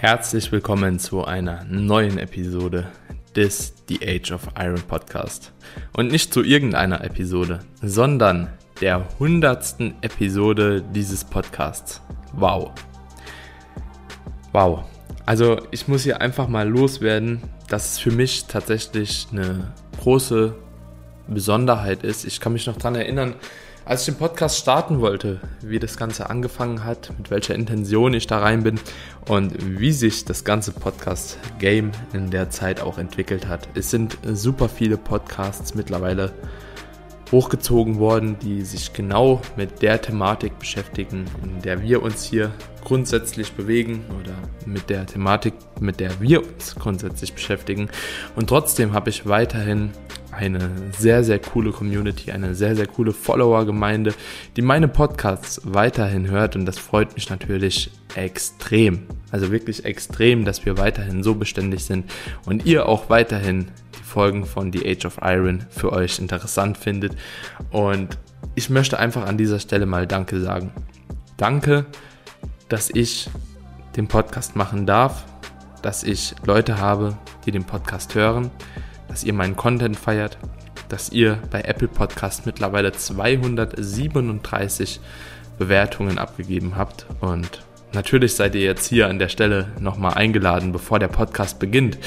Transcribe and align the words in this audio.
Herzlich 0.00 0.52
willkommen 0.52 0.98
zu 0.98 1.24
einer 1.24 1.64
neuen 1.64 2.18
Episode 2.18 2.86
des 3.34 3.72
The 3.88 3.98
Age 4.06 4.32
of 4.32 4.46
Iron 4.58 4.82
Podcast. 4.82 5.54
Und 5.94 6.12
nicht 6.12 6.34
zu 6.34 6.44
irgendeiner 6.44 7.02
Episode, 7.02 7.60
sondern 7.80 8.52
der 8.82 9.08
hundertsten 9.18 9.94
Episode 10.02 10.84
dieses 10.94 11.24
Podcasts. 11.24 12.02
Wow. 12.34 12.72
Wow. 14.52 14.84
Also 15.24 15.62
ich 15.70 15.88
muss 15.88 16.02
hier 16.02 16.20
einfach 16.20 16.46
mal 16.46 16.68
loswerden, 16.68 17.40
dass 17.68 17.92
es 17.92 17.98
für 17.98 18.12
mich 18.12 18.44
tatsächlich 18.44 19.28
eine 19.32 19.72
große 20.02 20.54
Besonderheit 21.26 22.02
ist. 22.02 22.26
Ich 22.26 22.38
kann 22.38 22.52
mich 22.52 22.66
noch 22.66 22.76
daran 22.76 22.96
erinnern, 22.96 23.34
als 23.86 24.00
ich 24.00 24.06
den 24.06 24.18
Podcast 24.18 24.58
starten 24.58 25.00
wollte, 25.00 25.40
wie 25.62 25.78
das 25.78 25.96
Ganze 25.96 26.28
angefangen 26.28 26.84
hat, 26.84 27.12
mit 27.16 27.30
welcher 27.30 27.54
Intention 27.54 28.14
ich 28.14 28.26
da 28.26 28.40
rein 28.40 28.64
bin 28.64 28.80
und 29.28 29.54
wie 29.78 29.92
sich 29.92 30.24
das 30.24 30.42
ganze 30.42 30.72
Podcast-Game 30.72 31.92
in 32.12 32.30
der 32.30 32.50
Zeit 32.50 32.80
auch 32.80 32.98
entwickelt 32.98 33.46
hat. 33.46 33.68
Es 33.74 33.90
sind 33.90 34.18
super 34.24 34.68
viele 34.68 34.96
Podcasts 34.96 35.76
mittlerweile 35.76 36.32
hochgezogen 37.30 37.98
worden, 37.98 38.36
die 38.40 38.62
sich 38.62 38.92
genau 38.92 39.40
mit 39.56 39.82
der 39.82 40.02
Thematik 40.02 40.58
beschäftigen, 40.58 41.26
in 41.44 41.62
der 41.62 41.80
wir 41.80 42.02
uns 42.02 42.24
hier 42.24 42.50
grundsätzlich 42.82 43.52
bewegen 43.52 44.04
oder 44.20 44.34
mit 44.64 44.90
der 44.90 45.06
Thematik, 45.06 45.54
mit 45.80 46.00
der 46.00 46.20
wir 46.20 46.42
uns 46.42 46.74
grundsätzlich 46.74 47.34
beschäftigen. 47.34 47.88
Und 48.34 48.48
trotzdem 48.48 48.92
habe 48.94 49.10
ich 49.10 49.26
weiterhin 49.26 49.92
eine 50.36 50.70
sehr, 50.96 51.24
sehr 51.24 51.38
coole 51.38 51.72
Community, 51.72 52.30
eine 52.30 52.54
sehr, 52.54 52.76
sehr 52.76 52.86
coole 52.86 53.12
Follower-Gemeinde, 53.12 54.14
die 54.56 54.62
meine 54.62 54.86
Podcasts 54.86 55.62
weiterhin 55.64 56.30
hört 56.30 56.56
und 56.56 56.66
das 56.66 56.78
freut 56.78 57.14
mich 57.14 57.30
natürlich 57.30 57.90
extrem. 58.14 59.06
Also 59.30 59.50
wirklich 59.50 59.84
extrem, 59.84 60.44
dass 60.44 60.64
wir 60.66 60.78
weiterhin 60.78 61.22
so 61.22 61.34
beständig 61.34 61.84
sind 61.84 62.10
und 62.44 62.66
ihr 62.66 62.86
auch 62.86 63.08
weiterhin 63.08 63.68
die 63.98 64.04
Folgen 64.04 64.44
von 64.44 64.72
The 64.72 64.86
Age 64.86 65.06
of 65.06 65.18
Iron 65.22 65.64
für 65.70 65.92
euch 65.92 66.18
interessant 66.18 66.76
findet. 66.76 67.16
Und 67.70 68.18
ich 68.54 68.70
möchte 68.70 68.98
einfach 68.98 69.26
an 69.26 69.38
dieser 69.38 69.58
Stelle 69.58 69.86
mal 69.86 70.06
Danke 70.06 70.40
sagen. 70.40 70.70
Danke, 71.36 71.86
dass 72.68 72.90
ich 72.90 73.28
den 73.96 74.06
Podcast 74.06 74.54
machen 74.54 74.86
darf, 74.86 75.24
dass 75.82 76.02
ich 76.04 76.34
Leute 76.44 76.78
habe, 76.78 77.16
die 77.46 77.52
den 77.52 77.64
Podcast 77.64 78.14
hören 78.14 78.50
dass 79.08 79.24
ihr 79.24 79.32
meinen 79.32 79.56
Content 79.56 79.98
feiert, 79.98 80.38
dass 80.88 81.10
ihr 81.10 81.38
bei 81.50 81.62
Apple 81.62 81.88
Podcast 81.88 82.46
mittlerweile 82.46 82.92
237 82.92 85.00
Bewertungen 85.58 86.18
abgegeben 86.18 86.76
habt 86.76 87.06
und 87.20 87.64
natürlich 87.92 88.34
seid 88.34 88.54
ihr 88.54 88.62
jetzt 88.62 88.88
hier 88.88 89.08
an 89.08 89.18
der 89.18 89.28
Stelle 89.28 89.68
nochmal 89.80 90.14
eingeladen, 90.14 90.72
bevor 90.72 90.98
der 90.98 91.08
Podcast 91.08 91.58
beginnt, 91.58 91.98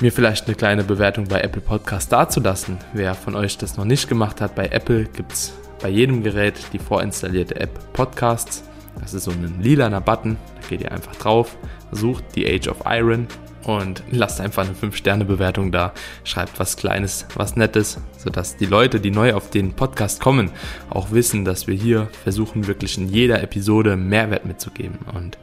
mir 0.00 0.12
vielleicht 0.12 0.46
eine 0.46 0.54
kleine 0.54 0.84
Bewertung 0.84 1.26
bei 1.26 1.40
Apple 1.40 1.62
Podcast 1.62 2.12
dazulassen. 2.12 2.78
Wer 2.92 3.14
von 3.14 3.34
euch 3.34 3.56
das 3.56 3.76
noch 3.76 3.86
nicht 3.86 4.08
gemacht 4.08 4.40
hat, 4.40 4.54
bei 4.54 4.68
Apple 4.68 5.04
gibt 5.04 5.32
es 5.32 5.54
bei 5.80 5.88
jedem 5.88 6.22
Gerät 6.22 6.54
die 6.72 6.78
vorinstallierte 6.78 7.58
App 7.60 7.92
Podcasts. 7.92 8.62
Das 9.00 9.14
ist 9.14 9.24
so 9.24 9.30
ein 9.30 9.60
lilaner 9.60 10.00
Button, 10.00 10.36
da 10.60 10.68
geht 10.68 10.82
ihr 10.82 10.92
einfach 10.92 11.16
drauf, 11.16 11.56
sucht 11.92 12.24
The 12.34 12.46
Age 12.46 12.68
of 12.68 12.78
Iron 12.86 13.26
und 13.66 14.04
lasst 14.10 14.40
einfach 14.40 14.64
eine 14.64 14.74
5-Sterne-Bewertung 14.74 15.72
da. 15.72 15.92
Schreibt 16.22 16.60
was 16.60 16.76
Kleines, 16.76 17.26
was 17.34 17.56
Nettes, 17.56 17.98
sodass 18.16 18.56
die 18.56 18.66
Leute, 18.66 19.00
die 19.00 19.10
neu 19.10 19.34
auf 19.34 19.50
den 19.50 19.72
Podcast 19.72 20.20
kommen, 20.20 20.52
auch 20.88 21.10
wissen, 21.10 21.44
dass 21.44 21.66
wir 21.66 21.74
hier 21.74 22.08
versuchen, 22.22 22.68
wirklich 22.68 22.96
in 22.96 23.08
jeder 23.08 23.42
Episode 23.42 23.96
Mehrwert 23.96 24.46
mitzugeben. 24.46 25.00
Und 25.12 25.36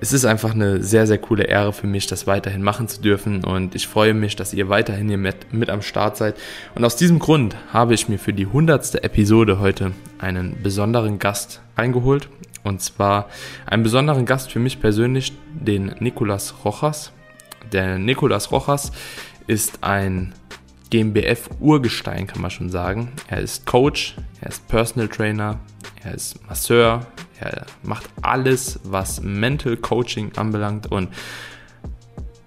es 0.00 0.14
ist 0.14 0.24
einfach 0.24 0.54
eine 0.54 0.82
sehr, 0.82 1.06
sehr 1.06 1.18
coole 1.18 1.44
Ehre 1.44 1.74
für 1.74 1.86
mich, 1.86 2.06
das 2.06 2.26
weiterhin 2.26 2.62
machen 2.62 2.88
zu 2.88 3.02
dürfen. 3.02 3.44
Und 3.44 3.74
ich 3.74 3.86
freue 3.86 4.14
mich, 4.14 4.34
dass 4.36 4.54
ihr 4.54 4.70
weiterhin 4.70 5.08
hier 5.08 5.18
mit, 5.18 5.52
mit 5.52 5.68
am 5.68 5.82
Start 5.82 6.16
seid. 6.16 6.36
Und 6.74 6.84
aus 6.86 6.96
diesem 6.96 7.18
Grund 7.18 7.54
habe 7.70 7.92
ich 7.92 8.08
mir 8.08 8.18
für 8.18 8.32
die 8.32 8.46
100. 8.46 9.04
Episode 9.04 9.58
heute 9.58 9.92
einen 10.18 10.62
besonderen 10.62 11.18
Gast 11.18 11.60
eingeholt. 11.76 12.30
Und 12.62 12.80
zwar 12.80 13.28
einen 13.66 13.82
besonderen 13.82 14.24
Gast 14.24 14.50
für 14.50 14.58
mich 14.58 14.80
persönlich, 14.80 15.34
den 15.52 15.94
Nicolas 16.00 16.54
Rojas. 16.64 17.12
Der 17.72 17.98
Nicolas 17.98 18.52
Rojas 18.52 18.92
ist 19.46 19.82
ein 19.82 20.34
GmbF-Urgestein, 20.90 22.26
kann 22.26 22.42
man 22.42 22.50
schon 22.50 22.70
sagen. 22.70 23.12
Er 23.28 23.40
ist 23.40 23.66
Coach, 23.66 24.16
er 24.40 24.48
ist 24.48 24.66
Personal 24.68 25.08
Trainer, 25.08 25.58
er 26.02 26.14
ist 26.14 26.46
Masseur, 26.46 27.06
er 27.40 27.66
macht 27.82 28.08
alles, 28.22 28.80
was 28.84 29.20
Mental 29.20 29.76
Coaching 29.76 30.32
anbelangt. 30.36 30.90
Und 30.90 31.08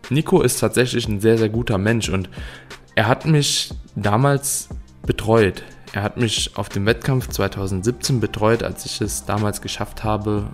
Nico 0.10 0.42
ist 0.42 0.60
tatsächlich 0.60 1.08
ein 1.08 1.20
sehr, 1.20 1.38
sehr 1.38 1.50
guter 1.50 1.78
Mensch 1.78 2.10
und 2.10 2.30
er 2.96 3.08
hat 3.08 3.26
mich 3.26 3.72
damals 3.96 4.70
betreut. 5.04 5.64
Er 5.94 6.04
hat 6.04 6.18
mich 6.18 6.56
auf 6.56 6.70
dem 6.70 6.86
Wettkampf 6.86 7.28
2017 7.30 8.20
betreut, 8.20 8.64
als 8.64 8.86
ich 8.86 9.02
es 9.02 9.26
damals 9.26 9.62
geschafft 9.62 10.04
habe, 10.04 10.48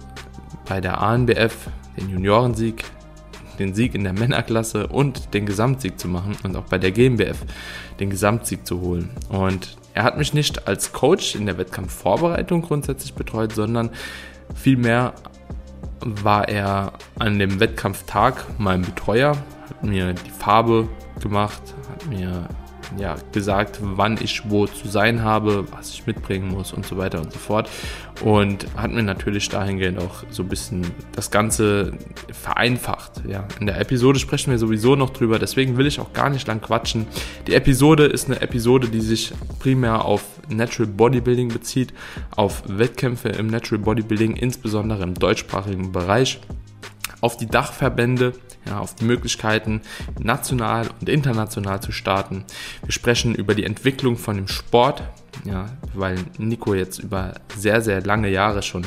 bei 0.68 0.82
der 0.82 1.02
ANBF 1.02 1.70
den 1.98 2.10
Juniorensieg 2.10 2.84
den 3.60 3.74
Sieg 3.74 3.96
in 3.96 4.04
der 4.04 4.14
Männerklasse 4.14 4.88
und 4.88 5.34
den 5.34 5.46
Gesamtsieg 5.46 6.00
zu 6.00 6.08
machen 6.08 6.36
und 6.44 6.56
auch 6.56 6.66
bei 6.66 6.78
der 6.78 6.92
GmbF 6.92 7.38
den 8.00 8.10
Gesamtsieg 8.10 8.66
zu 8.66 8.82
holen. 8.82 9.10
Und 9.30 9.78
er 9.94 10.04
hat 10.04 10.18
mich 10.18 10.34
nicht 10.34 10.68
als 10.68 10.92
Coach 10.92 11.36
in 11.36 11.46
der 11.46 11.58
Wettkampfvorbereitung 11.58 12.62
grundsätzlich 12.62 13.14
betreut, 13.14 13.54
sondern 13.54 13.90
vielmehr 14.54 15.14
war 16.02 16.48
er 16.50 16.94
an 17.18 17.40
dem 17.40 17.60
Wettkampftag 17.60 18.46
mein 18.58 18.82
Betreuer, 18.82 19.38
hat 19.70 19.84
mir 19.84 20.14
die 20.14 20.30
Farbe 20.30 20.88
gemacht, 21.22 21.62
hat 21.90 22.06
mir 22.08 22.48
ja, 22.98 23.16
gesagt, 23.32 23.80
wann 23.82 24.18
ich 24.22 24.50
wo 24.50 24.68
zu 24.68 24.88
sein 24.88 25.24
habe, 25.24 25.66
was 25.72 25.92
ich 25.92 26.06
mitbringen 26.06 26.50
muss 26.50 26.74
und 26.74 26.86
so 26.86 26.98
weiter 26.98 27.22
und 27.22 27.32
so 27.32 27.40
fort. 27.40 27.70
Und 28.24 28.66
hat 28.78 28.92
mir 28.92 29.04
natürlich 29.04 29.50
dahingehend 29.50 30.00
auch 30.00 30.24
so 30.30 30.44
ein 30.44 30.50
bisschen 30.50 30.86
das 31.14 31.32
Ganze 31.32 31.94
vereinfacht. 32.32 33.24
Ja, 33.28 33.48
in 33.60 33.66
der 33.66 33.80
Episode 33.80 34.20
sprechen 34.20 34.52
wir 34.52 34.60
sowieso 34.60 34.96
noch 34.96 35.10
drüber, 35.10 35.40
deswegen 35.40 35.78
will 35.78 35.88
ich 35.88 36.00
auch 36.00 36.14
gar 36.14 36.30
nicht 36.30 36.48
lang 36.48 36.62
quatschen. 36.62 37.08
Die 37.48 37.54
Episode 37.54 38.06
ist 38.06 38.28
eine 38.28 38.42
Episode, 38.42 38.88
die 38.88 39.02
sich 39.02 39.34
primär 39.60 40.06
auf 40.06 40.24
Natural 40.50 40.92
Bodybuilding 40.92 41.50
bezieht, 41.50 41.94
auf 42.36 42.64
Wettkämpfe 42.68 43.30
im 43.30 43.48
Natural 43.48 43.84
Bodybuilding, 43.84 44.36
insbesondere 44.36 45.04
im 45.04 45.16
deutschsprachigen 45.16 45.92
Bereich 45.92 46.40
auf 47.22 47.38
die 47.38 47.48
Dachverbände, 47.48 48.34
ja, 48.68 48.80
auf 48.80 48.96
die 48.96 49.06
Möglichkeiten, 49.06 49.82
national 50.20 50.90
und 51.00 51.10
international 51.10 51.82
zu 51.82 51.92
starten. 51.92 52.46
Wir 52.84 52.92
sprechen 52.92 53.36
über 53.36 53.56
die 53.56 53.64
Entwicklung 53.64 54.18
von 54.18 54.36
dem 54.36 54.48
Sport, 54.48 55.04
ja, 55.44 55.68
weil 55.94 56.18
Nico 56.38 56.74
jetzt 56.74 57.00
über 57.00 57.36
sehr, 57.56 57.82
sehr 57.82 58.02
lange 58.02 58.30
Jahre 58.30 58.64
schon 58.64 58.86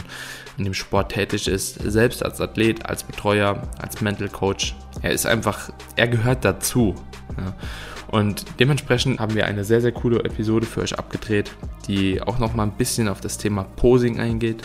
in 0.57 0.65
dem 0.65 0.75
Sport 0.75 1.13
tätig 1.13 1.47
ist, 1.47 1.81
selbst 1.83 2.25
als 2.25 2.41
Athlet, 2.41 2.87
als 2.87 3.05
Betreuer, 3.05 3.63
als 3.79 4.01
Mental 4.01 4.29
Coach. 4.29 4.75
Er 5.03 5.13
ist 5.13 5.27
einfach, 5.27 5.71
er 5.97 6.09
gehört 6.09 6.45
dazu. 6.45 6.95
Ja. 7.37 7.55
Und 8.09 8.45
dementsprechend 8.59 9.21
haben 9.21 9.35
wir 9.35 9.47
eine 9.47 9.65
sehr, 9.65 9.81
sehr 9.81 9.93
coole 9.93 10.25
Episode 10.25 10.67
für 10.67 10.81
euch 10.81 10.99
abgedreht, 10.99 11.53
die 11.87 12.23
auch 12.23 12.39
noch 12.39 12.55
mal 12.55 12.63
ein 12.65 12.73
bisschen 12.73 13.09
auf 13.09 13.21
das 13.21 13.37
Thema 13.37 13.65
Posing 13.65 14.19
eingeht, 14.19 14.63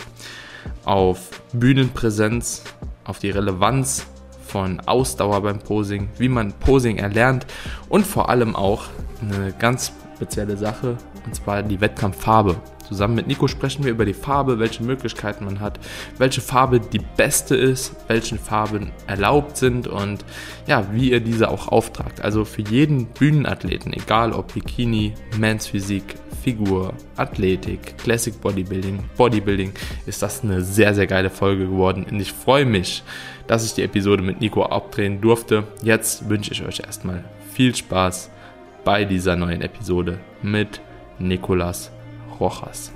auf 0.84 1.42
Bühnenpräsenz, 1.52 2.64
auf 3.04 3.18
die 3.18 3.30
Relevanz 3.30 4.06
von 4.46 4.80
Ausdauer 4.80 5.42
beim 5.42 5.58
Posing, 5.58 6.08
wie 6.18 6.28
man 6.28 6.52
Posing 6.52 6.98
erlernt 6.98 7.46
und 7.88 8.06
vor 8.06 8.28
allem 8.28 8.54
auch 8.54 8.84
eine 9.20 9.52
ganz 9.58 9.92
spezielle 10.16 10.56
Sache, 10.56 10.96
und 11.26 11.34
zwar 11.34 11.62
die 11.62 11.80
Wettkampffarbe. 11.80 12.56
Zusammen 12.86 13.14
mit 13.14 13.26
Nico 13.26 13.48
sprechen 13.48 13.84
wir 13.84 13.92
über 13.92 14.04
die 14.04 14.12
Farbe, 14.12 14.58
welche 14.58 14.82
Möglichkeiten 14.82 15.46
man 15.46 15.60
hat, 15.60 15.80
welche 16.18 16.42
Farbe 16.42 16.80
die 16.80 17.00
beste 17.16 17.56
ist, 17.56 17.96
welche 18.08 18.36
Farben 18.36 18.92
erlaubt 19.06 19.56
sind 19.56 19.86
und 19.86 20.24
ja, 20.66 20.86
wie 20.92 21.10
ihr 21.10 21.20
diese 21.20 21.48
auch 21.48 21.68
auftragt. 21.68 22.20
Also 22.20 22.44
für 22.44 22.60
jeden 22.60 23.06
Bühnenathleten, 23.06 23.94
egal 23.94 24.32
ob 24.32 24.52
Bikini, 24.52 25.14
Men's 25.38 25.66
Physik, 25.66 26.14
Figur, 26.42 26.92
Athletik, 27.16 27.96
Classic 27.96 28.38
Bodybuilding, 28.38 28.98
Bodybuilding, 29.16 29.72
ist 30.04 30.20
das 30.20 30.44
eine 30.44 30.60
sehr, 30.60 30.94
sehr 30.94 31.06
geile 31.06 31.30
Folge 31.30 31.66
geworden. 31.66 32.04
Und 32.10 32.20
ich 32.20 32.32
freue 32.32 32.66
mich, 32.66 33.02
dass 33.46 33.64
ich 33.64 33.74
die 33.74 33.82
Episode 33.82 34.22
mit 34.22 34.40
Nico 34.40 34.64
abdrehen 34.64 35.20
durfte. 35.20 35.64
Jetzt 35.82 36.28
wünsche 36.28 36.52
ich 36.52 36.64
euch 36.64 36.80
erstmal 36.80 37.24
viel 37.52 37.74
Spaß 37.74 38.30
bei 38.84 39.04
dieser 39.04 39.36
neuen 39.36 39.62
Episode 39.62 40.18
mit 40.42 40.80
Nicolas 41.18 41.90
Rojas. 42.40 42.92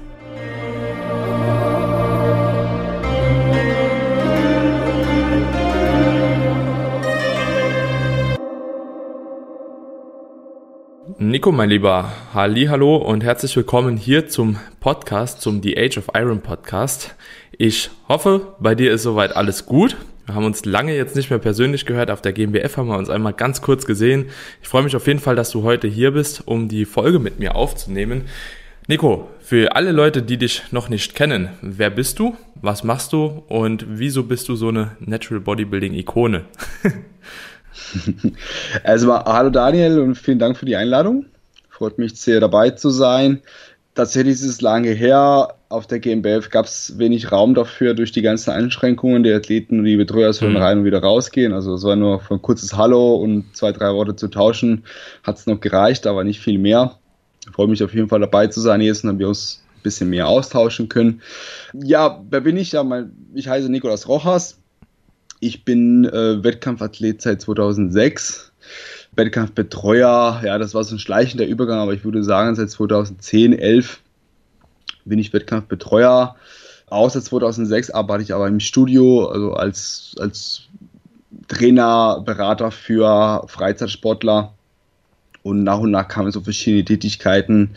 Nico, 11.20 11.50
mein 11.50 11.68
Lieber, 11.68 12.12
Halli, 12.32 12.66
hallo 12.66 12.96
und 12.96 13.24
herzlich 13.24 13.56
willkommen 13.56 13.96
hier 13.96 14.28
zum 14.28 14.56
Podcast, 14.78 15.40
zum 15.40 15.62
The 15.62 15.76
Age 15.76 15.98
of 15.98 16.10
Iron 16.14 16.40
Podcast. 16.40 17.16
Ich 17.50 17.90
hoffe, 18.08 18.54
bei 18.60 18.76
dir 18.76 18.92
ist 18.92 19.02
soweit 19.02 19.34
alles 19.34 19.66
gut. 19.66 19.96
Wir 20.28 20.34
haben 20.34 20.44
uns 20.44 20.66
lange 20.66 20.94
jetzt 20.94 21.16
nicht 21.16 21.30
mehr 21.30 21.38
persönlich 21.38 21.86
gehört. 21.86 22.10
Auf 22.10 22.20
der 22.20 22.34
GmbF 22.34 22.76
haben 22.76 22.88
wir 22.88 22.98
uns 22.98 23.08
einmal 23.08 23.32
ganz 23.32 23.62
kurz 23.62 23.86
gesehen. 23.86 24.26
Ich 24.60 24.68
freue 24.68 24.82
mich 24.82 24.94
auf 24.94 25.06
jeden 25.06 25.20
Fall, 25.20 25.36
dass 25.36 25.48
du 25.48 25.62
heute 25.62 25.88
hier 25.88 26.10
bist, 26.10 26.46
um 26.46 26.68
die 26.68 26.84
Folge 26.84 27.18
mit 27.18 27.38
mir 27.38 27.54
aufzunehmen. 27.54 28.26
Nico, 28.88 29.30
für 29.40 29.74
alle 29.74 29.90
Leute, 29.90 30.20
die 30.20 30.36
dich 30.36 30.64
noch 30.70 30.90
nicht 30.90 31.14
kennen, 31.14 31.48
wer 31.62 31.88
bist 31.88 32.18
du? 32.18 32.36
Was 32.56 32.84
machst 32.84 33.14
du? 33.14 33.42
Und 33.48 33.86
wieso 33.88 34.24
bist 34.24 34.50
du 34.50 34.54
so 34.54 34.68
eine 34.68 34.98
Natural 35.00 35.40
Bodybuilding 35.40 35.94
Ikone? 35.94 36.44
also 38.84 39.14
hallo 39.14 39.48
Daniel 39.48 39.98
und 39.98 40.16
vielen 40.16 40.38
Dank 40.38 40.58
für 40.58 40.66
die 40.66 40.76
Einladung. 40.76 41.24
Freut 41.70 41.96
mich 41.96 42.20
sehr 42.20 42.40
dabei 42.40 42.68
zu 42.68 42.90
sein. 42.90 43.40
Tatsächlich 43.98 44.34
ist 44.34 44.44
es 44.44 44.60
lange 44.60 44.90
her. 44.90 45.56
Auf 45.70 45.88
der 45.88 45.98
GmbF 45.98 46.50
gab 46.50 46.66
es 46.66 46.96
wenig 46.98 47.32
Raum 47.32 47.54
dafür 47.54 47.94
durch 47.94 48.12
die 48.12 48.22
ganzen 48.22 48.50
Einschränkungen. 48.52 49.24
Die 49.24 49.32
Athleten 49.32 49.80
und 49.80 49.86
die 49.86 49.96
Betreuer 49.96 50.32
sollen 50.32 50.52
mhm. 50.52 50.58
rein 50.58 50.78
und 50.78 50.84
wieder 50.84 51.00
rausgehen. 51.00 51.52
Also 51.52 51.74
es 51.74 51.82
war 51.82 51.96
nur 51.96 52.20
für 52.20 52.34
ein 52.34 52.42
kurzes 52.42 52.76
Hallo 52.76 53.16
und 53.16 53.56
zwei, 53.56 53.72
drei 53.72 53.92
Worte 53.92 54.14
zu 54.14 54.28
tauschen. 54.28 54.84
Hat 55.24 55.38
es 55.38 55.46
noch 55.46 55.58
gereicht, 55.58 56.06
aber 56.06 56.22
nicht 56.22 56.38
viel 56.38 56.60
mehr. 56.60 56.96
Ich 57.44 57.50
freue 57.50 57.66
mich 57.66 57.82
auf 57.82 57.92
jeden 57.92 58.08
Fall 58.08 58.20
dabei 58.20 58.46
zu 58.46 58.60
sein 58.60 58.80
jetzt 58.82 59.02
und 59.02 59.10
haben 59.10 59.18
wir 59.18 59.26
uns 59.26 59.64
ein 59.74 59.82
bisschen 59.82 60.10
mehr 60.10 60.28
austauschen 60.28 60.88
können. 60.88 61.20
Ja, 61.72 62.22
wer 62.30 62.42
bin 62.42 62.56
ich? 62.56 62.70
Ja, 62.70 62.84
mein, 62.84 63.10
ich 63.34 63.48
heiße 63.48 63.68
Nicolas 63.68 64.06
Rojas. 64.06 64.60
Ich 65.40 65.64
bin 65.64 66.04
äh, 66.04 66.44
Wettkampfathlet 66.44 67.20
seit 67.20 67.40
2006. 67.40 68.52
Wettkampfbetreuer, 69.18 70.42
ja, 70.44 70.58
das 70.58 70.74
war 70.74 70.84
so 70.84 70.94
ein 70.94 71.00
schleichender 71.00 71.46
Übergang, 71.46 71.80
aber 71.80 71.92
ich 71.92 72.04
würde 72.04 72.22
sagen, 72.22 72.54
seit 72.54 72.70
2010, 72.70 73.52
11 73.52 74.00
bin 75.04 75.18
ich 75.18 75.32
Wettkampfbetreuer. 75.32 76.36
Außer 76.86 77.20
2006 77.20 77.90
arbeite 77.90 78.22
ich 78.22 78.32
aber 78.32 78.46
im 78.48 78.60
Studio, 78.60 79.26
also 79.26 79.52
als, 79.52 80.14
als 80.18 80.62
Trainer, 81.48 82.22
Berater 82.24 82.70
für 82.70 83.44
Freizeitsportler. 83.48 84.54
Und 85.42 85.64
nach 85.64 85.78
und 85.78 85.90
nach 85.90 86.08
kamen 86.08 86.30
so 86.30 86.40
verschiedene 86.40 86.84
Tätigkeiten 86.84 87.70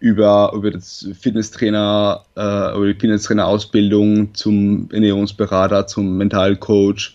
über, 0.00 0.52
über 0.54 0.70
das 0.70 1.08
Fitnesstrainer, 1.18 2.24
äh, 2.36 2.76
über 2.76 2.86
die 2.86 2.98
Fitnesstrainer-Ausbildung 2.98 4.34
zum 4.34 4.88
Ernährungsberater, 4.92 5.86
zum 5.86 6.16
Mentalcoach, 6.16 7.14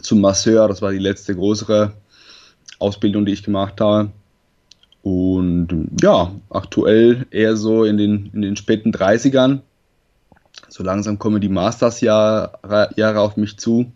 zum 0.00 0.20
Masseur. 0.20 0.68
Das 0.68 0.82
war 0.82 0.92
die 0.92 0.98
letzte 0.98 1.34
größere 1.34 1.92
Ausbildung, 2.78 3.26
die 3.26 3.32
ich 3.32 3.42
gemacht 3.42 3.80
habe. 3.80 4.10
Und 5.02 5.88
ja, 6.02 6.32
aktuell 6.50 7.26
eher 7.30 7.56
so 7.56 7.84
in 7.84 7.96
den, 7.96 8.30
in 8.32 8.42
den 8.42 8.56
späten 8.56 8.92
30ern. 8.92 9.60
So 10.68 10.82
langsam 10.82 11.18
kommen 11.18 11.40
die 11.40 11.48
Masters-Jahre 11.48 12.90
Jahre 12.96 13.20
auf 13.20 13.36
mich 13.36 13.58
zu. 13.58 13.90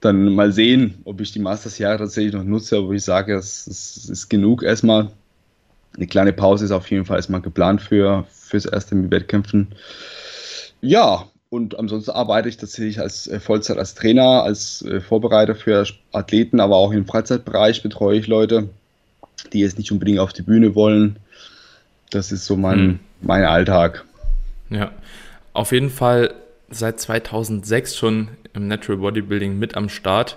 Dann 0.00 0.34
mal 0.34 0.52
sehen, 0.52 0.98
ob 1.04 1.20
ich 1.20 1.32
die 1.32 1.38
Masters-Jahre 1.38 1.98
tatsächlich 1.98 2.34
noch 2.34 2.44
nutze, 2.44 2.76
aber 2.76 2.92
ich 2.92 3.04
sage, 3.04 3.34
es, 3.34 3.66
es 3.66 4.08
ist 4.08 4.28
genug 4.28 4.62
erstmal. 4.62 5.10
Eine 5.96 6.06
kleine 6.08 6.32
Pause 6.32 6.64
ist 6.64 6.72
auf 6.72 6.90
jeden 6.90 7.04
Fall 7.04 7.16
erstmal 7.16 7.40
geplant 7.40 7.80
für 7.80 8.26
fürs 8.30 8.66
erste 8.66 8.94
mit 8.94 9.10
Wettkämpfen. 9.10 9.68
Ja, 10.80 11.26
und 11.54 11.78
ansonsten 11.78 12.10
arbeite 12.10 12.48
ich 12.48 12.56
tatsächlich 12.56 12.98
als 12.98 13.28
äh, 13.28 13.38
Vollzeit 13.38 13.78
als 13.78 13.94
Trainer, 13.94 14.42
als 14.42 14.82
äh, 14.82 15.00
Vorbereiter 15.00 15.54
für 15.54 15.86
Athleten, 16.10 16.58
aber 16.58 16.74
auch 16.74 16.90
im 16.90 17.06
Freizeitbereich 17.06 17.80
betreue 17.80 18.18
ich 18.18 18.26
Leute, 18.26 18.70
die 19.52 19.60
jetzt 19.60 19.78
nicht 19.78 19.92
unbedingt 19.92 20.18
auf 20.18 20.32
die 20.32 20.42
Bühne 20.42 20.74
wollen. 20.74 21.20
Das 22.10 22.32
ist 22.32 22.44
so 22.44 22.56
mein, 22.56 22.78
hm. 22.78 22.98
mein 23.20 23.44
Alltag. 23.44 24.04
Ja, 24.68 24.90
auf 25.52 25.70
jeden 25.70 25.90
Fall 25.90 26.34
seit 26.70 26.98
2006 26.98 27.96
schon 27.96 28.30
im 28.52 28.66
Natural 28.66 29.00
Bodybuilding 29.00 29.56
mit 29.56 29.76
am 29.76 29.88
Start. 29.88 30.36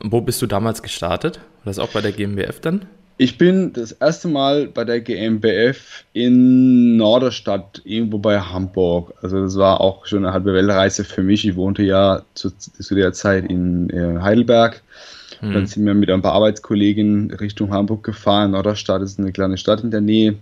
Wo 0.00 0.20
bist 0.20 0.42
du 0.42 0.46
damals 0.46 0.82
gestartet? 0.82 1.38
War 1.64 1.70
das 1.70 1.78
auch 1.78 1.92
bei 1.92 2.02
der 2.02 2.12
GmbF 2.12 2.60
dann? 2.60 2.84
Ich 3.20 3.36
bin 3.36 3.72
das 3.72 3.90
erste 3.90 4.28
Mal 4.28 4.68
bei 4.68 4.84
der 4.84 5.00
GmbF 5.00 6.04
in 6.12 6.96
Norderstadt, 6.96 7.82
irgendwo 7.84 8.18
bei 8.18 8.38
Hamburg. 8.40 9.12
Also 9.20 9.42
das 9.42 9.56
war 9.56 9.80
auch 9.80 10.06
schon 10.06 10.24
eine 10.24 10.32
halbe 10.32 10.54
Weltreise 10.54 11.02
für 11.02 11.24
mich. 11.24 11.44
Ich 11.44 11.56
wohnte 11.56 11.82
ja 11.82 12.22
zu, 12.34 12.50
zu 12.50 12.94
der 12.94 13.12
Zeit 13.12 13.50
in 13.50 13.90
äh, 13.90 14.20
Heidelberg. 14.20 14.82
Hm. 15.40 15.52
Dann 15.52 15.66
sind 15.66 15.84
wir 15.84 15.94
mit 15.94 16.08
ein 16.10 16.22
paar 16.22 16.34
Arbeitskollegen 16.34 17.32
Richtung 17.34 17.72
Hamburg 17.72 18.04
gefahren. 18.04 18.52
Norderstadt 18.52 19.02
ist 19.02 19.18
eine 19.18 19.32
kleine 19.32 19.58
Stadt 19.58 19.82
in 19.82 19.90
der 19.90 20.00
Nähe. 20.00 20.36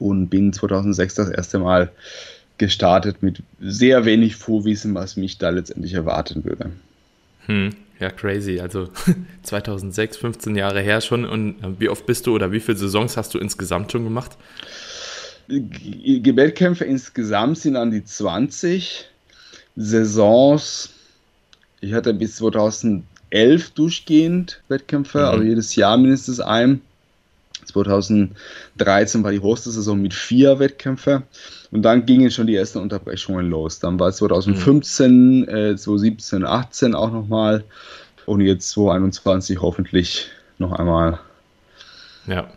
Und 0.00 0.28
bin 0.28 0.52
2006 0.52 1.14
das 1.14 1.30
erste 1.30 1.60
Mal 1.60 1.92
gestartet 2.58 3.22
mit 3.22 3.42
sehr 3.60 4.04
wenig 4.04 4.34
Vorwissen, 4.34 4.92
was 4.94 5.16
mich 5.16 5.38
da 5.38 5.50
letztendlich 5.50 5.94
erwarten 5.94 6.44
würde. 6.44 6.72
Hm. 7.46 7.76
Ja, 7.98 8.10
crazy. 8.10 8.60
Also 8.60 8.88
2006, 9.42 10.16
15 10.18 10.56
Jahre 10.56 10.80
her 10.80 11.00
schon. 11.00 11.24
Und 11.24 11.62
äh, 11.62 11.80
wie 11.80 11.88
oft 11.88 12.06
bist 12.06 12.26
du 12.26 12.34
oder 12.34 12.52
wie 12.52 12.60
viele 12.60 12.76
Saisons 12.76 13.16
hast 13.16 13.34
du 13.34 13.38
insgesamt 13.38 13.92
schon 13.92 14.04
gemacht? 14.04 14.36
Wettkämpfe 15.48 16.84
insgesamt 16.84 17.58
sind 17.58 17.76
an 17.76 17.90
die 17.90 18.04
20 18.04 19.06
Saisons. 19.76 20.90
Ich 21.80 21.92
hatte 21.92 22.12
bis 22.14 22.36
2011 22.36 23.70
durchgehend 23.74 24.62
Wettkämpfe, 24.68 25.18
mhm. 25.18 25.24
also 25.24 25.44
jedes 25.44 25.76
Jahr 25.76 25.96
mindestens 25.96 26.40
ein. 26.40 26.80
2013 27.84 29.22
war 29.22 29.32
die 29.32 29.42
höchste 29.42 29.70
Saison 29.70 30.00
mit 30.00 30.14
vier 30.14 30.58
Wettkämpfen. 30.58 31.24
Und 31.70 31.82
dann 31.82 32.06
gingen 32.06 32.30
schon 32.30 32.46
die 32.46 32.56
ersten 32.56 32.78
Unterbrechungen 32.78 33.50
los. 33.50 33.80
Dann 33.80 33.98
war 34.00 34.08
es 34.08 34.16
2015, 34.16 35.40
mhm. 35.40 35.48
äh, 35.48 35.76
2017, 35.76 36.44
18 36.44 36.94
auch 36.94 37.12
nochmal. 37.12 37.64
Und 38.24 38.40
jetzt 38.40 38.70
2021 38.70 39.60
hoffentlich 39.60 40.28
noch 40.58 40.72
einmal 40.72 41.18
ja. 42.26 42.48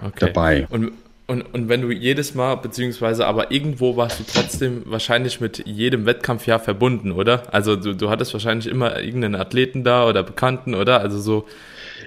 okay. 0.00 0.26
dabei. 0.26 0.66
Und, 0.70 0.92
und, 1.26 1.42
und 1.42 1.68
wenn 1.68 1.82
du 1.82 1.90
jedes 1.90 2.34
Mal, 2.34 2.56
beziehungsweise 2.56 3.26
aber 3.26 3.50
irgendwo 3.50 3.96
warst 3.96 4.20
du 4.20 4.24
trotzdem 4.24 4.82
wahrscheinlich 4.86 5.40
mit 5.40 5.66
jedem 5.66 6.06
Wettkampfjahr 6.06 6.60
verbunden, 6.60 7.12
oder? 7.12 7.52
Also 7.52 7.76
du, 7.76 7.94
du 7.94 8.10
hattest 8.10 8.32
wahrscheinlich 8.32 8.66
immer 8.66 9.00
irgendeinen 9.00 9.34
Athleten 9.34 9.84
da 9.84 10.06
oder 10.06 10.22
Bekannten, 10.22 10.74
oder? 10.74 11.00
Also 11.00 11.18
so, 11.18 11.46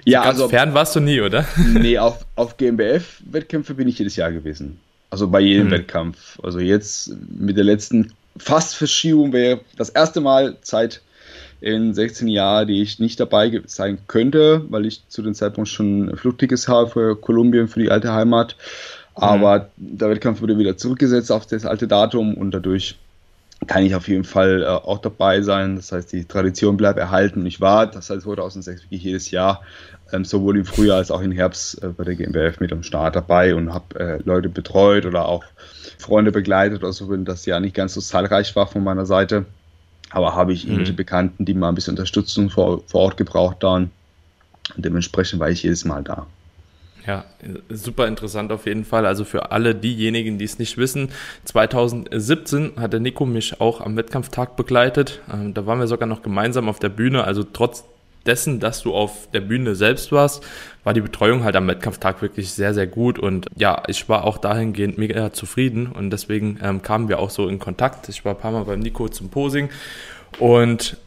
ja, 0.03 0.23
ganz 0.23 0.39
also, 0.39 0.49
fern 0.49 0.73
warst 0.73 0.95
du 0.95 0.99
nie, 0.99 1.21
oder? 1.21 1.45
Nee, 1.73 1.97
auf, 1.97 2.25
auf 2.35 2.57
GmbF-Wettkämpfe 2.57 3.73
bin 3.73 3.87
ich 3.87 3.99
jedes 3.99 4.15
Jahr 4.15 4.31
gewesen. 4.31 4.79
Also 5.09 5.27
bei 5.27 5.39
jedem 5.39 5.65
hm. 5.65 5.71
Wettkampf. 5.71 6.39
Also 6.43 6.59
jetzt 6.59 7.15
mit 7.29 7.57
der 7.57 7.63
letzten 7.63 8.13
Fast-Verschiebung 8.37 9.31
wäre 9.33 9.61
das 9.77 9.89
erste 9.89 10.21
Mal 10.21 10.57
seit 10.61 11.01
in 11.61 11.93
16 11.93 12.27
Jahren, 12.27 12.67
die 12.67 12.81
ich 12.81 12.99
nicht 12.99 13.19
dabei 13.19 13.61
sein 13.65 13.97
könnte, 14.07 14.65
weil 14.69 14.85
ich 14.85 15.07
zu 15.07 15.21
dem 15.21 15.33
Zeitpunkt 15.33 15.69
schon 15.69 16.15
Flugtickets 16.15 16.67
habe 16.67 16.89
für 16.89 17.15
Kolumbien, 17.15 17.67
für 17.67 17.79
die 17.79 17.91
alte 17.91 18.13
Heimat. 18.13 18.55
Aber 19.15 19.69
mhm. 19.77 19.97
der 19.97 20.09
Wettkampf 20.09 20.41
wurde 20.41 20.57
wieder 20.57 20.77
zurückgesetzt 20.77 21.31
auf 21.31 21.45
das 21.45 21.65
alte 21.65 21.87
Datum 21.87 22.35
und 22.35 22.51
dadurch 22.51 22.97
kann 23.67 23.83
ich 23.83 23.95
auf 23.95 24.07
jeden 24.07 24.23
Fall 24.23 24.63
äh, 24.63 24.65
auch 24.65 24.99
dabei 24.99 25.41
sein. 25.41 25.75
Das 25.75 25.91
heißt, 25.91 26.11
die 26.11 26.25
Tradition 26.25 26.77
bleibt 26.77 26.99
erhalten. 26.99 27.41
Und 27.41 27.45
ich 27.45 27.61
war, 27.61 27.87
das 27.87 28.09
heißt 28.09 28.23
2006 28.23 28.83
wirklich 28.83 29.03
jedes 29.03 29.31
Jahr, 29.31 29.61
ähm, 30.11 30.25
sowohl 30.25 30.57
im 30.57 30.65
Frühjahr 30.65 30.97
als 30.97 31.11
auch 31.11 31.21
im 31.21 31.31
Herbst 31.31 31.81
äh, 31.83 31.89
bei 31.89 32.03
der 32.03 32.15
GmbF 32.15 32.59
mit 32.59 32.71
am 32.71 32.83
Start 32.83 33.15
dabei 33.15 33.55
und 33.55 33.73
habe 33.73 33.99
äh, 33.99 34.19
Leute 34.23 34.49
betreut 34.49 35.05
oder 35.05 35.27
auch 35.27 35.43
Freunde 35.97 36.31
begleitet 36.31 36.83
oder 36.83 36.93
so, 36.93 37.09
wenn 37.09 37.25
das 37.25 37.45
ja 37.45 37.59
nicht 37.59 37.75
ganz 37.75 37.93
so 37.93 38.01
zahlreich 38.01 38.55
war 38.55 38.67
von 38.67 38.83
meiner 38.83 39.05
Seite. 39.05 39.45
Aber 40.11 40.35
habe 40.35 40.53
ich 40.53 40.65
mhm. 40.65 40.71
irgendwelche 40.71 40.93
Bekannten, 40.93 41.45
die 41.45 41.53
mal 41.53 41.69
ein 41.69 41.75
bisschen 41.75 41.93
Unterstützung 41.93 42.49
vor, 42.49 42.83
vor 42.87 43.01
Ort 43.01 43.17
gebraucht 43.17 43.63
haben. 43.63 43.91
Und 44.75 44.85
dementsprechend 44.85 45.39
war 45.39 45.49
ich 45.49 45.63
jedes 45.63 45.85
Mal 45.85 46.03
da. 46.03 46.27
Ja, 47.07 47.25
super 47.69 48.07
interessant 48.07 48.51
auf 48.51 48.65
jeden 48.65 48.83
Fall. 48.83 49.05
Also 49.05 49.25
für 49.25 49.51
alle 49.51 49.75
diejenigen, 49.75 50.37
die 50.37 50.45
es 50.45 50.57
nicht 50.57 50.77
wissen, 50.77 51.09
2017 51.45 52.73
hat 52.77 52.93
der 52.93 52.99
Nico 52.99 53.25
mich 53.25 53.61
auch 53.61 53.81
am 53.81 53.95
Wettkampftag 53.95 54.55
begleitet. 54.55 55.21
Ähm, 55.31 55.53
da 55.53 55.65
waren 55.65 55.79
wir 55.79 55.87
sogar 55.87 56.07
noch 56.07 56.23
gemeinsam 56.23 56.67
auf 56.67 56.79
der 56.79 56.89
Bühne. 56.89 57.23
Also 57.23 57.43
trotz 57.43 57.83
dessen, 58.25 58.59
dass 58.59 58.81
du 58.81 58.93
auf 58.93 59.29
der 59.31 59.41
Bühne 59.41 59.75
selbst 59.75 60.11
warst, 60.11 60.43
war 60.83 60.93
die 60.93 61.01
Betreuung 61.01 61.43
halt 61.43 61.55
am 61.55 61.67
Wettkampftag 61.67 62.21
wirklich 62.21 62.51
sehr, 62.51 62.73
sehr 62.73 62.87
gut. 62.87 63.19
Und 63.19 63.47
ja, 63.55 63.83
ich 63.87 64.09
war 64.09 64.23
auch 64.23 64.37
dahingehend 64.37 64.97
mega 64.97 65.31
zufrieden 65.31 65.87
und 65.87 66.09
deswegen 66.09 66.59
ähm, 66.63 66.81
kamen 66.81 67.07
wir 67.07 67.19
auch 67.19 67.29
so 67.29 67.47
in 67.47 67.59
Kontakt. 67.59 68.09
Ich 68.09 68.25
war 68.25 68.33
ein 68.33 68.39
paar 68.39 68.51
Mal 68.51 68.65
beim 68.65 68.79
Nico 68.79 69.07
zum 69.09 69.29
Posing 69.29 69.69
und 70.39 70.97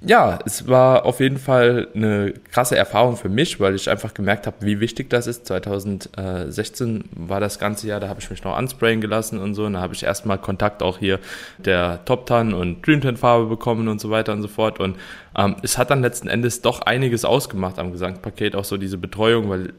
ja, 0.00 0.38
es 0.44 0.68
war 0.68 1.06
auf 1.06 1.20
jeden 1.20 1.38
Fall 1.38 1.88
eine 1.94 2.34
krasse 2.52 2.76
Erfahrung 2.76 3.16
für 3.16 3.28
mich, 3.28 3.58
weil 3.60 3.74
ich 3.74 3.88
einfach 3.88 4.12
gemerkt 4.12 4.46
habe, 4.46 4.56
wie 4.60 4.80
wichtig 4.80 5.08
das 5.08 5.26
ist. 5.26 5.46
2016 5.46 7.04
war 7.16 7.40
das 7.40 7.58
ganze 7.58 7.86
Jahr, 7.86 8.00
da 8.00 8.08
habe 8.08 8.20
ich 8.20 8.28
mich 8.28 8.44
noch 8.44 8.54
ansprayen 8.56 9.00
gelassen 9.00 9.38
und 9.38 9.54
so. 9.54 9.64
Und 9.64 9.74
da 9.74 9.80
habe 9.80 9.94
ich 9.94 10.02
erstmal 10.02 10.38
Kontakt 10.38 10.82
auch 10.82 10.98
hier 10.98 11.20
der 11.58 12.04
Top 12.04 12.26
Tan 12.26 12.52
und 12.52 12.86
Dream 12.86 13.00
Tan 13.00 13.16
Farbe 13.16 13.46
bekommen 13.46 13.88
und 13.88 14.00
so 14.00 14.10
weiter 14.10 14.32
und 14.32 14.42
so 14.42 14.48
fort. 14.48 14.78
Und 14.78 14.96
ähm, 15.36 15.56
es 15.62 15.78
hat 15.78 15.90
dann 15.90 16.02
letzten 16.02 16.28
Endes 16.28 16.60
doch 16.60 16.82
einiges 16.82 17.24
ausgemacht 17.24 17.78
am 17.78 17.92
Gesamtpaket, 17.92 18.56
auch 18.56 18.64
so 18.64 18.76
diese 18.76 18.98
Betreuung, 18.98 19.48
weil 19.48 19.72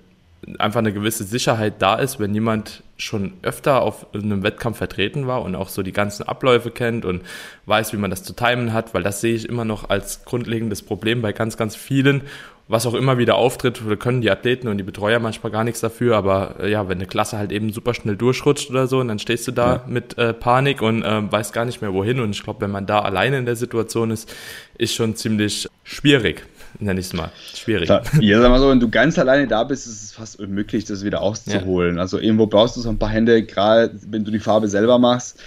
einfach 0.60 0.80
eine 0.80 0.94
gewisse 0.94 1.24
Sicherheit 1.24 1.76
da 1.80 1.96
ist, 1.96 2.20
wenn 2.20 2.34
jemand 2.34 2.84
schon 2.98 3.34
öfter 3.42 3.82
auf 3.82 4.14
einem 4.14 4.44
Wettkampf 4.44 4.78
vertreten 4.78 5.28
war 5.28 5.42
und 5.42 5.56
auch 5.56 5.70
so 5.70 5.84
die 5.84 5.92
ganzen 5.92 6.24
Abläufe 6.24 6.72
kennt 6.72 7.04
und 7.04 7.22
weiß, 7.66 7.94
wie 7.94 7.98
man 7.98 8.10
das 8.10 8.24
zu 8.24 8.34
timen 8.34 8.72
hat, 8.72 8.94
weil 8.94 9.04
das 9.04 9.22
sehe 9.22 9.36
ich 9.36 9.50
immer 9.50 9.66
noch 9.66 9.90
als 9.90 10.24
grundlegendes 10.24 10.82
Problem 10.82 11.22
bei 11.22 11.34
ganz, 11.34 11.58
ganz 11.58 11.76
vielen 11.76 12.22
was 12.68 12.88
auch 12.88 12.96
immer 12.96 13.18
wieder 13.18 13.36
auftritt, 13.36 13.82
können 14.00 14.22
die 14.22 14.32
Athleten 14.32 14.68
und 14.68 14.78
die 14.78 14.84
Betreuer 14.84 15.20
manchmal 15.20 15.52
gar 15.52 15.64
nichts 15.64 15.82
dafür, 15.82 16.18
aber 16.18 16.56
äh, 16.60 16.72
ja, 16.72 16.90
wenn 16.90 16.98
eine 16.98 17.06
Klasse 17.06 17.38
halt 17.38 17.52
eben 17.52 17.72
super 17.72 17.94
schnell 17.94 18.16
durchrutscht 18.16 18.72
oder 18.72 18.88
so, 18.88 19.00
und 19.00 19.08
dann 19.08 19.20
stehst 19.20 19.48
du 19.48 19.52
da 19.52 19.74
ja. 19.74 19.84
mit 19.88 20.18
äh, 20.18 20.34
Panik 20.34 20.82
und 20.82 21.04
äh, 21.04 21.32
weißt 21.32 21.54
gar 21.54 21.66
nicht 21.66 21.82
mehr 21.82 21.94
wohin. 21.94 22.20
Und 22.20 22.32
ich 22.32 22.44
glaube, 22.44 22.62
wenn 22.62 22.72
man 22.72 22.88
da 22.88 23.02
alleine 23.02 23.38
in 23.38 23.46
der 23.46 23.56
Situation 23.56 24.10
ist, 24.10 24.34
ist 24.78 24.96
schon 24.96 25.16
ziemlich 25.16 25.68
schwierig, 25.84 26.46
nenne 26.80 27.00
ich 27.00 27.08
es 27.08 27.14
mal. 27.14 27.32
Schwierig. 27.54 27.86
Klar. 27.86 28.04
Ja, 28.20 28.42
sag 28.42 28.50
mal 28.50 28.60
so, 28.60 28.70
wenn 28.70 28.80
du 28.80 28.90
ganz 28.90 29.18
alleine 29.18 29.48
da 29.48 29.64
bist, 29.64 29.88
ist 29.88 30.04
es 30.04 30.12
fast 30.12 30.40
unmöglich, 30.40 30.86
das 30.86 31.04
wieder 31.04 31.22
auszuholen. 31.22 31.96
Ja. 31.96 32.02
Also 32.02 32.20
irgendwo 32.20 32.48
brauchst 32.48 32.78
du 32.78 32.82
so 32.82 32.90
ein 32.90 33.00
paar 33.00 33.10
Hände, 33.10 33.44
gerade 33.44 33.92
wenn 34.10 34.24
du 34.24 34.32
die 34.32 34.40
Farbe 34.40 34.68
selber 34.68 35.00
machst 35.00 35.40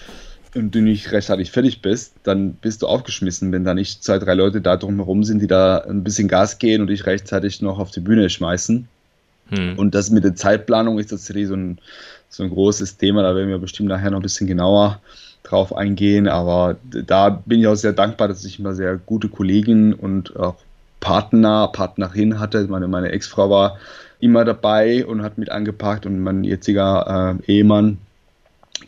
und 0.54 0.74
du 0.74 0.80
nicht 0.80 1.12
rechtzeitig 1.12 1.50
fertig 1.50 1.82
bist, 1.82 2.14
dann 2.22 2.54
bist 2.54 2.82
du 2.82 2.86
aufgeschmissen, 2.86 3.52
wenn 3.52 3.64
da 3.64 3.74
nicht 3.74 4.02
zwei, 4.02 4.18
drei 4.18 4.34
Leute 4.34 4.60
da 4.60 4.76
drumherum 4.76 5.24
sind, 5.24 5.40
die 5.40 5.46
da 5.46 5.78
ein 5.78 6.04
bisschen 6.04 6.28
Gas 6.28 6.58
gehen 6.58 6.80
und 6.80 6.88
dich 6.88 7.06
rechtzeitig 7.06 7.60
noch 7.62 7.78
auf 7.78 7.90
die 7.90 8.00
Bühne 8.00 8.30
schmeißen. 8.30 8.88
Hm. 9.50 9.78
Und 9.78 9.94
das 9.94 10.10
mit 10.10 10.24
der 10.24 10.34
Zeitplanung 10.34 10.98
ist 10.98 11.08
tatsächlich 11.10 11.48
so 11.48 11.54
ein, 11.54 11.78
so 12.28 12.42
ein 12.42 12.50
großes 12.50 12.96
Thema, 12.96 13.22
da 13.22 13.34
werden 13.34 13.48
wir 13.48 13.58
bestimmt 13.58 13.88
nachher 13.88 14.10
noch 14.10 14.18
ein 14.18 14.22
bisschen 14.22 14.46
genauer 14.46 15.00
drauf 15.42 15.74
eingehen, 15.74 16.28
aber 16.28 16.76
da 16.90 17.30
bin 17.30 17.60
ich 17.60 17.66
auch 17.66 17.74
sehr 17.74 17.92
dankbar, 17.92 18.28
dass 18.28 18.44
ich 18.44 18.58
immer 18.58 18.74
sehr 18.74 18.96
gute 18.96 19.28
Kollegen 19.28 19.94
und 19.94 20.36
auch 20.36 20.56
Partner, 21.00 21.68
Partnerin 21.68 22.40
hatte. 22.40 22.66
Meine, 22.68 22.88
meine 22.88 23.10
Ex-Frau 23.10 23.50
war 23.50 23.78
immer 24.20 24.44
dabei 24.44 25.06
und 25.06 25.22
hat 25.22 25.38
mit 25.38 25.50
angepackt 25.50 26.06
und 26.06 26.20
mein 26.20 26.44
jetziger 26.44 27.38
äh, 27.46 27.52
Ehemann, 27.52 27.98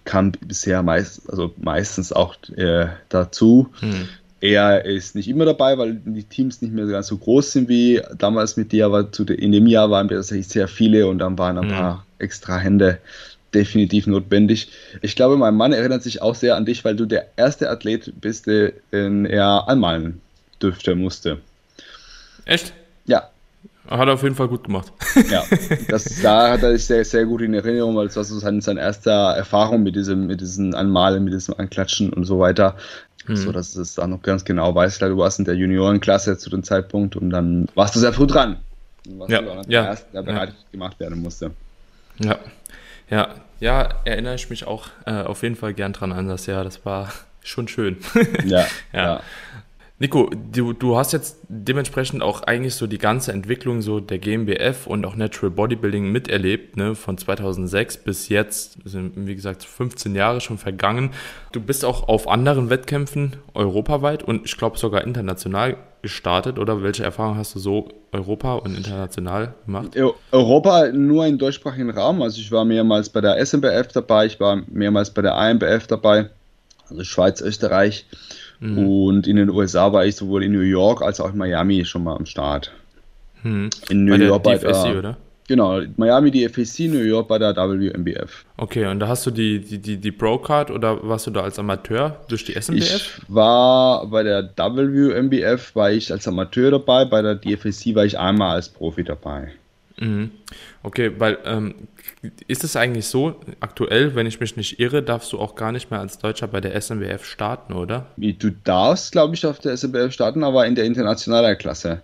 kam 0.05 0.33
bisher 0.33 0.83
meist, 0.83 1.29
also 1.31 1.53
meistens 1.59 2.13
auch 2.13 2.37
äh, 2.57 2.87
dazu. 3.09 3.69
Hm. 3.81 4.09
Er 4.41 4.87
ist 4.87 5.15
nicht 5.15 5.29
immer 5.29 5.45
dabei, 5.45 5.77
weil 5.77 6.01
die 6.05 6.25
Teams 6.25 6.63
nicht 6.63 6.73
mehr 6.73 6.87
ganz 6.87 7.09
so 7.09 7.19
groß 7.19 7.53
sind 7.53 7.69
wie 7.69 8.01
damals 8.17 8.57
mit 8.57 8.73
dir, 8.73 8.87
aber 8.87 9.13
zu, 9.13 9.25
in 9.25 9.53
dem 9.53 9.67
Jahr 9.67 9.91
waren 9.91 10.09
wir 10.09 10.17
tatsächlich 10.17 10.49
sehr 10.49 10.67
viele 10.67 11.07
und 11.09 11.19
dann 11.19 11.39
waren 11.39 11.59
ein 11.59 11.71
hm. 11.71 11.77
paar 11.77 12.07
extra 12.19 12.59
Hände 12.59 12.99
definitiv 13.53 14.07
notwendig. 14.07 14.69
Ich 15.03 15.17
glaube, 15.17 15.37
mein 15.37 15.57
Mann 15.57 15.73
erinnert 15.73 16.03
sich 16.03 16.23
auch 16.23 16.35
sehr 16.35 16.57
an 16.57 16.65
dich, 16.67 16.85
weil 16.85 16.97
du 16.97 17.07
der 17.07 17.27
erste 17.37 17.69
Athlet 17.69 18.13
bist, 18.21 18.47
den 18.47 19.27
er 19.27 19.69
anmalen 19.69 20.21
dürfte, 20.63 20.95
musste. 20.95 21.39
Echt? 22.45 22.73
Ja, 23.07 23.31
hat 23.91 24.07
er 24.07 24.15
auf 24.15 24.23
jeden 24.23 24.37
Fall 24.37 24.49
gut 24.49 24.65
gemacht. 24.65 24.93
Ja, 25.31 25.43
das, 25.89 26.05
da 26.23 26.53
hat 26.53 26.63
er 26.63 26.73
sich 26.73 26.87
sehr, 26.87 27.05
sehr 27.05 27.25
gut 27.25 27.41
in 27.41 27.55
Erinnerung, 27.55 27.97
weil 27.97 28.07
das 28.07 28.17
war 28.17 28.25
so 28.25 28.39
seine, 28.39 28.61
seine 28.63 28.81
erste 28.81 29.11
Erfahrung 29.11 29.83
mit 29.83 29.97
diesem, 29.97 30.29
mit 30.29 30.41
diesem 30.41 30.75
Anmalen, 30.75 31.25
mit 31.25 31.33
diesem 31.33 31.55
Anklatschen 31.59 32.13
und 32.13 32.25
so 32.25 32.39
weiter. 32.39 32.77
Hm. 33.27 33.37
So 33.37 33.53
dass 33.53 33.75
es 33.75 33.97
da 33.97 34.07
noch 34.07 34.23
ganz 34.23 34.45
genau 34.45 34.75
weiß. 34.75 34.99
Du 34.99 35.17
warst 35.19 35.41
in 35.41 35.45
der 35.45 35.55
Juniorenklasse 35.55 36.39
zu 36.39 36.51
dem 36.51 36.63
Zeitpunkt 36.63 37.17
und 37.17 37.31
dann 37.31 37.69
warst 37.75 37.97
du 37.97 37.99
sehr 37.99 38.13
früh 38.13 38.27
dran. 38.27 38.59
ja, 39.29 39.41
ja, 39.41 39.63
der 39.63 39.85
Erste, 39.85 40.07
der 40.13 40.23
bereit 40.23 40.51
ja. 40.51 40.55
gemacht 40.71 41.01
werden 41.01 41.21
musste. 41.21 41.51
Ja, 42.19 42.39
ja, 43.11 43.35
ja, 43.59 43.89
erinnere 44.05 44.37
ich 44.37 44.51
mich 44.51 44.67
auch 44.67 44.89
äh, 45.05 45.23
auf 45.23 45.43
jeden 45.43 45.57
Fall 45.57 45.75
gern 45.75 45.93
dran 45.93 46.13
an 46.13 46.29
das 46.29 46.47
Jahr. 46.47 46.65
Das 46.65 46.85
war 46.87 47.13
schon 47.43 47.67
schön. 47.67 47.99
ja, 48.45 48.67
ja. 48.93 49.05
ja. 49.05 49.21
Nico, 50.03 50.31
du, 50.51 50.73
du 50.73 50.97
hast 50.97 51.13
jetzt 51.13 51.41
dementsprechend 51.49 52.23
auch 52.23 52.43
eigentlich 52.45 52.75
so 52.75 52.87
die 52.87 52.97
ganze 52.97 53.33
Entwicklung 53.33 53.83
so 53.83 54.01
der 54.01 54.19
GmbF 54.19 54.87
und 54.87 55.05
auch 55.05 55.15
Natural 55.15 55.51
Bodybuilding 55.51 56.11
miterlebt, 56.11 56.79
ne, 56.79 56.95
von 56.95 57.19
2006 57.19 57.99
bis 57.99 58.31
jetzt, 58.31 58.79
sind 58.87 59.13
wie 59.27 59.35
gesagt 59.35 59.63
15 59.63 60.15
Jahre 60.15 60.41
schon 60.41 60.57
vergangen. 60.57 61.11
Du 61.53 61.61
bist 61.61 61.85
auch 61.85 62.09
auf 62.09 62.29
anderen 62.29 62.71
Wettkämpfen 62.71 63.37
europaweit 63.53 64.23
und 64.23 64.47
ich 64.47 64.57
glaube 64.57 64.79
sogar 64.79 65.05
international 65.05 65.77
gestartet 66.01 66.59
oder 66.59 66.83
welche 66.83 67.05
Erfahrungen 67.05 67.37
hast 67.37 67.55
du 67.55 67.59
so 67.59 67.89
Europa 68.11 68.55
und 68.55 68.75
international 68.75 69.53
gemacht? 69.67 69.95
Europa 70.33 70.93
nur 70.93 71.27
im 71.27 71.37
deutschsprachigen 71.37 71.91
Raum, 71.91 72.23
also 72.23 72.41
ich 72.41 72.51
war 72.51 72.65
mehrmals 72.65 73.11
bei 73.11 73.21
der 73.21 73.37
SMBF 73.45 73.89
dabei, 73.93 74.25
ich 74.25 74.41
war 74.41 74.63
mehrmals 74.67 75.11
bei 75.11 75.21
der 75.21 75.35
AMBF 75.35 75.89
dabei, 75.89 76.31
also 76.89 77.05
Schweiz, 77.05 77.43
Österreich. 77.43 78.07
Mhm. 78.61 78.79
Und 78.79 79.27
in 79.27 79.37
den 79.37 79.51
USA 79.51 79.93
war 79.93 80.07
ich 80.07 80.17
sowohl 80.17 80.45
in 80.45 80.53
New 80.53 80.61
York 80.61 81.03
als 81.03 81.21
auch 81.21 81.33
in 81.33 81.39
Miami 81.39 81.85
schon 81.85 82.05
mal 82.05 82.17
am 82.17 82.27
Start. 82.27 82.73
Mhm. 83.43 83.71
In 83.89 84.05
New 84.05 84.17
bei 84.17 84.25
York 84.25 84.43
bei 84.43 84.57
der, 84.57 84.71
DFSC, 84.71 84.99
oder? 84.99 85.17
Genau, 85.49 85.81
Miami 85.97 86.31
die 86.31 86.49
FAC, 86.49 86.89
New 86.91 87.01
York 87.01 87.27
bei 87.27 87.37
der 87.37 87.57
WMBF. 87.57 88.45
Okay, 88.57 88.87
und 88.87 89.01
da 89.01 89.09
hast 89.09 89.27
du 89.27 89.33
die, 89.33 89.59
die, 89.59 89.79
die, 89.79 89.97
die 89.97 90.13
Pro-Card 90.13 90.71
oder 90.71 91.09
warst 91.09 91.27
du 91.27 91.33
da 91.33 91.41
als 91.41 91.59
Amateur 91.59 92.21
durch 92.29 92.45
die 92.45 92.53
SMBF? 92.53 93.19
Ich 93.19 93.23
war 93.27 94.07
bei 94.07 94.23
der 94.23 94.51
WMBF 94.57 95.75
war 95.75 95.91
ich 95.91 96.13
als 96.13 96.29
Amateur 96.29 96.71
dabei, 96.71 97.05
bei 97.05 97.21
der 97.21 97.35
DFAC 97.35 97.97
war 97.97 98.05
ich 98.05 98.17
einmal 98.17 98.57
als 98.57 98.69
Profi 98.69 99.03
dabei. 99.03 99.49
Mhm. 99.99 100.31
Okay, 100.85 101.11
weil 101.19 101.39
ähm, 101.45 101.75
ist 102.49 102.65
es 102.65 102.77
eigentlich 102.77 103.07
so, 103.07 103.37
aktuell, 103.61 104.15
wenn 104.15 104.27
ich 104.27 104.41
mich 104.41 104.57
nicht 104.57 104.79
irre, 104.79 105.03
darfst 105.03 105.33
du 105.33 105.39
auch 105.39 105.55
gar 105.55 105.73
nicht 105.73 105.91
mehr 105.91 106.01
als 106.01 106.19
Deutscher 106.19 106.49
bei 106.49 106.61
der 106.61 106.75
SMBF 106.81 107.25
starten, 107.25 107.73
oder? 107.73 108.07
Du 108.17 108.51
darfst, 108.65 109.13
glaube 109.13 109.35
ich, 109.35 109.47
auf 109.47 109.59
der 109.59 109.77
SMBF 109.77 110.13
starten, 110.13 110.45
aber 110.45 110.67
in 110.67 110.75
der 110.75 110.85
internationalen 110.85 111.57
Klasse. 111.57 112.03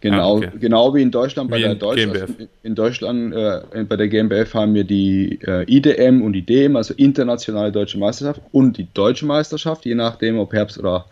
Genau, 0.00 0.36
ah, 0.36 0.36
okay. 0.38 0.50
genau 0.58 0.94
wie 0.94 1.02
in 1.02 1.10
Deutschland 1.10 1.50
bei 1.50 1.58
wie 1.58 1.62
der 1.62 1.74
Deutschland. 1.74 2.48
In 2.62 2.74
Deutschland 2.74 3.34
äh, 3.34 3.84
bei 3.84 3.96
der 3.96 4.08
GmbF 4.08 4.54
haben 4.54 4.74
wir 4.74 4.84
die 4.84 5.38
äh, 5.42 5.64
IDM 5.70 6.22
und 6.22 6.32
die 6.32 6.42
DM, 6.42 6.76
also 6.76 6.94
internationale 6.94 7.72
deutsche 7.72 7.98
Meisterschaft 7.98 8.40
und 8.52 8.78
die 8.78 8.86
deutsche 8.94 9.26
Meisterschaft, 9.26 9.84
je 9.84 9.94
nachdem 9.94 10.38
ob 10.38 10.52
Herbst 10.52 10.78
oder 10.78 11.06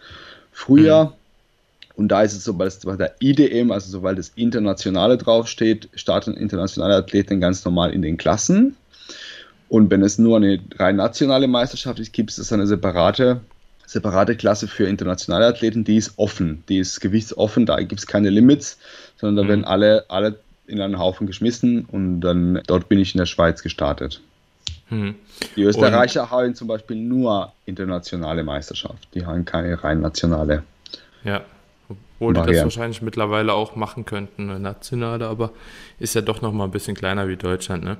Frühjahr. 0.53 1.07
Mhm. 1.07 1.13
Und 1.97 2.09
da 2.09 2.23
ist 2.23 2.33
es 2.33 2.45
so, 2.45 2.53
sobald 2.53 2.81
bei 2.85 2.97
der 2.97 3.15
IDM, 3.21 3.71
also 3.71 3.89
sobald 3.89 4.19
das 4.19 4.31
Internationale 4.35 5.17
draufsteht, 5.17 5.89
starten 5.95 6.35
internationale 6.35 6.97
Athleten 6.97 7.41
ganz 7.41 7.65
normal 7.65 7.93
in 7.93 8.03
den 8.03 8.17
Klassen. 8.17 8.77
Und 9.69 9.91
wenn 9.91 10.03
es 10.03 10.19
nur 10.19 10.37
eine 10.37 10.61
rein 10.77 10.97
nationale 10.97 11.47
Meisterschaft 11.47 11.99
ist, 12.01 12.13
gibt 12.13 12.31
es 12.31 12.53
eine 12.53 12.67
separate, 12.67 13.41
separate 13.87 14.37
Klasse 14.37 14.67
für 14.67 14.87
internationale 14.87 15.47
Athleten, 15.47 15.85
die 15.85 15.97
ist 15.97 16.15
offen, 16.17 16.65
die 16.69 16.79
ist 16.79 17.01
gewichtsoffen, 17.01 17.65
da 17.65 17.81
gibt 17.81 18.01
es 18.01 18.07
keine 18.07 18.31
Limits, 18.31 18.79
sondern 19.17 19.37
da 19.37 19.43
mhm. 19.45 19.49
werden 19.49 19.65
alle, 19.65 20.05
alle 20.09 20.39
in 20.67 20.81
einen 20.81 20.99
Haufen 20.99 21.27
geschmissen 21.27 21.85
und 21.85 22.21
dann 22.21 22.61
dort 22.67 22.89
bin 22.89 22.99
ich 22.99 23.15
in 23.15 23.19
der 23.19 23.27
Schweiz 23.27 23.63
gestartet. 23.63 24.21
Mhm. 24.91 25.15
Die 25.57 25.63
Österreicher 25.63 26.23
und, 26.25 26.31
haben 26.31 26.55
zum 26.55 26.69
Beispiel 26.69 26.97
nur 26.97 27.53
internationale 27.67 28.43
Meisterschaft, 28.43 29.09
die 29.15 29.25
haben 29.25 29.45
keine 29.45 29.83
rein 29.83 30.01
nationale. 30.01 30.63
Ja, 31.23 31.45
obwohl 31.89 32.35
die 32.35 32.53
das 32.53 32.63
wahrscheinlich 32.63 33.03
mittlerweile 33.03 33.53
auch 33.53 33.77
machen 33.77 34.05
könnten, 34.05 34.51
eine 34.51 34.61
nationale, 34.61 35.27
aber 35.27 35.51
ist 35.99 36.15
ja 36.15 36.21
doch 36.21 36.43
noch 36.43 36.53
mal 36.53 36.65
ein 36.65 36.71
bisschen 36.71 36.97
kleiner 36.97 37.29
wie 37.29 37.37
Deutschland, 37.37 37.85
ne? 37.85 37.97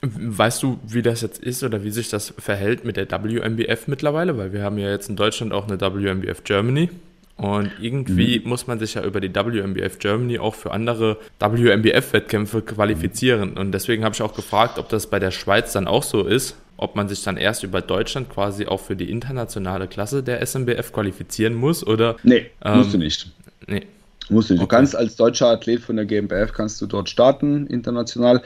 Weißt 0.00 0.62
du, 0.62 0.78
wie 0.86 1.02
das 1.02 1.22
jetzt 1.22 1.42
ist 1.42 1.64
oder 1.64 1.82
wie 1.82 1.90
sich 1.90 2.08
das 2.08 2.32
verhält 2.38 2.84
mit 2.84 2.96
der 2.96 3.10
WMBF 3.10 3.88
mittlerweile? 3.88 4.38
Weil 4.38 4.52
wir 4.52 4.62
haben 4.62 4.78
ja 4.78 4.90
jetzt 4.90 5.08
in 5.08 5.16
Deutschland 5.16 5.52
auch 5.52 5.66
eine 5.66 5.80
WMBF 5.80 6.44
Germany. 6.44 6.90
Und 7.38 7.70
irgendwie 7.80 8.40
mhm. 8.40 8.48
muss 8.48 8.66
man 8.66 8.80
sich 8.80 8.94
ja 8.94 9.04
über 9.04 9.20
die 9.20 9.32
WMBF 9.32 10.00
Germany 10.00 10.40
auch 10.40 10.56
für 10.56 10.72
andere 10.72 11.18
WMBF-Wettkämpfe 11.38 12.62
qualifizieren. 12.62 13.56
Und 13.56 13.70
deswegen 13.70 14.04
habe 14.04 14.12
ich 14.14 14.22
auch 14.22 14.34
gefragt, 14.34 14.76
ob 14.78 14.88
das 14.88 15.06
bei 15.06 15.20
der 15.20 15.30
Schweiz 15.30 15.72
dann 15.72 15.86
auch 15.86 16.02
so 16.02 16.24
ist, 16.24 16.56
ob 16.76 16.96
man 16.96 17.08
sich 17.08 17.22
dann 17.22 17.36
erst 17.36 17.62
über 17.62 17.80
Deutschland 17.80 18.28
quasi 18.28 18.66
auch 18.66 18.80
für 18.80 18.96
die 18.96 19.08
internationale 19.08 19.86
Klasse 19.86 20.24
der 20.24 20.44
SMBF 20.44 20.92
qualifizieren 20.92 21.54
muss 21.54 21.86
oder. 21.86 22.16
Nee, 22.24 22.50
ähm, 22.64 22.78
musst 22.78 22.94
du 22.94 22.98
nicht. 22.98 23.30
Nee. 23.68 23.86
Musst 24.30 24.50
du 24.50 24.54
nicht. 24.54 24.62
Okay. 24.62 24.68
Du 24.68 24.76
kannst 24.76 24.96
als 24.96 25.14
deutscher 25.14 25.46
Athlet 25.46 25.80
von 25.80 25.94
der 25.94 26.06
GmbF 26.06 26.52
kannst 26.52 26.80
du 26.82 26.86
dort 26.86 27.08
starten, 27.08 27.68
international. 27.68 28.42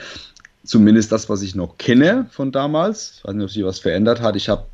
Zumindest 0.64 1.10
das, 1.10 1.28
was 1.28 1.42
ich 1.42 1.54
noch 1.54 1.78
kenne 1.78 2.26
von 2.30 2.52
damals. 2.52 3.14
Ich 3.16 3.24
weiß 3.24 3.34
nicht, 3.34 3.44
ob 3.44 3.50
sich 3.50 3.64
was 3.64 3.78
verändert 3.80 4.20
hat. 4.20 4.36
Ich 4.36 4.48
habe 4.48 4.66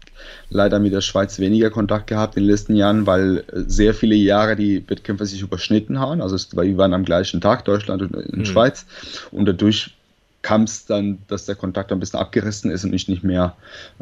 leider 0.50 0.78
mit 0.78 0.92
der 0.92 1.00
Schweiz 1.00 1.38
weniger 1.38 1.70
Kontakt 1.70 2.06
gehabt 2.06 2.36
in 2.36 2.44
den 2.44 2.50
letzten 2.50 2.74
Jahren, 2.74 3.06
weil 3.06 3.44
sehr 3.52 3.94
viele 3.94 4.14
Jahre 4.14 4.56
die 4.56 4.82
Wettkämpfe 4.88 5.26
sich 5.26 5.42
überschnitten 5.42 5.98
haben. 5.98 6.20
Also 6.20 6.36
es, 6.36 6.54
wir 6.56 6.76
waren 6.76 6.94
am 6.94 7.04
gleichen 7.04 7.40
Tag, 7.40 7.64
Deutschland 7.64 8.02
und 8.02 8.36
mhm. 8.36 8.44
Schweiz. 8.44 8.86
Und 9.30 9.46
dadurch 9.46 9.94
kam 10.42 10.62
es 10.62 10.86
dann, 10.86 11.18
dass 11.28 11.46
der 11.46 11.56
Kontakt 11.56 11.92
ein 11.92 12.00
bisschen 12.00 12.20
abgerissen 12.20 12.70
ist 12.70 12.84
und 12.84 12.92
ich 12.92 13.08
nicht 13.08 13.24
mehr 13.24 13.56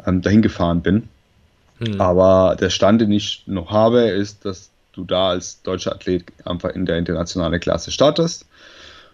ähm, 0.05 0.21
dahin 0.21 0.41
gefahren 0.41 0.81
bin. 0.81 1.09
Mhm. 1.79 1.99
Aber 1.99 2.55
der 2.59 2.69
Stand, 2.69 3.01
den 3.01 3.11
ich 3.11 3.43
noch 3.45 3.71
habe, 3.71 4.01
ist, 4.01 4.45
dass 4.45 4.69
du 4.93 5.03
da 5.03 5.29
als 5.29 5.61
deutscher 5.61 5.93
Athlet 5.93 6.25
einfach 6.45 6.71
in 6.71 6.85
der 6.85 6.97
internationalen 6.97 7.59
Klasse 7.59 7.91
startest. 7.91 8.45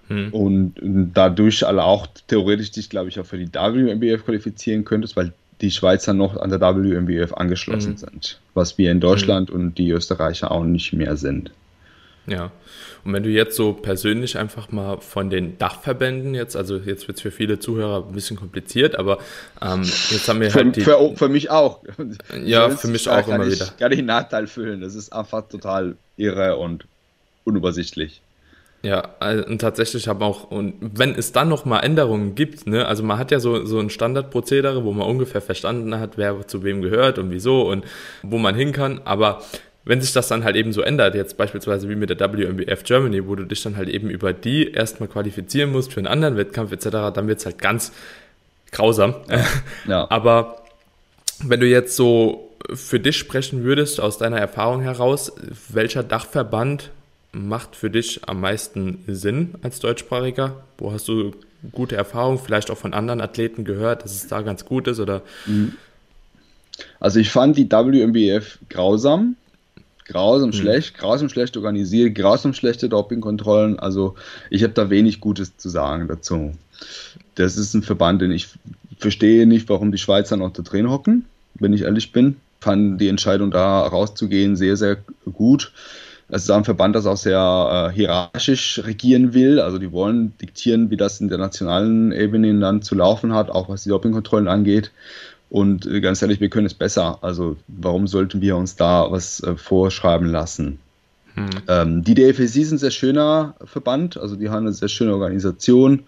Hm. 0.07 0.33
Und 0.33 0.75
dadurch 1.13 1.65
alle 1.65 1.83
auch 1.83 2.07
theoretisch 2.27 2.71
dich, 2.71 2.89
glaube 2.89 3.09
ich, 3.09 3.19
auch 3.19 3.25
für 3.25 3.37
die 3.37 3.53
WMBF 3.53 4.25
qualifizieren 4.25 4.83
könntest, 4.83 5.15
weil 5.15 5.33
die 5.61 5.71
Schweizer 5.71 6.13
noch 6.13 6.35
an 6.37 6.49
der 6.49 6.61
WMBF 6.61 7.33
angeschlossen 7.33 7.91
hm. 7.91 7.97
sind, 7.97 8.39
was 8.53 8.77
wir 8.77 8.91
in 8.91 8.99
Deutschland 8.99 9.49
hm. 9.49 9.55
und 9.55 9.77
die 9.77 9.91
Österreicher 9.91 10.51
auch 10.51 10.63
nicht 10.63 10.93
mehr 10.93 11.17
sind. 11.17 11.51
Ja. 12.27 12.51
Und 13.03 13.11
wenn 13.11 13.23
du 13.23 13.29
jetzt 13.29 13.57
so 13.57 13.73
persönlich 13.73 14.37
einfach 14.37 14.71
mal 14.71 14.99
von 15.01 15.29
den 15.29 15.57
Dachverbänden 15.57 16.35
jetzt, 16.35 16.55
also 16.55 16.77
jetzt 16.77 17.07
wird 17.07 17.17
es 17.17 17.21
für 17.21 17.31
viele 17.31 17.59
Zuhörer 17.59 18.05
ein 18.07 18.13
bisschen 18.13 18.37
kompliziert, 18.37 18.95
aber 18.95 19.17
ähm, 19.61 19.83
jetzt 19.83 20.27
haben 20.29 20.39
wir 20.39 20.49
für, 20.49 20.63
halt 20.63 20.75
die. 20.77 20.81
Für, 20.81 21.13
für 21.15 21.27
mich 21.27 21.49
auch. 21.49 21.81
Ja, 22.45 22.69
für 22.69 22.87
mich 22.87 23.09
auch 23.09 23.27
immer 23.27 23.45
ich, 23.45 23.55
wieder. 23.55 23.73
Kann 23.77 23.91
ich 23.91 24.01
Nachteil 24.01 24.47
fühlen. 24.47 24.79
Das 24.79 24.95
ist 24.95 25.11
einfach 25.11 25.49
total 25.49 25.97
irre 26.15 26.55
und 26.55 26.85
unübersichtlich. 27.43 28.21
Ja, 28.83 29.15
also, 29.19 29.45
und 29.45 29.59
tatsächlich 29.59 30.09
haben 30.09 30.21
auch, 30.21 30.51
und 30.51 30.75
wenn 30.81 31.15
es 31.15 31.31
dann 31.31 31.47
noch 31.47 31.63
mal 31.63 31.79
Änderungen 31.79 32.35
gibt, 32.35 32.67
ne, 32.67 32.85
also 32.85 33.01
man 33.01 33.17
hat 33.17 33.31
ja 33.31 33.39
so, 33.39 33.65
so 33.65 33.79
ein 33.79 33.89
Standardprozedere, 33.89 34.83
wo 34.83 34.91
man 34.91 35.07
ungefähr 35.07 35.41
verstanden 35.41 35.97
hat, 35.97 36.17
wer 36.17 36.45
zu 36.47 36.63
wem 36.63 36.81
gehört 36.81 37.17
und 37.17 37.31
wieso 37.31 37.69
und 37.69 37.85
wo 38.23 38.37
man 38.37 38.55
hin 38.55 38.73
kann, 38.73 38.99
aber 39.05 39.41
wenn 39.85 40.01
sich 40.01 40.11
das 40.11 40.27
dann 40.27 40.43
halt 40.43 40.57
eben 40.57 40.73
so 40.73 40.81
ändert, 40.81 41.15
jetzt 41.15 41.37
beispielsweise 41.37 41.89
wie 41.89 41.95
mit 41.95 42.09
der 42.09 42.19
WMBF 42.19 42.83
Germany, 42.83 43.25
wo 43.25 43.35
du 43.35 43.45
dich 43.45 43.61
dann 43.63 43.77
halt 43.77 43.87
eben 43.87 44.09
über 44.09 44.33
die 44.33 44.71
erstmal 44.71 45.07
qualifizieren 45.09 45.71
musst 45.71 45.93
für 45.93 45.99
einen 45.99 46.07
anderen 46.07 46.35
Wettkampf 46.37 46.71
etc., 46.71 46.89
dann 47.13 47.27
wird's 47.27 47.45
halt 47.45 47.59
ganz 47.59 47.93
grausam. 48.71 49.15
Ja. 49.87 50.07
Aber 50.09 50.63
wenn 51.43 51.59
du 51.59 51.67
jetzt 51.67 51.95
so 51.95 52.49
für 52.73 52.99
dich 52.99 53.17
sprechen 53.17 53.63
würdest, 53.63 53.99
aus 53.99 54.17
deiner 54.17 54.37
Erfahrung 54.37 54.81
heraus, 54.81 55.33
welcher 55.69 56.03
Dachverband 56.03 56.91
macht 57.33 57.75
für 57.75 57.89
dich 57.89 58.21
am 58.29 58.39
meisten 58.39 59.03
Sinn 59.07 59.55
als 59.61 59.79
Deutschsprachiger? 59.79 60.63
Wo 60.77 60.93
hast 60.93 61.07
du 61.07 61.31
gute 61.71 61.95
Erfahrungen, 61.95 62.39
vielleicht 62.39 62.71
auch 62.71 62.77
von 62.77 62.93
anderen 62.93 63.21
Athleten 63.21 63.65
gehört, 63.65 64.03
dass 64.03 64.13
es 64.13 64.27
da 64.27 64.41
ganz 64.41 64.65
gut 64.65 64.87
ist? 64.87 64.99
Oder? 64.99 65.21
Mhm. 65.45 65.73
Also 66.99 67.19
ich 67.19 67.29
fand 67.29 67.57
die 67.57 67.69
WMBF 67.69 68.59
grausam. 68.69 69.35
Grausam 70.05 70.49
mhm. 70.49 70.53
schlecht, 70.53 70.97
grausam 70.97 71.29
schlecht 71.29 71.55
organisiert, 71.57 72.15
grausam 72.15 72.53
schlechte 72.53 72.89
Dopingkontrollen. 72.89 73.79
Also 73.79 74.15
ich 74.49 74.63
habe 74.63 74.73
da 74.73 74.89
wenig 74.89 75.19
Gutes 75.19 75.57
zu 75.57 75.69
sagen 75.69 76.07
dazu. 76.07 76.53
Das 77.35 77.57
ist 77.57 77.73
ein 77.73 77.83
Verband, 77.83 78.21
den 78.21 78.31
ich 78.31 78.49
verstehe 78.97 79.47
nicht, 79.47 79.69
warum 79.69 79.91
die 79.91 79.97
Schweizer 79.97 80.37
noch 80.37 80.51
da 80.51 80.61
drin 80.61 80.89
hocken, 80.89 81.25
wenn 81.55 81.73
ich 81.73 81.83
ehrlich 81.83 82.11
bin. 82.11 82.35
Fand 82.59 82.99
die 82.99 83.07
Entscheidung 83.07 83.51
da 83.51 83.81
rauszugehen 83.87 84.55
sehr, 84.55 84.77
sehr 84.77 84.97
gut. 85.31 85.71
Es 86.29 86.43
ist 86.43 86.51
ein 86.51 86.63
Verband, 86.63 86.95
das 86.95 87.05
auch 87.05 87.17
sehr 87.17 87.89
äh, 87.91 87.95
hierarchisch 87.95 88.81
regieren 88.83 89.33
will. 89.33 89.59
Also 89.59 89.77
die 89.77 89.91
wollen 89.91 90.37
diktieren, 90.39 90.89
wie 90.89 90.97
das 90.97 91.21
in 91.21 91.29
der 91.29 91.37
nationalen 91.37 92.11
Ebene 92.11 92.57
dann 92.59 92.81
zu 92.81 92.95
laufen 92.95 93.33
hat, 93.33 93.49
auch 93.49 93.69
was 93.69 93.83
die 93.83 93.89
Dopingkontrollen 93.89 94.47
angeht. 94.47 94.91
Und 95.49 95.85
äh, 95.85 96.01
ganz 96.01 96.21
ehrlich, 96.21 96.39
wir 96.39 96.49
können 96.49 96.65
es 96.65 96.73
besser. 96.73 97.19
Also 97.21 97.57
warum 97.67 98.07
sollten 98.07 98.41
wir 98.41 98.55
uns 98.55 98.75
da 98.75 99.11
was 99.11 99.41
äh, 99.43 99.55
vorschreiben 99.55 100.27
lassen? 100.27 100.79
Hm. 101.35 101.49
Ähm, 101.67 102.03
die 102.03 102.15
DFSC 102.15 102.61
ist 102.61 102.71
ein 102.71 102.77
sehr 102.77 102.91
schöner 102.91 103.55
Verband, 103.63 104.17
also 104.17 104.35
die 104.35 104.49
haben 104.49 104.65
eine 104.65 104.73
sehr 104.73 104.87
schöne 104.87 105.13
Organisation. 105.13 106.03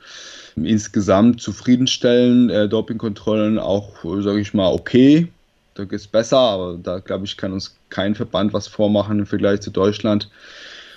Insgesamt 0.56 1.42
zufriedenstellen, 1.42 2.50
äh, 2.50 2.70
Dopingkontrollen 2.70 3.60
auch, 3.60 4.04
sage 4.22 4.40
ich 4.40 4.54
mal, 4.54 4.72
okay 4.72 5.30
da 5.76 5.84
geht 5.84 6.00
es 6.00 6.08
besser, 6.08 6.38
aber 6.38 6.80
da 6.82 7.00
glaube 7.00 7.26
ich, 7.26 7.38
kann 7.38 7.54
uns 7.54 7.76
kein 7.90 8.16
Verband 8.16 8.54
was 8.54 8.68
vormachen 8.68 9.20
im 9.20 9.26
Vergleich 9.26 9.62
zu 9.62 9.72
Deutschland. 9.72 10.30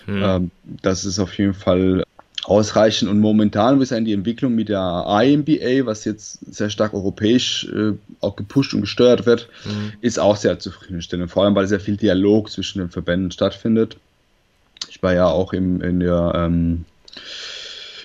Hm. 0.07 0.23
Ähm, 0.23 0.51
das 0.83 1.05
ist 1.05 1.19
auf 1.19 1.37
jeden 1.37 1.55
Fall 1.55 2.05
ausreichend 2.45 3.11
und 3.11 3.21
momentan 3.21 3.81
ist 3.83 3.91
die 3.91 4.13
Entwicklung 4.13 4.55
mit 4.55 4.71
der 4.71 5.05
IMBA, 5.23 5.85
was 5.85 6.05
jetzt 6.05 6.39
sehr 6.51 6.71
stark 6.71 6.95
europäisch 6.95 7.69
äh, 7.69 7.93
auch 8.21 8.37
gepusht 8.37 8.73
und 8.73 8.81
gesteuert 8.81 9.27
wird, 9.27 9.49
mhm. 9.67 9.93
ist 10.01 10.19
auch 10.19 10.37
sehr 10.37 10.59
zufriedenstellend, 10.59 11.31
vor 11.31 11.45
allem 11.45 11.55
weil 11.55 11.67
sehr 11.67 11.81
viel 11.81 11.99
Dialog 11.99 12.51
zwischen 12.51 12.79
den 12.79 12.89
Verbänden 12.89 13.33
stattfindet. 13.33 13.99
Ich 14.89 15.03
war 15.03 15.13
ja 15.13 15.27
auch 15.27 15.53
im, 15.53 15.83
in 15.83 16.01
der 16.01 16.33
ähm, 16.35 16.85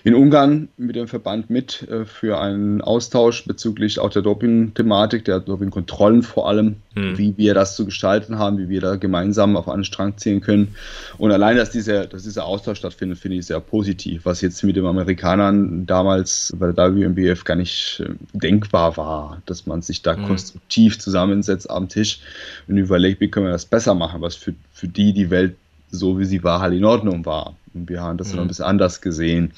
in 0.06 0.16
Ungarn 0.16 0.68
mit 0.76 0.98
dem 0.98 1.08
Verband 1.08 1.50
mit 1.50 1.88
äh, 1.90 2.06
für 2.06 2.40
einen 2.40 2.82
Austausch 2.82 3.46
bezüglich 3.46 4.00
auch 4.00 4.10
der 4.10 4.22
Doping-Thematik, 4.22 5.24
der 5.24 5.40
Doping-Kontrollen 5.40 6.24
vor 6.24 6.50
allem, 6.50 6.76
mhm. 6.94 7.18
wie 7.18 7.38
wir 7.38 7.54
das 7.54 7.78
zu 7.78 7.86
gestalten 7.86 8.38
haben, 8.38 8.58
wie 8.58 8.68
wir 8.68 8.82
da 8.82 8.98
gemeinsam 8.98 9.56
auf 9.56 9.70
einen 9.70 9.86
Strang 9.86 10.18
ziehen 10.18 10.42
können. 10.42 10.76
Und 11.18 11.32
allein, 11.32 11.56
dass 11.56 11.72
dieser, 11.72 12.06
dass 12.06 12.24
dieser 12.24 12.46
Austausch 12.46 12.80
stattfindet, 12.80 13.18
finde 13.18 13.38
ich 13.38 13.46
sehr 13.46 13.62
positiv, 13.62 14.26
was 14.26 14.42
jetzt 14.42 14.62
mit 14.64 14.76
den 14.76 14.86
Amerikanern 14.86 15.86
damals 15.86 16.54
bei 16.58 16.74
der 16.74 16.94
WMBF 16.94 17.46
gar 17.46 17.56
nicht 17.56 18.04
äh, 18.06 18.10
denkbar 18.34 18.98
war, 18.98 19.42
dass 19.46 19.66
man 19.66 19.82
sich 19.82 20.02
da 20.02 20.18
mhm. 20.18 20.28
konstruktiv 20.28 21.00
zusammensetzt 21.00 21.70
am 21.70 21.88
Tisch 21.88 22.20
und 22.68 22.78
überlegt, 22.78 23.22
wie 23.22 23.30
können 23.30 23.46
wir 23.46 23.54
das 23.54 23.66
besser 23.66 23.96
machen, 23.96 24.22
was 24.22 24.36
für, 24.36 24.54
für 24.74 24.90
die 24.90 25.14
die 25.14 25.30
Welt 25.30 25.56
so 25.94 26.20
wie 26.20 26.26
sie 26.26 26.44
war, 26.44 26.60
halt 26.60 26.74
in 26.74 26.84
Ordnung 26.84 27.26
war. 27.26 27.56
Wir 27.74 28.02
haben 28.02 28.18
das 28.18 28.30
mhm. 28.30 28.36
noch 28.36 28.42
ein 28.44 28.48
bisschen 28.48 28.66
anders 28.66 29.02
gesehen. 29.02 29.52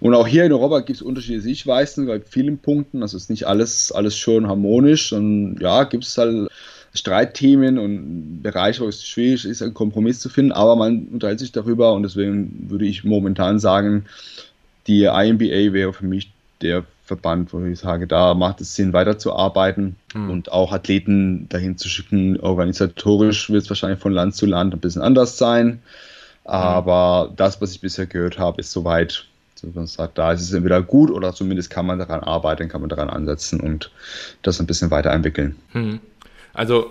Und 0.00 0.14
auch 0.14 0.26
hier 0.26 0.44
in 0.44 0.52
Europa 0.52 0.80
gibt 0.80 0.96
es 0.96 1.02
unterschiedliche 1.02 1.42
Sichtweisen 1.42 2.06
bei 2.06 2.20
vielen 2.20 2.58
Punkten. 2.58 3.02
Also 3.02 3.16
ist 3.16 3.30
nicht 3.30 3.46
alles, 3.46 3.92
alles 3.92 4.16
schön 4.16 4.48
harmonisch. 4.48 5.12
Und 5.12 5.58
ja, 5.60 5.84
gibt 5.84 6.04
es 6.04 6.16
halt 6.16 6.50
Streitthemen 6.94 7.78
und 7.78 8.42
Bereiche, 8.42 8.82
wo 8.82 8.88
es 8.88 9.06
schwierig 9.06 9.44
ist, 9.44 9.62
einen 9.62 9.74
Kompromiss 9.74 10.20
zu 10.20 10.28
finden. 10.28 10.52
Aber 10.52 10.76
man 10.76 11.08
unterhält 11.08 11.38
sich 11.38 11.52
darüber 11.52 11.92
und 11.92 12.02
deswegen 12.02 12.66
würde 12.68 12.86
ich 12.86 13.04
momentan 13.04 13.58
sagen, 13.58 14.06
die 14.86 15.04
IMBA 15.04 15.72
wäre 15.72 15.92
für 15.92 16.06
mich 16.06 16.30
der 16.62 16.84
Verband, 17.04 17.52
wo 17.52 17.64
ich 17.64 17.78
sage, 17.78 18.06
da 18.06 18.34
macht 18.34 18.60
es 18.60 18.74
Sinn, 18.74 18.92
weiterzuarbeiten 18.92 19.96
mhm. 20.14 20.30
und 20.30 20.52
auch 20.52 20.72
Athleten 20.72 21.48
dahin 21.48 21.78
zu 21.78 21.88
schicken. 21.88 22.38
Organisatorisch 22.38 23.50
wird 23.50 23.62
es 23.62 23.70
wahrscheinlich 23.70 24.00
von 24.00 24.12
Land 24.12 24.34
zu 24.34 24.46
Land 24.46 24.74
ein 24.74 24.80
bisschen 24.80 25.02
anders 25.02 25.38
sein. 25.38 25.80
Aber 26.48 27.28
mhm. 27.28 27.36
das, 27.36 27.60
was 27.60 27.72
ich 27.72 27.80
bisher 27.82 28.06
gehört 28.06 28.38
habe, 28.38 28.60
ist 28.60 28.72
soweit, 28.72 29.26
so 29.54 29.68
man 29.74 29.86
sagt, 29.86 30.16
da 30.16 30.32
ist 30.32 30.40
es 30.40 30.52
entweder 30.54 30.80
gut 30.80 31.10
oder 31.10 31.34
zumindest 31.34 31.68
kann 31.68 31.84
man 31.84 31.98
daran 31.98 32.20
arbeiten, 32.20 32.70
kann 32.70 32.80
man 32.80 32.88
daran 32.88 33.10
ansetzen 33.10 33.60
und 33.60 33.90
das 34.42 34.58
ein 34.58 34.66
bisschen 34.66 34.90
weiterentwickeln. 34.90 35.56
Mhm. 35.74 36.00
Also 36.54 36.90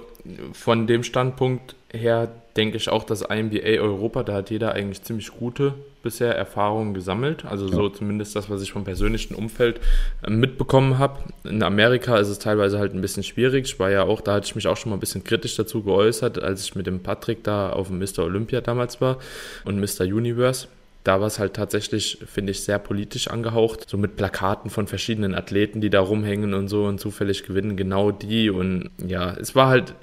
von 0.54 0.86
dem 0.86 1.04
Standpunkt 1.04 1.76
her 1.94 2.30
denke 2.58 2.78
ich 2.78 2.90
auch, 2.90 3.04
dass 3.04 3.22
IMBA 3.22 3.80
Europa, 3.80 4.24
da 4.24 4.34
hat 4.34 4.50
jeder 4.50 4.74
eigentlich 4.74 5.04
ziemlich 5.04 5.30
gute 5.32 5.76
bisher 6.04 6.36
Erfahrungen 6.36 6.94
gesammelt. 6.94 7.46
Also 7.46 7.68
so 7.68 7.88
ja. 7.88 7.94
zumindest 7.94 8.36
das, 8.36 8.50
was 8.50 8.62
ich 8.62 8.72
vom 8.72 8.84
persönlichen 8.84 9.36
Umfeld 9.36 9.80
äh, 10.24 10.30
mitbekommen 10.30 10.98
habe. 10.98 11.20
In 11.44 11.64
Amerika 11.64 12.18
ist 12.18 12.30
es 12.30 12.40
teilweise 12.40 12.80
halt 12.80 12.94
ein 12.94 13.02
bisschen 13.02 13.24
schwierig. 13.24 13.66
Ich 13.66 13.80
war 13.80 13.92
ja 13.92 14.04
auch, 14.04 14.22
da 14.22 14.36
hatte 14.36 14.48
ich 14.48 14.56
mich 14.56 14.68
auch 14.68 14.78
schon 14.78 14.90
mal 14.90 14.98
ein 14.98 15.02
bisschen 15.02 15.24
kritisch 15.24 15.56
dazu 15.56 15.84
geäußert, 15.84 16.42
als 16.42 16.64
ich 16.64 16.76
mit 16.76 16.88
dem 16.88 17.02
Patrick 17.02 17.44
da 17.44 17.72
auf 17.72 17.88
dem 17.88 18.00
Mr. 18.00 18.20
Olympia 18.20 18.62
damals 18.62 19.00
war 19.00 19.18
und 19.66 19.80
Mr. 19.80 20.02
Universe 20.02 20.68
da 21.08 21.22
war 21.22 21.28
es 21.28 21.40
halt 21.40 21.54
tatsächlich, 21.54 22.18
finde 22.26 22.52
ich, 22.52 22.64
sehr 22.64 22.80
politisch 22.80 23.30
angehaucht. 23.30 23.90
So 23.90 23.98
mit 23.98 24.18
Plakaten 24.18 24.70
von 24.70 24.88
verschiedenen 24.88 25.36
Athleten, 25.36 25.80
die 25.80 25.90
da 25.90 26.02
rumhängen 26.02 26.54
und 26.54 26.68
so 26.68 26.84
und 26.84 27.00
zufällig 27.00 27.44
gewinnen 27.44 27.78
genau 27.78 28.12
die. 28.12 28.50
Und 28.50 28.90
ja, 28.98 29.34
es 29.40 29.56
war 29.56 29.70
halt 29.70 29.94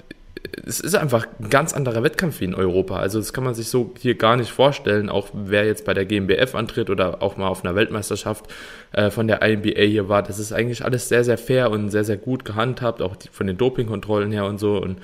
es 0.65 0.79
ist 0.79 0.95
einfach 0.95 1.27
ein 1.39 1.49
ganz 1.49 1.73
anderer 1.73 2.03
Wettkampf 2.03 2.39
wie 2.39 2.45
in 2.45 2.55
Europa. 2.55 2.97
Also 2.97 3.19
das 3.19 3.33
kann 3.33 3.43
man 3.43 3.53
sich 3.53 3.69
so 3.69 3.93
hier 3.99 4.15
gar 4.15 4.35
nicht 4.35 4.51
vorstellen, 4.51 5.09
auch 5.09 5.29
wer 5.33 5.65
jetzt 5.65 5.85
bei 5.85 5.93
der 5.93 6.05
GmbF 6.05 6.55
antritt 6.55 6.89
oder 6.89 7.21
auch 7.21 7.37
mal 7.37 7.47
auf 7.47 7.63
einer 7.63 7.75
Weltmeisterschaft 7.75 8.45
äh, 8.91 9.09
von 9.09 9.27
der 9.27 9.41
INBA 9.41 9.81
hier 9.81 10.09
war. 10.09 10.23
Das 10.23 10.39
ist 10.39 10.51
eigentlich 10.51 10.83
alles 10.83 11.09
sehr, 11.09 11.23
sehr 11.23 11.37
fair 11.37 11.71
und 11.71 11.89
sehr, 11.89 12.03
sehr 12.03 12.17
gut 12.17 12.45
gehandhabt, 12.45 13.01
auch 13.01 13.15
die, 13.15 13.29
von 13.29 13.47
den 13.47 13.57
Dopingkontrollen 13.57 14.31
her 14.31 14.45
und 14.45 14.59
so. 14.59 14.77
Und 14.77 14.97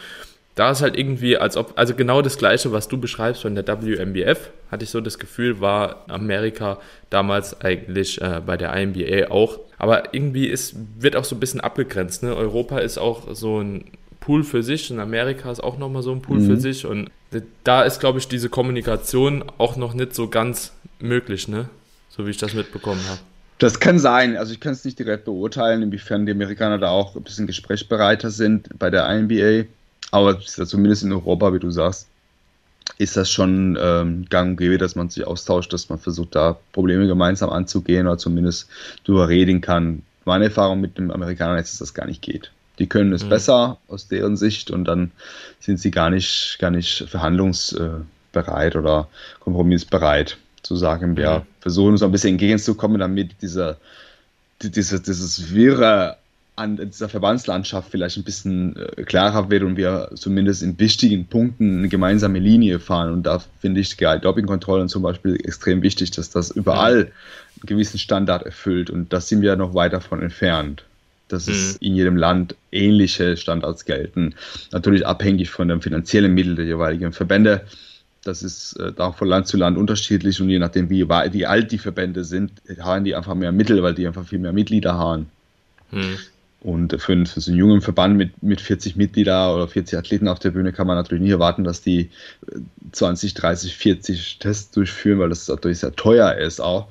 da 0.56 0.72
ist 0.72 0.82
halt 0.82 0.98
irgendwie, 0.98 1.38
als 1.38 1.56
ob, 1.56 1.74
also 1.76 1.96
genau 1.96 2.22
das 2.22 2.38
Gleiche, 2.38 2.72
was 2.72 2.88
du 2.88 3.00
beschreibst 3.00 3.42
von 3.42 3.56
der 3.56 3.66
WMBF, 3.66 4.50
hatte 4.70 4.84
ich 4.84 4.90
so 4.90 5.02
das 5.02 5.18
Gefühl, 5.18 5.62
war 5.62 6.06
Amerika 6.10 6.78
damals 7.10 7.62
eigentlich 7.62 8.22
äh, 8.22 8.42
bei 8.46 8.58
der 8.58 8.74
INBA 8.74 9.32
auch. 9.32 9.60
Aber 9.78 10.14
irgendwie 10.14 10.48
ist, 10.48 10.76
wird 11.00 11.16
auch 11.16 11.24
so 11.24 11.36
ein 11.36 11.40
bisschen 11.40 11.62
abgegrenzt. 11.62 12.24
Ne? 12.24 12.36
Europa 12.36 12.80
ist 12.80 12.98
auch 12.98 13.34
so 13.34 13.62
ein 13.62 13.86
Pool 14.22 14.44
für 14.46 14.64
sich 14.64 14.90
und 14.92 15.00
Amerika 15.00 15.52
ist 15.52 15.62
auch 15.62 15.78
nochmal 15.78 16.04
so 16.04 16.14
ein 16.14 16.22
Pool 16.22 16.40
mhm. 16.40 16.46
für 16.46 16.58
sich 16.58 16.86
und 16.86 17.10
da 17.66 17.84
ist, 17.84 18.00
glaube 18.00 18.20
ich, 18.20 18.30
diese 18.30 18.48
Kommunikation 18.48 19.44
auch 19.58 19.76
noch 19.76 19.94
nicht 19.94 20.16
so 20.16 20.30
ganz 20.30 20.72
möglich, 21.00 21.50
ne? 21.50 21.70
So 22.10 22.26
wie 22.26 22.30
ich 22.30 22.38
das 22.38 22.54
mitbekommen 22.54 23.02
habe. 23.10 23.20
Das 23.58 23.80
kann 23.80 24.00
sein. 24.00 24.38
Also 24.38 24.54
ich 24.54 24.60
kann 24.60 24.74
es 24.74 24.86
nicht 24.86 25.00
direkt 25.00 25.26
beurteilen, 25.26 25.82
inwiefern 25.82 26.26
die 26.26 26.32
Amerikaner 26.32 26.78
da 26.78 26.90
auch 26.90 27.16
ein 27.16 27.24
bisschen 27.24 27.48
gesprächsbereiter 27.48 28.30
sind 28.30 28.70
bei 28.78 28.90
der 28.90 29.08
INBA. 29.10 29.68
Aber 30.12 30.40
zumindest 30.40 31.04
in 31.04 31.12
Europa, 31.12 31.54
wie 31.54 31.60
du 31.60 31.72
sagst, 31.72 32.08
ist 32.98 33.18
das 33.18 33.30
schon 33.30 33.78
ähm, 33.82 34.26
gang 34.30 34.52
und 34.52 34.58
gäbe, 34.58 34.78
dass 34.78 34.96
man 34.96 35.10
sich 35.10 35.26
austauscht, 35.26 35.74
dass 35.74 35.90
man 35.90 36.00
versucht, 36.00 36.36
da 36.36 36.58
Probleme 36.74 37.08
gemeinsam 37.08 37.50
anzugehen 37.50 38.08
oder 38.08 38.18
zumindest 38.18 38.68
drüber 39.06 39.30
reden 39.30 39.62
kann. 39.62 40.04
Meine 40.26 40.46
Erfahrung 40.46 40.82
mit 40.82 40.98
dem 40.98 41.10
Amerikaner 41.12 41.58
ist, 41.60 41.72
dass 41.72 41.80
das 41.80 41.94
gar 41.94 42.06
nicht 42.06 42.22
geht. 42.22 42.52
Die 42.82 42.89
können 42.89 43.13
es 43.13 43.24
mhm. 43.24 43.30
besser 43.30 43.78
aus 43.88 44.08
deren 44.08 44.36
Sicht 44.36 44.72
und 44.72 44.86
dann 44.86 45.12
sind 45.60 45.80
sie 45.80 45.91
gar 45.91 46.10
nicht, 46.10 46.58
gar 46.60 46.72
nicht 46.72 47.08
verhandlungsbereit 47.08 48.76
oder 48.76 49.08
kompromissbereit 49.39 50.38
zu 50.63 50.76
sagen, 50.76 51.15
wir 51.15 51.39
mhm. 51.39 51.44
versuchen 51.60 51.91
uns 51.91 52.02
ein 52.02 52.12
bisschen 52.12 52.32
entgegenzukommen, 52.32 53.00
damit 53.00 53.39
dieser, 53.44 53.78
diese, 54.63 55.00
dieses 55.00 55.54
wirre 55.54 56.17
an 56.56 56.78
dieser 56.78 57.08
Verbandslandschaft 57.08 57.91
vielleicht 57.91 58.17
ein 58.17 58.24
bisschen 58.24 58.76
äh, 58.76 59.04
klarer 59.04 59.52
wird 59.52 59.62
und 59.62 59.78
wir 59.78 60.10
zumindest 60.15 60.63
in 60.63 60.80
wichtigen 60.80 61.28
Punkten 61.28 61.78
eine 61.78 61.88
gemeinsame 61.88 62.39
Linie 62.39 62.80
fahren. 62.80 63.13
Und 63.13 63.24
da 63.28 63.44
finde 63.60 63.80
ich 63.80 63.96
Dopingkontrollen 63.96 64.89
zum 64.89 65.04
Beispiel 65.04 65.36
extrem 65.36 65.84
wichtig, 65.84 66.10
dass 66.12 66.32
das 66.32 66.50
überall 66.50 66.96
einen 66.96 67.65
gewissen 67.67 68.00
Standard 68.00 68.41
erfüllt. 68.41 68.89
Und 68.89 69.13
da 69.13 69.22
sind 69.22 69.44
wir 69.44 69.56
noch 69.56 69.76
weit 69.76 69.94
davon 69.94 70.24
entfernt 70.24 70.84
dass 71.32 71.48
mhm. 71.48 71.54
es 71.54 71.78
in 71.78 71.96
jedem 71.96 72.17
Land 72.17 72.56
ähnliche 72.72 73.38
Standards 73.38 73.86
gelten. 73.86 74.36
Natürlich 74.72 75.06
abhängig 75.06 75.50
von 75.50 75.67
den 75.67 75.82
finanziellen 75.82 76.34
Mitteln 76.34 76.56
der 76.56 76.65
jeweiligen 76.65 77.13
Verbände. 77.13 77.62
Das 78.24 78.44
ist 78.44 78.78
äh, 78.80 78.94
auch 78.98 79.15
von 79.15 79.28
Land 79.28 79.48
zu 79.48 79.58
Land 79.58 79.78
unterschiedlich 79.78 80.41
und 80.41 80.50
je 80.50 80.60
nachdem, 80.60 80.89
wie, 80.89 81.08
wie 81.08 81.46
alt 81.46 81.72
die 81.72 81.80
Verbände 81.80 82.24
sind, 82.24 82.52
haben 82.80 83.06
die 83.06 83.15
einfach 83.15 83.36
mehr 83.36 83.52
Mittel, 83.52 83.82
weil 83.82 83.96
die 83.96 84.06
einfach 84.06 84.26
viel 84.28 84.39
mehr 84.39 84.54
Mitglieder 84.54 84.96
haben. 84.96 85.30
Mhm. 85.91 86.17
Und 86.63 87.02
für, 87.02 87.13
einen, 87.13 87.26
für 87.26 87.41
so 87.41 87.50
einen 87.50 87.60
jungen 87.60 87.82
Verband 87.82 88.17
mit, 88.17 88.44
mit 88.44 88.62
40 88.62 88.96
Mitgliedern 88.96 89.56
oder 89.56 89.67
40 89.67 89.98
Athleten 89.98 90.28
auf 90.28 90.38
der 90.38 90.52
Bühne 90.52 90.72
kann 90.72 90.86
man 90.86 90.96
natürlich 90.96 91.24
nicht 91.24 91.32
erwarten, 91.32 91.63
dass 91.63 91.82
die 91.82 92.12
20, 92.91 93.34
30, 93.34 93.76
40 93.76 94.38
Tests 94.38 94.70
durchführen, 94.70 95.17
weil 95.17 95.30
das 95.30 95.48
natürlich 95.48 95.80
sehr 95.80 95.96
teuer 95.96 96.36
ist 96.36 96.62
auch 96.62 96.88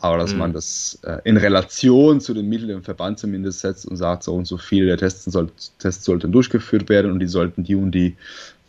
aber 0.00 0.18
dass 0.18 0.32
mhm. 0.32 0.38
man 0.38 0.52
das 0.52 0.98
äh, 1.02 1.18
in 1.24 1.36
Relation 1.36 2.20
zu 2.20 2.34
den 2.34 2.48
Mitteln 2.48 2.70
im 2.70 2.82
Verband 2.82 3.18
zumindest 3.18 3.60
setzt 3.60 3.86
und 3.86 3.96
sagt, 3.96 4.22
so 4.22 4.34
und 4.34 4.46
so 4.46 4.56
viele 4.56 4.86
der 4.86 4.98
Tests, 4.98 5.24
soll, 5.24 5.50
Tests 5.78 6.04
sollten 6.04 6.30
durchgeführt 6.30 6.88
werden 6.88 7.10
und 7.10 7.18
die 7.18 7.26
sollten 7.26 7.64
die 7.64 7.74
und 7.74 7.92
die 7.92 8.16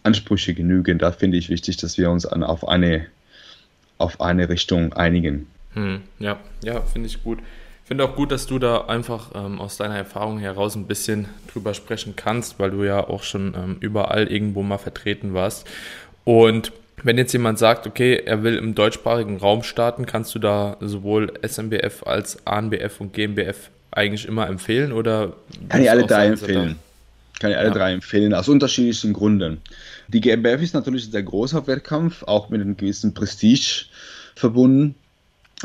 Ansprüche 0.03 0.53
genügen. 0.53 0.97
Da 0.97 1.11
finde 1.11 1.37
ich 1.37 1.49
wichtig, 1.49 1.77
dass 1.77 1.97
wir 1.97 2.09
uns 2.09 2.25
an, 2.25 2.43
auf, 2.43 2.67
eine, 2.67 3.05
auf 3.99 4.21
eine 4.21 4.49
Richtung 4.49 4.93
einigen. 4.93 5.47
Mhm. 5.75 6.01
Ja, 6.17 6.39
ja, 6.63 6.81
finde 6.81 7.07
ich 7.07 7.23
gut. 7.23 7.39
Ich 7.83 7.87
finde 7.89 8.05
auch 8.05 8.15
gut, 8.15 8.31
dass 8.31 8.45
du 8.45 8.59
da 8.59 8.85
einfach 8.85 9.31
ähm, 9.35 9.59
aus 9.59 9.77
deiner 9.77 9.97
Erfahrung 9.97 10.39
heraus 10.39 10.75
ein 10.75 10.85
bisschen 10.85 11.27
drüber 11.51 11.73
sprechen 11.73 12.15
kannst, 12.15 12.59
weil 12.59 12.71
du 12.71 12.83
ja 12.83 13.07
auch 13.07 13.23
schon 13.23 13.53
ähm, 13.55 13.77
überall 13.79 14.27
irgendwo 14.27 14.61
mal 14.61 14.77
vertreten 14.77 15.33
warst. 15.33 15.67
Und 16.23 16.71
wenn 17.03 17.17
jetzt 17.17 17.33
jemand 17.33 17.59
sagt, 17.59 17.87
okay, 17.87 18.21
er 18.25 18.43
will 18.43 18.55
im 18.55 18.75
deutschsprachigen 18.75 19.37
Raum 19.37 19.63
starten, 19.63 20.05
kannst 20.05 20.33
du 20.35 20.39
da 20.39 20.77
sowohl 20.79 21.33
SMBF 21.45 22.03
als 22.03 22.45
ANBF 22.45 22.99
und 22.99 23.13
GmbF 23.13 23.69
eigentlich 23.91 24.27
immer 24.27 24.47
empfehlen 24.47 24.91
oder? 24.91 25.33
Kann 25.67 25.81
ich 25.81 25.89
alle 25.89 26.05
drei 26.05 26.27
empfehlen. 26.27 26.77
Kann 27.39 27.51
ich 27.51 27.57
alle 27.57 27.69
ja. 27.69 27.73
drei 27.73 27.93
empfehlen, 27.93 28.33
aus 28.33 28.49
unterschiedlichen 28.49 29.13
Gründen. 29.13 29.61
Die 30.09 30.21
GmbF 30.21 30.61
ist 30.61 30.73
natürlich 30.73 31.07
ein 31.07 31.11
sehr 31.11 31.23
großer 31.23 31.67
Wettkampf, 31.67 32.23
auch 32.23 32.49
mit 32.49 32.61
einem 32.61 32.75
gewissen 32.75 33.13
Prestige 33.13 33.85
verbunden. 34.35 34.95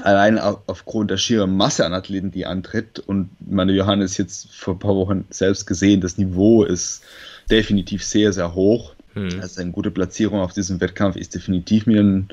Allein 0.02 0.38
aufgrund 0.38 1.10
der 1.10 1.16
schieren 1.18 1.56
Masse 1.56 1.86
an 1.86 1.94
Athleten, 1.94 2.32
die 2.32 2.46
antritt. 2.46 2.98
Und 2.98 3.30
meine 3.40 3.72
Johannes 3.72 4.16
jetzt 4.16 4.52
vor 4.52 4.74
ein 4.74 4.80
paar 4.80 4.96
Wochen 4.96 5.24
selbst 5.30 5.66
gesehen, 5.66 6.00
das 6.00 6.18
Niveau 6.18 6.64
ist 6.64 7.02
definitiv 7.50 8.04
sehr, 8.04 8.32
sehr 8.32 8.54
hoch. 8.54 8.93
Hm. 9.14 9.40
Also 9.40 9.60
eine 9.60 9.70
gute 9.70 9.90
Platzierung 9.90 10.40
auf 10.40 10.52
diesem 10.52 10.80
Wettkampf 10.80 11.16
ist 11.16 11.34
definitiv 11.34 11.86
mit, 11.86 11.98
einem, 11.98 12.28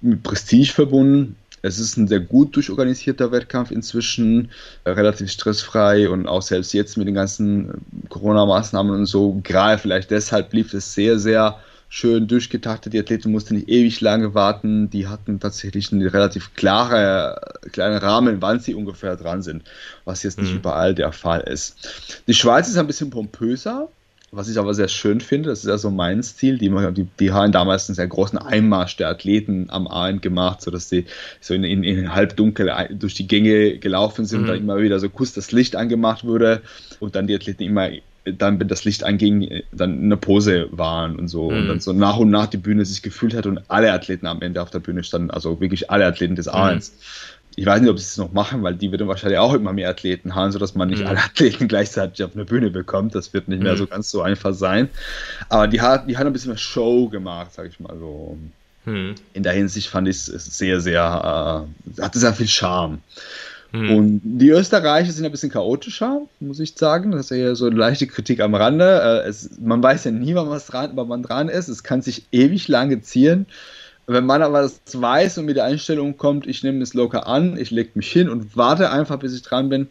mit 0.00 0.22
Prestige 0.22 0.72
verbunden. 0.72 1.36
Es 1.60 1.78
ist 1.78 1.96
ein 1.96 2.06
sehr 2.06 2.20
gut 2.20 2.54
durchorganisierter 2.54 3.32
Wettkampf 3.32 3.70
inzwischen, 3.70 4.50
äh, 4.84 4.90
relativ 4.90 5.30
stressfrei 5.30 6.08
und 6.08 6.28
auch 6.28 6.42
selbst 6.42 6.72
jetzt 6.72 6.96
mit 6.96 7.08
den 7.08 7.14
ganzen 7.14 7.72
Corona-Maßnahmen 8.08 8.94
und 8.94 9.06
so, 9.06 9.40
gerade 9.42 9.78
vielleicht 9.78 10.10
deshalb 10.10 10.52
lief 10.52 10.72
es 10.72 10.94
sehr, 10.94 11.18
sehr 11.18 11.58
schön 11.88 12.28
durchgetaktet. 12.28 12.92
Die 12.92 12.98
Athleten 12.98 13.32
mussten 13.32 13.54
nicht 13.56 13.68
ewig 13.68 14.00
lange 14.00 14.34
warten. 14.34 14.90
Die 14.90 15.08
hatten 15.08 15.40
tatsächlich 15.40 15.90
einen 15.90 16.06
relativ 16.06 16.54
klare, 16.54 17.40
kleinen 17.72 17.98
Rahmen, 17.98 18.42
wann 18.42 18.60
sie 18.60 18.74
ungefähr 18.74 19.16
dran 19.16 19.42
sind, 19.42 19.64
was 20.04 20.22
jetzt 20.22 20.38
nicht 20.38 20.52
mhm. 20.52 20.58
überall 20.58 20.94
der 20.94 21.12
Fall 21.12 21.40
ist. 21.40 22.22
Die 22.26 22.34
Schweiz 22.34 22.68
ist 22.68 22.76
ein 22.76 22.86
bisschen 22.86 23.10
pompöser. 23.10 23.88
Was 24.30 24.50
ich 24.50 24.58
aber 24.58 24.74
sehr 24.74 24.88
schön 24.88 25.20
finde, 25.20 25.48
das 25.48 25.60
ist 25.60 25.68
ja 25.68 25.78
so 25.78 25.90
mein 25.90 26.22
Stil, 26.22 26.58
die, 26.58 26.70
die, 26.92 27.06
die 27.18 27.32
haben 27.32 27.50
damals 27.50 27.88
einen 27.88 27.96
sehr 27.96 28.06
großen 28.06 28.38
Einmarsch 28.38 28.96
der 28.96 29.08
Athleten 29.08 29.68
am 29.70 29.86
Abend 29.86 30.20
gemacht, 30.20 30.60
sodass 30.60 30.90
sie 30.90 31.06
so 31.40 31.54
in, 31.54 31.64
in, 31.64 31.82
in 31.82 32.14
halbdunkel 32.14 32.70
durch 32.90 33.14
die 33.14 33.26
Gänge 33.26 33.78
gelaufen 33.78 34.26
sind 34.26 34.40
mhm. 34.40 34.44
und 34.44 34.50
dann 34.50 34.58
immer 34.58 34.78
wieder 34.82 35.00
so 35.00 35.08
kurz 35.08 35.32
das 35.32 35.50
Licht 35.50 35.76
angemacht 35.76 36.24
wurde 36.24 36.60
und 37.00 37.16
dann 37.16 37.26
die 37.26 37.34
Athleten 37.34 37.62
immer 37.62 37.88
dann, 38.24 38.60
wenn 38.60 38.68
das 38.68 38.84
Licht 38.84 39.04
anging, 39.04 39.62
dann 39.72 40.02
in 40.02 40.10
der 40.10 40.16
Pose 40.16 40.68
waren 40.70 41.16
und 41.16 41.28
so. 41.28 41.50
Mhm. 41.50 41.56
Und 41.56 41.68
dann 41.68 41.80
so 41.80 41.94
nach 41.94 42.18
und 42.18 42.28
nach 42.28 42.48
die 42.48 42.58
Bühne 42.58 42.84
sich 42.84 43.00
gefühlt 43.00 43.32
hat 43.34 43.46
und 43.46 43.62
alle 43.68 43.90
Athleten 43.90 44.26
am 44.26 44.42
Ende 44.42 44.60
auf 44.60 44.68
der 44.68 44.80
Bühne 44.80 45.02
standen, 45.02 45.30
also 45.30 45.58
wirklich 45.62 45.90
alle 45.90 46.04
Athleten 46.04 46.34
des 46.34 46.48
Abends. 46.48 46.92
Mhm 46.92 47.37
ich 47.58 47.66
weiß 47.66 47.80
nicht, 47.80 47.90
ob 47.90 47.98
sie 47.98 48.04
es 48.04 48.16
noch 48.16 48.32
machen, 48.32 48.62
weil 48.62 48.76
die 48.76 48.92
werden 48.92 49.08
wahrscheinlich 49.08 49.40
auch 49.40 49.52
immer 49.52 49.72
mehr 49.72 49.90
Athleten 49.90 50.36
haben, 50.36 50.52
sodass 50.52 50.76
man 50.76 50.88
nicht 50.88 51.00
mhm. 51.00 51.08
alle 51.08 51.18
Athleten 51.18 51.66
gleichzeitig 51.66 52.24
auf 52.24 52.36
eine 52.36 52.44
Bühne 52.44 52.70
bekommt. 52.70 53.16
Das 53.16 53.34
wird 53.34 53.48
nicht 53.48 53.60
mehr 53.60 53.72
mhm. 53.72 53.78
so 53.78 53.86
ganz 53.88 54.10
so 54.12 54.22
einfach 54.22 54.54
sein. 54.54 54.88
Aber 55.48 55.66
die 55.66 55.80
hat, 55.80 56.08
die 56.08 56.16
hat 56.16 56.24
ein 56.24 56.32
bisschen 56.32 56.50
mehr 56.50 56.58
Show 56.58 57.08
gemacht, 57.08 57.52
sag 57.52 57.66
ich 57.66 57.80
mal 57.80 57.96
so. 57.98 58.38
Mhm. 58.84 59.16
In 59.32 59.42
der 59.42 59.54
Hinsicht 59.54 59.88
fand 59.88 60.06
ich 60.06 60.16
es 60.16 60.26
sehr, 60.26 60.80
sehr, 60.80 61.66
äh, 61.98 62.00
hatte 62.00 62.20
sehr 62.20 62.32
viel 62.32 62.46
Charme. 62.46 63.00
Mhm. 63.72 63.90
Und 63.90 64.20
die 64.22 64.50
Österreicher 64.50 65.10
sind 65.10 65.24
ein 65.24 65.32
bisschen 65.32 65.50
chaotischer, 65.50 66.22
muss 66.38 66.60
ich 66.60 66.74
sagen. 66.76 67.10
Das 67.10 67.32
ist 67.32 67.36
ja 67.36 67.56
so 67.56 67.66
eine 67.66 67.74
leichte 67.74 68.06
Kritik 68.06 68.38
am 68.38 68.54
Rande. 68.54 69.24
Äh, 69.24 69.28
es, 69.28 69.58
man 69.60 69.82
weiß 69.82 70.04
ja 70.04 70.12
nie, 70.12 70.36
wann, 70.36 70.48
was 70.48 70.66
dran, 70.66 70.92
wann 70.94 71.08
man 71.08 71.24
dran 71.24 71.48
ist. 71.48 71.66
Es 71.66 71.82
kann 71.82 72.02
sich 72.02 72.22
ewig 72.30 72.68
lange 72.68 73.02
ziehen. 73.02 73.46
Wenn 74.10 74.24
man 74.24 74.40
aber 74.40 74.62
das 74.62 74.80
weiß 74.94 75.36
und 75.36 75.44
mit 75.44 75.58
der 75.58 75.64
Einstellung 75.64 76.16
kommt, 76.16 76.46
ich 76.46 76.62
nehme 76.62 76.80
das 76.80 76.94
locker 76.94 77.26
an, 77.26 77.58
ich 77.58 77.70
lege 77.70 77.90
mich 77.92 78.10
hin 78.10 78.30
und 78.30 78.56
warte 78.56 78.90
einfach, 78.90 79.18
bis 79.18 79.34
ich 79.34 79.42
dran 79.42 79.68
bin, 79.68 79.88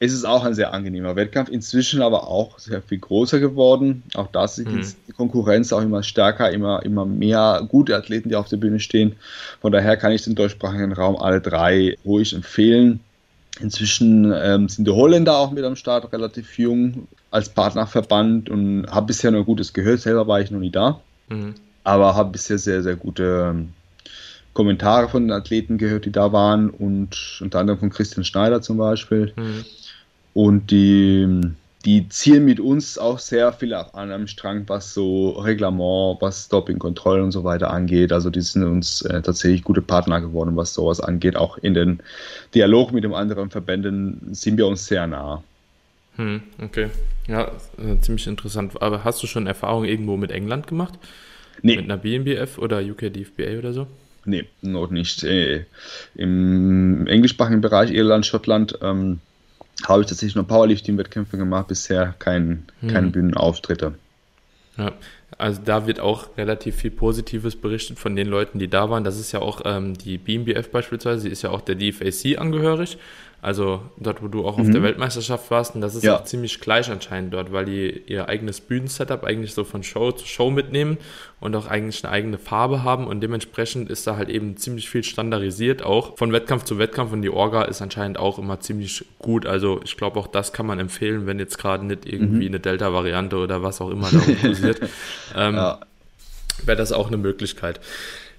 ist 0.00 0.12
es 0.12 0.24
auch 0.24 0.44
ein 0.44 0.54
sehr 0.54 0.74
angenehmer 0.74 1.14
Wettkampf. 1.14 1.50
Inzwischen 1.50 2.02
aber 2.02 2.26
auch 2.26 2.58
sehr 2.58 2.82
viel 2.82 2.98
größer 2.98 3.38
geworden. 3.38 4.02
Auch 4.14 4.26
da 4.26 4.44
ist 4.44 4.58
mhm. 4.58 4.82
die 5.06 5.12
Konkurrenz 5.12 5.72
auch 5.72 5.82
immer 5.82 6.02
stärker, 6.02 6.50
immer, 6.50 6.82
immer 6.82 7.06
mehr 7.06 7.64
gute 7.68 7.94
Athleten, 7.94 8.30
die 8.30 8.34
auf 8.34 8.48
der 8.48 8.56
Bühne 8.56 8.80
stehen. 8.80 9.14
Von 9.60 9.70
daher 9.70 9.96
kann 9.96 10.10
ich 10.10 10.24
den 10.24 10.34
deutschsprachigen 10.34 10.92
Raum 10.92 11.16
alle 11.16 11.40
drei 11.40 11.96
ruhig 12.04 12.34
empfehlen. 12.34 12.98
Inzwischen 13.60 14.34
ähm, 14.36 14.68
sind 14.68 14.88
die 14.88 14.92
Holländer 14.92 15.36
auch 15.36 15.52
mit 15.52 15.62
am 15.62 15.76
Start, 15.76 16.12
relativ 16.12 16.58
jung 16.58 17.06
als 17.30 17.50
Partnerverband 17.50 18.50
und 18.50 18.88
habe 18.90 19.06
bisher 19.06 19.30
nur 19.30 19.44
Gutes 19.44 19.72
gehört. 19.72 20.00
Selber 20.00 20.26
war 20.26 20.40
ich 20.40 20.50
noch 20.50 20.58
nie 20.58 20.70
da. 20.70 21.00
Mhm 21.28 21.54
aber 21.84 22.14
habe 22.14 22.32
bisher 22.32 22.58
sehr, 22.58 22.82
sehr 22.82 22.96
gute 22.96 23.50
ähm, 23.50 23.72
Kommentare 24.52 25.08
von 25.08 25.24
den 25.24 25.32
Athleten 25.32 25.78
gehört, 25.78 26.04
die 26.04 26.12
da 26.12 26.32
waren 26.32 26.70
und 26.70 27.38
unter 27.40 27.60
anderem 27.60 27.78
von 27.78 27.90
Christian 27.90 28.24
Schneider 28.24 28.60
zum 28.60 28.78
Beispiel. 28.78 29.32
Mhm. 29.36 29.64
Und 30.34 30.70
die, 30.70 31.40
die 31.84 32.08
ziehen 32.08 32.44
mit 32.44 32.60
uns 32.60 32.98
auch 32.98 33.18
sehr 33.18 33.52
viel 33.52 33.74
an 33.74 33.90
einem 33.94 34.26
Strang, 34.26 34.64
was 34.66 34.92
so 34.92 35.30
Reglement, 35.30 36.20
was 36.20 36.48
Dopingkontrolle 36.48 37.22
und 37.22 37.32
so 37.32 37.44
weiter 37.44 37.70
angeht. 37.70 38.12
Also 38.12 38.30
die 38.30 38.40
sind 38.40 38.64
uns 38.64 39.02
äh, 39.02 39.22
tatsächlich 39.22 39.62
gute 39.62 39.82
Partner 39.82 40.20
geworden, 40.20 40.56
was 40.56 40.74
sowas 40.74 41.00
angeht. 41.00 41.36
Auch 41.36 41.58
in 41.58 41.74
den 41.74 42.00
Dialog 42.54 42.92
mit 42.92 43.04
den 43.04 43.14
anderen 43.14 43.50
Verbänden 43.50 44.34
sind 44.34 44.56
wir 44.56 44.66
uns 44.66 44.86
sehr 44.86 45.06
nah. 45.06 45.42
Hm, 46.16 46.42
okay. 46.62 46.90
Ja, 47.28 47.52
äh, 47.78 47.98
ziemlich 48.00 48.26
interessant. 48.26 48.82
Aber 48.82 49.04
hast 49.04 49.22
du 49.22 49.26
schon 49.26 49.46
Erfahrungen 49.46 49.88
irgendwo 49.88 50.16
mit 50.16 50.32
England 50.32 50.66
gemacht? 50.66 50.98
Nee. 51.62 51.76
Mit 51.76 51.84
einer 51.84 51.96
BNBF 51.96 52.58
oder 52.58 52.80
UK 52.80 53.12
DFBA 53.12 53.58
oder 53.58 53.72
so? 53.72 53.86
Nee, 54.24 54.44
noch 54.62 54.90
nicht. 54.90 55.24
Äh, 55.24 55.64
Im 56.14 57.06
englischsprachigen 57.06 57.60
Bereich, 57.60 57.90
Irland, 57.90 58.26
Schottland, 58.26 58.78
ähm, 58.82 59.20
habe 59.86 60.02
ich 60.02 60.08
tatsächlich 60.08 60.34
nur 60.34 60.46
Powerlifting-Wettkämpfe 60.46 61.38
gemacht, 61.38 61.68
bisher 61.68 62.14
kein, 62.18 62.64
hm. 62.80 62.88
keine 62.90 63.08
Bühnenauftritte. 63.08 63.94
Ja, 64.76 64.92
also 65.38 65.60
da 65.64 65.86
wird 65.86 66.00
auch 66.00 66.36
relativ 66.36 66.76
viel 66.76 66.90
Positives 66.90 67.56
berichtet 67.56 67.98
von 67.98 68.14
den 68.14 68.28
Leuten, 68.28 68.58
die 68.58 68.68
da 68.68 68.90
waren. 68.90 69.04
Das 69.04 69.18
ist 69.18 69.32
ja 69.32 69.40
auch 69.40 69.62
ähm, 69.64 69.96
die 69.96 70.18
BMBF 70.18 70.70
beispielsweise, 70.70 71.22
sie 71.22 71.28
ist 71.28 71.42
ja 71.42 71.50
auch 71.50 71.60
der 71.60 71.76
DFAC 71.76 72.38
angehörig. 72.38 72.98
Also 73.42 73.80
dort, 73.96 74.22
wo 74.22 74.28
du 74.28 74.46
auch 74.46 74.58
mhm. 74.58 74.64
auf 74.64 74.70
der 74.70 74.82
Weltmeisterschaft 74.82 75.50
warst, 75.50 75.74
und 75.74 75.80
das 75.80 75.94
ist 75.94 76.04
ja. 76.04 76.16
auch 76.16 76.24
ziemlich 76.24 76.60
gleich 76.60 76.90
anscheinend 76.90 77.32
dort, 77.32 77.52
weil 77.52 77.64
die 77.64 78.02
ihr 78.06 78.28
eigenes 78.28 78.60
Bühnensetup 78.60 79.24
eigentlich 79.24 79.54
so 79.54 79.64
von 79.64 79.82
Show 79.82 80.12
zu 80.12 80.26
Show 80.26 80.50
mitnehmen 80.50 80.98
und 81.40 81.56
auch 81.56 81.66
eigentlich 81.66 82.04
eine 82.04 82.12
eigene 82.12 82.36
Farbe 82.36 82.84
haben 82.84 83.06
und 83.06 83.22
dementsprechend 83.22 83.88
ist 83.88 84.06
da 84.06 84.16
halt 84.16 84.28
eben 84.28 84.58
ziemlich 84.58 84.90
viel 84.90 85.02
standardisiert 85.02 85.82
auch 85.82 86.18
von 86.18 86.32
Wettkampf 86.32 86.64
zu 86.64 86.78
Wettkampf 86.78 87.12
und 87.12 87.22
die 87.22 87.30
Orga 87.30 87.62
ist 87.62 87.80
anscheinend 87.80 88.18
auch 88.18 88.38
immer 88.38 88.60
ziemlich 88.60 89.06
gut. 89.18 89.46
Also 89.46 89.80
ich 89.84 89.96
glaube 89.96 90.20
auch 90.20 90.26
das 90.26 90.52
kann 90.52 90.66
man 90.66 90.78
empfehlen, 90.78 91.26
wenn 91.26 91.38
jetzt 91.38 91.56
gerade 91.56 91.86
nicht 91.86 92.04
irgendwie 92.04 92.42
mhm. 92.42 92.54
eine 92.54 92.60
Delta-Variante 92.60 93.36
oder 93.36 93.62
was 93.62 93.80
auch 93.80 93.90
immer 93.90 94.10
da 94.10 94.18
kursiert, 94.42 94.80
ähm, 95.34 95.54
ja. 95.54 95.80
wäre 96.66 96.76
das 96.76 96.92
auch 96.92 97.06
eine 97.06 97.16
Möglichkeit. 97.16 97.80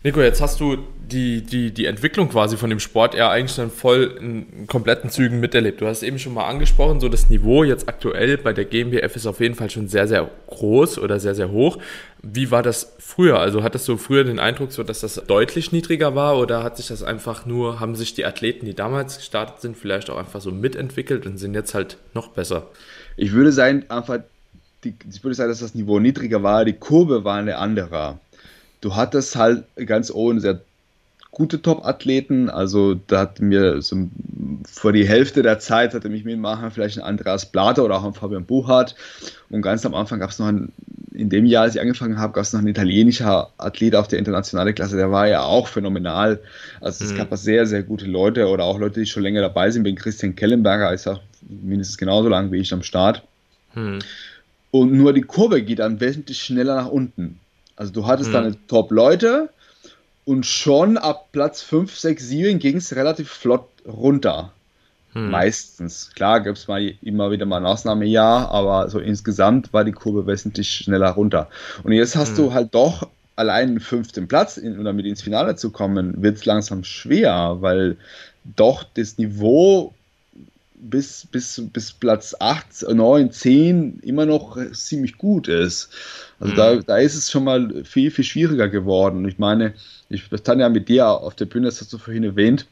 Nico, 0.04 0.20
jetzt 0.20 0.42
hast 0.42 0.60
du 0.60 0.80
die, 1.12 1.44
die, 1.44 1.72
die 1.72 1.86
Entwicklung 1.86 2.30
quasi 2.30 2.58
von 2.58 2.72
dem 2.72 2.80
Sport 2.80 3.14
ja 3.14 3.30
eigentlich 3.30 3.56
dann 3.56 3.70
voll 3.70 4.18
in 4.20 4.66
kompletten 4.66 5.12
Zügen 5.12 5.40
miterlebt. 5.40 5.80
Du 5.80 5.86
hast 5.86 6.02
eben 6.02 6.18
schon 6.18 6.34
mal 6.34 6.48
angesprochen, 6.48 7.00
so 7.00 7.08
das 7.08 7.30
Niveau 7.30 7.64
jetzt 7.64 7.88
aktuell 7.88 8.40
bei 8.40 8.52
der 8.52 8.66
GmbF 8.66 9.16
ist 9.16 9.28
auf 9.28 9.40
jeden 9.40 9.54
Fall 9.54 9.70
schon 9.70 9.88
sehr, 9.88 10.08
sehr 10.08 10.28
groß 10.48 10.98
oder 10.98 11.20
sehr, 11.20 11.36
sehr 11.36 11.52
hoch. 11.52 11.78
Wie 12.24 12.50
war 12.50 12.64
das 12.64 12.94
früher? 12.98 13.40
Also 13.40 13.62
hattest 13.62 13.88
du 13.88 13.98
früher 13.98 14.24
den 14.24 14.40
Eindruck, 14.40 14.72
so 14.72 14.82
dass 14.82 15.02
das 15.02 15.22
deutlich 15.28 15.72
niedriger 15.72 16.16
war 16.16 16.40
oder 16.40 16.64
hat 16.64 16.78
sich 16.78 16.88
das 16.88 17.04
einfach 17.04 17.46
nur, 17.46 17.80
haben 17.80 17.96
sich 17.96 18.16
die 18.16 18.26
Athleten, 18.26 18.66
die 18.66 18.74
damals 18.74 19.18
gestartet 19.18 19.62
sind, 19.62 19.78
vielleicht 19.78 20.10
auch 20.10 20.18
einfach 20.18 20.42
so 20.42 20.50
mitentwickelt 20.50 21.28
und 21.28 21.38
sind 21.38 21.54
jetzt 21.54 21.76
halt 21.76 21.98
noch 22.16 22.30
besser? 22.30 22.70
Ich 23.18 23.34
würde 23.34 23.52
sagen, 23.52 23.86
einfach, 23.90 24.18
die, 24.84 24.96
ich 25.08 25.24
würde 25.24 25.36
sagen, 25.36 25.52
dass 25.52 25.60
das 25.60 25.76
Niveau 25.76 26.00
niedriger 26.00 26.42
war, 26.42 26.66
die 26.66 26.74
Kurve 26.74 27.24
war 27.24 27.38
eine 27.38 27.58
andere 27.58 28.18
du 28.82 28.96
hattest 28.96 29.36
halt 29.36 29.64
ganz 29.86 30.12
oben 30.12 30.40
sehr 30.40 30.62
gute 31.32 31.62
Top-Athleten. 31.62 32.50
Also 32.50 32.96
da 33.08 33.22
hat 33.22 33.40
mir 33.40 33.82
so 33.82 34.10
vor 34.70 34.92
die 34.92 35.08
Hälfte 35.08 35.42
der 35.42 35.60
Zeit 35.60 35.94
hatte 35.94 36.10
mich 36.10 36.26
mitmachen, 36.26 36.72
vielleicht 36.72 36.98
ein 36.98 37.04
Andreas 37.04 37.46
Blatter 37.46 37.86
oder 37.86 37.98
auch 37.98 38.04
ein 38.04 38.14
Fabian 38.14 38.46
Buchhardt. 38.46 38.96
Und 39.50 39.62
ganz 39.62 39.86
am 39.86 39.96
Anfang 39.96 40.20
gab 40.20 40.30
es 40.30 40.40
noch 40.40 40.48
ein, 40.48 40.72
in 41.14 41.30
dem 41.30 41.46
Jahr, 41.46 41.64
als 41.64 41.76
ich 41.76 41.82
angefangen 41.82 42.20
habe, 42.20 42.34
gab 42.34 42.44
es 42.44 42.54
noch 42.54 42.60
einen 42.60 42.68
italienischer 42.68 43.50
Athlet 43.58 43.96
auf 43.96 44.08
der 44.08 44.20
internationalen 44.20 44.76
Klasse, 44.76 44.98
der 44.98 45.12
war 45.12 45.28
ja 45.28 45.44
auch 45.44 45.68
phänomenal. 45.68 46.40
Also 46.82 47.06
es 47.06 47.14
mhm. 47.14 47.18
gab 47.18 47.36
sehr, 47.38 47.66
sehr 47.66 47.84
gute 47.84 48.06
Leute 48.06 48.48
oder 48.48 48.66
auch 48.66 48.78
Leute, 48.78 49.00
die 49.00 49.06
schon 49.06 49.24
länger 49.24 49.42
dabei 49.42 49.72
sind. 49.72 49.84
Bin 49.84 49.96
Christian 49.96 50.36
Kellenberger, 50.36 50.94
ist 50.94 51.06
ja 51.06 51.20
mindestens 51.48 51.98
genauso 51.98 52.30
lang 52.30 52.52
wie 52.52 52.60
ich 52.60 52.74
am 52.74 52.84
Start. 52.84 53.24
Mhm. 53.74 54.00
Und 54.72 54.94
nur 54.94 55.14
die 55.14 55.22
Kurve 55.22 55.62
geht 55.62 55.80
dann 55.80 56.00
wesentlich 56.00 56.42
schneller 56.42 56.76
nach 56.76 56.88
unten. 56.88 57.40
Also 57.82 57.94
du 57.94 58.06
hattest 58.06 58.30
mhm. 58.30 58.34
deine 58.34 58.68
Top-Leute 58.68 59.50
und 60.24 60.46
schon 60.46 61.00
ab 61.00 61.30
Platz 61.32 61.64
5, 61.64 61.98
6, 61.98 62.28
7 62.28 62.60
ging 62.60 62.78
es 62.78 62.96
relativ 62.96 63.32
flott 63.32 63.66
runter. 63.88 64.52
Mhm. 65.16 65.32
Meistens. 65.32 66.12
Klar 66.14 66.42
gibt 66.42 66.60
es 66.60 66.68
mal 66.68 66.94
immer 67.02 67.32
wieder 67.32 67.48
mal 67.48 67.58
ein 67.58 67.66
Ausnahmejahr, 67.66 68.52
aber 68.52 68.88
so 68.88 69.00
insgesamt 69.00 69.74
war 69.74 69.84
die 69.84 69.94
Kurve 69.94 70.28
wesentlich 70.28 70.70
schneller 70.70 71.10
runter. 71.10 71.50
Und 71.82 71.94
jetzt 71.94 72.16
hast 72.16 72.34
mhm. 72.34 72.36
du 72.36 72.54
halt 72.54 72.76
doch 72.76 73.10
allein 73.36 73.70
einen 73.70 73.80
fünften 73.80 74.28
Platz, 74.28 74.58
in, 74.58 74.78
um 74.78 74.86
damit 74.86 75.08
ins 75.08 75.24
Finale 75.24 75.56
zu 75.56 75.72
kommen, 75.72 76.22
wird 76.22 76.38
es 76.38 76.46
langsam 76.46 76.84
schwer, 76.84 77.58
weil 77.62 77.98
doch 78.44 78.84
das 78.94 79.18
Niveau 79.18 79.92
bis, 80.82 81.28
bis, 81.32 81.62
bis 81.72 81.94
Platz 81.94 82.36
8, 82.40 82.88
9, 82.92 83.32
10 83.32 84.00
immer 84.00 84.26
noch 84.26 84.58
ziemlich 84.74 85.18
gut 85.18 85.48
ist. 85.48 85.90
Also 86.40 86.54
mhm. 86.54 86.58
da, 86.58 86.76
da 86.78 86.98
ist 86.98 87.16
es 87.16 87.32
schon 87.32 87.44
mal 87.44 87.84
viel, 87.84 88.12
viel 88.12 88.26
schwieriger 88.26 88.68
geworden. 88.68 89.28
Ich 89.28 89.38
meine, 89.38 89.74
ich 90.10 90.24
stand 90.24 90.60
ja 90.60 90.70
mit 90.70 90.90
dir 90.90 91.08
auf 91.08 91.36
der 91.36 91.46
Bühne, 91.46 91.68
das 91.68 91.82
hast 91.82 91.94
du 91.94 91.98
vorhin 91.98 92.24
erwähnt, 92.24 92.66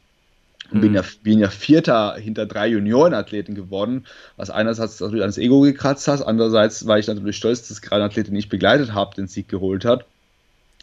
und 0.70 0.78
mhm. 0.78 0.80
bin, 0.82 0.94
ja, 0.94 1.04
bin 1.22 1.38
ja 1.38 1.48
Vierter 1.48 2.16
hinter 2.16 2.46
drei 2.46 2.68
Juniorenathleten 2.68 3.54
geworden, 3.54 4.06
was 4.36 4.50
einerseits 4.50 5.00
natürlich 5.00 5.22
ans 5.22 5.38
Ego 5.38 5.60
gekratzt 5.60 6.06
hat, 6.08 6.26
andererseits 6.26 6.86
war 6.86 6.98
ich 6.98 7.06
natürlich 7.06 7.36
stolz, 7.36 7.66
dass 7.68 7.82
gerade 7.82 8.04
Athleten, 8.04 8.34
die 8.34 8.40
ich 8.40 8.48
begleitet 8.48 8.92
habe, 8.92 9.14
den 9.14 9.26
Sieg 9.28 9.48
geholt 9.48 9.84
hat 9.84 10.04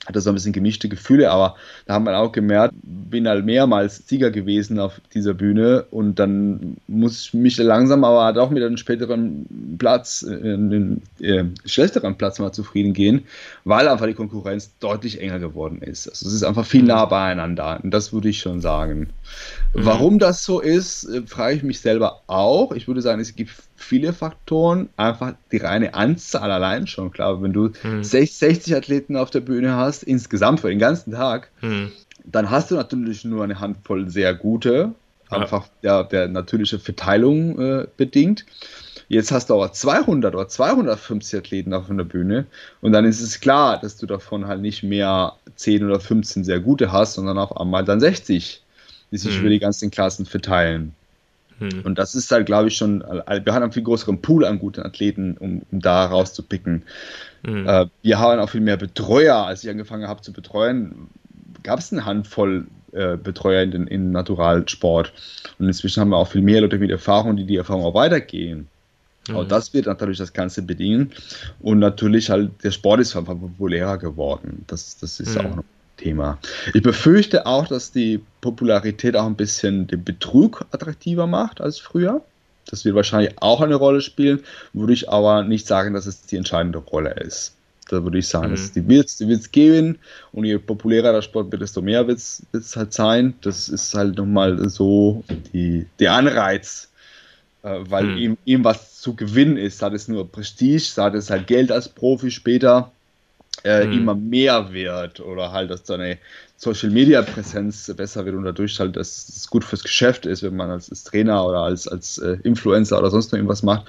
hatte 0.08 0.22
so 0.22 0.30
ein 0.30 0.36
bisschen 0.36 0.54
gemischte 0.54 0.88
Gefühle, 0.88 1.30
aber 1.30 1.56
da 1.86 1.96
haben 1.96 2.06
wir 2.06 2.18
auch 2.18 2.32
gemerkt, 2.32 2.74
bin 2.82 3.28
halt 3.28 3.46
mehrmals 3.46 4.08
Sieger 4.08 4.32
gewesen 4.32 4.80
auf 4.80 5.02
dieser 5.14 5.34
Bühne 5.34 5.86
und 5.92 6.18
dann 6.18 6.78
muss 6.88 7.26
ich 7.26 7.34
mich 7.34 7.58
langsam 7.58 8.06
aber 8.06 8.32
doch 8.32 8.50
mit 8.50 8.64
einem 8.64 8.78
späteren 8.78 9.76
Platz, 9.78 10.26
äh, 10.28 10.34
einen 10.34 11.02
äh, 11.20 11.44
schlechteren 11.66 12.18
Platz 12.18 12.40
mal 12.40 12.54
zufrieden 12.54 12.94
gehen, 12.94 13.26
weil 13.66 13.88
einfach 13.88 14.08
die 14.08 14.14
Konkurrenz 14.14 14.72
deutlich 14.80 15.22
enger 15.22 15.40
geworden 15.40 15.82
ist. 15.82 16.08
Also 16.08 16.28
es 16.28 16.34
ist 16.34 16.44
einfach 16.44 16.66
viel 16.66 16.82
mhm. 16.82 16.88
nah 16.88 17.06
beieinander 17.06 17.82
und 17.84 17.92
das 17.92 18.14
würde 18.14 18.30
ich 18.30 18.40
schon 18.40 18.62
sagen. 18.62 19.10
Mhm. 19.78 19.86
Warum 19.86 20.20
das 20.20 20.44
so 20.44 20.60
ist, 20.60 21.04
äh, 21.04 21.22
frage 21.28 21.56
ich 21.56 21.64
mich 21.64 21.80
selber 21.80 22.24
auch. 22.26 22.72
Ich 22.72 22.88
würde 22.88 23.02
sagen, 23.02 23.22
es 23.22 23.36
gibt 23.36 23.52
viele 23.76 24.12
Faktoren. 24.12 24.90
Einfach 24.98 25.36
die 25.52 25.58
reine 25.58 25.94
Anzahl 25.94 26.50
allein 26.50 26.88
schon. 26.88 27.12
Klar, 27.12 27.44
wenn 27.44 27.54
du 27.54 27.70
mhm. 27.84 28.04
60 28.04 28.76
Athleten 28.76 29.16
auf 29.16 29.30
der 29.30 29.42
Bühne 29.42 29.76
hast, 29.76 30.04
insgesamt 30.04 30.62
für 30.62 30.70
den 30.70 30.80
ganzen 30.80 31.12
Tag, 31.12 31.52
mhm. 31.62 31.92
dann 32.26 32.50
hast 32.50 32.72
du 32.72 32.76
natürlich 32.76 33.24
nur 33.24 33.44
eine 33.44 33.60
Handvoll 33.60 34.10
sehr 34.10 34.34
gute, 34.34 34.94
ja. 35.32 35.38
einfach 35.38 35.68
der, 35.84 36.04
der 36.06 36.28
natürliche 36.28 36.80
Verteilung 36.80 37.60
äh, 37.60 37.88
bedingt. 37.98 38.48
Jetzt 39.10 39.32
hast 39.32 39.50
du 39.50 39.54
aber 39.54 39.72
200 39.72 40.34
oder 40.34 40.48
250 40.48 41.40
Athleten 41.40 41.74
auf 41.74 41.86
der 41.88 42.04
Bühne 42.04 42.46
und 42.82 42.92
dann 42.92 43.06
ist 43.06 43.22
es 43.22 43.40
klar, 43.40 43.80
dass 43.80 43.96
du 43.96 44.06
davon 44.06 44.48
halt 44.48 44.60
nicht 44.60 44.84
mehr 44.84 45.34
10 45.56 45.86
oder 45.86 46.02
15 46.02 46.44
sehr 46.44 46.60
gute 46.60 46.92
hast, 46.92 47.14
sondern 47.14 47.38
auf 47.38 47.56
einmal 47.56 47.86
dann 47.86 48.02
60, 48.02 48.66
die 49.12 49.18
sich 49.18 49.36
mhm. 49.36 49.42
über 49.42 49.50
die 49.50 49.60
ganzen 49.60 49.92
Klassen 49.92 50.26
verteilen. 50.26 50.94
Hm. 51.60 51.82
Und 51.84 51.98
das 51.98 52.16
ist 52.16 52.32
halt, 52.32 52.46
glaube 52.46 52.68
ich, 52.68 52.78
schon, 52.78 53.02
äh, 53.02 53.42
wir 53.44 53.54
haben 53.54 53.64
einen 53.64 53.72
viel 53.72 53.84
größeren 53.84 54.22
Pool 54.22 54.46
an 54.46 54.60
guten 54.60 54.82
Athleten, 54.82 55.38
um, 55.38 55.64
um 55.72 55.80
da 55.80 56.06
rauszupicken. 56.06 56.84
Hm. 57.44 57.68
Äh, 57.68 57.86
wir 58.04 58.20
haben 58.20 58.40
auch 58.40 58.50
viel 58.50 58.62
mehr 58.62 58.78
Betreuer. 58.78 59.36
Als 59.38 59.64
ich 59.64 59.70
angefangen 59.70 60.08
habe 60.08 60.22
zu 60.22 60.34
betreuen, 60.34 61.10
gab 61.64 61.80
es 61.80 61.92
eine 61.92 62.06
Handvoll 62.06 62.68
äh, 62.92 63.18
Betreuer 63.18 63.64
in 63.64 63.72
den 63.72 63.88
in 63.88 64.12
Naturalsport. 64.12 65.14
Und 65.58 65.68
inzwischen 65.68 66.02
haben 66.02 66.10
wir 66.10 66.18
auch 66.18 66.30
viel 66.30 66.42
mehr 66.42 66.62
Leute 66.62 66.78
mit 66.78 66.92
Erfahrung, 66.92 67.36
die 67.38 67.46
die 67.46 67.58
Erfahrung 67.58 67.84
auch 67.84 67.96
weitergehen. 67.96 68.68
Auch 69.34 69.46
das 69.46 69.74
wird 69.74 69.88
natürlich 69.88 70.20
das 70.20 70.32
Ganze 70.32 70.62
bedingen. 70.62 71.12
Und 71.60 71.80
natürlich 71.80 72.30
halt, 72.30 72.52
der 72.64 72.72
Sport 72.72 73.02
ist 73.02 73.14
einfach 73.16 73.38
populärer 73.38 73.98
geworden. 73.98 74.64
Das, 74.68 74.98
das 74.98 75.20
ist 75.20 75.36
mhm. 75.36 75.46
auch 75.46 75.56
noch 75.58 75.64
Thema. 75.98 76.38
Ich 76.74 76.82
befürchte 76.82 77.46
auch, 77.46 77.68
dass 77.68 77.92
die 77.92 78.22
Popularität 78.42 79.16
auch 79.16 79.26
ein 79.26 79.36
bisschen 79.36 79.88
den 79.88 80.04
Betrug 80.04 80.66
attraktiver 80.72 81.28
macht 81.28 81.60
als 81.60 81.80
früher. 81.80 82.22
Das 82.70 82.86
wird 82.86 82.96
wahrscheinlich 82.96 83.34
auch 83.42 83.62
eine 83.62 83.76
Rolle 83.76 84.02
spielen, 84.02 84.42
würde 84.74 84.94
ich 84.94 85.10
aber 85.10 85.44
nicht 85.44 85.68
sagen, 85.68 85.94
dass 85.94 86.06
es 86.06 86.22
die 86.24 86.36
entscheidende 86.36 86.80
Rolle 86.80 87.12
ist. 87.12 87.56
Da 87.90 88.04
würde 88.04 88.18
ich 88.18 88.28
sagen, 88.28 88.52
mhm. 88.52 88.72
die 88.76 88.88
wird 88.88 89.08
es 89.08 89.52
geben 89.52 89.98
und 90.34 90.44
je 90.44 90.58
populärer 90.58 91.14
der 91.14 91.22
Sport 91.22 91.52
wird, 91.52 91.62
desto 91.62 91.82
mehr 91.82 92.06
wird 92.08 92.18
es 92.18 92.76
halt 92.76 92.92
sein. 92.92 93.34
Das 93.42 93.70
ist 93.70 93.94
halt 93.94 94.18
nochmal 94.18 94.70
so 94.70 95.24
die, 95.54 95.86
der 96.00 96.14
Anreiz, 96.14 96.90
äh, 97.64 97.80
weil 97.88 98.04
mhm. 98.04 98.18
ihm, 98.18 98.38
ihm 98.44 98.64
was 98.66 99.00
zu 99.00 99.16
gewinnen 99.16 99.56
ist. 99.56 99.82
Hat 99.82 99.94
es 99.94 100.10
nur 100.10 100.30
Prestige, 100.30 101.02
hat 101.02 101.16
es 101.16 101.30
halt 101.30 101.48
Geld 101.48 101.72
als 101.72 101.88
Profi 101.88 102.30
später 102.30 102.92
äh, 103.64 103.86
mhm. 103.86 103.94
immer 103.94 104.16
mehr 104.16 104.74
wird 104.74 105.20
oder 105.20 105.52
halt, 105.52 105.70
dass 105.72 105.84
deine 105.84 106.18
Social 106.56 106.90
Media 106.90 107.22
Präsenz 107.22 107.92
besser 107.96 108.26
wird 108.26 108.36
und 108.36 108.44
dadurch 108.44 108.80
halt, 108.80 108.96
dass 108.96 109.30
es 109.30 109.48
gut 109.48 109.64
fürs 109.64 109.84
Geschäft 109.84 110.26
ist, 110.26 110.44
wenn 110.44 110.56
man 110.56 110.72
als, 110.72 110.90
als 110.90 111.04
Trainer 111.04 111.46
oder 111.46 111.60
als, 111.60 111.88
als 111.88 112.18
äh, 112.18 112.38
Influencer 112.44 112.98
oder 112.98 113.12
sonst 113.12 113.32
noch 113.32 113.38
irgendwas 113.38 113.64
macht, 113.64 113.86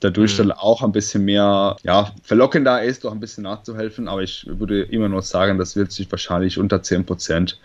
dadurch 0.00 0.34
mhm. 0.34 0.48
dann 0.48 0.52
auch 0.52 0.82
ein 0.82 0.92
bisschen 0.92 1.24
mehr, 1.24 1.76
ja, 1.82 2.12
verlockender 2.22 2.82
ist, 2.82 3.04
doch 3.04 3.12
ein 3.12 3.20
bisschen 3.20 3.44
nachzuhelfen, 3.44 4.08
aber 4.08 4.22
ich 4.22 4.46
würde 4.46 4.82
immer 4.82 5.08
noch 5.08 5.22
sagen, 5.22 5.58
das 5.58 5.76
wird 5.76 5.92
sich 5.92 6.10
wahrscheinlich 6.10 6.58
unter 6.58 6.82
10 6.82 7.06
Prozent 7.06 7.58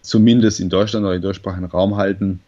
zumindest 0.00 0.60
in 0.60 0.68
Deutschland 0.68 1.04
oder 1.04 1.14
im 1.16 1.22
deutschsprachigen 1.22 1.66
Raum 1.66 1.96
halten. 1.96 2.40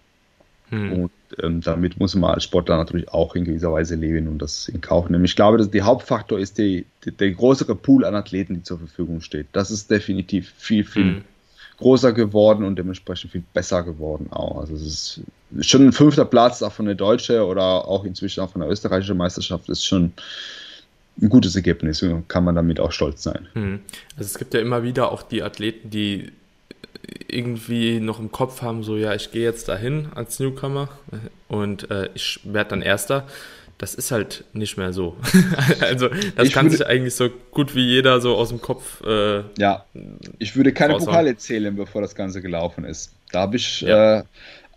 Hm. 0.71 0.93
Und 0.93 1.11
ähm, 1.43 1.61
damit 1.61 1.99
muss 1.99 2.15
man 2.15 2.35
als 2.35 2.45
Sportler 2.45 2.77
natürlich 2.77 3.09
auch 3.11 3.35
in 3.35 3.45
gewisser 3.45 3.73
Weise 3.73 3.95
leben 3.95 4.29
und 4.29 4.39
das 4.41 4.69
in 4.69 4.81
Kauf 4.81 5.09
nehmen. 5.09 5.25
Ich 5.25 5.37
glaube, 5.37 5.59
dass 5.59 5.71
der 5.71 5.85
Hauptfaktor 5.85 6.39
ist 6.39 6.59
die, 6.59 6.85
die, 7.05 7.13
der 7.13 7.31
größere 7.31 7.75
Pool 7.75 8.05
an 8.05 8.15
Athleten, 8.15 8.55
die 8.55 8.63
zur 8.63 8.79
Verfügung 8.79 9.21
steht. 9.21 9.47
Das 9.53 9.71
ist 9.71 9.91
definitiv 9.91 10.53
viel, 10.59 10.85
viel 10.85 11.03
hm. 11.03 11.25
größer 11.79 12.13
geworden 12.13 12.65
und 12.65 12.77
dementsprechend 12.77 13.33
viel 13.33 13.45
besser 13.55 13.83
geworden 13.83 14.29
auch. 14.31 14.61
Also 14.61 14.75
es 14.75 15.21
ist 15.57 15.71
schon 15.71 15.87
ein 15.87 15.93
fünfter 15.93 16.25
Platz 16.25 16.63
auch 16.63 16.73
von 16.73 16.87
der 16.87 16.95
deutschen 16.95 17.41
oder 17.41 17.89
auch 17.89 18.05
inzwischen 18.05 18.41
auch 18.41 18.51
von 18.51 18.61
der 18.61 18.71
österreichischen 18.71 19.17
Meisterschaft 19.17 19.69
ist 19.69 19.85
schon 19.85 20.13
ein 21.21 21.29
gutes 21.29 21.57
Ergebnis. 21.57 22.05
Kann 22.29 22.45
man 22.45 22.55
damit 22.55 22.79
auch 22.79 22.93
stolz 22.93 23.23
sein. 23.23 23.49
Hm. 23.55 23.81
Also 24.17 24.27
es 24.27 24.39
gibt 24.39 24.55
ja 24.55 24.61
immer 24.61 24.83
wieder 24.83 25.11
auch 25.11 25.23
die 25.23 25.43
Athleten, 25.43 25.91
die 25.91 26.33
irgendwie 27.29 28.01
noch 28.01 28.19
im 28.19 28.33
Kopf 28.33 28.63
haben, 28.63 28.83
so 28.83 28.97
ja, 28.97 29.15
ich 29.15 29.31
gehe 29.31 29.43
jetzt 29.43 29.69
dahin 29.69 30.09
als 30.15 30.41
Newcomer 30.41 30.89
und 31.49 31.91
äh, 31.91 32.09
ich 32.15 32.41
werde 32.45 32.71
dann 32.71 32.83
Erster. 32.83 33.27
Das 33.79 33.95
ist 33.95 34.11
halt 34.11 34.45
nicht 34.55 34.77
mehr 34.77 34.93
so. 34.93 35.17
also 35.81 36.09
das 36.09 36.49
ich 36.49 36.53
kann 36.53 36.67
würde, 36.67 36.79
sich 36.79 36.87
eigentlich 36.87 37.15
so 37.15 37.31
gut 37.53 37.77
wie 37.77 37.87
jeder 37.87 38.21
so 38.21 38.35
aus 38.35 38.49
dem 38.49 38.61
Kopf. 38.61 39.05
Äh, 39.05 39.45
ja, 39.57 39.85
ich 40.41 40.57
würde 40.57 40.73
keine 40.73 40.95
raushauen. 40.95 41.07
Pokale 41.07 41.37
zählen, 41.37 41.77
bevor 41.77 42.03
das 42.03 42.17
Ganze 42.17 42.43
gelaufen 42.43 42.85
ist. 42.85 43.13
Da 43.31 43.43
habe 43.43 43.57
ich 43.57 43.83
ja. 43.83 44.21
äh, 44.21 44.25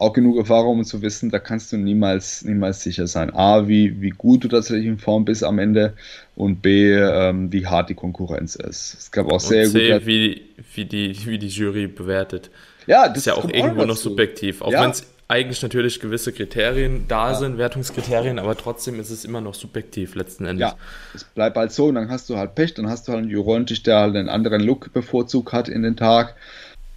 auch 0.02 0.14
genug 0.14 0.38
Erfahrung, 0.38 0.80
um 0.80 0.84
zu 0.84 1.02
wissen, 1.04 1.30
da 1.30 1.38
kannst 1.38 1.72
du 1.72 1.78
niemals, 1.78 2.44
niemals 2.44 2.82
sicher 2.82 3.06
sein. 3.06 3.34
A, 3.36 3.68
wie, 3.68 4.02
wie 4.02 4.10
gut 4.10 4.44
du 4.44 4.48
tatsächlich 4.48 4.88
in 4.88 4.98
Form 4.98 5.26
bist 5.26 5.44
am 5.44 5.60
Ende 5.60 5.94
und 6.36 6.64
B, 6.64 6.92
ähm, 6.94 7.54
wie 7.54 7.68
hart 7.68 7.90
die 7.90 7.94
Konkurrenz 7.94 8.56
ist. 8.56 8.96
Es 8.98 9.12
gab 9.12 9.28
auch 9.28 9.34
und 9.34 9.40
sehr 9.42 9.70
C, 9.70 10.06
wie, 10.06 10.42
wie, 10.74 10.86
die, 10.86 11.16
wie 11.28 11.38
die 11.38 11.48
Jury 11.48 11.86
bewertet. 11.86 12.50
Ja, 12.88 13.08
das 13.08 13.20
ist 13.20 13.26
ja 13.28 13.36
auch 13.36 13.48
irgendwo 13.48 13.86
noch 13.86 13.96
subjektiv. 13.96 14.64
Auch 14.64 14.72
ja. 14.72 14.84
wenn 14.84 14.90
es 14.90 15.06
eigentlich 15.28 15.62
natürlich 15.62 16.00
gewisse 16.00 16.34
Kriterien 16.34 17.06
da 17.08 17.32
ja. 17.32 17.38
sind, 17.38 17.60
Wertungskriterien, 17.60 18.40
aber 18.40 18.58
trotzdem 18.58 19.00
ist 19.00 19.12
es 19.12 19.24
immer 19.24 19.40
noch 19.40 19.54
subjektiv 19.54 20.16
letzten 20.16 20.46
Endes. 20.46 20.72
Ja, 20.72 20.76
es 21.14 21.24
bleibt 21.24 21.56
halt 21.56 21.72
so 21.72 21.86
und 21.86 21.96
dann 21.96 22.10
hast 22.10 22.28
du 22.30 22.38
halt 22.38 22.56
Pech, 22.56 22.74
dann 22.74 22.90
hast 22.90 23.08
du 23.08 23.12
halt 23.12 23.22
einen 23.22 23.32
Jurontisch, 23.32 23.84
der 23.84 24.00
halt 24.00 24.16
einen 24.16 24.30
anderen 24.30 24.62
Look 24.62 24.92
bevorzugt 24.94 25.54
hat 25.54 25.70
in 25.70 25.84
den 25.84 25.96
Tag 25.96 26.36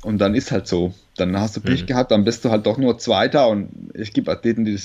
und 0.03 0.19
dann 0.19 0.35
ist 0.35 0.51
halt 0.51 0.67
so. 0.67 0.95
Dann 1.17 1.39
hast 1.39 1.57
du 1.57 1.61
Pech 1.61 1.83
mhm. 1.83 1.87
gehabt, 1.87 2.11
dann 2.11 2.25
bist 2.25 2.45
du 2.45 2.51
halt 2.51 2.67
doch 2.67 2.79
nur 2.79 2.99
Zweiter 2.99 3.49
und 3.49 3.69
ich 3.95 4.13
gebe 4.13 4.31
Athleten, 4.31 4.65
die 4.65 4.79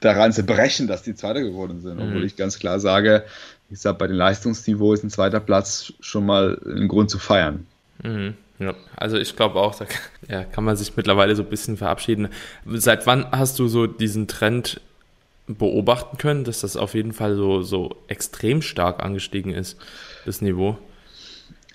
daran 0.00 0.32
zerbrechen, 0.32 0.86
dass 0.86 1.02
die 1.02 1.14
Zweiter 1.14 1.42
geworden 1.42 1.80
sind, 1.80 1.98
obwohl 1.98 2.20
mhm. 2.20 2.26
ich 2.26 2.36
ganz 2.36 2.58
klar 2.58 2.80
sage, 2.80 3.24
ich 3.70 3.80
sage, 3.80 3.98
bei 3.98 4.06
dem 4.06 4.16
Leistungsniveau 4.16 4.92
ist 4.92 5.02
ein 5.02 5.10
zweiter 5.10 5.40
Platz 5.40 5.92
schon 6.00 6.26
mal 6.26 6.60
ein 6.66 6.88
Grund 6.88 7.10
zu 7.10 7.18
feiern. 7.18 7.66
Mhm. 8.02 8.34
Ja, 8.58 8.74
also 8.96 9.16
ich 9.16 9.34
glaube 9.34 9.58
auch, 9.60 9.74
da 9.74 9.86
ja, 10.28 10.44
kann 10.44 10.64
man 10.64 10.76
sich 10.76 10.96
mittlerweile 10.96 11.34
so 11.34 11.42
ein 11.42 11.48
bisschen 11.48 11.76
verabschieden. 11.76 12.28
Seit 12.66 13.06
wann 13.06 13.26
hast 13.32 13.58
du 13.58 13.66
so 13.66 13.86
diesen 13.86 14.28
Trend 14.28 14.80
beobachten 15.46 16.16
können, 16.16 16.44
dass 16.44 16.60
das 16.60 16.76
auf 16.76 16.94
jeden 16.94 17.12
Fall 17.12 17.34
so, 17.34 17.62
so 17.62 17.96
extrem 18.08 18.62
stark 18.62 19.02
angestiegen 19.02 19.52
ist, 19.52 19.76
das 20.24 20.40
Niveau? 20.40 20.78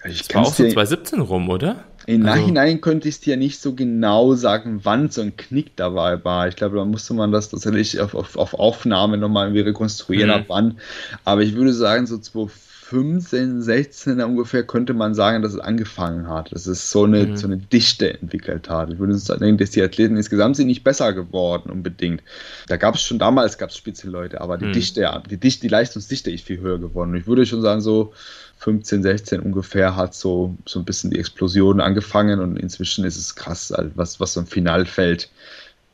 Ich 0.06 0.28
das 0.28 0.36
war 0.36 0.44
auch 0.44 0.54
so 0.54 0.68
2017 0.68 1.20
rum, 1.20 1.50
oder? 1.50 1.84
Im 2.10 2.26
also, 2.26 2.42
Nachhinein 2.42 2.82
könnte 2.82 3.08
ich 3.08 3.16
es 3.16 3.22
dir 3.22 3.38
nicht 3.38 3.62
so 3.62 3.76
genau 3.76 4.34
sagen, 4.34 4.80
wann 4.82 5.12
so 5.12 5.22
ein 5.22 5.38
Knick 5.38 5.76
dabei 5.76 6.24
war. 6.26 6.48
Ich 6.48 6.56
glaube, 6.56 6.78
da 6.78 6.86
musste 6.86 7.14
man 7.14 7.32
das 7.32 7.50
tatsächlich 7.50 8.00
auf, 8.00 8.16
auf, 8.16 8.36
auf 8.36 8.56
Aufnahme 8.56 9.18
nochmal 9.18 9.52
rekonstruieren, 9.52 10.30
mhm. 10.30 10.36
ab 10.36 10.46
wann. 10.48 10.80
Aber 11.24 11.44
ich 11.44 11.56
würde 11.56 11.72
sagen, 11.72 12.08
so 12.08 12.18
2015 12.18 12.70
15, 12.90 13.62
16 13.62 14.20
ungefähr 14.22 14.64
könnte 14.64 14.96
man 14.96 15.14
sagen, 15.14 15.44
dass 15.44 15.54
es 15.54 15.60
angefangen 15.60 16.28
hat. 16.28 16.52
Dass 16.52 16.66
es 16.66 16.90
so 16.90 17.04
eine, 17.04 17.28
mhm. 17.28 17.38
so 17.38 17.46
eine 17.46 17.58
Dichte 17.58 18.20
entwickelt 18.20 18.68
hat. 18.68 18.92
Ich 18.92 18.98
würde 18.98 19.16
sagen, 19.16 19.60
dass 19.60 19.70
die 19.70 19.84
Athleten 19.84 20.18
insgesamt 20.18 20.56
sind 20.56 20.66
nicht 20.66 20.84
besser 20.84 21.14
geworden 21.14 21.70
unbedingt. 21.70 22.24
Da 22.68 22.78
gab 22.78 22.96
es 22.96 23.04
schon 23.04 23.20
damals 23.20 23.60
gab 23.60 23.70
es 23.70 23.78
Spitzenleute, 23.78 24.42
aber 24.42 24.58
die 24.58 24.66
mhm. 24.66 24.74
Dichte, 24.74 25.22
die 25.30 25.38
Dichte, 25.38 25.62
die 25.62 25.68
Leistungsdichte 25.68 26.32
ist 26.32 26.46
viel 26.46 26.62
höher 26.62 26.80
geworden. 26.80 27.14
Ich 27.16 27.28
würde 27.28 27.46
schon 27.46 27.62
sagen, 27.62 27.82
so 27.82 28.12
15, 28.60 29.04
16 29.04 29.40
ungefähr 29.40 29.96
hat 29.96 30.14
so, 30.14 30.56
so 30.66 30.80
ein 30.80 30.86
bisschen 30.86 31.12
die 31.12 31.20
Explosion 31.20 31.80
angefangen 31.80 32.40
und 32.40 32.58
inzwischen 32.58 33.06
ist 33.06 33.18
es 33.18 33.36
krass, 33.36 33.74
was, 33.96 34.20
was 34.20 34.34
so 34.34 34.42
ein 34.42 34.48
Finalfeld 34.48 35.30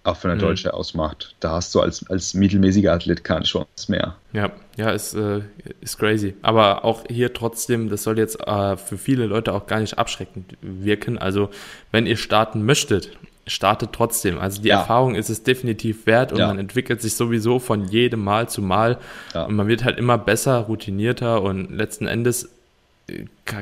auch 0.04 0.18
für 0.18 0.28
eine 0.28 0.36
mhm. 0.36 0.48
Deutsche 0.48 0.74
ausmacht. 0.74 1.36
Da 1.40 1.52
hast 1.52 1.74
du 1.74 1.82
als, 1.82 2.08
als 2.10 2.34
mittelmäßiger 2.34 2.94
Athlet 2.94 3.24
keine 3.24 3.46
Chance 3.46 3.90
mehr. 3.90 4.16
Ja, 4.34 4.52
ja, 4.78 4.92
ist, 4.92 5.14
äh, 5.14 5.42
ist 5.82 5.98
crazy. 5.98 6.36
Aber 6.42 6.86
auch 6.86 7.04
hier 7.10 7.34
trotzdem, 7.34 7.90
das 7.90 8.04
soll 8.04 8.18
jetzt 8.18 8.40
äh, 8.48 8.78
für 8.78 8.98
viele 8.98 9.26
Leute 9.26 9.54
auch 9.54 9.68
gar 9.68 9.80
nicht 9.80 9.98
abschreckend 9.98 10.58
wirken. 10.62 11.18
Also, 11.18 11.50
wenn 11.92 12.06
ihr 12.06 12.18
starten 12.18 12.66
möchtet, 12.66 13.12
startet 13.48 13.94
trotzdem. 13.94 14.40
Also 14.40 14.62
die 14.62 14.70
ja. 14.70 14.80
Erfahrung 14.80 15.16
ist 15.16 15.30
es 15.30 15.44
definitiv 15.44 16.08
wert 16.08 16.32
und 16.32 16.40
ja. 16.40 16.48
man 16.48 16.58
entwickelt 16.58 17.02
sich 17.02 17.16
sowieso 17.16 17.60
von 17.60 17.86
jedem 17.86 18.24
Mal 18.24 18.50
zu 18.50 18.62
Mal 18.62 18.98
ja. 19.34 19.44
und 19.46 19.56
man 19.56 19.68
wird 19.68 19.84
halt 19.84 20.00
immer 20.00 20.18
besser, 20.18 20.58
routinierter 20.62 21.42
und 21.44 21.72
letzten 21.72 22.08
Endes 22.08 22.55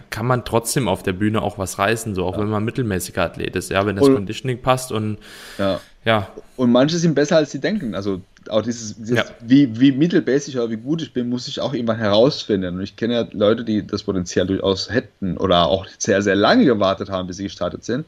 kann 0.09 0.25
man 0.25 0.45
trotzdem 0.45 0.87
auf 0.87 1.03
der 1.03 1.13
Bühne 1.13 1.41
auch 1.41 1.57
was 1.57 1.77
reißen, 1.77 2.15
so 2.15 2.23
auch 2.25 2.35
ja. 2.35 2.41
wenn 2.41 2.49
man 2.49 2.63
mittelmäßiger 2.63 3.23
Athlet 3.23 3.55
ist, 3.55 3.71
ja, 3.71 3.85
wenn 3.85 3.97
das 3.97 4.07
und, 4.07 4.15
Conditioning 4.15 4.61
passt 4.61 4.91
und 4.91 5.17
ja. 5.57 5.81
ja. 6.05 6.29
Und 6.55 6.71
manche 6.71 6.97
sind 6.97 7.13
besser 7.13 7.37
als 7.37 7.51
sie 7.51 7.59
denken. 7.59 7.93
Also 7.93 8.21
auch 8.49 8.61
dieses, 8.61 8.95
dieses 8.95 9.17
ja. 9.17 9.25
wie, 9.41 9.79
wie 9.79 9.91
mittelmäßig 9.91 10.57
oder 10.57 10.69
wie 10.69 10.77
gut 10.77 11.01
ich 11.01 11.13
bin, 11.13 11.29
muss 11.29 11.47
ich 11.47 11.59
auch 11.59 11.73
irgendwann 11.73 11.97
herausfinden. 11.97 12.75
Und 12.75 12.83
ich 12.83 12.95
kenne 12.95 13.13
ja 13.13 13.27
Leute, 13.31 13.63
die 13.63 13.85
das 13.85 14.03
Potenzial 14.03 14.47
durchaus 14.47 14.89
hätten 14.89 15.37
oder 15.37 15.67
auch 15.67 15.85
sehr, 15.97 16.21
sehr 16.21 16.35
lange 16.35 16.63
gewartet 16.63 17.09
haben, 17.09 17.27
bis 17.27 17.37
sie 17.37 17.43
gestartet 17.43 17.83
sind 17.83 18.05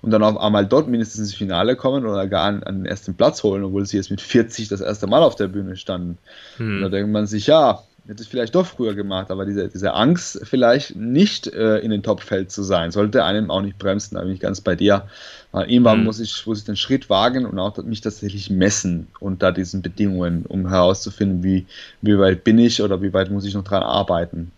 und 0.00 0.10
dann 0.10 0.22
auf 0.22 0.38
einmal 0.38 0.66
dort 0.66 0.88
mindestens 0.88 1.20
ins 1.20 1.34
Finale 1.34 1.76
kommen 1.76 2.06
oder 2.06 2.26
gar 2.26 2.44
an, 2.44 2.62
an 2.62 2.76
den 2.78 2.86
ersten 2.86 3.14
Platz 3.14 3.42
holen, 3.42 3.64
obwohl 3.64 3.84
sie 3.84 3.98
jetzt 3.98 4.10
mit 4.10 4.20
40 4.20 4.68
das 4.68 4.80
erste 4.80 5.06
Mal 5.06 5.22
auf 5.22 5.36
der 5.36 5.48
Bühne 5.48 5.76
standen. 5.76 6.18
Hm. 6.56 6.76
Und 6.76 6.82
da 6.82 6.88
denkt 6.88 7.10
man 7.10 7.26
sich, 7.26 7.46
ja, 7.46 7.82
hätte 8.08 8.22
es 8.22 8.28
vielleicht 8.28 8.54
doch 8.54 8.66
früher 8.66 8.94
gemacht, 8.94 9.30
aber 9.30 9.44
diese, 9.44 9.68
diese 9.68 9.92
Angst, 9.92 10.40
vielleicht 10.44 10.96
nicht 10.96 11.46
äh, 11.46 11.78
in 11.78 11.90
den 11.90 12.02
Topfeld 12.02 12.50
zu 12.50 12.62
sein, 12.62 12.90
sollte 12.90 13.22
einem 13.24 13.50
auch 13.50 13.60
nicht 13.60 13.78
bremsen. 13.78 14.16
Da 14.16 14.22
bin 14.22 14.32
ich 14.32 14.40
ganz 14.40 14.62
bei 14.62 14.74
dir. 14.74 15.06
Äh, 15.52 15.70
irgendwann 15.70 16.00
mhm. 16.00 16.04
muss, 16.04 16.18
ich, 16.18 16.46
muss 16.46 16.60
ich 16.60 16.64
den 16.64 16.76
Schritt 16.76 17.10
wagen 17.10 17.44
und 17.44 17.58
auch 17.58 17.76
mich 17.84 18.00
tatsächlich 18.00 18.48
messen 18.48 19.08
unter 19.20 19.52
diesen 19.52 19.82
Bedingungen, 19.82 20.46
um 20.46 20.70
herauszufinden, 20.70 21.42
wie, 21.42 21.66
wie 22.00 22.18
weit 22.18 22.44
bin 22.44 22.58
ich 22.58 22.82
oder 22.82 23.02
wie 23.02 23.12
weit 23.12 23.30
muss 23.30 23.44
ich 23.44 23.54
noch 23.54 23.64
dran 23.64 23.82
arbeiten. 23.82 24.52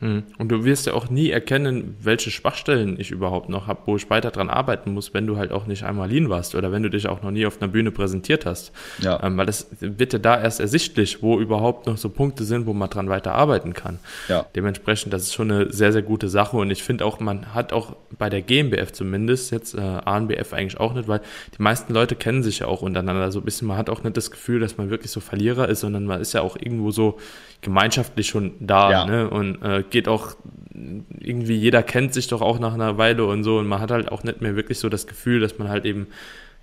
Hm. 0.00 0.24
Und 0.38 0.48
du 0.48 0.64
wirst 0.64 0.86
ja 0.86 0.94
auch 0.94 1.08
nie 1.08 1.30
erkennen, 1.30 1.96
welche 2.00 2.30
Schwachstellen 2.30 2.98
ich 2.98 3.12
überhaupt 3.12 3.48
noch 3.48 3.68
habe, 3.68 3.82
wo 3.86 3.96
ich 3.96 4.10
weiter 4.10 4.32
dran 4.32 4.50
arbeiten 4.50 4.92
muss, 4.92 5.14
wenn 5.14 5.26
du 5.26 5.36
halt 5.36 5.52
auch 5.52 5.66
nicht 5.66 5.84
einmal 5.84 6.10
lean 6.10 6.28
warst 6.28 6.56
oder 6.56 6.72
wenn 6.72 6.82
du 6.82 6.90
dich 6.90 7.06
auch 7.06 7.22
noch 7.22 7.30
nie 7.30 7.46
auf 7.46 7.62
einer 7.62 7.70
Bühne 7.70 7.92
präsentiert 7.92 8.44
hast. 8.44 8.72
Ja. 9.00 9.22
Ähm, 9.22 9.36
weil 9.36 9.46
das 9.46 9.68
wird 9.78 10.12
ja 10.12 10.18
da 10.18 10.42
erst 10.42 10.58
ersichtlich, 10.58 11.22
wo 11.22 11.38
überhaupt 11.38 11.86
noch 11.86 11.96
so 11.96 12.08
Punkte 12.08 12.42
sind, 12.42 12.66
wo 12.66 12.72
man 12.72 12.90
dran 12.90 13.08
weiter 13.08 13.34
arbeiten 13.34 13.72
kann. 13.72 14.00
Ja. 14.28 14.46
Dementsprechend, 14.56 15.12
das 15.12 15.22
ist 15.22 15.34
schon 15.34 15.50
eine 15.50 15.72
sehr, 15.72 15.92
sehr 15.92 16.02
gute 16.02 16.28
Sache 16.28 16.56
und 16.56 16.70
ich 16.70 16.82
finde 16.82 17.04
auch, 17.04 17.20
man 17.20 17.54
hat 17.54 17.72
auch 17.72 17.94
bei 18.18 18.28
der 18.28 18.42
GmbF 18.42 18.92
zumindest, 18.92 19.52
jetzt 19.52 19.74
äh, 19.74 19.80
ANBF 19.80 20.52
eigentlich 20.52 20.80
auch 20.80 20.92
nicht, 20.94 21.06
weil 21.06 21.20
die 21.56 21.62
meisten 21.62 21.94
Leute 21.94 22.16
kennen 22.16 22.42
sich 22.42 22.58
ja 22.58 22.66
auch 22.66 22.82
untereinander 22.82 23.30
so 23.30 23.38
ein 23.38 23.44
bisschen. 23.44 23.68
Man 23.68 23.76
hat 23.76 23.88
auch 23.88 24.02
nicht 24.02 24.16
das 24.16 24.32
Gefühl, 24.32 24.58
dass 24.58 24.76
man 24.76 24.90
wirklich 24.90 25.12
so 25.12 25.20
Verlierer 25.20 25.68
ist, 25.68 25.80
sondern 25.80 26.04
man 26.04 26.20
ist 26.20 26.32
ja 26.32 26.40
auch 26.40 26.56
irgendwo 26.56 26.90
so 26.90 27.18
gemeinschaftlich 27.64 28.28
schon 28.28 28.52
da 28.60 28.90
ja. 28.90 29.04
ne? 29.06 29.28
und 29.28 29.60
äh, 29.62 29.82
geht 29.88 30.06
auch 30.06 30.36
irgendwie, 31.20 31.54
jeder 31.54 31.82
kennt 31.82 32.14
sich 32.14 32.28
doch 32.28 32.40
auch 32.40 32.58
nach 32.58 32.74
einer 32.74 32.98
Weile 32.98 33.24
und 33.24 33.42
so 33.42 33.58
und 33.58 33.66
man 33.66 33.80
hat 33.80 33.90
halt 33.90 34.12
auch 34.12 34.22
nicht 34.22 34.40
mehr 34.40 34.54
wirklich 34.54 34.78
so 34.78 34.88
das 34.88 35.06
Gefühl, 35.06 35.40
dass 35.40 35.58
man 35.58 35.68
halt 35.68 35.84
eben 35.84 36.06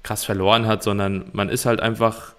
krass 0.04 0.24
verloren 0.24 0.68
hat, 0.68 0.84
sondern 0.84 1.26
man 1.34 1.50
ist 1.50 1.66
halt 1.66 1.80
einfach 1.80 2.34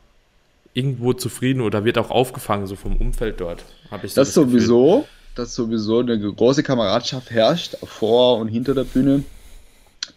irgendwo 0.74 1.12
zufrieden 1.12 1.60
oder 1.60 1.84
wird 1.84 1.98
auch 1.98 2.10
aufgefangen, 2.10 2.66
so 2.66 2.76
vom 2.76 2.96
Umfeld 2.96 3.40
dort. 3.40 3.64
Habe 3.90 4.06
ich 4.06 4.14
so 4.14 4.20
das, 4.20 4.28
das 4.28 4.34
sowieso, 4.34 5.06
dass 5.34 5.54
sowieso 5.54 6.00
eine 6.00 6.18
große 6.18 6.62
Kameradschaft 6.62 7.30
herrscht, 7.30 7.76
vor 7.84 8.38
und 8.38 8.48
hinter 8.48 8.74
der 8.74 8.84
Bühne 8.84 9.24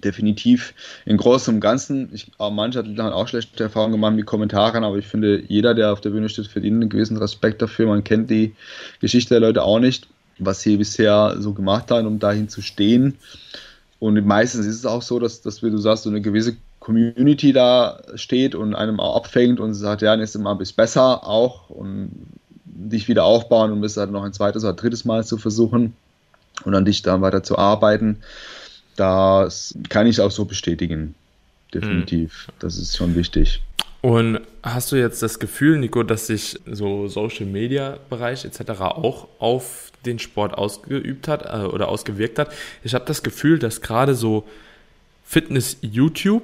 definitiv 0.05 0.73
im 1.05 1.17
Großen 1.17 1.53
und 1.53 1.59
Ganzen, 1.59 2.09
ich, 2.13 2.31
manche 2.39 2.79
Athleten 2.79 3.01
haben 3.01 3.13
auch 3.13 3.27
schlechte 3.27 3.63
Erfahrungen 3.63 3.93
gemacht 3.93 4.15
mit 4.15 4.25
Kommentaren, 4.25 4.83
aber 4.83 4.97
ich 4.97 5.07
finde, 5.07 5.43
jeder, 5.47 5.73
der 5.73 5.91
auf 5.91 6.01
der 6.01 6.11
Bühne 6.11 6.29
steht, 6.29 6.47
verdient 6.47 6.81
einen 6.81 6.89
gewissen 6.89 7.17
Respekt 7.17 7.61
dafür. 7.61 7.87
Man 7.87 8.03
kennt 8.03 8.29
die 8.29 8.55
Geschichte 9.01 9.33
der 9.33 9.41
Leute 9.41 9.63
auch 9.63 9.79
nicht, 9.79 10.07
was 10.39 10.61
sie 10.61 10.77
bisher 10.77 11.35
so 11.39 11.53
gemacht 11.53 11.91
haben, 11.91 12.07
um 12.07 12.19
dahin 12.19 12.47
zu 12.47 12.61
stehen. 12.61 13.15
Und 13.99 14.23
meistens 14.25 14.65
ist 14.65 14.75
es 14.75 14.85
auch 14.85 15.01
so, 15.01 15.19
dass, 15.19 15.41
dass 15.41 15.63
wie 15.63 15.71
du 15.71 15.77
sagst, 15.77 16.03
so 16.03 16.09
eine 16.09 16.21
gewisse 16.21 16.55
Community 16.79 17.51
da 17.51 17.99
steht 18.13 18.53
und 18.53 18.75
einem 18.75 18.99
auch 18.99 19.15
abfängt 19.15 19.59
und 19.59 19.73
sagt, 19.73 20.03
ja, 20.03 20.15
nächstes 20.15 20.41
Mal 20.41 20.53
bist 20.53 20.75
besser 20.75 21.25
auch 21.25 21.69
und 21.69 22.11
dich 22.65 23.07
wieder 23.07 23.23
aufbauen 23.23 23.71
und 23.71 23.81
bis 23.81 23.97
halt 23.97 24.11
noch 24.11 24.23
ein 24.23 24.33
zweites 24.33 24.63
oder 24.63 24.73
drittes 24.73 25.05
Mal 25.05 25.25
zu 25.25 25.37
versuchen 25.37 25.93
und 26.63 26.75
an 26.75 26.85
dich 26.85 27.01
dann 27.01 27.21
weiter 27.21 27.41
zu 27.41 27.57
arbeiten. 27.57 28.17
Das 28.95 29.75
kann 29.89 30.07
ich 30.07 30.21
auch 30.21 30.31
so 30.31 30.45
bestätigen. 30.45 31.15
Definitiv. 31.73 32.47
Mhm. 32.47 32.53
Das 32.59 32.77
ist 32.77 32.95
schon 32.95 33.15
wichtig. 33.15 33.61
Und 34.01 34.39
hast 34.61 34.91
du 34.91 34.97
jetzt 34.97 35.23
das 35.23 35.39
Gefühl, 35.39 35.79
Nico, 35.79 36.03
dass 36.03 36.27
sich 36.27 36.59
so 36.71 37.07
Social 37.07 37.47
Media 37.47 37.97
Bereich 38.09 38.45
etc. 38.45 38.81
auch 38.81 39.27
auf 39.39 39.91
den 40.05 40.19
Sport 40.19 40.53
ausgeübt 40.53 41.27
hat 41.27 41.43
äh, 41.45 41.65
oder 41.65 41.87
ausgewirkt 41.87 42.37
hat? 42.37 42.51
Ich 42.83 42.93
habe 42.93 43.05
das 43.05 43.23
Gefühl, 43.23 43.57
dass 43.57 43.81
gerade 43.81 44.13
so 44.13 44.45
Fitness 45.23 45.77
YouTube 45.81 46.43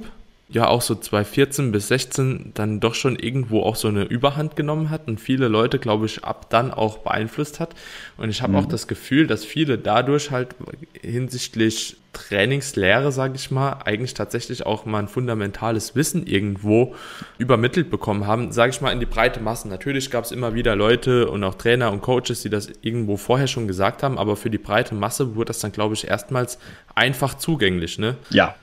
ja 0.52 0.68
auch 0.68 0.82
so 0.82 0.96
2014 0.96 1.72
bis 1.72 1.88
16 1.88 2.52
dann 2.54 2.80
doch 2.80 2.94
schon 2.94 3.16
irgendwo 3.16 3.64
auch 3.64 3.76
so 3.76 3.88
eine 3.88 4.04
Überhand 4.04 4.56
genommen 4.56 4.90
hat 4.90 5.08
und 5.08 5.20
viele 5.20 5.48
Leute, 5.48 5.80
glaube 5.80 6.06
ich, 6.06 6.24
ab 6.24 6.50
dann 6.50 6.72
auch 6.72 7.00
beeinflusst 7.00 7.60
hat. 7.60 7.74
Und 8.18 8.30
ich 8.30 8.42
habe 8.42 8.54
mhm. 8.54 8.60
auch 8.60 8.66
das 8.66 8.88
Gefühl, 8.88 9.28
dass 9.28 9.46
viele 9.46 9.78
dadurch 9.78 10.32
halt 10.32 10.56
hinsichtlich 11.02 11.98
Trainingslehre, 12.14 13.14
sage 13.14 13.36
ich 13.36 13.52
mal, 13.52 13.80
eigentlich 13.86 14.14
tatsächlich 14.14 14.66
auch 14.66 14.86
mal 14.86 15.00
ein 15.00 15.08
fundamentales 15.08 15.96
Wissen 15.96 16.28
irgendwo 16.28 16.94
übermittelt 17.38 17.90
bekommen 17.90 18.28
haben, 18.28 18.52
sage 18.52 18.72
ich 18.72 18.82
mal, 18.82 18.92
in 18.92 19.00
die 19.00 19.06
breite 19.06 19.40
Masse. 19.40 19.70
Natürlich 19.70 20.12
gab 20.12 20.26
es 20.26 20.34
immer 20.34 20.54
wieder 20.54 20.76
Leute 20.76 21.30
und 21.30 21.42
auch 21.46 21.56
Trainer 21.56 21.90
und 21.90 22.02
Coaches, 22.02 22.42
die 22.42 22.50
das 22.50 22.70
irgendwo 22.82 23.16
vorher 23.16 23.48
schon 23.48 23.66
gesagt 23.66 24.04
haben, 24.04 24.18
aber 24.18 24.36
für 24.36 24.50
die 24.50 24.58
breite 24.58 24.94
Masse 24.94 25.36
wurde 25.36 25.48
das 25.48 25.60
dann, 25.60 25.72
glaube 25.72 25.94
ich, 25.94 26.06
erstmals 26.06 26.60
einfach 26.96 27.36
zugänglich, 27.36 27.98
ne? 27.98 28.18
Ja 28.30 28.56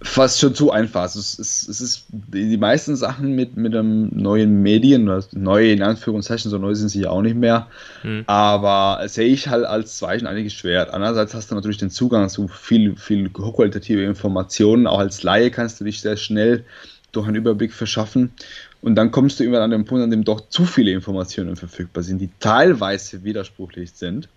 fast 0.00 0.38
schon 0.38 0.54
zu 0.54 0.70
einfach. 0.70 1.02
Also 1.02 1.18
es 1.18 1.38
ist, 1.38 1.68
es 1.68 1.80
ist 1.80 2.06
die, 2.10 2.56
meisten 2.56 2.94
Sachen 2.96 3.34
mit, 3.34 3.56
mit 3.56 3.74
einem 3.74 4.10
neuen 4.12 4.62
Medien, 4.62 5.08
oder 5.08 5.24
neue 5.32 5.72
in 5.72 5.82
Anführungszeichen, 5.82 6.50
so 6.50 6.58
neu 6.58 6.74
sind 6.74 6.88
sie 6.88 7.02
ja 7.02 7.10
auch 7.10 7.22
nicht 7.22 7.36
mehr, 7.36 7.66
mhm. 8.04 8.22
aber 8.26 9.00
sehe 9.08 9.28
ich 9.28 9.48
halt 9.48 9.64
als 9.64 9.98
Zeichen 9.98 10.26
eigentlich 10.26 10.54
schwer. 10.54 10.94
Andererseits 10.94 11.34
hast 11.34 11.50
du 11.50 11.54
natürlich 11.54 11.78
den 11.78 11.90
Zugang 11.90 12.28
zu 12.28 12.46
viel, 12.48 12.96
viel 12.96 13.30
hochqualitative 13.36 14.04
Informationen. 14.04 14.86
Auch 14.86 15.00
als 15.00 15.22
Laie 15.22 15.50
kannst 15.50 15.80
du 15.80 15.84
dich 15.84 16.00
sehr 16.00 16.16
schnell 16.16 16.64
durch 17.12 17.26
einen 17.26 17.36
Überblick 17.36 17.72
verschaffen. 17.72 18.32
Und 18.80 18.94
dann 18.94 19.10
kommst 19.10 19.40
du 19.40 19.44
immer 19.44 19.60
an 19.60 19.70
den 19.70 19.84
Punkt, 19.84 20.04
an 20.04 20.10
dem 20.10 20.22
doch 20.22 20.48
zu 20.48 20.64
viele 20.64 20.92
Informationen 20.92 21.56
verfügbar 21.56 22.04
sind, 22.04 22.20
die 22.20 22.30
teilweise 22.38 23.24
widersprüchlich 23.24 23.92
sind. 23.92 24.28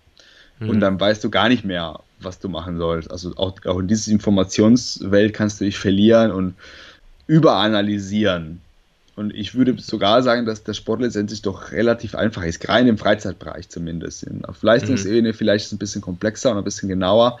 Mhm. 0.62 0.70
Und 0.70 0.80
dann 0.80 1.00
weißt 1.00 1.22
du 1.24 1.30
gar 1.30 1.48
nicht 1.48 1.64
mehr, 1.64 2.00
was 2.20 2.38
du 2.38 2.48
machen 2.48 2.78
sollst. 2.78 3.10
Also 3.10 3.34
auch, 3.36 3.54
auch 3.66 3.78
in 3.78 3.88
dieser 3.88 4.12
Informationswelt 4.12 5.34
kannst 5.34 5.60
du 5.60 5.64
dich 5.64 5.78
verlieren 5.78 6.30
und 6.30 6.54
überanalysieren. 7.26 8.60
Und 9.14 9.34
ich 9.34 9.54
würde 9.54 9.76
sogar 9.78 10.22
sagen, 10.22 10.46
dass 10.46 10.64
der 10.64 10.72
Sport 10.72 11.02
letztendlich 11.02 11.42
doch 11.42 11.70
relativ 11.72 12.14
einfach 12.14 12.44
ist, 12.44 12.60
gerade 12.60 12.88
im 12.88 12.96
Freizeitbereich 12.96 13.68
zumindest. 13.68 14.26
Auf 14.44 14.62
Leistungsebene 14.62 15.28
mhm. 15.28 15.34
vielleicht 15.34 15.66
ist 15.66 15.72
es 15.72 15.76
ein 15.76 15.78
bisschen 15.78 16.00
komplexer 16.00 16.50
und 16.50 16.58
ein 16.58 16.64
bisschen 16.64 16.88
genauer, 16.88 17.38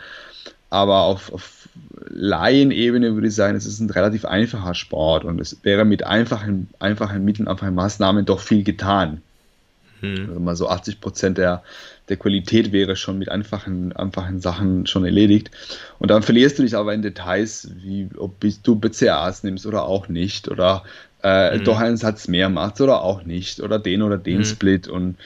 aber 0.68 1.02
auf, 1.02 1.32
auf 1.32 1.68
Laienebene 2.08 3.14
würde 3.14 3.28
ich 3.28 3.34
sagen, 3.34 3.56
es 3.56 3.64
ist 3.64 3.80
ein 3.80 3.88
relativ 3.88 4.26
einfacher 4.26 4.74
Sport 4.74 5.24
und 5.24 5.40
es 5.40 5.56
wäre 5.62 5.86
mit 5.86 6.04
einfachen, 6.04 6.68
einfachen 6.78 7.24
Mitteln, 7.24 7.48
einfachen 7.48 7.74
Maßnahmen 7.74 8.26
doch 8.26 8.40
viel 8.40 8.64
getan. 8.64 9.22
Mhm. 10.02 10.26
Also 10.28 10.40
mal 10.40 10.56
so 10.56 10.68
80 10.68 11.00
Prozent 11.00 11.38
der, 11.38 11.62
der 12.12 12.18
Qualität 12.18 12.72
wäre 12.72 12.94
schon 12.94 13.18
mit 13.18 13.30
einfachen, 13.30 13.94
einfachen 13.96 14.38
Sachen 14.38 14.86
schon 14.86 15.06
erledigt. 15.06 15.50
Und 15.98 16.10
dann 16.10 16.22
verlierst 16.22 16.58
du 16.58 16.62
dich 16.62 16.76
aber 16.76 16.92
in 16.92 17.00
Details, 17.00 17.70
wie 17.82 18.10
ob 18.18 18.34
du 18.62 18.76
BCAAs 18.76 19.44
nimmst 19.44 19.64
oder 19.64 19.84
auch 19.84 20.08
nicht, 20.08 20.48
oder 20.48 20.84
äh, 21.22 21.56
mhm. 21.56 21.64
doch 21.64 21.80
einen 21.80 21.96
Satz 21.96 22.28
mehr 22.28 22.50
machst 22.50 22.82
oder 22.82 23.00
auch 23.00 23.24
nicht, 23.24 23.60
oder 23.60 23.78
den 23.78 24.02
oder 24.02 24.18
den 24.18 24.40
mhm. 24.40 24.44
Split. 24.44 24.88
Und 24.88 25.16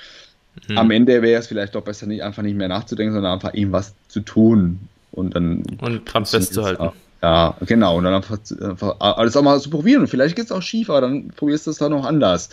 mhm. 0.69 0.79
am 0.79 0.93
Ende 0.93 1.23
wäre 1.23 1.41
es 1.41 1.49
vielleicht 1.49 1.75
doch 1.75 1.83
besser, 1.83 2.07
nicht 2.07 2.23
einfach 2.23 2.45
nicht 2.45 2.57
mehr 2.57 2.69
nachzudenken, 2.69 3.15
sondern 3.15 3.33
einfach 3.33 3.55
irgendwas 3.55 3.95
zu 4.07 4.21
tun. 4.21 4.89
Und 5.11 5.35
dann. 5.35 5.65
Und 5.81 6.05
dran 6.05 6.25
festzuhalten. 6.25 6.93
Ja, 7.21 7.57
genau. 7.67 7.97
Und 7.97 8.05
dann 8.05 8.15
einfach, 8.15 8.39
einfach 8.61 9.01
alles 9.01 9.37
auch 9.37 9.43
mal 9.43 9.61
zu 9.61 9.71
probieren. 9.71 10.03
Und 10.03 10.07
vielleicht 10.07 10.37
geht 10.37 10.45
es 10.45 10.53
auch 10.53 10.63
schief, 10.63 10.89
aber 10.89 11.01
dann 11.01 11.33
probierst 11.35 11.67
du 11.67 11.73
es 11.73 11.79
dann 11.79 11.91
noch 11.91 12.05
anders. 12.05 12.51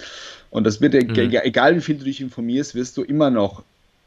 Und 0.49 0.65
das 0.65 0.81
wird, 0.81 0.93
mhm. 0.95 1.15
egal 1.15 1.75
wie 1.75 1.81
viel 1.81 1.97
du 1.97 2.05
dich 2.05 2.19
informierst, 2.19 2.73
wirst 2.73 2.97
du 2.97 3.03
immer 3.03 3.29
noch 3.29 3.63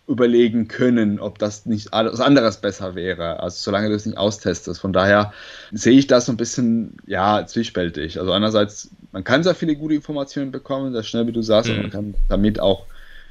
überlegen 0.09 0.69
können, 0.69 1.19
ob 1.19 1.39
das 1.39 1.67
nicht 1.67 1.91
was 1.91 2.21
anderes 2.21 2.59
besser 2.59 2.95
wäre, 2.95 3.41
also 3.41 3.57
solange 3.59 3.89
du 3.89 3.95
es 3.95 4.07
nicht 4.07 4.17
austestest. 4.17 4.81
Von 4.81 4.93
daher 4.93 5.33
sehe 5.73 5.99
ich 5.99 6.07
das 6.07 6.27
so 6.27 6.33
ein 6.33 6.37
bisschen, 6.37 6.97
ja, 7.07 7.45
zwiespältig. 7.47 8.21
Also 8.21 8.31
einerseits, 8.31 8.91
man 9.11 9.25
kann 9.25 9.43
sehr 9.43 9.57
viele 9.57 9.75
gute 9.75 9.95
Informationen 9.95 10.53
bekommen, 10.53 10.93
sehr 10.93 11.03
schnell, 11.03 11.27
wie 11.27 11.33
du 11.33 11.43
sagst, 11.43 11.71
mhm. 11.71 11.77
und 11.77 11.83
man 11.83 11.91
kann 11.91 12.15
damit 12.29 12.61
auch 12.61 12.87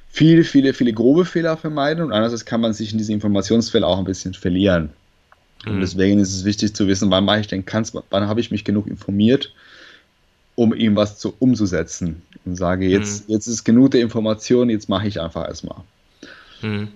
viele, 0.10 0.44
viele, 0.44 0.74
viele 0.74 0.92
grobe 0.92 1.24
Fehler 1.24 1.56
vermeiden 1.56 2.04
und 2.04 2.12
andererseits 2.12 2.46
kann 2.46 2.62
man 2.62 2.74
sich 2.74 2.92
in 2.92 2.98
diese 2.98 3.14
Informationsfälle 3.14 3.88
auch 3.88 3.98
ein 3.98 4.06
bisschen 4.06 4.34
verlieren. 4.34 4.90
Und 5.66 5.78
mhm. 5.78 5.82
deswegen 5.82 6.20
ist 6.20 6.34
es 6.34 6.44
wichtig 6.44 6.74
zu 6.76 6.88
wissen, 6.88 7.10
wann 7.10 7.24
mache 7.24 7.40
ich 7.40 7.48
denn 7.48 7.66
kannst, 7.66 7.98
wann 8.10 8.28
habe 8.28 8.42
ich 8.42 8.52
mich 8.52 8.66
genug 8.66 8.88
informiert, 8.88 9.54
um 10.56 10.74
ihm 10.74 10.98
was 10.98 11.20
zu 11.20 11.34
umzusetzen 11.40 12.22
und 12.44 12.56
sage, 12.56 12.86
jetzt, 12.86 13.30
mhm. 13.30 13.34
jetzt 13.34 13.48
ist 13.48 13.64
genug 13.64 13.92
der 13.92 14.02
Information, 14.02 14.70
jetzt 14.70 14.90
mache 14.90 15.08
ich 15.08 15.22
einfach 15.22 15.48
erstmal. 15.48 15.82
Mhm. 16.62 16.90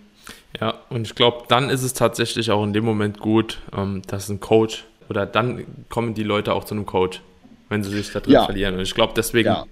Ja, 0.59 0.75
und 0.89 1.05
ich 1.05 1.15
glaube, 1.15 1.43
dann 1.47 1.69
ist 1.69 1.83
es 1.83 1.93
tatsächlich 1.93 2.51
auch 2.51 2.63
in 2.63 2.73
dem 2.73 2.85
Moment 2.85 3.19
gut, 3.19 3.59
ähm, 3.75 4.01
dass 4.07 4.29
ein 4.29 4.39
Coach 4.39 4.85
oder 5.09 5.25
dann 5.25 5.65
kommen 5.89 6.13
die 6.13 6.23
Leute 6.23 6.53
auch 6.53 6.63
zu 6.63 6.75
einem 6.75 6.85
Coach, 6.85 7.21
wenn 7.69 7.83
sie 7.83 7.91
sich 7.91 8.11
da 8.11 8.19
drin 8.19 8.33
ja. 8.33 8.45
verlieren. 8.45 8.75
Und 8.75 8.81
ich 8.81 8.95
glaube, 8.95 9.13
deswegen 9.15 9.49
ja. 9.49 9.65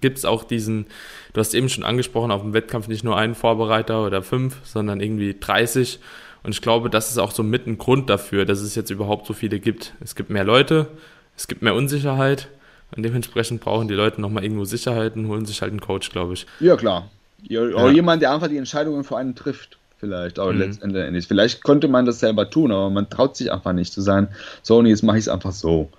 gibt 0.00 0.18
es 0.18 0.24
auch 0.24 0.44
diesen, 0.44 0.86
du 1.32 1.40
hast 1.40 1.54
eben 1.54 1.68
schon 1.68 1.84
angesprochen, 1.84 2.30
auf 2.30 2.42
dem 2.42 2.52
Wettkampf 2.52 2.88
nicht 2.88 3.04
nur 3.04 3.16
einen 3.16 3.34
Vorbereiter 3.34 4.04
oder 4.06 4.22
fünf, 4.22 4.56
sondern 4.64 5.00
irgendwie 5.00 5.36
30. 5.38 5.98
Und 6.42 6.54
ich 6.54 6.60
glaube, 6.60 6.90
das 6.90 7.10
ist 7.10 7.18
auch 7.18 7.30
so 7.30 7.42
mit 7.42 7.66
ein 7.66 7.78
Grund 7.78 8.10
dafür, 8.10 8.44
dass 8.44 8.60
es 8.60 8.74
jetzt 8.74 8.90
überhaupt 8.90 9.26
so 9.26 9.32
viele 9.32 9.60
gibt. 9.60 9.94
Es 10.00 10.14
gibt 10.14 10.30
mehr 10.30 10.44
Leute, 10.44 10.88
es 11.36 11.46
gibt 11.48 11.62
mehr 11.62 11.74
Unsicherheit 11.74 12.48
und 12.94 13.02
dementsprechend 13.02 13.60
brauchen 13.60 13.88
die 13.88 13.94
Leute 13.94 14.20
nochmal 14.20 14.42
irgendwo 14.42 14.64
Sicherheit 14.64 15.16
und 15.16 15.28
holen 15.28 15.46
sich 15.46 15.62
halt 15.62 15.70
einen 15.70 15.80
Coach, 15.80 16.10
glaube 16.10 16.34
ich. 16.34 16.46
Ja, 16.60 16.76
klar. 16.76 17.10
Ja, 17.48 17.66
ja. 17.66 17.90
jemand, 17.90 18.22
der 18.22 18.32
einfach 18.32 18.48
die 18.48 18.56
Entscheidungen 18.56 19.04
vor 19.04 19.18
einen 19.18 19.34
trifft, 19.34 19.78
vielleicht, 19.98 20.38
aber 20.38 20.52
mhm. 20.52 20.60
letztendlich. 20.60 21.26
Vielleicht 21.26 21.62
konnte 21.62 21.88
man 21.88 22.06
das 22.06 22.20
selber 22.20 22.48
tun, 22.48 22.72
aber 22.72 22.90
man 22.90 23.10
traut 23.10 23.36
sich 23.36 23.52
einfach 23.52 23.72
nicht 23.72 23.92
zu 23.92 24.00
sein, 24.00 24.28
so 24.62 24.78
und 24.78 24.86
jetzt 24.86 25.02
mache 25.02 25.18
ich 25.18 25.24
es 25.24 25.28
einfach 25.28 25.52
so. 25.52 25.90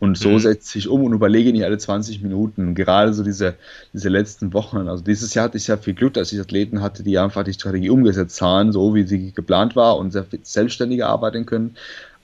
Und 0.00 0.16
so 0.16 0.30
mhm. 0.30 0.38
setze 0.38 0.78
ich 0.78 0.88
um 0.88 1.02
und 1.02 1.12
überlege 1.12 1.50
nicht 1.52 1.64
alle 1.64 1.76
20 1.76 2.22
Minuten. 2.22 2.76
Gerade 2.76 3.12
so 3.12 3.24
diese, 3.24 3.54
diese 3.92 4.08
letzten 4.08 4.52
Wochen. 4.52 4.88
Also 4.88 5.02
dieses 5.02 5.34
Jahr 5.34 5.46
hatte 5.46 5.56
ich 5.56 5.66
ja 5.66 5.76
viel 5.76 5.94
Glück, 5.94 6.14
dass 6.14 6.32
ich 6.32 6.38
Athleten 6.38 6.82
hatte, 6.82 7.02
die 7.02 7.18
einfach 7.18 7.42
die 7.42 7.52
Strategie 7.52 7.90
umgesetzt 7.90 8.40
haben, 8.40 8.70
so 8.72 8.94
wie 8.94 9.02
sie 9.02 9.32
geplant 9.32 9.74
war 9.74 9.98
und 9.98 10.12
sehr 10.12 10.24
selbstständiger 10.42 11.08
arbeiten 11.08 11.46
können. 11.46 11.76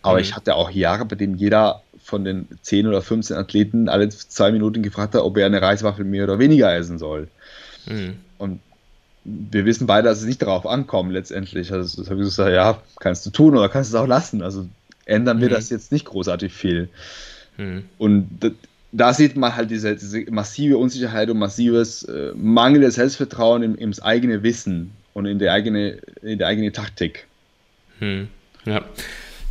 Aber 0.03 0.19
mhm. 0.19 0.23
ich 0.23 0.37
hatte 0.37 0.55
auch 0.55 0.71
Jahre, 0.71 1.05
bei 1.05 1.17
denen 1.17 1.35
jeder 1.35 1.83
von 2.01 2.25
den 2.25 2.47
10 2.63 2.87
oder 2.87 3.03
15 3.03 3.37
Athleten 3.37 3.89
alle 3.89 4.09
zwei 4.11 4.53
Minuten 4.53 4.83
gefragt 4.83 5.15
hat, 5.15 5.23
ob 5.23 5.37
er 5.37 5.47
eine 5.47 5.61
Reiswaffel 5.61 6.05
mehr 6.05 6.25
oder 6.25 6.39
weniger 6.39 6.73
essen 6.73 6.99
soll. 6.99 7.29
Mhm. 7.87 8.17
Und 8.39 8.61
wir 9.25 9.65
wissen 9.65 9.87
beide, 9.87 10.09
dass 10.09 10.21
es 10.21 10.27
nicht 10.27 10.43
darauf 10.43 10.67
ankommt 10.67 11.13
letztendlich. 11.13 11.73
Also 11.73 12.01
das 12.01 12.11
habe 12.11 12.21
ich 12.21 12.27
gesagt, 12.27 12.53
ja, 12.53 12.81
kannst 13.01 13.25
du 13.27 13.31
tun 13.31 13.57
oder 13.57 13.69
kannst 13.69 13.93
du 13.93 13.97
es 13.97 14.03
auch 14.03 14.07
lassen. 14.07 14.43
Also 14.43 14.67
ändern 15.07 15.41
wir 15.41 15.49
mhm. 15.49 15.55
das 15.55 15.71
jetzt 15.71 15.93
nicht 15.93 16.05
großartig 16.05 16.53
viel. 16.53 16.89
Mhm. 17.57 17.85
Und 17.99 18.29
da, 18.41 18.51
da, 18.93 19.15
sieht 19.15 19.37
man 19.37 19.57
halt 19.57 19.71
diese, 19.71 19.97
diese, 19.97 20.31
massive 20.31 20.77
Unsicherheit 20.77 21.31
und 21.31 21.39
massives 21.39 22.03
äh, 22.05 22.33
mangelndes 22.35 22.97
Selbstvertrauen 22.97 23.63
im, 23.63 23.77
ins 23.77 24.01
eigene 24.01 24.43
Wissen 24.43 24.93
und 25.15 25.27
in, 25.27 25.39
der 25.39 25.53
eigene, 25.53 25.99
in 26.23 26.39
der 26.39 26.49
eigene 26.49 26.73
Taktik. 26.73 27.27
Mhm. 28.01 28.29
Ja. 28.67 28.85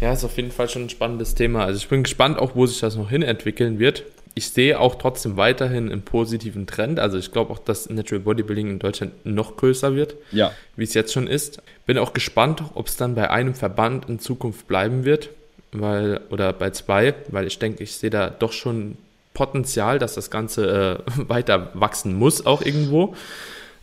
Ja, 0.02 0.12
ist 0.12 0.24
auf 0.24 0.36
jeden 0.36 0.52
Fall 0.52 0.70
schon 0.70 0.84
ein 0.84 0.90
spannendes 0.90 1.34
Thema. 1.34 1.64
Also 1.64 1.78
ich 1.78 1.88
bin 1.88 2.04
gespannt 2.04 2.38
auch, 2.38 2.56
wo 2.56 2.66
sich 2.66 2.80
das 2.80 2.96
noch 2.96 3.10
hin 3.10 3.22
entwickeln 3.22 3.80
wird 3.80 4.04
ich 4.36 4.50
sehe 4.50 4.80
auch 4.80 4.96
trotzdem 4.96 5.38
weiterhin 5.38 5.92
einen 5.92 6.02
positiven 6.02 6.66
Trend. 6.66 7.00
Also 7.00 7.18
ich 7.18 7.32
glaube 7.32 7.54
auch, 7.54 7.60
dass 7.60 7.90
Natural 7.90 8.22
Bodybuilding 8.22 8.70
in 8.70 8.80
Deutschland 8.80 9.26
noch 9.26 9.58
größer 9.58 9.96
wird, 9.96 10.16
ja. 10.32 10.52
wie 10.76 10.84
es 10.84 10.94
jetzt 10.94 11.14
schon 11.14 11.28
ist. 11.28 11.62
Bin 11.86 11.98
auch 11.98 12.14
gespannt, 12.14 12.64
ob 12.74 12.88
es 12.88 12.98
dann 12.98 13.16
bei 13.16 13.30
einem 13.30 13.54
Verband 13.54 14.10
in 14.10 14.20
Zukunft 14.20 14.68
bleiben 14.68 15.06
wird, 15.06 15.30
weil 15.72 16.22
oder 16.30 16.52
bei 16.54 16.72
zwei, 16.72 17.14
weil 17.30 17.46
ich 17.46 17.60
denke, 17.60 17.84
ich 17.84 17.96
sehe 17.96 18.10
da 18.10 18.30
doch 18.30 18.54
schon 18.54 18.98
Potenzial, 19.34 20.00
dass 20.00 20.16
das 20.16 20.32
Ganze 20.32 21.04
äh, 21.08 21.12
weiter 21.30 21.70
wachsen 21.74 22.16
muss, 22.16 22.46
auch 22.46 22.62
irgendwo. 22.62 23.16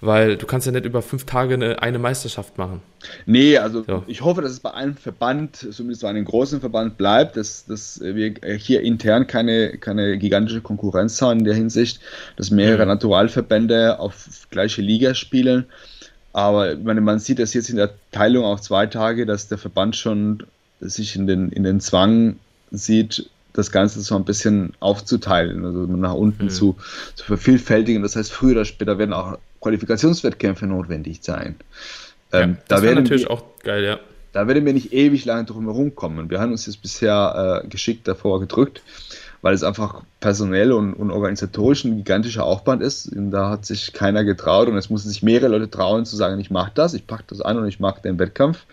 Weil 0.02 0.36
du 0.36 0.46
kannst 0.46 0.66
ja 0.66 0.72
nicht 0.72 0.86
über 0.86 1.02
fünf 1.02 1.26
Tage 1.26 1.54
eine, 1.54 1.82
eine 1.82 1.98
Meisterschaft 1.98 2.56
machen. 2.56 2.80
Nee, 3.26 3.58
also 3.58 3.82
so. 3.82 4.02
ich 4.06 4.22
hoffe, 4.22 4.40
dass 4.40 4.52
es 4.52 4.60
bei 4.60 4.72
einem 4.72 4.96
Verband, 4.96 5.56
zumindest 5.56 6.02
bei 6.02 6.08
einem 6.08 6.24
großen 6.24 6.60
Verband 6.60 6.96
bleibt, 6.96 7.36
dass, 7.36 7.66
dass 7.66 8.00
wir 8.00 8.34
hier 8.56 8.80
intern 8.80 9.26
keine, 9.26 9.76
keine 9.76 10.16
gigantische 10.16 10.62
Konkurrenz 10.62 11.20
haben 11.20 11.40
in 11.40 11.44
der 11.44 11.54
Hinsicht, 11.54 12.00
dass 12.36 12.50
mehrere 12.50 12.82
mhm. 12.82 12.88
Naturalverbände 12.88 13.98
auf 13.98 14.46
gleiche 14.50 14.80
Liga 14.80 15.14
spielen. 15.14 15.66
Aber 16.32 16.76
meine, 16.76 17.00
man 17.00 17.18
sieht 17.18 17.38
das 17.38 17.52
jetzt 17.52 17.68
in 17.68 17.76
der 17.76 17.90
Teilung 18.12 18.44
auf 18.44 18.60
zwei 18.60 18.86
Tage, 18.86 19.26
dass 19.26 19.48
der 19.48 19.58
Verband 19.58 19.96
schon 19.96 20.44
sich 20.80 21.16
in 21.16 21.26
den, 21.26 21.50
in 21.50 21.64
den 21.64 21.80
Zwang 21.80 22.36
sieht, 22.70 23.28
das 23.52 23.72
Ganze 23.72 24.00
so 24.00 24.14
ein 24.14 24.24
bisschen 24.24 24.74
aufzuteilen, 24.80 25.64
also 25.64 25.80
nach 25.80 26.14
unten 26.14 26.44
mhm. 26.44 26.50
zu, 26.50 26.76
zu 27.16 27.24
vervielfältigen. 27.24 28.02
Das 28.02 28.16
heißt, 28.16 28.32
früher 28.32 28.52
oder 28.52 28.64
später 28.64 28.96
werden 28.98 29.12
auch 29.12 29.38
Qualifikationswettkämpfe 29.60 30.66
notwendig 30.66 31.20
sein. 31.22 31.56
Ähm, 32.32 32.52
ja, 32.52 32.58
das 32.68 32.82
wäre 32.82 32.94
natürlich 32.94 33.24
wir, 33.24 33.30
auch 33.30 33.44
geil, 33.62 33.84
ja. 33.84 34.00
Da 34.32 34.46
werden 34.46 34.64
wir 34.64 34.72
nicht 34.72 34.92
ewig 34.92 35.24
lange 35.24 35.44
drum 35.44 35.64
herum 35.64 35.94
kommen. 35.96 36.30
Wir 36.30 36.40
haben 36.40 36.52
uns 36.52 36.66
jetzt 36.66 36.82
bisher 36.82 37.62
äh, 37.64 37.68
geschickt 37.68 38.06
davor 38.06 38.40
gedrückt 38.40 38.82
weil 39.42 39.54
es 39.54 39.62
einfach 39.62 40.02
personell 40.20 40.72
und, 40.72 40.92
und 40.92 41.10
organisatorisch 41.10 41.84
ein 41.84 41.96
gigantischer 41.96 42.44
Aufwand 42.44 42.82
ist. 42.82 43.06
Und 43.06 43.30
da 43.30 43.48
hat 43.48 43.64
sich 43.64 43.92
keiner 43.94 44.22
getraut 44.22 44.68
und 44.68 44.76
es 44.76 44.90
mussten 44.90 45.08
sich 45.08 45.22
mehrere 45.22 45.48
Leute 45.48 45.70
trauen 45.70 46.04
zu 46.04 46.16
sagen, 46.16 46.38
ich 46.40 46.50
mache 46.50 46.72
das, 46.74 46.92
ich 46.92 47.06
packe 47.06 47.24
das 47.28 47.40
an 47.40 47.56
und 47.56 47.66
ich 47.66 47.80
mache 47.80 48.02
den 48.02 48.18
Wettkampf. 48.18 48.66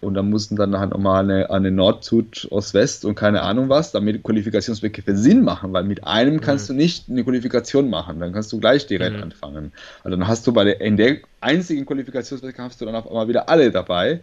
Und 0.00 0.14
dann 0.14 0.30
mussten 0.30 0.54
dann 0.56 0.78
halt 0.78 0.90
nochmal 0.90 1.24
eine, 1.24 1.50
eine 1.50 1.72
Nord, 1.72 2.04
Süd, 2.04 2.46
Ost, 2.50 2.74
West 2.74 3.04
und 3.04 3.16
keine 3.16 3.42
Ahnung 3.42 3.68
was, 3.68 3.90
damit 3.90 4.22
Qualifikationswettkämpfe 4.22 5.16
Sinn 5.16 5.42
machen, 5.42 5.72
weil 5.72 5.84
mit 5.84 6.06
einem 6.06 6.40
kannst 6.40 6.68
mhm. 6.70 6.74
du 6.74 6.82
nicht 6.82 7.08
eine 7.08 7.24
Qualifikation 7.24 7.90
machen, 7.90 8.20
dann 8.20 8.32
kannst 8.32 8.52
du 8.52 8.60
gleich 8.60 8.86
direkt 8.86 9.16
mhm. 9.16 9.24
anfangen. 9.24 9.72
Also 10.04 10.16
dann 10.16 10.28
hast 10.28 10.46
du 10.46 10.52
bei 10.52 10.64
der, 10.64 10.80
in 10.80 10.96
der 10.96 11.18
einzigen 11.40 11.84
Qualifikationswettkampf 11.84 12.72
hast 12.72 12.80
du 12.80 12.84
dann 12.84 12.94
auf 12.94 13.08
einmal 13.08 13.26
wieder 13.26 13.48
alle 13.48 13.72
dabei. 13.72 14.22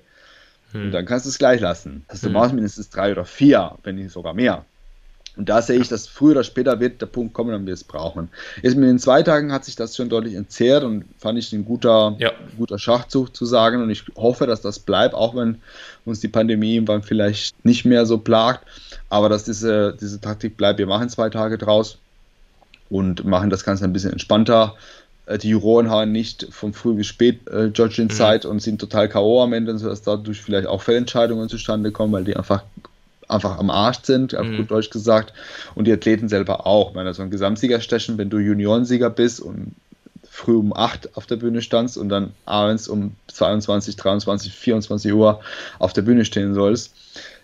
Mhm. 0.72 0.86
Und 0.86 0.92
dann 0.92 1.06
kannst 1.06 1.26
du 1.26 1.30
es 1.30 1.38
gleich 1.38 1.60
lassen. 1.60 2.06
Also 2.08 2.28
du 2.28 2.34
brauchst 2.34 2.54
mindestens 2.54 2.90
drei 2.90 3.12
oder 3.12 3.26
vier, 3.26 3.74
wenn 3.84 3.96
nicht 3.96 4.12
sogar 4.12 4.34
mehr. 4.34 4.66
Und 5.40 5.48
da 5.48 5.62
sehe 5.62 5.80
ich, 5.80 5.88
dass 5.88 6.06
früher 6.06 6.32
oder 6.32 6.44
später 6.44 6.82
wird 6.82 7.02
der 7.02 7.06
Punkt 7.06 7.34
kommen, 7.34 7.54
an 7.54 7.66
wir 7.66 7.74
es 7.74 7.86
brauchen. 7.86 8.28
Jetzt 8.62 8.76
mit 8.76 8.90
den 8.90 9.00
zwei 9.00 9.24
Tagen 9.24 9.54
hat 9.54 9.64
sich 9.64 9.78
das 9.78 9.96
schon 9.96 10.10
deutlich 10.10 10.34
entzerrt 10.34 10.84
und 10.84 11.06
fand 11.18 11.40
ich 11.40 11.54
ein 11.54 11.64
guter, 11.64 12.18
ja. 12.20 12.34
guter 12.58 12.78
Schachzug 12.78 13.34
zu 13.34 13.46
sagen. 13.46 13.82
Und 13.82 13.90
ich 13.90 14.04
hoffe, 14.18 14.48
dass 14.48 14.60
das 14.60 14.80
bleibt, 14.80 15.16
auch 15.16 15.38
wenn 15.38 15.60
uns 16.04 16.20
die 16.20 16.28
Pandemie 16.28 16.74
irgendwann 16.76 17.04
vielleicht 17.04 17.56
nicht 17.64 17.86
mehr 17.86 18.06
so 18.06 18.18
plagt. 18.18 18.68
Aber 19.08 19.30
dass 19.30 19.46
diese, 19.46 19.96
diese 19.98 20.20
Taktik 20.20 20.58
bleibt. 20.58 20.78
Wir 20.78 20.88
machen 20.88 21.08
zwei 21.08 21.30
Tage 21.30 21.58
draus 21.58 22.00
und 22.90 23.24
machen 23.24 23.50
das 23.50 23.64
Ganze 23.64 23.86
ein 23.86 23.94
bisschen 23.94 24.12
entspannter. 24.12 24.76
Äh, 25.26 25.38
die 25.38 25.52
Juroren 25.52 25.90
haben 25.90 26.12
nicht 26.12 26.48
vom 26.52 26.74
früh 26.74 26.96
bis 26.96 27.08
spät 27.08 27.48
äh, 27.48 27.68
Judging 27.68 28.08
mhm. 28.08 28.12
Zeit 28.12 28.44
und 28.44 28.62
sind 28.62 28.82
total 28.82 29.08
K.O. 29.08 29.42
am 29.42 29.54
Ende, 29.54 29.78
sodass 29.78 30.02
dadurch 30.02 30.42
vielleicht 30.42 30.68
auch 30.68 30.82
Fehlentscheidungen 30.82 31.48
zustande 31.48 31.94
kommen, 31.94 32.12
weil 32.12 32.26
die 32.26 32.36
einfach 32.36 32.64
einfach 33.30 33.58
am 33.58 33.70
Arsch 33.70 34.00
sind, 34.04 34.36
auf 34.36 34.46
mhm. 34.46 34.58
gut 34.58 34.72
Deutsch 34.72 34.90
gesagt, 34.90 35.34
und 35.76 35.86
die 35.86 35.94
Athleten 35.94 36.28
selber 36.28 36.66
auch. 36.66 36.90
Ich 36.90 36.96
meine, 36.96 37.14
so 37.14 37.22
ein 37.22 37.30
Gesamtsiegerstechen, 37.30 38.18
wenn 38.18 38.30
du 38.30 38.40
Juniorensieger 38.40 39.10
bist 39.10 39.40
und 39.40 39.76
früh 40.30 40.56
um 40.56 40.76
8 40.76 41.18
auf 41.18 41.26
der 41.26 41.36
Bühne 41.38 41.62
standst 41.62 41.98
und 41.98 42.10
dann 42.10 42.32
abends 42.46 42.88
um 42.88 43.16
22, 43.28 43.96
23, 43.96 44.54
24 44.54 45.14
Uhr 45.14 45.42
auf 45.80 45.94
der 45.94 46.02
Bühne 46.02 46.26
stehen 46.26 46.54
sollst, 46.54 46.96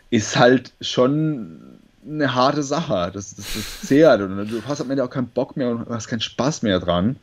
ist 0.09 0.37
halt 0.37 0.71
schon 0.81 1.79
eine 2.07 2.33
harte 2.33 2.63
Sache. 2.63 3.11
Das, 3.13 3.35
das, 3.35 3.53
das 3.53 3.81
zehrt 3.81 4.21
und 4.21 4.47
du 4.49 4.61
hast 4.67 4.81
am 4.81 4.91
Ende 4.91 5.03
auch 5.03 5.09
keinen 5.09 5.27
Bock 5.27 5.57
mehr 5.57 5.69
und 5.69 5.89
hast 5.89 6.07
keinen 6.07 6.21
Spaß 6.21 6.61
mehr 6.61 6.79
dran, 6.79 7.17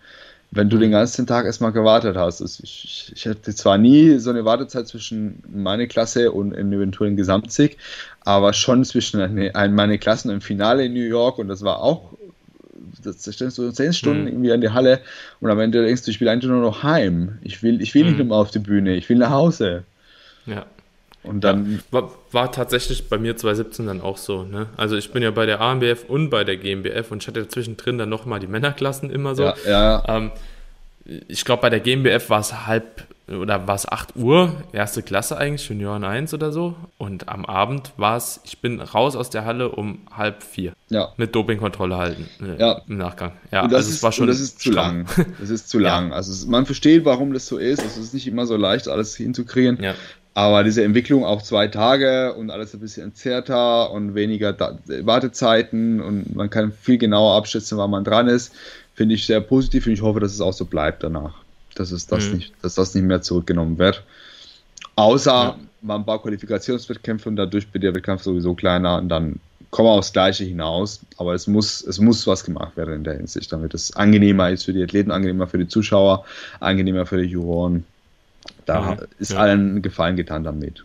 wenn 0.53 0.69
du 0.69 0.79
den 0.79 0.91
ganzen 0.91 1.27
Tag 1.27 1.47
erstmal 1.47 1.73
gewartet 1.73 2.17
hast. 2.17 2.41
Ich, 2.43 2.63
ich, 2.63 3.13
ich 3.15 3.27
hatte 3.27 3.55
zwar 3.55 3.79
nie 3.79 4.19
so 4.19 4.31
eine 4.31 4.45
Wartezeit 4.45 4.87
zwischen 4.87 5.43
meine 5.51 5.89
Klasse 5.89 6.31
und 6.31 6.55
einem 6.55 6.73
eventuellen 6.75 7.17
Gesamtsieg, 7.17 7.79
aber 8.21 8.53
schon 8.53 8.85
zwischen 8.85 9.21
eine, 9.21 9.55
eine, 9.55 9.73
meine 9.73 9.99
Klassen 9.99 10.31
im 10.31 10.43
Finale 10.43 10.85
in 10.85 10.93
New 10.93 11.01
York 11.01 11.39
und 11.39 11.49
das 11.49 11.63
war 11.63 11.81
auch 11.81 12.13
das 13.03 13.23
stellst 13.23 13.59
du 13.59 13.71
zehn 13.71 13.93
Stunden 13.93 14.23
mhm. 14.23 14.29
irgendwie 14.29 14.53
an 14.53 14.61
die 14.61 14.71
Halle 14.71 15.01
und 15.41 15.51
am 15.51 15.59
Ende 15.59 15.85
denkst 15.85 16.05
du, 16.05 16.11
ich 16.11 16.21
will 16.21 16.29
eigentlich 16.29 16.51
nur 16.51 16.61
noch 16.61 16.83
heim. 16.83 17.39
Ich 17.43 17.63
will, 17.63 17.81
ich 17.81 17.95
will 17.95 18.05
mhm. 18.05 18.17
nicht 18.17 18.29
mehr 18.29 18.37
auf 18.37 18.51
die 18.51 18.59
Bühne, 18.59 18.95
ich 18.95 19.09
will 19.09 19.17
nach 19.19 19.31
Hause. 19.31 19.85
Ja. 20.47 20.67
Und 21.23 21.43
dann. 21.45 21.73
Ja, 21.73 21.79
war, 21.91 22.11
war, 22.33 22.53
tatsächlich 22.53 23.09
bei 23.09 23.19
mir 23.19 23.37
2017 23.37 23.87
dann 23.87 24.01
auch 24.01 24.17
so. 24.17 24.43
Ne? 24.43 24.67
Also 24.77 24.97
ich 24.97 25.13
bin 25.13 25.23
ja 25.23 25.31
bei 25.31 25.47
der 25.47 25.61
AMBF 25.61 26.05
und 26.09 26.31
bei 26.31 26.45
der 26.45 26.57
GmbF 26.57 27.11
und 27.13 27.23
ich 27.23 27.29
hatte 27.29 27.47
zwischendrin 27.49 27.99
dann 27.99 28.09
nochmal 28.09 28.41
die 28.41 28.47
Männerklassen 28.47 29.11
immer 29.11 29.35
so. 29.35 29.45
Ja, 29.45 29.55
ja. 29.67 30.03
Ähm, 30.09 30.33
ich 31.29 31.45
glaube, 31.45 31.63
bei 31.63 31.71
der 31.71 31.81
GmbF 31.81 32.31
war 32.31 32.41
es 32.41 32.67
halb 32.67 33.07
oder 33.29 33.67
war 33.67 33.75
es 33.75 33.89
8 33.89 34.17
Uhr, 34.17 34.53
erste 34.73 35.03
Klasse 35.03 35.37
eigentlich, 35.37 35.69
Junioren 35.69 36.05
1 36.05 36.35
oder 36.35 36.53
so. 36.53 36.75
Und 36.99 37.29
am 37.29 37.45
Abend 37.45 37.93
war 37.97 38.17
es, 38.17 38.41
ich 38.45 38.59
bin 38.59 38.81
raus 38.81 39.17
aus 39.17 39.31
der 39.31 39.45
Halle 39.45 39.71
um 39.71 40.01
halb 40.11 40.43
vier. 40.43 40.73
Ja. 40.89 41.13
Mit 41.17 41.35
Dopingkontrolle 41.35 41.97
halten 41.97 42.29
äh, 42.45 42.61
ja. 42.61 42.83
im 42.89 42.99
Nachgang. 42.99 43.33
Ja, 43.51 43.63
also 43.63 43.77
es 43.77 44.03
war 44.03 44.13
schon. 44.13 44.27
das 44.27 44.41
ist 44.41 44.61
zu 44.61 44.71
lang. 44.71 45.07
Das 45.41 45.51
ist 45.51 45.69
zu 45.69 45.79
lang. 45.79 46.13
Also 46.13 46.49
man 46.49 46.67
versteht, 46.67 47.05
warum 47.05 47.33
das 47.33 47.47
so 47.47 47.59
ist. 47.59 47.83
Es 47.83 47.97
ist 47.97 48.13
nicht 48.13 48.27
immer 48.27 48.47
so 48.47 48.57
leicht, 48.57 48.89
alles 48.89 49.17
hinzukriegen. 49.17 49.83
Ja. 49.83 49.95
Aber 50.35 50.65
diese 50.65 50.83
Entwicklung 50.83 51.25
auf 51.25 51.43
zwei 51.43 51.69
Tage 51.69 52.33
und 52.35 52.51
alles 52.51 52.73
ein 52.73 52.81
bisschen 52.81 53.05
entzerrter 53.05 53.91
und 53.91 54.15
weniger 54.15 54.57
Wartezeiten 55.03 56.01
und 56.01 56.35
man 56.35 56.49
kann 56.49 56.73
viel 56.73 56.97
genauer 56.97 57.37
abschätzen, 57.37 57.77
wann 57.77 57.91
man 57.91 58.05
dran 58.05 58.29
ist, 58.29 58.55
finde 58.95 59.15
ich 59.15 59.27
sehr 59.27 59.41
positiv 59.41 59.87
und 59.87 59.93
ich 59.93 60.03
hoffe, 60.03 60.21
dass 60.21 60.33
es 60.33 60.41
auch 60.41 60.55
so 60.55 60.65
bleibt 60.65 61.03
danach. 61.03 61.35
Dass, 61.75 61.91
es 61.91 62.07
das, 62.07 62.27
mhm. 62.27 62.37
nicht, 62.37 62.53
dass 62.63 62.75
das 62.75 62.95
nicht 62.95 63.05
mehr 63.05 63.23
zurückgenommen 63.23 63.79
wird. 63.79 64.03
Außer 64.97 65.33
ja. 65.33 65.59
man 65.81 66.05
paar 66.05 66.21
Qualifikationswettkämpfe 66.21 67.29
und 67.29 67.37
dadurch 67.37 67.67
wird 67.73 67.85
der 67.85 67.95
Wettkampf 67.95 68.23
sowieso 68.23 68.55
kleiner 68.55 68.99
und 68.99 69.09
dann 69.09 69.41
kommen 69.71 69.89
wir 69.89 69.93
aufs 69.93 70.13
Gleiche 70.13 70.45
hinaus. 70.45 71.01
Aber 71.17 71.35
es 71.35 71.47
muss, 71.47 71.83
es 71.83 71.99
muss 71.99 72.27
was 72.27 72.45
gemacht 72.45 72.77
werden 72.77 72.95
in 72.95 73.05
der 73.05 73.15
Hinsicht, 73.15 73.51
damit 73.53 73.73
es 73.75 73.97
angenehmer 73.97 74.51
ist 74.51 74.65
für 74.65 74.75
die 74.75 74.83
Athleten, 74.83 75.11
angenehmer 75.11 75.47
für 75.47 75.59
die 75.59 75.69
Zuschauer, 75.69 76.25
angenehmer 76.61 77.07
für 77.07 77.23
die 77.23 77.29
Juroren 77.29 77.85
da 78.67 78.93
mhm. 78.93 78.99
ist 79.19 79.33
ja. 79.33 79.39
allen 79.39 79.83
Gefallen 79.83 80.17
getan 80.17 80.45
damit. 80.45 80.85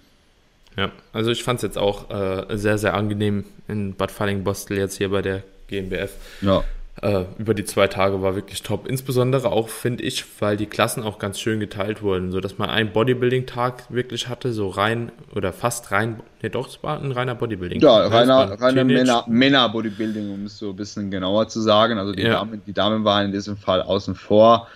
Ja, 0.75 0.91
also 1.11 1.32
ich 1.32 1.43
fand 1.43 1.57
es 1.57 1.63
jetzt 1.63 1.78
auch 1.78 2.09
äh, 2.11 2.55
sehr, 2.55 2.78
sehr 2.78 2.93
angenehm 2.93 3.45
in 3.67 3.95
Bad 3.95 4.11
Falling-Bostel 4.11 4.78
jetzt 4.78 4.97
hier 4.97 5.09
bei 5.09 5.21
der 5.21 5.43
GmbF. 5.67 6.13
Ja. 6.41 6.63
Äh, 7.01 7.25
über 7.38 7.53
die 7.53 7.63
zwei 7.63 7.88
Tage 7.88 8.21
war 8.23 8.36
wirklich 8.36 8.63
top. 8.63 8.88
Insbesondere 8.88 9.51
auch, 9.51 9.69
finde 9.69 10.03
ich, 10.03 10.25
weil 10.39 10.57
die 10.57 10.65
Klassen 10.65 11.03
auch 11.03 11.19
ganz 11.19 11.39
schön 11.39 11.59
geteilt 11.59 12.01
wurden, 12.01 12.32
sodass 12.32 12.57
man 12.57 12.71
einen 12.71 12.91
Bodybuilding-Tag 12.91 13.91
wirklich 13.91 14.30
hatte, 14.30 14.51
so 14.51 14.69
rein 14.69 15.11
oder 15.36 15.53
fast 15.53 15.91
rein, 15.91 16.21
ne 16.41 16.49
doch, 16.49 16.67
es 16.67 16.82
war 16.82 16.99
ein 16.99 17.11
reiner 17.11 17.36
Bodybuilding. 17.36 17.82
Ja, 17.82 18.07
reiner, 18.07 18.59
reiner 18.59 18.84
Männer, 18.84 19.25
Männer-Bodybuilding, 19.28 20.34
um 20.34 20.45
es 20.45 20.57
so 20.57 20.71
ein 20.71 20.75
bisschen 20.75 21.11
genauer 21.11 21.47
zu 21.49 21.61
sagen. 21.61 21.99
Also 21.99 22.13
die, 22.13 22.23
ja. 22.23 22.34
Damen, 22.34 22.63
die 22.65 22.73
Damen 22.73 23.03
waren 23.03 23.25
in 23.25 23.32
diesem 23.32 23.57
Fall 23.57 23.84
außen 23.84 24.15
vor. 24.15 24.67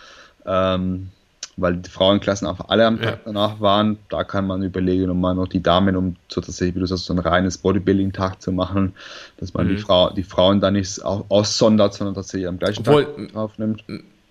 Ähm, 0.46 1.10
weil 1.58 1.78
die 1.78 1.90
Frauenklassen 1.90 2.48
auch 2.48 2.70
alle 2.70 2.86
am 2.86 3.00
Tag 3.00 3.20
ja. 3.20 3.20
danach 3.26 3.60
waren. 3.60 3.98
Da 4.10 4.24
kann 4.24 4.48
man 4.48 4.64
überlegen, 4.64 5.10
um 5.10 5.20
mal 5.20 5.34
noch 5.34 5.48
die 5.48 5.62
Damen, 5.62 5.96
um 5.96 6.16
so 6.28 6.42
tatsächlich, 6.42 6.76
wie 6.76 6.80
du 6.80 6.88
sagst, 6.88 7.06
so 7.06 7.14
ein 7.14 7.20
reines 7.20 7.58
Bodybuilding-Tag 7.58 8.42
zu 8.42 8.52
machen, 8.52 8.94
dass 9.38 9.54
man 9.54 9.68
mhm. 9.68 9.76
die, 9.76 9.78
Frau, 9.78 10.10
die 10.12 10.24
Frauen 10.24 10.60
da 10.60 10.72
nicht 10.72 11.04
aussondert, 11.04 11.94
sondern 11.94 12.16
tatsächlich 12.16 12.48
am 12.48 12.60
gleichen 12.60 12.80
Obwohl, 12.80 13.06
Tag 13.06 13.32
draufnimmt 13.34 13.84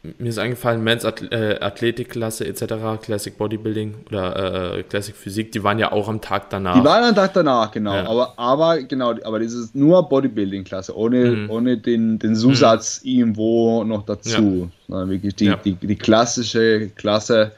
mir 0.03 0.30
ist 0.30 0.38
eingefallen, 0.38 0.82
Men's 0.82 1.05
äh, 1.05 1.59
Athletikklasse 1.61 2.46
etc., 2.46 3.03
Classic 3.03 3.36
Bodybuilding 3.36 3.96
oder 4.09 4.78
äh, 4.78 4.82
Classic 4.82 5.14
Physik, 5.14 5.53
die 5.53 5.62
waren 5.62 5.78
ja 5.78 5.92
auch 5.92 6.09
am 6.09 6.22
Tag 6.22 6.48
danach. 6.48 6.78
Die 6.78 6.84
waren 6.84 7.05
am 7.05 7.14
Tag 7.14 7.34
danach, 7.34 7.70
genau. 7.70 7.94
Ja. 7.94 8.07
Aber, 8.09 8.38
aber 8.38 8.82
genau, 8.82 9.14
aber 9.22 9.38
dieses 9.40 9.74
nur 9.74 10.09
Bodybuilding-Klasse, 10.09 10.96
ohne, 10.96 11.30
mhm. 11.30 11.51
ohne 11.51 11.76
den, 11.76 12.18
den 12.18 12.34
Zusatz 12.34 13.03
mhm. 13.05 13.11
irgendwo 13.11 13.84
noch 13.84 14.07
dazu. 14.07 14.70
Ja. 14.88 15.09
wirklich 15.09 15.34
die, 15.34 15.46
ja. 15.46 15.57
die, 15.57 15.74
die 15.74 15.96
klassische 15.96 16.88
Klasse, 16.96 17.53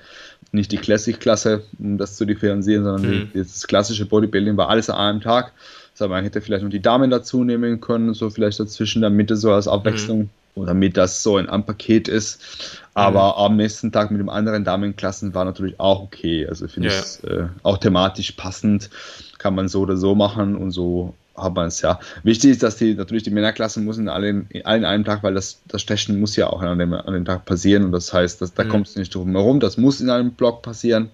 nicht 0.51 0.73
die 0.73 0.79
Classic-Klasse, 0.79 1.63
um 1.79 1.97
das 1.97 2.17
zu 2.17 2.25
differenzieren, 2.25 2.83
sondern 2.83 3.03
mhm. 3.09 3.31
die, 3.33 3.39
das 3.39 3.69
klassische 3.69 4.05
Bodybuilding 4.05 4.57
war 4.57 4.69
alles 4.69 4.91
an 4.91 4.97
einem 4.97 5.21
Tag. 5.21 5.53
Das 5.97 6.09
man 6.09 6.25
hätte 6.25 6.41
vielleicht 6.41 6.65
noch 6.65 6.71
die 6.71 6.83
Damen 6.83 7.11
dazu 7.11 7.45
nehmen 7.45 7.81
können, 7.81 8.15
so 8.15 8.31
vielleicht 8.31 8.59
dazwischen, 8.59 9.03
damit 9.03 9.31
es 9.31 9.43
so 9.43 9.53
als 9.53 9.69
Abwechslung 9.69 10.19
mhm 10.19 10.31
oder 10.55 10.69
damit 10.69 10.97
das 10.97 11.23
so 11.23 11.37
ein 11.37 11.65
Paket 11.65 12.09
ist. 12.09 12.41
Aber 12.95 13.35
mhm. 13.35 13.45
am 13.45 13.57
nächsten 13.57 13.93
Tag 13.93 14.11
mit 14.11 14.21
dem 14.21 14.29
anderen 14.29 14.65
Damenklassen 14.65 15.35
war 15.35 15.45
natürlich 15.45 15.81
auch 15.81 16.03
okay. 16.03 16.47
Also 16.47 16.69
finde 16.69 16.91
ja. 16.91 16.95
ich 16.95 17.01
es 17.01 17.25
äh, 17.25 17.47
auch 17.63 17.79
thematisch 17.79 18.33
passend. 18.33 18.91
Kann 19.39 19.55
man 19.55 19.69
so 19.69 19.81
oder 19.81 19.97
so 19.97 20.15
machen 20.15 20.57
und 20.57 20.71
so 20.71 21.15
hat 21.35 21.55
man 21.55 21.69
es 21.69 21.81
ja. 21.81 21.99
Wichtig 22.23 22.51
ist, 22.51 22.63
dass 22.63 22.77
die 22.77 22.95
natürlich 22.95 23.23
die 23.23 23.31
Männerklassen 23.31 23.85
müssen 23.85 24.09
alle 24.09 24.29
in 24.29 24.67
allen 24.67 24.85
einem 24.85 25.05
Tag, 25.05 25.23
weil 25.23 25.35
das, 25.35 25.63
das 25.67 25.81
Stechen 25.81 26.21
muss 26.21 26.37
ja 26.37 26.49
auch 26.49 26.61
an 26.61 26.79
dem, 26.79 26.93
an 26.93 27.15
dem 27.15 27.25
Tag 27.25 27.47
passieren 27.47 27.85
und 27.85 27.93
das 27.93 28.13
heißt, 28.13 28.43
dass, 28.43 28.53
da 28.53 28.65
mhm. 28.65 28.69
kommst 28.69 28.95
du 28.95 29.01
nicht 29.01 29.15
drum 29.15 29.31
herum. 29.31 29.59
Das 29.59 29.79
muss 29.79 30.01
in 30.01 30.11
einem 30.11 30.33
Block 30.33 30.61
passieren 30.63 31.11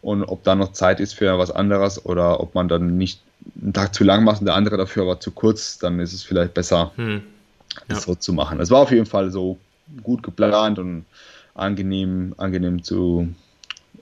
und 0.00 0.24
ob 0.24 0.42
da 0.44 0.54
noch 0.54 0.72
Zeit 0.72 1.00
ist 1.00 1.12
für 1.12 1.38
was 1.38 1.50
anderes 1.50 2.04
oder 2.06 2.40
ob 2.40 2.54
man 2.54 2.68
dann 2.68 2.96
nicht 2.96 3.20
einen 3.60 3.74
Tag 3.74 3.94
zu 3.94 4.02
lang 4.02 4.24
macht 4.24 4.40
und 4.40 4.46
der 4.46 4.54
andere 4.54 4.78
dafür 4.78 5.02
aber 5.02 5.20
zu 5.20 5.30
kurz, 5.30 5.78
dann 5.78 6.00
ist 6.00 6.14
es 6.14 6.22
vielleicht 6.22 6.54
besser. 6.54 6.92
Mhm 6.96 7.22
das 7.88 7.98
ja. 7.98 8.04
so 8.04 8.14
zu 8.14 8.32
machen. 8.32 8.60
Es 8.60 8.70
war 8.70 8.80
auf 8.80 8.90
jeden 8.90 9.06
Fall 9.06 9.30
so 9.30 9.58
gut 10.02 10.22
geplant 10.22 10.78
und 10.78 11.04
angenehm, 11.54 12.34
angenehm 12.36 12.82
zu, 12.82 13.28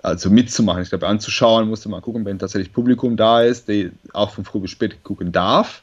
also 0.03 0.31
mitzumachen. 0.31 0.83
Ich 0.83 0.91
glaube, 0.91 1.07
anzuschauen 1.07 1.69
musste 1.69 1.89
man 1.89 2.03
gucken, 2.03 2.25
wenn 2.25 2.39
tatsächlich 2.39 2.73
Publikum 2.73 3.17
da 3.17 3.43
ist, 3.43 3.69
der 3.69 3.91
auch 4.13 4.31
von 4.31 4.45
früh 4.45 4.61
bis 4.61 4.71
spät 4.71 5.03
gucken 5.03 5.33
darf. 5.33 5.83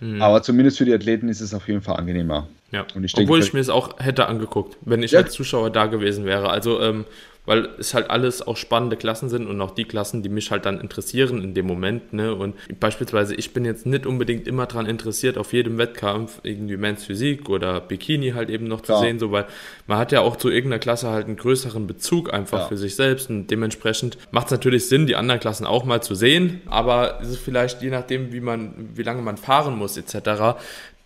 Mhm. 0.00 0.20
Aber 0.20 0.42
zumindest 0.42 0.78
für 0.78 0.84
die 0.84 0.94
Athleten 0.94 1.28
ist 1.28 1.40
es 1.40 1.54
auf 1.54 1.68
jeden 1.68 1.80
Fall 1.80 1.96
angenehmer. 1.96 2.48
Ja. 2.72 2.86
Ich 3.02 3.12
Obwohl 3.14 3.26
denke, 3.26 3.38
ich 3.38 3.52
mir 3.52 3.60
es 3.60 3.68
auch 3.68 3.98
hätte 3.98 4.26
angeguckt, 4.26 4.76
wenn 4.80 5.02
ich 5.02 5.12
ja. 5.12 5.20
als 5.20 5.32
Zuschauer 5.32 5.70
da 5.70 5.86
gewesen 5.86 6.24
wäre. 6.24 6.50
Also 6.50 6.80
ähm, 6.80 7.04
weil 7.44 7.68
es 7.78 7.92
halt 7.94 8.10
alles 8.10 8.46
auch 8.46 8.56
spannende 8.56 8.96
Klassen 8.96 9.28
sind 9.28 9.46
und 9.46 9.60
auch 9.60 9.72
die 9.72 9.84
Klassen, 9.84 10.22
die 10.22 10.28
mich 10.28 10.50
halt 10.50 10.64
dann 10.64 10.80
interessieren 10.80 11.42
in 11.42 11.54
dem 11.54 11.66
Moment. 11.66 12.12
Ne? 12.12 12.34
Und 12.34 12.54
beispielsweise, 12.78 13.34
ich 13.34 13.52
bin 13.52 13.64
jetzt 13.64 13.84
nicht 13.84 14.06
unbedingt 14.06 14.46
immer 14.46 14.66
daran 14.66 14.86
interessiert, 14.86 15.36
auf 15.38 15.52
jedem 15.52 15.78
Wettkampf 15.78 16.40
irgendwie 16.44 16.76
Men's 16.76 17.04
Physik 17.04 17.48
oder 17.48 17.80
Bikini 17.80 18.30
halt 18.30 18.48
eben 18.48 18.66
noch 18.66 18.82
zu 18.82 18.92
ja. 18.92 19.00
sehen, 19.00 19.18
so 19.18 19.32
weil 19.32 19.46
man 19.86 19.98
hat 19.98 20.12
ja 20.12 20.20
auch 20.20 20.36
zu 20.36 20.50
irgendeiner 20.50 20.78
Klasse 20.78 21.10
halt 21.10 21.26
einen 21.26 21.36
größeren 21.36 21.86
Bezug 21.86 22.32
einfach 22.32 22.60
ja. 22.60 22.68
für 22.68 22.76
sich 22.76 22.94
selbst 22.94 23.28
und 23.28 23.48
dementsprechend 23.48 24.18
macht 24.30 24.46
es 24.46 24.52
natürlich 24.52 24.88
Sinn, 24.88 25.06
die 25.06 25.16
anderen 25.16 25.40
Klassen 25.40 25.66
auch 25.66 25.84
mal 25.84 26.02
zu 26.02 26.14
sehen, 26.14 26.62
aber 26.66 27.18
es 27.20 27.28
ist 27.28 27.38
vielleicht 27.38 27.82
je 27.82 27.90
nachdem, 27.90 28.32
wie 28.32 28.40
man, 28.40 28.90
wie 28.94 29.02
lange 29.02 29.22
man 29.22 29.36
fahren 29.36 29.76
muss 29.76 29.96
etc., 29.96 30.56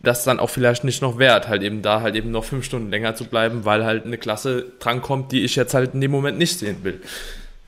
das 0.01 0.24
dann 0.24 0.40
auch 0.40 0.51
vielleicht 0.51 0.84
nicht 0.84 1.03
noch 1.03 1.18
wert, 1.18 1.49
halt 1.49 1.62
eben 1.62 1.82
da 1.82 2.01
halt 2.01 2.14
eben 2.14 2.30
noch 2.30 2.44
fünf 2.44 2.64
Stunden 2.64 2.90
länger 2.90 3.14
zu 3.14 3.24
bleiben, 3.24 3.64
weil 3.64 3.84
halt 3.84 4.05
eine 4.05 4.18
Klasse 4.18 4.66
drankommt, 4.78 5.32
die 5.32 5.42
ich 5.42 5.57
jetzt 5.57 5.74
halt 5.74 5.94
in 5.94 6.01
dem 6.01 6.11
Moment 6.11 6.38
nicht 6.38 6.59
sehen 6.59 6.78
will. 6.82 7.01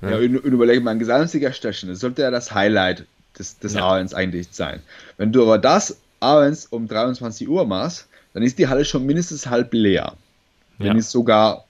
Ja, 0.02 0.10
ja 0.10 0.16
und, 0.18 0.44
und 0.44 0.52
überlege 0.52 0.80
mal, 0.80 0.92
ein 0.92 0.98
Gesamtsieger 0.98 1.52
stechen, 1.52 1.88
das 1.88 2.00
sollte 2.00 2.22
ja 2.22 2.30
das 2.30 2.54
Highlight 2.54 3.06
des, 3.38 3.58
des 3.58 3.74
ja. 3.74 3.82
Abends 3.82 4.14
eigentlich 4.14 4.48
sein. 4.50 4.80
Wenn 5.16 5.32
du 5.32 5.42
aber 5.42 5.58
das 5.58 5.98
abends 6.20 6.66
um 6.66 6.86
23 6.86 7.48
Uhr 7.48 7.66
machst, 7.66 8.08
dann 8.34 8.42
ist 8.42 8.58
die 8.58 8.68
Halle 8.68 8.84
schon 8.84 9.06
mindestens 9.06 9.46
halb 9.46 9.72
leer. 9.72 10.14
Wenn 10.78 10.88
ja. 10.88 10.94
nicht 10.94 11.06
sogar 11.06 11.64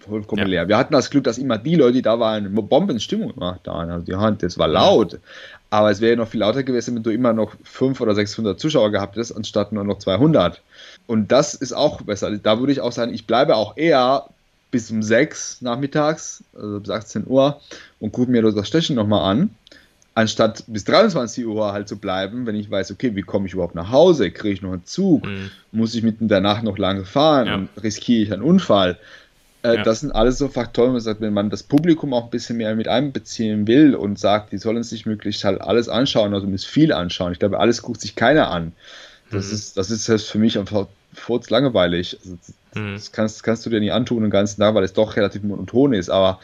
vollkommen 0.00 0.42
ja. 0.42 0.46
leer. 0.48 0.68
Wir 0.68 0.78
hatten 0.78 0.92
das 0.92 1.10
Glück, 1.10 1.24
dass 1.24 1.38
immer 1.38 1.58
die 1.58 1.76
Leute, 1.76 1.94
die 1.94 2.02
da 2.02 2.18
waren, 2.18 2.54
Bombenstimmung 2.54 3.34
gemacht 3.34 3.60
haben. 3.66 3.90
Also 3.90 4.06
die 4.06 4.16
Hand, 4.16 4.42
das 4.42 4.58
war 4.58 4.68
laut. 4.68 5.18
Aber 5.70 5.90
es 5.90 6.00
wäre 6.00 6.16
noch 6.16 6.28
viel 6.28 6.40
lauter 6.40 6.62
gewesen, 6.62 6.96
wenn 6.96 7.02
du 7.02 7.10
immer 7.10 7.32
noch 7.32 7.54
500 7.62 8.00
oder 8.02 8.14
600 8.14 8.58
Zuschauer 8.58 8.90
gehabt 8.90 9.14
hättest, 9.14 9.36
anstatt 9.36 9.72
nur 9.72 9.84
noch 9.84 9.98
200. 9.98 10.60
Und 11.06 11.30
das 11.30 11.54
ist 11.54 11.72
auch 11.72 12.02
besser. 12.02 12.36
Da 12.38 12.58
würde 12.58 12.72
ich 12.72 12.80
auch 12.80 12.92
sagen, 12.92 13.14
ich 13.14 13.26
bleibe 13.26 13.56
auch 13.56 13.76
eher 13.76 14.24
bis 14.70 14.90
um 14.90 15.02
6 15.02 15.62
nachmittags, 15.62 16.44
also 16.54 16.80
bis 16.80 16.90
18 16.90 17.26
Uhr, 17.26 17.60
und 17.98 18.12
gucke 18.12 18.30
mir 18.30 18.42
das 18.42 18.68
Stechen 18.68 18.96
nochmal 18.96 19.30
an, 19.30 19.50
anstatt 20.14 20.64
bis 20.66 20.84
23 20.84 21.46
Uhr 21.46 21.72
halt 21.72 21.88
zu 21.88 21.98
bleiben, 21.98 22.46
wenn 22.46 22.54
ich 22.54 22.70
weiß, 22.70 22.90
okay, 22.92 23.14
wie 23.14 23.22
komme 23.22 23.46
ich 23.46 23.54
überhaupt 23.54 23.74
nach 23.74 23.90
Hause? 23.90 24.30
Kriege 24.30 24.54
ich 24.54 24.62
noch 24.62 24.72
einen 24.72 24.84
Zug? 24.84 25.26
Mhm. 25.26 25.50
Muss 25.72 25.94
ich 25.94 26.02
mitten 26.02 26.28
der 26.28 26.40
Nacht 26.40 26.62
noch 26.62 26.78
lange 26.78 27.04
fahren? 27.04 27.46
Ja. 27.46 27.82
Riskiere 27.82 28.22
ich 28.22 28.32
einen 28.32 28.42
Unfall? 28.42 28.98
Äh, 29.62 29.76
ja. 29.76 29.82
Das 29.82 30.00
sind 30.00 30.12
alles 30.12 30.38
so 30.38 30.48
Faktoren, 30.48 30.94
wenn 30.94 31.32
man 31.32 31.50
das 31.50 31.62
Publikum 31.62 32.14
auch 32.14 32.24
ein 32.24 32.30
bisschen 32.30 32.56
mehr 32.56 32.74
mit 32.74 32.88
einbeziehen 32.88 33.66
will 33.66 33.94
und 33.94 34.18
sagt, 34.18 34.52
die 34.52 34.58
sollen 34.58 34.82
sich 34.82 35.06
möglichst 35.06 35.44
halt 35.44 35.60
alles 35.60 35.88
anschauen, 35.88 36.32
also 36.32 36.46
müssen 36.46 36.68
viel 36.68 36.92
anschauen. 36.92 37.32
Ich 37.32 37.38
glaube, 37.38 37.60
alles 37.60 37.82
guckt 37.82 38.00
sich 38.00 38.16
keiner 38.16 38.50
an. 38.50 38.72
Das 39.30 39.48
mhm. 39.48 39.54
ist, 39.54 39.76
das 39.76 39.90
ist 39.90 40.30
für 40.30 40.38
mich 40.38 40.58
einfach 40.58 40.86
furz 41.12 41.50
langweilig. 41.50 42.18
Also, 42.20 42.36
mhm. 42.74 42.94
Das 42.94 43.12
kannst, 43.12 43.42
kannst 43.42 43.66
du 43.66 43.70
dir 43.70 43.80
nicht 43.80 43.92
antun 43.92 44.22
den 44.22 44.30
ganzen 44.30 44.60
Tag, 44.60 44.74
weil 44.74 44.84
es 44.84 44.92
doch 44.92 45.16
relativ 45.16 45.42
monoton 45.42 45.92
ist. 45.92 46.10
Aber 46.10 46.40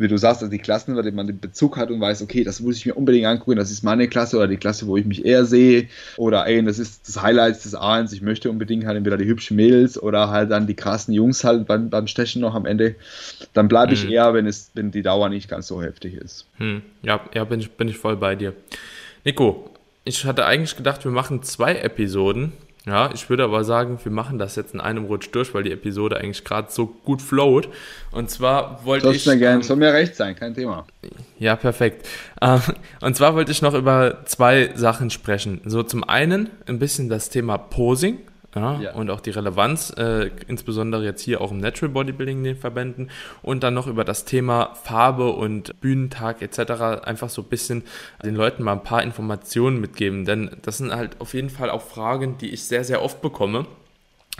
wie 0.00 0.08
du 0.08 0.16
sagst, 0.16 0.42
also 0.42 0.50
die 0.50 0.58
Klassen, 0.58 0.94
bei 0.94 1.02
denen 1.02 1.16
man 1.16 1.26
den 1.26 1.38
Bezug 1.38 1.76
hat 1.76 1.90
und 1.90 2.00
weiß, 2.00 2.22
okay, 2.22 2.42
das 2.42 2.60
muss 2.60 2.76
ich 2.76 2.86
mir 2.86 2.94
unbedingt 2.94 3.26
angucken, 3.26 3.56
das 3.56 3.70
ist 3.70 3.84
meine 3.84 4.08
Klasse 4.08 4.38
oder 4.38 4.48
die 4.48 4.56
Klasse, 4.56 4.86
wo 4.86 4.96
ich 4.96 5.04
mich 5.04 5.24
eher 5.24 5.44
sehe 5.44 5.88
oder 6.16 6.46
ey, 6.46 6.64
das 6.64 6.78
ist 6.78 7.06
das 7.06 7.22
Highlight 7.22 7.64
des 7.64 7.74
Abends, 7.74 8.12
ich 8.12 8.22
möchte 8.22 8.50
unbedingt 8.50 8.86
halt 8.86 8.96
entweder 8.96 9.18
die 9.18 9.26
hübschen 9.26 9.56
Mädels 9.56 10.02
oder 10.02 10.30
halt 10.30 10.50
dann 10.50 10.66
die 10.66 10.74
krassen 10.74 11.12
Jungs 11.12 11.44
halt 11.44 11.66
beim, 11.66 11.90
beim 11.90 12.06
Stechen 12.06 12.40
noch 12.40 12.54
am 12.54 12.64
Ende, 12.66 12.96
dann 13.52 13.68
bleibe 13.68 13.92
ich 13.92 14.04
hm. 14.04 14.10
eher, 14.10 14.34
wenn 14.34 14.46
es, 14.46 14.70
wenn 14.74 14.90
die 14.90 15.02
Dauer 15.02 15.28
nicht 15.28 15.48
ganz 15.48 15.66
so 15.66 15.82
heftig 15.82 16.14
ist. 16.14 16.46
Hm. 16.56 16.82
Ja, 17.02 17.20
ja, 17.34 17.44
bin 17.44 17.60
ich, 17.60 17.70
bin 17.72 17.88
ich 17.88 17.98
voll 17.98 18.16
bei 18.16 18.34
dir. 18.34 18.54
Nico, 19.24 19.70
ich 20.04 20.24
hatte 20.24 20.46
eigentlich 20.46 20.76
gedacht, 20.76 21.04
wir 21.04 21.12
machen 21.12 21.42
zwei 21.42 21.74
Episoden 21.74 22.52
ja, 22.86 23.10
ich 23.12 23.28
würde 23.28 23.44
aber 23.44 23.62
sagen, 23.62 23.98
wir 24.02 24.10
machen 24.10 24.38
das 24.38 24.56
jetzt 24.56 24.72
in 24.72 24.80
einem 24.80 25.04
Rutsch 25.04 25.28
durch, 25.32 25.52
weil 25.52 25.64
die 25.64 25.72
Episode 25.72 26.16
eigentlich 26.16 26.44
gerade 26.44 26.70
so 26.70 26.86
gut 26.86 27.20
float. 27.20 27.68
Und 28.10 28.30
zwar 28.30 28.84
wollte 28.84 29.06
Sollst 29.06 29.20
ich. 29.20 29.26
Mir 29.26 29.38
gern, 29.38 29.56
ähm, 29.56 29.62
soll 29.62 29.76
mir 29.76 29.92
recht 29.92 30.16
sein, 30.16 30.34
kein 30.34 30.54
Thema. 30.54 30.86
Ja, 31.38 31.56
perfekt. 31.56 32.08
Ähm, 32.40 32.60
und 33.02 33.16
zwar 33.16 33.34
wollte 33.34 33.52
ich 33.52 33.60
noch 33.60 33.74
über 33.74 34.24
zwei 34.24 34.70
Sachen 34.76 35.10
sprechen. 35.10 35.60
So 35.66 35.82
zum 35.82 36.04
einen 36.04 36.48
ein 36.66 36.78
bisschen 36.78 37.10
das 37.10 37.28
Thema 37.28 37.58
Posing. 37.58 38.18
Ja, 38.54 38.80
ja. 38.80 38.94
Und 38.94 39.10
auch 39.10 39.20
die 39.20 39.30
Relevanz, 39.30 39.90
äh, 39.96 40.30
insbesondere 40.48 41.04
jetzt 41.04 41.22
hier 41.22 41.40
auch 41.40 41.52
im 41.52 41.58
Natural 41.58 41.92
Bodybuilding 41.92 42.38
in 42.38 42.44
den 42.44 42.56
Verbänden. 42.56 43.10
Und 43.42 43.62
dann 43.62 43.74
noch 43.74 43.86
über 43.86 44.04
das 44.04 44.24
Thema 44.24 44.74
Farbe 44.74 45.30
und 45.30 45.80
Bühnentag 45.80 46.42
etc. 46.42 47.04
einfach 47.04 47.28
so 47.28 47.42
ein 47.42 47.48
bisschen 47.48 47.84
den 48.22 48.34
Leuten 48.34 48.64
mal 48.64 48.72
ein 48.72 48.82
paar 48.82 49.02
Informationen 49.02 49.80
mitgeben. 49.80 50.24
Denn 50.24 50.50
das 50.62 50.78
sind 50.78 50.92
halt 50.92 51.20
auf 51.20 51.34
jeden 51.34 51.50
Fall 51.50 51.70
auch 51.70 51.82
Fragen, 51.82 52.38
die 52.38 52.50
ich 52.50 52.64
sehr, 52.64 52.82
sehr 52.82 53.02
oft 53.02 53.22
bekomme. 53.22 53.66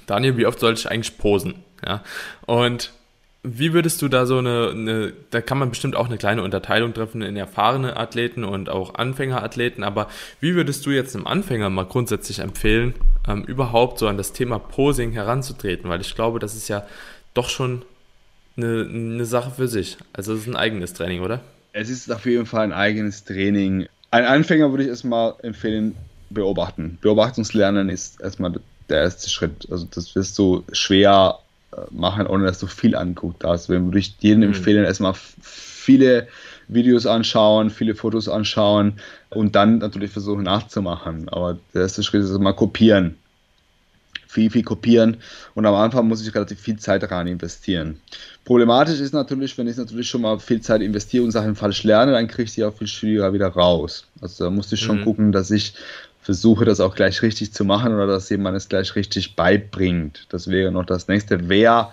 Daniel, 0.07 0.37
wie 0.37 0.47
oft 0.47 0.59
soll 0.59 0.75
ich 0.75 0.91
eigentlich 0.91 1.19
posen? 1.19 1.55
Ja, 1.87 2.03
und 2.47 2.93
wie 3.43 3.73
würdest 3.73 4.03
du 4.03 4.09
da 4.09 4.27
so 4.27 4.39
eine, 4.39 4.71
eine, 4.71 5.13
da 5.31 5.41
kann 5.41 5.59
man 5.59 5.71
bestimmt 5.71 5.97
auch 5.97 6.07
eine 6.07 6.19
kleine 6.19 6.43
Unterteilung 6.43 6.93
treffen 6.93 7.23
in 7.23 7.37
erfahrene 7.37 7.97
Athleten 7.97 8.45
und 8.45 8.69
auch 8.69 8.97
Anfängerathleten, 8.97 9.83
aber 9.83 10.09
wie 10.41 10.55
würdest 10.55 10.85
du 10.85 10.91
jetzt 10.91 11.17
einem 11.17 11.27
Anfänger 11.27 11.71
mal 11.71 11.87
grundsätzlich 11.87 12.41
empfehlen, 12.41 12.95
ähm, 13.27 13.45
überhaupt 13.45 13.99
so 13.99 14.09
an 14.09 14.19
das 14.19 14.33
Thema 14.33 14.59
Posing 14.59 15.13
heranzutreten? 15.13 15.89
Weil 15.89 16.03
ich 16.03 16.15
glaube, 16.15 16.39
das 16.39 16.55
ist 16.55 16.69
ja 16.69 16.87
doch 17.33 17.49
schon 17.49 17.83
eine, 18.57 18.87
eine 18.91 19.25
Sache 19.25 19.53
für 19.53 19.69
sich. 19.69 19.97
Also 20.13 20.35
es 20.35 20.41
ist 20.41 20.47
ein 20.47 20.57
eigenes 20.57 20.93
Training, 20.93 21.23
oder? 21.23 21.41
Es 21.73 21.89
ist 21.89 22.13
auf 22.13 22.27
jeden 22.27 22.47
Fall 22.47 22.65
ein 22.65 22.73
eigenes 22.73 23.25
Training. 23.25 23.87
Ein 24.11 24.25
Anfänger 24.25 24.71
würde 24.71 24.83
ich 24.83 24.89
erstmal 24.91 25.35
empfehlen, 25.43 25.95
beobachten. 26.29 26.99
Beobachtungslernen 27.01 27.89
ist 27.89 28.21
erstmal 28.21 28.53
der 28.89 29.03
erste 29.03 29.31
Schritt. 29.31 29.67
Also 29.71 29.87
das 29.91 30.15
wirst 30.15 30.39
du 30.39 30.65
schwer 30.73 31.39
machen, 31.91 32.27
ohne 32.27 32.45
dass 32.45 32.59
du 32.59 32.67
viel 32.67 32.97
anguckt 32.97 33.45
hast. 33.45 33.69
Wir 33.69 33.83
würde 33.83 33.99
ich 33.99 34.17
jedem 34.21 34.41
mhm. 34.41 34.55
empfehlen, 34.55 34.85
erstmal 34.85 35.15
viele 35.15 36.29
Videos 36.69 37.07
anschauen, 37.07 37.71
viele 37.71 37.95
Fotos 37.95 38.29
anschauen 38.29 38.95
und 39.31 39.57
dann 39.57 39.79
natürlich 39.79 40.11
versuchen 40.11 40.45
nachzumachen. 40.45 41.29
Aber 41.29 41.59
der 41.75 41.83
erste 41.83 42.03
Schritt 42.03 42.23
ist 42.23 42.39
mal 42.39 42.53
kopieren. 42.53 43.17
Viel, 44.27 44.49
viel 44.49 44.63
kopieren 44.63 45.17
und 45.57 45.67
am 45.67 45.75
Anfang 45.75 46.07
muss 46.07 46.25
ich 46.25 46.33
relativ 46.33 46.61
viel 46.61 46.79
Zeit 46.79 47.11
rein 47.11 47.27
investieren. 47.27 47.99
Problematisch 48.45 49.01
ist 49.01 49.13
natürlich, 49.13 49.59
wenn 49.59 49.67
ich 49.67 49.77
natürlich 49.77 50.09
schon 50.09 50.21
mal 50.21 50.39
viel 50.39 50.61
Zeit 50.61 50.83
investiere 50.83 51.25
und 51.25 51.33
Sachen 51.33 51.57
falsch 51.57 51.83
lerne, 51.83 52.13
dann 52.13 52.29
kriege 52.29 52.45
ich 52.45 52.53
sie 52.53 52.63
auch 52.63 52.73
viel 52.73 52.87
schwieriger 52.87 53.33
wieder 53.33 53.49
raus. 53.49 54.07
Also 54.21 54.45
da 54.45 54.51
musste 54.51 54.77
ich 54.77 54.83
schon 54.83 55.01
mhm. 55.01 55.05
gucken, 55.05 55.33
dass 55.33 55.51
ich 55.51 55.75
versuche, 56.23 56.65
das 56.65 56.81
auch 56.81 56.95
gleich 56.95 57.23
richtig 57.23 57.53
zu 57.53 57.65
machen 57.65 57.95
oder 57.95 58.07
dass 58.07 58.29
jemand 58.29 58.57
es 58.57 58.69
gleich 58.69 58.95
richtig 58.95 59.37
beibringt. 59.37 60.27
Das 60.29 60.49
wäre 60.49 60.71
noch 60.71 60.85
das 60.85 61.09
nächste. 61.09 61.49
Wer 61.49 61.93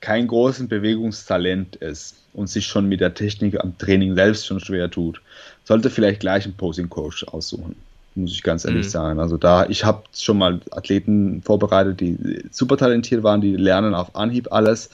kein 0.00 0.28
großes 0.28 0.68
Bewegungstalent 0.68 1.76
ist 1.76 2.16
und 2.32 2.48
sich 2.48 2.66
schon 2.66 2.88
mit 2.88 3.00
der 3.00 3.14
Technik 3.14 3.58
am 3.60 3.76
Training 3.78 4.14
selbst 4.14 4.46
schon 4.46 4.60
schwer 4.60 4.90
tut, 4.90 5.20
sollte 5.64 5.90
vielleicht 5.90 6.20
gleich 6.20 6.44
einen 6.44 6.54
Posing-Coach 6.54 7.24
aussuchen. 7.24 7.74
Muss 8.14 8.32
ich 8.32 8.42
ganz 8.42 8.64
ehrlich 8.64 8.86
mhm. 8.86 8.90
sagen. 8.90 9.20
Also 9.20 9.36
da, 9.36 9.66
ich 9.66 9.84
habe 9.84 10.02
schon 10.14 10.38
mal 10.38 10.60
Athleten 10.70 11.42
vorbereitet, 11.42 12.00
die 12.00 12.44
super 12.50 12.76
talentiert 12.76 13.22
waren, 13.22 13.40
die 13.40 13.56
lernen 13.56 13.94
auf 13.94 14.14
Anhieb 14.14 14.52
alles 14.52 14.90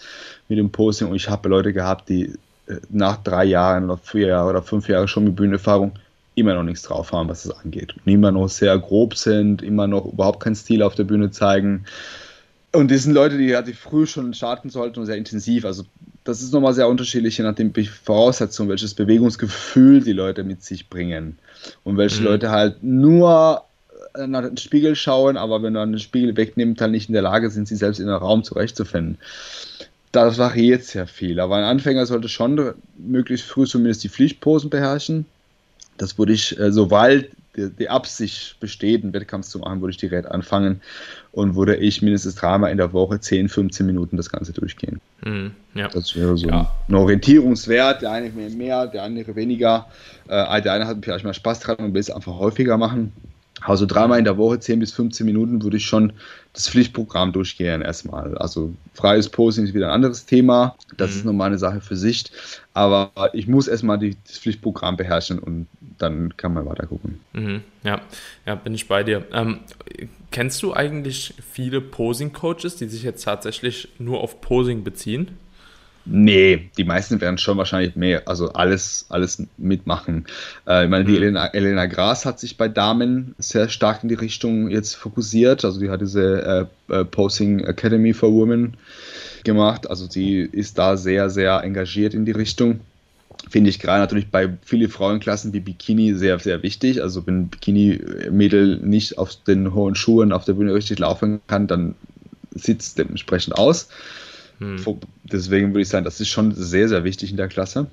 mit 0.48 0.58
dem 0.58 0.70
Posing 0.70 1.08
und 1.08 1.16
ich 1.16 1.28
habe 1.28 1.48
Leute 1.48 1.72
gehabt, 1.72 2.08
die 2.08 2.32
äh, 2.66 2.76
nach 2.90 3.22
drei 3.22 3.44
Jahren 3.44 3.84
oder 3.84 3.98
vier 3.98 4.28
Jahren 4.28 4.48
oder 4.48 4.62
fünf 4.62 4.88
Jahren 4.88 5.08
schon 5.08 5.24
mit 5.24 5.36
Bühnenerfahrung 5.36 5.92
immer 6.34 6.54
noch 6.54 6.62
nichts 6.62 6.82
drauf 6.82 7.12
haben, 7.12 7.28
was 7.28 7.44
das 7.44 7.56
angeht. 7.56 7.94
Und 7.96 8.10
immer 8.12 8.32
noch 8.32 8.48
sehr 8.48 8.78
grob 8.78 9.16
sind, 9.16 9.62
immer 9.62 9.86
noch 9.86 10.06
überhaupt 10.06 10.40
keinen 10.40 10.56
Stil 10.56 10.82
auf 10.82 10.94
der 10.94 11.04
Bühne 11.04 11.30
zeigen. 11.30 11.84
Und 12.72 12.90
das 12.90 13.04
sind 13.04 13.12
Leute, 13.12 13.38
die 13.38 13.50
relativ 13.50 13.78
früh 13.78 14.06
schon 14.06 14.34
starten 14.34 14.68
sollten 14.68 14.98
und 14.98 15.06
sehr 15.06 15.16
intensiv. 15.16 15.64
Also 15.64 15.84
das 16.24 16.42
ist 16.42 16.52
nochmal 16.52 16.74
sehr 16.74 16.88
unterschiedlich, 16.88 17.38
je 17.38 17.44
nachdem 17.44 17.72
Voraussetzungen, 17.72 18.68
welches 18.68 18.94
Bewegungsgefühl 18.94 20.02
die 20.02 20.12
Leute 20.12 20.42
mit 20.42 20.64
sich 20.64 20.88
bringen. 20.88 21.38
Und 21.84 21.96
welche 21.96 22.20
mhm. 22.20 22.26
Leute 22.26 22.50
halt 22.50 22.82
nur 22.82 23.62
nach 24.16 24.42
dem 24.42 24.56
Spiegel 24.56 24.96
schauen, 24.96 25.36
aber 25.36 25.62
wenn 25.62 25.72
man 25.72 25.92
den 25.92 25.98
Spiegel 25.98 26.36
wegnimmt, 26.36 26.80
dann 26.80 26.92
nicht 26.92 27.08
in 27.08 27.14
der 27.14 27.22
Lage 27.22 27.50
sind, 27.50 27.68
sich 27.68 27.78
selbst 27.78 27.98
in 27.98 28.06
den 28.06 28.14
Raum 28.14 28.44
zurechtzufinden. 28.44 29.18
Das 30.12 30.38
variiert 30.38 30.84
sehr 30.84 31.06
viel. 31.06 31.40
Aber 31.40 31.56
ein 31.56 31.64
Anfänger 31.64 32.06
sollte 32.06 32.28
schon 32.28 32.74
möglichst 32.96 33.46
früh 33.46 33.66
zumindest 33.66 34.04
die 34.04 34.08
Pflichtposen 34.08 34.70
beherrschen 34.70 35.26
das 35.98 36.18
würde 36.18 36.32
ich, 36.32 36.58
äh, 36.58 36.72
sobald 36.72 37.30
die, 37.56 37.70
die, 37.70 37.88
Absicht 37.88 38.58
besteht, 38.60 39.04
einen 39.04 39.12
Wettkampf 39.12 39.46
zu 39.46 39.60
machen, 39.60 39.80
würde 39.80 39.92
ich 39.92 39.96
direkt 39.96 40.26
anfangen 40.26 40.80
und 41.32 41.54
würde 41.54 41.76
ich 41.76 42.02
mindestens 42.02 42.34
dreimal 42.34 42.70
in 42.70 42.78
der 42.78 42.92
Woche 42.92 43.20
10, 43.20 43.48
15 43.48 43.86
Minuten 43.86 44.16
das 44.16 44.28
Ganze 44.28 44.52
durchgehen. 44.52 45.00
Mm, 45.22 45.48
ja. 45.74 45.88
Das 45.88 46.16
wäre 46.16 46.36
so 46.36 46.48
ja. 46.48 46.72
ein 46.88 46.94
Orientierungswert, 46.94 48.02
der 48.02 48.10
eine 48.10 48.30
mehr, 48.30 48.86
der 48.88 49.04
andere 49.04 49.36
weniger. 49.36 49.86
Äh, 50.26 50.62
der 50.62 50.72
eine 50.72 50.86
hat 50.86 50.98
vielleicht 51.02 51.24
mal 51.24 51.34
Spaß 51.34 51.60
dran 51.60 51.76
und 51.76 51.94
will 51.94 52.00
es 52.00 52.10
einfach 52.10 52.38
häufiger 52.38 52.76
machen. 52.76 53.12
Also 53.60 53.86
dreimal 53.86 54.18
in 54.18 54.24
der 54.24 54.36
Woche, 54.36 54.58
10 54.58 54.80
bis 54.80 54.92
15 54.92 55.24
Minuten, 55.24 55.62
würde 55.62 55.76
ich 55.76 55.86
schon 55.86 56.12
das 56.52 56.68
Pflichtprogramm 56.68 57.32
durchgehen 57.32 57.82
erstmal. 57.82 58.36
Also 58.38 58.74
freies 58.94 59.28
Posing 59.28 59.64
ist 59.64 59.74
wieder 59.74 59.86
ein 59.86 59.94
anderes 59.94 60.26
Thema. 60.26 60.76
Das 60.96 61.12
mhm. 61.12 61.16
ist 61.16 61.24
nochmal 61.24 61.46
eine 61.48 61.58
Sache 61.58 61.80
für 61.80 61.96
sich. 61.96 62.24
Aber 62.74 63.30
ich 63.32 63.46
muss 63.46 63.68
erstmal 63.68 63.98
die, 63.98 64.16
das 64.26 64.38
Pflichtprogramm 64.38 64.96
beherrschen 64.96 65.38
und 65.38 65.68
dann 65.98 66.36
kann 66.36 66.52
man 66.52 66.66
weiter 66.66 66.86
gucken. 66.86 67.20
Mhm. 67.32 67.62
Ja. 67.84 68.00
ja, 68.44 68.56
bin 68.56 68.74
ich 68.74 68.88
bei 68.88 69.04
dir. 69.04 69.24
Ähm, 69.32 69.60
kennst 70.32 70.60
du 70.62 70.74
eigentlich 70.74 71.34
viele 71.52 71.80
Posing-Coaches, 71.80 72.76
die 72.76 72.88
sich 72.88 73.04
jetzt 73.04 73.22
tatsächlich 73.22 73.88
nur 73.98 74.20
auf 74.20 74.40
Posing 74.40 74.82
beziehen? 74.82 75.38
Nee, 76.06 76.70
die 76.76 76.84
meisten 76.84 77.20
werden 77.20 77.38
schon 77.38 77.56
wahrscheinlich 77.56 77.96
mehr, 77.96 78.28
also 78.28 78.52
alles, 78.52 79.06
alles 79.08 79.42
mitmachen. 79.56 80.26
Äh, 80.66 80.84
ich 80.84 80.90
meine, 80.90 81.04
die 81.04 81.12
mhm. 81.12 81.18
Elena, 81.18 81.46
Elena 81.46 81.86
Gras 81.86 82.26
hat 82.26 82.38
sich 82.40 82.58
bei 82.58 82.68
Damen 82.68 83.34
sehr 83.38 83.70
stark 83.70 84.02
in 84.02 84.10
die 84.10 84.14
Richtung 84.14 84.68
jetzt 84.68 84.96
fokussiert. 84.96 85.64
Also 85.64 85.80
die 85.80 85.88
hat 85.88 86.02
diese 86.02 86.68
äh, 86.90 86.94
äh, 86.94 87.04
Posing 87.06 87.60
Academy 87.60 88.12
for 88.12 88.32
Women 88.32 88.76
gemacht. 89.44 89.88
Also 89.88 90.06
sie 90.08 90.40
ist 90.40 90.78
da 90.78 90.96
sehr, 90.96 91.30
sehr 91.30 91.62
engagiert 91.62 92.14
in 92.14 92.24
die 92.24 92.32
Richtung. 92.32 92.80
Finde 93.48 93.70
ich 93.70 93.78
gerade 93.78 94.00
natürlich 94.00 94.28
bei 94.28 94.56
vielen 94.64 94.88
Frauenklassen 94.88 95.52
wie 95.52 95.60
Bikini 95.60 96.14
sehr, 96.14 96.38
sehr 96.38 96.62
wichtig. 96.62 97.02
Also 97.02 97.26
wenn 97.26 97.48
Bikini-Mädel 97.48 98.78
nicht 98.78 99.18
auf 99.18 99.36
den 99.44 99.74
hohen 99.74 99.94
Schuhen 99.94 100.32
auf 100.32 100.44
der 100.44 100.54
Bühne 100.54 100.74
richtig 100.74 100.98
laufen 100.98 101.40
kann, 101.46 101.66
dann 101.66 101.94
sieht 102.54 102.80
es 102.80 102.94
dementsprechend 102.94 103.56
aus. 103.56 103.88
Hm. 104.58 104.76
Deswegen 105.24 105.70
würde 105.70 105.82
ich 105.82 105.88
sagen, 105.88 106.04
das 106.04 106.20
ist 106.20 106.28
schon 106.28 106.54
sehr, 106.54 106.88
sehr 106.88 107.04
wichtig 107.04 107.30
in 107.30 107.36
der 107.36 107.48
Klasse. 107.48 107.86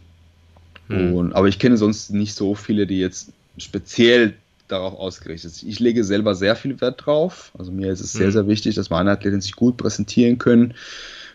Hm. 0.88 1.14
Und, 1.14 1.34
aber 1.34 1.48
ich 1.48 1.60
kenne 1.60 1.78
sonst 1.78 2.12
nicht 2.12 2.36
so 2.36 2.56
viele, 2.56 2.88
die 2.88 3.00
jetzt 3.00 3.32
speziell 3.58 4.36
darauf 4.68 4.94
ausgerichtet 4.94 5.52
sind. 5.52 5.70
Ich 5.70 5.80
lege 5.80 6.04
selber 6.04 6.36
sehr 6.36 6.56
viel 6.56 6.80
Wert 6.80 7.06
drauf. 7.06 7.52
Also 7.58 7.72
mir 7.72 7.92
ist 7.92 8.00
es 8.00 8.14
sehr, 8.14 8.28
hm. 8.28 8.34
sehr 8.34 8.48
wichtig, 8.48 8.76
dass 8.76 8.90
meine 8.90 9.12
Athleten 9.12 9.42
sich 9.42 9.56
gut 9.56 9.78
präsentieren 9.78 10.38
können. 10.38 10.76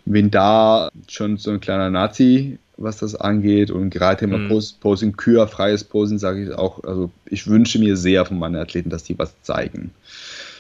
Bin 0.07 0.31
da 0.31 0.91
schon 1.09 1.37
so 1.37 1.51
ein 1.51 1.61
kleiner 1.61 1.91
Nazi, 1.91 2.59
was 2.77 2.99
das 2.99 3.15
angeht. 3.15 3.71
Und 3.71 3.91
gerade 3.91 4.21
Thema 4.21 4.39
mhm. 4.39 4.63
Posing, 4.81 5.17
Kür, 5.17 5.49
freies 5.49 5.85
Posen, 5.85 6.19
sage 6.19 6.45
ich 6.45 6.53
auch. 6.53 6.83
Also 6.85 7.11
ich 7.27 7.47
wünsche 7.47 7.79
mir 7.79 7.97
sehr 7.97 8.25
von 8.25 8.39
meinen 8.39 8.57
Athleten, 8.57 8.91
dass 8.91 9.05
die 9.05 9.19
was 9.19 9.35
zeigen. 9.43 9.91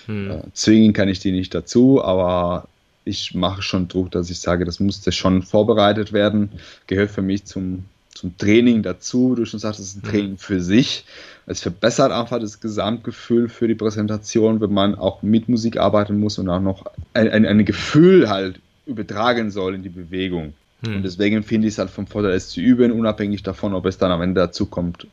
Mhm. 0.07 0.31
Äh, 0.31 0.43
zwingen 0.53 0.93
kann 0.93 1.09
ich 1.09 1.21
die 1.21 1.33
nicht 1.33 1.55
dazu, 1.55 2.03
aber 2.03 2.69
ich 3.05 3.35
mache 3.35 3.63
schon 3.63 3.89
Druck, 3.89 4.11
dass 4.11 4.31
ich 4.31 4.41
sage, 4.41 4.65
das 4.65 4.81
musste 4.81 5.13
schon 5.13 5.43
vorbereitet 5.43 6.13
werden, 6.13 6.51
gehört 6.89 7.11
für 7.11 7.23
mich 7.23 7.45
zum, 7.45 7.85
zum 8.13 8.37
Training 8.37 8.83
dazu. 8.83 9.37
Du 9.37 9.45
schon 9.45 9.61
sagst, 9.61 9.79
es 9.79 9.91
ist 9.91 9.97
ein 9.97 10.07
mhm. 10.07 10.11
Training 10.11 10.39
für 10.39 10.61
sich. 10.61 11.05
Es 11.47 11.61
verbessert 11.61 12.11
einfach 12.11 12.41
das 12.41 12.61
Gesamtgefühl 12.61 13.49
für 13.49 13.69
die 13.69 13.77
Präsentation, 13.77 14.61
wenn 14.61 14.73
man 14.73 14.97
auch 14.97 15.23
mit 15.23 15.49
Musik 15.49 15.77
arbeiten 15.77 16.19
muss 16.19 16.39
und 16.39 16.49
auch 16.49 16.61
noch 16.61 16.87
ein, 17.15 17.29
ein, 17.29 17.47
ein 17.47 17.65
Gefühl 17.65 18.29
halt 18.29 18.59
übertragen 18.87 19.51
soll 19.51 19.74
in 19.74 19.82
die 19.82 19.89
Bewegung. 19.89 20.55
Hm. 20.84 20.97
Und 20.97 21.03
deswegen 21.03 21.43
finde 21.43 21.68
ich 21.68 21.74
es 21.74 21.78
halt 21.78 21.91
vom 21.91 22.07
Vorteil, 22.07 22.32
es 22.32 22.49
zu 22.49 22.61
üben, 22.61 22.93
unabhängig 22.93 23.43
davon, 23.43 23.74
ob 23.74 23.87
es 23.87 23.99
dann 23.99 24.11
am 24.11 24.22
Ende 24.22 24.41
dazu 24.41 24.66
kommt, 24.66 25.07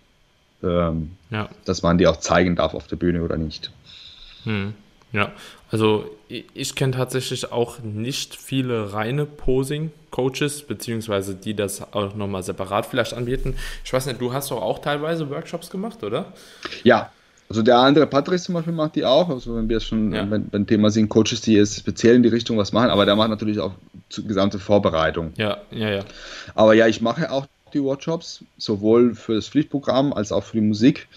ähm, 0.63 1.11
ja. 1.29 1.49
dass 1.65 1.81
man 1.81 1.97
die 1.97 2.07
auch 2.07 2.17
zeigen 2.17 2.55
darf 2.55 2.73
auf 2.73 2.87
der 2.87 2.95
Bühne 2.95 3.23
oder 3.23 3.37
nicht. 3.37 3.71
Hm. 4.43 4.73
Ja, 5.11 5.31
also 5.69 6.09
ich, 6.27 6.45
ich 6.55 6.75
kenne 6.75 6.93
tatsächlich 6.93 7.51
auch 7.51 7.79
nicht 7.79 8.35
viele 8.35 8.93
reine 8.93 9.25
Posing-Coaches, 9.25 10.63
beziehungsweise 10.63 11.35
die 11.35 11.55
das 11.55 11.93
auch 11.93 12.15
nochmal 12.15 12.41
separat 12.41 12.87
vielleicht 12.87 13.13
anbieten. 13.13 13.55
Ich 13.85 13.93
weiß 13.93 14.07
nicht, 14.07 14.19
du 14.19 14.33
hast 14.33 14.49
doch 14.49 14.61
auch 14.61 14.79
teilweise 14.79 15.29
Workshops 15.29 15.69
gemacht, 15.69 16.03
oder? 16.03 16.33
Ja, 16.83 17.11
also 17.53 17.61
der 17.61 17.77
andere 17.77 18.07
Patrick 18.07 18.39
zum 18.39 18.55
Beispiel 18.55 18.73
macht 18.73 18.95
die 18.95 19.05
auch. 19.05 19.29
Also 19.29 19.55
wenn 19.55 19.69
wir 19.69 19.79
schon 19.79 20.11
ja. 20.11 20.29
wenn, 20.29 20.47
wenn 20.51 20.65
Thema 20.65 20.89
sind, 20.89 21.07
Coaches, 21.07 21.41
die 21.41 21.53
jetzt 21.53 21.77
speziell 21.77 22.15
in 22.15 22.23
die 22.23 22.29
Richtung 22.29 22.57
was 22.57 22.71
machen, 22.71 22.89
aber 22.89 23.05
der 23.05 23.15
macht 23.15 23.29
natürlich 23.29 23.59
auch 23.59 23.73
gesamte 24.27 24.57
Vorbereitung. 24.57 25.33
Ja, 25.37 25.59
ja, 25.69 25.89
ja. 25.91 26.03
Aber 26.55 26.73
ja, 26.73 26.87
ich 26.87 27.01
mache 27.01 27.31
auch 27.31 27.45
die 27.75 27.83
Workshops, 27.83 28.43
sowohl 28.57 29.13
für 29.13 29.35
das 29.35 29.49
Pflichtprogramm 29.49 30.13
als 30.13 30.31
auch 30.31 30.43
für 30.43 30.57
die 30.57 30.65
Musik. 30.65 31.07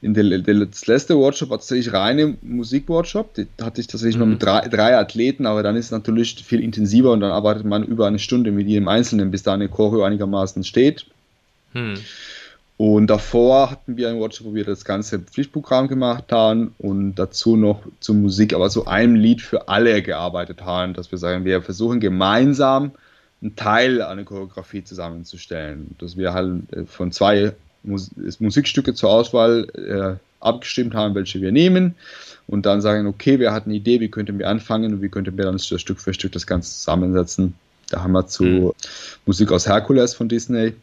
In 0.00 0.14
der, 0.14 0.38
der 0.38 0.66
das 0.66 0.86
letzte 0.86 1.18
Workshop 1.18 1.50
war 1.50 1.58
tatsächlich 1.58 1.92
reine 1.92 2.38
Musikworkshop. 2.40 3.34
Da 3.58 3.66
hatte 3.66 3.82
ich 3.82 3.86
tatsächlich 3.86 4.16
mhm. 4.16 4.20
nur 4.20 4.28
mit 4.28 4.42
drei, 4.42 4.66
drei, 4.68 4.96
Athleten, 4.96 5.44
aber 5.44 5.62
dann 5.62 5.76
ist 5.76 5.86
es 5.86 5.90
natürlich 5.90 6.42
viel 6.42 6.60
intensiver 6.60 7.12
und 7.12 7.20
dann 7.20 7.30
arbeitet 7.30 7.66
man 7.66 7.84
über 7.84 8.06
eine 8.06 8.18
Stunde 8.18 8.52
mit 8.52 8.68
jedem 8.68 8.88
Einzelnen, 8.88 9.30
bis 9.30 9.42
da 9.42 9.52
eine 9.52 9.68
Choreo 9.68 10.02
einigermaßen 10.02 10.64
steht. 10.64 11.04
Mhm. 11.74 11.98
Und 12.76 13.06
davor 13.06 13.70
hatten 13.70 13.96
wir 13.96 14.08
ein 14.08 14.18
Workshop, 14.18 14.48
wo 14.48 14.54
wir 14.54 14.64
das 14.64 14.84
ganze 14.84 15.20
Pflichtprogramm 15.20 15.86
gemacht 15.86 16.32
haben 16.32 16.74
und 16.78 17.14
dazu 17.14 17.56
noch 17.56 17.82
zur 18.00 18.16
Musik, 18.16 18.52
aber 18.52 18.68
so 18.68 18.86
einem 18.86 19.14
Lied 19.14 19.42
für 19.42 19.68
alle 19.68 20.02
gearbeitet 20.02 20.62
haben, 20.62 20.92
dass 20.92 21.12
wir 21.12 21.18
sagen, 21.18 21.44
wir 21.44 21.62
versuchen 21.62 22.00
gemeinsam 22.00 22.90
einen 23.40 23.54
Teil 23.54 24.02
einer 24.02 24.24
Choreografie 24.24 24.82
zusammenzustellen. 24.82 25.94
Dass 25.98 26.16
wir 26.16 26.32
halt 26.32 26.72
äh, 26.72 26.84
von 26.84 27.12
zwei 27.12 27.52
Mus 27.84 28.10
Musikstücke 28.40 28.94
zur 28.94 29.10
Auswahl 29.10 29.68
äh, 29.74 30.16
abgestimmt 30.44 30.94
haben, 30.94 31.14
welche 31.14 31.40
wir 31.40 31.52
nehmen 31.52 31.94
und 32.46 32.66
dann 32.66 32.80
sagen, 32.80 33.06
okay, 33.06 33.38
wer 33.38 33.52
hat 33.52 33.66
eine 33.66 33.74
Idee, 33.74 34.00
wie 34.00 34.08
könnten 34.08 34.38
wir 34.38 34.48
anfangen 34.48 34.94
und 34.94 35.02
wie 35.02 35.08
könnten 35.08 35.36
wir 35.36 35.44
dann 35.44 35.58
Stück 35.58 36.00
für 36.00 36.12
Stück 36.12 36.32
das 36.32 36.46
Ganze 36.46 36.72
zusammensetzen. 36.72 37.54
Da 37.90 38.02
haben 38.02 38.12
wir 38.12 38.26
zu 38.26 38.44
mhm. 38.44 38.72
Musik 39.26 39.52
aus 39.52 39.66
Herkules 39.66 40.14
von 40.14 40.28
Disney 40.28 40.74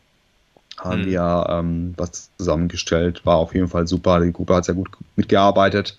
haben 0.83 1.01
mhm. 1.01 1.05
wir 1.05 1.47
ähm, 1.49 1.93
was 1.97 2.29
zusammengestellt. 2.37 3.25
War 3.25 3.37
auf 3.37 3.53
jeden 3.53 3.67
Fall 3.67 3.87
super. 3.87 4.19
Die 4.19 4.33
Gruppe 4.33 4.55
hat 4.55 4.65
sehr 4.65 4.75
gut 4.75 4.89
mitgearbeitet. 5.15 5.97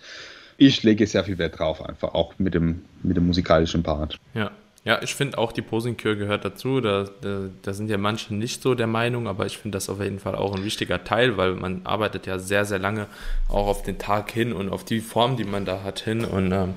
Ich 0.58 0.82
lege 0.82 1.06
sehr 1.06 1.24
viel 1.24 1.38
Wert 1.38 1.58
drauf, 1.58 1.84
einfach 1.84 2.14
auch 2.14 2.34
mit 2.38 2.54
dem, 2.54 2.82
mit 3.02 3.16
dem 3.16 3.26
musikalischen 3.26 3.82
Part. 3.82 4.18
Ja. 4.34 4.50
Ja, 4.84 5.00
ich 5.00 5.14
finde 5.14 5.38
auch 5.38 5.52
die 5.52 5.62
Posing-Kür 5.62 6.16
gehört 6.16 6.44
dazu. 6.44 6.80
Da, 6.80 7.04
da, 7.20 7.42
da, 7.62 7.72
sind 7.72 7.88
ja 7.88 7.98
manche 7.98 8.34
nicht 8.34 8.62
so 8.62 8.74
der 8.74 8.88
Meinung, 8.88 9.28
aber 9.28 9.46
ich 9.46 9.58
finde 9.58 9.76
das 9.76 9.88
auf 9.88 10.00
jeden 10.00 10.18
Fall 10.18 10.34
auch 10.34 10.56
ein 10.56 10.64
wichtiger 10.64 11.04
Teil, 11.04 11.36
weil 11.36 11.54
man 11.54 11.82
arbeitet 11.84 12.26
ja 12.26 12.40
sehr, 12.40 12.64
sehr 12.64 12.80
lange 12.80 13.06
auch 13.48 13.68
auf 13.68 13.84
den 13.84 13.98
Tag 13.98 14.32
hin 14.32 14.52
und 14.52 14.70
auf 14.70 14.84
die 14.84 14.98
Form, 14.98 15.36
die 15.36 15.44
man 15.44 15.64
da 15.64 15.84
hat, 15.84 16.00
hin. 16.00 16.24
Und 16.24 16.50
ähm, 16.50 16.74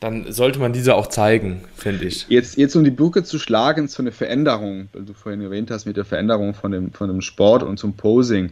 dann 0.00 0.30
sollte 0.30 0.58
man 0.58 0.74
diese 0.74 0.94
auch 0.94 1.06
zeigen, 1.06 1.62
finde 1.74 2.04
ich. 2.04 2.26
Jetzt, 2.28 2.58
jetzt 2.58 2.76
um 2.76 2.84
die 2.84 2.90
Brücke 2.90 3.24
zu 3.24 3.38
schlagen 3.38 3.88
zu 3.88 4.02
einer 4.02 4.12
Veränderung, 4.12 4.88
weil 4.92 5.04
du 5.04 5.14
vorhin 5.14 5.40
erwähnt 5.40 5.70
hast 5.70 5.86
mit 5.86 5.96
der 5.96 6.04
Veränderung 6.04 6.52
von 6.52 6.70
dem, 6.70 6.92
von 6.92 7.08
dem 7.08 7.22
Sport 7.22 7.62
und 7.62 7.78
zum 7.78 7.94
Posing. 7.94 8.50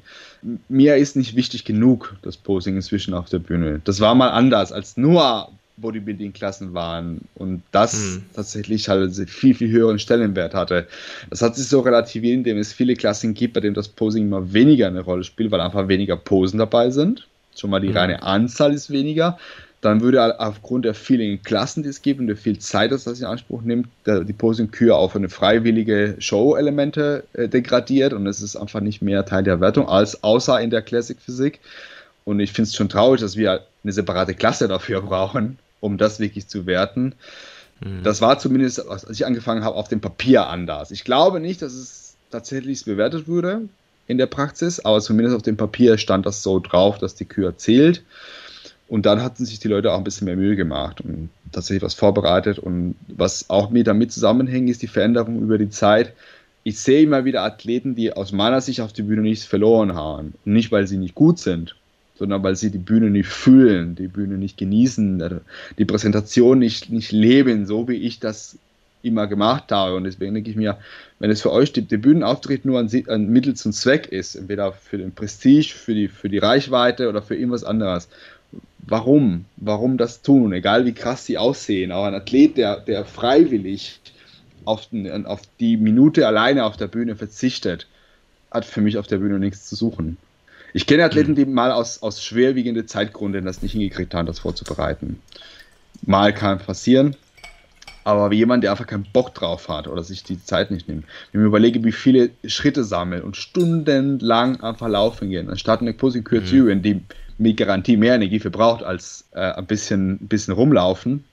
Mir 0.69 0.97
ist 0.97 1.17
nicht 1.17 1.37
wichtig 1.37 1.65
genug, 1.65 2.17
das 2.23 2.39
Posing 2.39 2.77
inzwischen 2.77 3.13
auf 3.13 3.29
der 3.29 3.41
Bühne. 3.41 3.83
Das 3.85 4.01
war 4.01 4.15
mal 4.15 4.31
anders, 4.31 4.73
als 4.73 4.97
nur 4.97 5.51
Bodybuilding-Klassen 5.77 6.73
waren 6.73 7.21
und 7.35 7.63
das 7.73 7.93
hm. 7.93 8.23
tatsächlich 8.35 8.89
halt 8.89 9.13
viel, 9.29 9.55
viel 9.55 9.71
höheren 9.71 9.99
Stellenwert 9.99 10.55
hatte. 10.55 10.87
Das 11.29 11.43
hat 11.43 11.57
sich 11.57 11.67
so 11.67 11.81
relativiert, 11.81 12.39
indem 12.39 12.59
es 12.59 12.73
viele 12.73 12.95
Klassen 12.95 13.35
gibt, 13.35 13.55
bei 13.55 13.61
denen 13.61 13.75
das 13.75 13.89
Posing 13.89 14.25
immer 14.27 14.55
weniger 14.55 14.87
eine 14.87 15.01
Rolle 15.01 15.25
spielt, 15.25 15.51
weil 15.51 15.61
einfach 15.61 15.89
weniger 15.89 16.17
Posen 16.17 16.59
dabei 16.59 16.89
sind. 16.89 17.27
Schon 17.55 17.71
mal 17.71 17.81
die 17.81 17.89
hm. 17.89 17.97
reine 17.97 18.23
Anzahl 18.23 18.73
ist 18.73 18.91
weniger 18.91 19.39
dann 19.85 20.01
würde 20.01 20.41
aufgrund 20.41 20.87
der 20.87 20.95
vielen 20.95 21.43
Klassen, 21.43 21.83
die 21.83 21.91
es 21.91 22.01
gibt 22.01 22.19
und 22.19 22.27
der 22.27 22.39
viel 22.39 22.59
Zeit, 22.59 22.91
das 22.91 23.05
das 23.05 23.21
in 23.21 23.27
Anspruch 23.27 23.61
nimmt, 23.61 23.89
die 24.07 24.33
Posing-Kür 24.33 24.97
auf 24.97 25.15
eine 25.15 25.29
freiwillige 25.29 26.17
Show-Elemente 26.19 27.25
äh, 27.35 27.49
degradiert 27.49 28.15
und 28.15 28.27
es 28.27 28.41
ist 28.41 28.57
einfach 28.57 28.81
nicht 28.81 29.03
mehr 29.03 29.27
Teil 29.27 29.43
der 29.43 29.61
Wertung 29.61 29.87
als 29.87 30.25
außer 30.25 30.59
in 30.59 30.71
der 30.71 30.81
Classic-Physik. 30.81 31.61
Und 32.25 32.41
ich 32.41 32.53
finde 32.53 32.69
es 32.69 32.75
schon 32.75 32.89
traurig, 32.89 33.21
dass 33.21 33.37
wir 33.37 33.61
eine 33.83 33.93
separate 33.93 34.33
Klasse 34.33 34.69
dafür 34.69 35.03
brauchen, 35.03 35.59
um 35.81 35.99
das 35.99 36.19
wirklich 36.19 36.49
zu 36.49 36.65
werten. 36.65 37.15
Mhm. 37.81 38.03
Das 38.05 38.23
war 38.23 38.39
zumindest, 38.39 38.89
als 38.89 39.09
ich 39.11 39.27
angefangen 39.27 39.65
habe, 39.65 39.77
auf 39.77 39.89
dem 39.89 40.01
Papier 40.01 40.47
anders. 40.47 40.93
Ich 40.93 41.05
glaube 41.05 41.41
nicht, 41.41 41.61
dass 41.61 41.75
es 41.75 42.17
tatsächlich 42.31 42.87
bewertet 42.87 43.29
wurde 43.29 43.69
in 44.07 44.17
der 44.17 44.27
Praxis, 44.27 44.81
aber 44.81 45.03
zumindest 45.03 45.37
auf 45.37 45.43
dem 45.43 45.59
Papier 45.59 45.99
stand 45.99 46.25
das 46.25 46.43
so 46.43 46.59
drauf, 46.59 46.97
dass 46.97 47.15
die 47.15 47.27
Kür 47.27 47.59
zählt. 47.59 48.03
Und 48.89 49.07
dann 49.07 49.23
hatten 49.23 49.45
sich 49.45 49.59
die 49.59 49.69
Leute 49.69 49.93
auch 49.93 49.99
ein 49.99 50.05
bisschen 50.05 50.27
mehr 50.27 50.37
Mühe 50.37 50.57
gemacht 50.57 51.01
und 51.01 51.31
tatsächlich 51.53 51.83
was 51.83 51.95
vorbereitet. 51.95 52.59
Und 52.59 52.97
was 53.09 53.49
auch 53.49 53.71
mit 53.71 53.87
damit 53.87 54.13
zusammenhängt, 54.13 54.69
ist 54.69 54.83
die 54.83 54.89
Veränderung 54.89 55.41
über 55.41 55.59
die 55.59 55.71
Zeit. 55.71 56.13
Ich 56.65 56.79
sehe 56.79 57.03
immer 57.03 57.25
wieder 57.25 57.43
Athleten, 57.43 57.95
die 57.95 58.13
aus 58.13 58.33
meiner 58.33 58.61
Sicht 58.61 58.81
auf 58.81 58.93
die 58.93 59.03
Bühne 59.03 59.23
nichts 59.23 59.47
verloren 59.47 59.95
haben. 59.95 60.35
Nicht, 60.45 60.71
weil 60.71 60.87
sie 60.87 60.99
nicht 60.99 61.15
gut 61.15 61.39
sind, 61.39 61.77
sondern 62.17 62.43
weil 62.43 62.57
sie 62.57 62.71
die 62.71 62.79
Bühne 62.79 63.11
nicht 63.11 63.29
fühlen, 63.29 63.95
die 63.95 64.09
Bühne 64.09 64.37
nicht 64.37 64.57
genießen, 64.57 65.41
die 65.79 65.85
Präsentation 65.85 66.59
nicht, 66.59 66.91
nicht 66.91 67.13
leben, 67.13 67.67
so 67.67 67.89
wie 67.89 67.97
ich 67.97 68.21
das 68.21 68.59
immer 69.05 69.27
gemacht 69.27 69.71
habe. 69.71 69.97
Und 69.97 70.05
deswegen 70.05 70.35
denke 70.35 70.51
ich 70.51 70.57
mir, 70.57 70.79
wenn 71.19 71.31
es 71.31 71.43
für 71.43 71.53
euch 71.53 71.73
der 71.73 71.99
Bühnenauftritt 71.99 72.65
nur 72.65 72.81
ein, 72.81 72.91
ein 73.09 73.29
Mittel 73.29 73.55
zum 73.55 73.73
Zweck 73.73 74.09
ist, 74.09 74.35
entweder 74.35 74.73
für 74.73 74.99
den 74.99 75.13
Prestige, 75.13 75.75
für 75.75 75.95
die, 75.95 76.09
für 76.09 76.29
die 76.29 76.39
Reichweite 76.39 77.09
oder 77.09 77.23
für 77.23 77.35
irgendwas 77.35 77.65
anderes, 77.65 78.09
warum, 78.87 79.45
warum 79.57 79.97
das 79.97 80.23
tun, 80.23 80.53
egal 80.53 80.85
wie 80.85 80.93
krass 80.93 81.27
sie 81.27 81.39
aussehen. 81.39 81.93
Auch 81.93 82.05
ein 82.05 82.15
Athlet, 82.15 82.57
der, 82.57 82.81
der 82.81 83.05
freiwillig 83.05 84.01
auf, 84.65 84.87
den, 84.87 85.27
auf 85.27 85.43
die 85.61 85.77
Minute 85.77 86.27
alleine 86.27 86.65
auf 86.65 86.77
der 86.77 86.89
Bühne 86.89 87.17
verzichtet, 87.17 87.87
hat 88.51 88.65
für 88.65 88.81
mich 88.81 88.99
auf 88.99 89.07
der 89.07 89.19
Bühne 89.19 89.39
nichts 89.39 89.69
zu 89.69 89.77
suchen. 89.77 90.17
Ich 90.73 90.87
kenne 90.87 91.05
Athleten, 91.05 91.33
mhm. 91.33 91.37
die 91.37 91.45
mal 91.47 91.73
aus, 91.73 92.03
aus 92.03 92.23
schwerwiegende 92.23 92.87
Zeitgründen 92.87 93.45
das 93.45 93.63
nicht 93.63 93.73
hingekriegt 93.73 94.15
haben, 94.15 94.27
das 94.27 94.41
vorzubereiten. 94.41 95.21
Mal 96.03 96.35
kann 96.35 96.59
passieren, 96.59 97.17
aber 98.03 98.31
wie 98.31 98.37
jemand, 98.37 98.65
der 98.65 98.73
einfach 98.73 98.87
keinen 98.87 99.07
Bock 99.13 99.35
drauf 99.35 99.69
hat 99.69 99.89
oder 99.89 100.03
sich 100.03 100.25
die 100.25 100.43
Zeit 100.43 100.71
nicht 100.71 100.89
nimmt. 100.89 101.05
Wenn 101.05 101.41
ich 101.41 101.43
mir 101.43 101.47
überlege, 101.47 101.85
wie 101.85 101.93
viele 101.93 102.31
Schritte 102.45 102.85
sammeln 102.85 103.23
und 103.23 103.37
stundenlang 103.37 104.61
einfach 104.61 104.89
laufen 104.89 105.31
gehen, 105.31 105.49
anstatt 105.49 105.81
eine 105.81 105.95
Posing 105.95 106.25
mhm. 106.31 106.83
die 106.83 107.01
mit 107.39 107.57
Garantie 107.57 107.97
mehr 107.97 108.15
Energie 108.15 108.39
verbraucht 108.39 108.83
als 108.83 109.27
äh, 109.33 109.41
ein 109.41 109.67
bisschen, 109.67 110.19
bisschen 110.19 110.55
rumlaufen. 110.55 111.25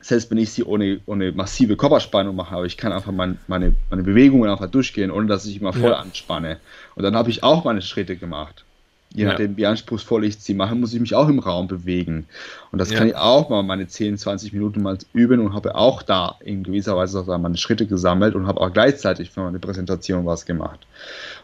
Selbst 0.00 0.30
wenn 0.30 0.38
ich 0.38 0.50
sie 0.50 0.62
ohne, 0.62 1.00
ohne 1.06 1.32
massive 1.32 1.76
Körperspannung 1.76 2.36
mache, 2.36 2.54
aber 2.54 2.66
ich 2.66 2.76
kann 2.76 2.92
einfach 2.92 3.12
mein, 3.12 3.38
meine, 3.48 3.74
meine 3.90 4.02
Bewegungen 4.02 4.50
einfach 4.50 4.70
durchgehen, 4.70 5.10
ohne 5.10 5.26
dass 5.26 5.46
ich 5.46 5.60
immer 5.60 5.72
voll 5.72 5.90
ja. 5.90 5.98
anspanne. 5.98 6.58
Und 6.94 7.02
dann 7.02 7.16
habe 7.16 7.30
ich 7.30 7.42
auch 7.42 7.64
meine 7.64 7.82
Schritte 7.82 8.16
gemacht. 8.16 8.65
Je 9.14 9.24
ja. 9.24 9.30
nachdem, 9.30 9.56
wie 9.56 9.66
anspruchsvoll 9.66 10.24
ich 10.24 10.38
sie 10.38 10.52
mache, 10.52 10.74
muss 10.74 10.92
ich 10.92 11.00
mich 11.00 11.14
auch 11.14 11.28
im 11.28 11.38
Raum 11.38 11.68
bewegen. 11.68 12.26
Und 12.70 12.78
das 12.78 12.90
ja. 12.90 12.98
kann 12.98 13.08
ich 13.08 13.16
auch 13.16 13.48
mal 13.48 13.62
meine 13.62 13.86
10, 13.86 14.18
20 14.18 14.52
Minuten 14.52 14.82
mal 14.82 14.98
üben 15.14 15.40
und 15.40 15.54
habe 15.54 15.74
auch 15.74 16.02
da 16.02 16.36
in 16.40 16.64
gewisser 16.64 16.96
Weise 16.96 17.24
meine 17.38 17.56
Schritte 17.56 17.86
gesammelt 17.86 18.34
und 18.34 18.46
habe 18.46 18.60
auch 18.60 18.72
gleichzeitig 18.72 19.30
für 19.30 19.40
meine 19.40 19.58
Präsentation 19.58 20.26
was 20.26 20.44
gemacht. 20.44 20.86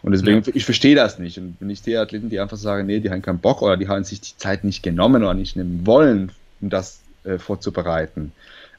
Und 0.02 0.12
deswegen, 0.12 0.42
ja. 0.42 0.52
ich 0.54 0.64
verstehe 0.64 0.94
das 0.94 1.18
nicht. 1.18 1.38
Und 1.38 1.56
wenn 1.60 1.70
ich 1.70 1.80
sehe 1.80 2.00
Athleten, 2.00 2.28
die 2.28 2.40
einfach 2.40 2.58
sagen, 2.58 2.86
nee, 2.86 3.00
die 3.00 3.10
haben 3.10 3.22
keinen 3.22 3.38
Bock 3.38 3.62
oder 3.62 3.76
die 3.76 3.88
haben 3.88 4.04
sich 4.04 4.20
die 4.20 4.36
Zeit 4.36 4.64
nicht 4.64 4.82
genommen 4.82 5.22
oder 5.22 5.34
nicht 5.34 5.56
nehmen 5.56 5.86
wollen, 5.86 6.32
um 6.60 6.68
das 6.68 7.00
äh, 7.24 7.38
vorzubereiten, 7.38 8.32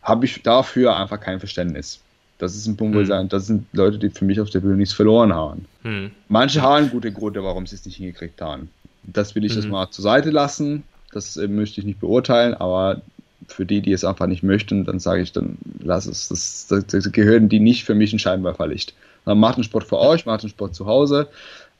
habe 0.04 0.26
ich 0.26 0.44
dafür 0.44 0.98
einfach 0.98 1.20
kein 1.20 1.40
Verständnis. 1.40 2.03
Das 2.38 2.56
ist 2.56 2.66
ein 2.68 2.76
Punkt, 2.76 2.96
wo 2.96 3.02
ich 3.02 3.08
sage, 3.08 3.28
das 3.28 3.48
sind 3.48 3.66
Leute, 3.74 4.00
die 4.00 4.10
für 4.10 4.26
mich 4.26 4.40
auf 4.42 4.50
der 4.50 4.60
Bühne 4.60 4.76
nichts 4.76 4.94
verloren 4.94 5.34
haben. 5.34 5.66
Hm. 5.84 6.12
Manche 6.28 6.62
haben 6.62 6.90
gute 6.90 7.12
Gründe, 7.12 7.44
warum 7.44 7.66
sie 7.66 7.76
es 7.76 7.86
nicht 7.86 7.98
hingekriegt 7.98 8.42
haben. 8.42 8.70
Das 9.04 9.36
will 9.36 9.46
ich 9.46 9.54
mhm. 9.54 9.62
jetzt 9.62 9.70
mal 9.70 9.90
zur 9.92 10.04
Seite 10.04 10.30
lassen. 10.30 10.84
Das 11.12 11.38
äh, 11.38 11.48
möchte 11.48 11.80
ich 11.80 11.86
nicht 11.86 12.00
beurteilen, 12.00 12.54
aber 12.54 13.02
für 13.48 13.66
die, 13.66 13.82
die 13.82 13.92
es 13.92 14.04
einfach 14.04 14.28
nicht 14.28 14.44
möchten, 14.44 14.86
dann 14.86 15.00
sage 15.00 15.22
ich, 15.22 15.32
dann 15.32 15.58
lass 15.80 16.06
es. 16.06 16.30
Das, 16.30 16.68
das, 16.68 16.88
das 16.88 17.12
gehören 17.12 17.50
die 17.50 17.60
nicht 17.60 17.84
für 17.84 17.96
mich 17.96 18.14
ein 18.14 18.20
Scheinwerferlicht. 18.20 18.94
Man 19.26 19.40
macht 19.40 19.56
einen 19.56 19.64
Sport 19.64 19.86
für 19.86 20.00
euch, 20.00 20.26
macht 20.26 20.42
einen 20.42 20.50
Sport 20.50 20.76
zu 20.76 20.86
Hause. 20.86 21.28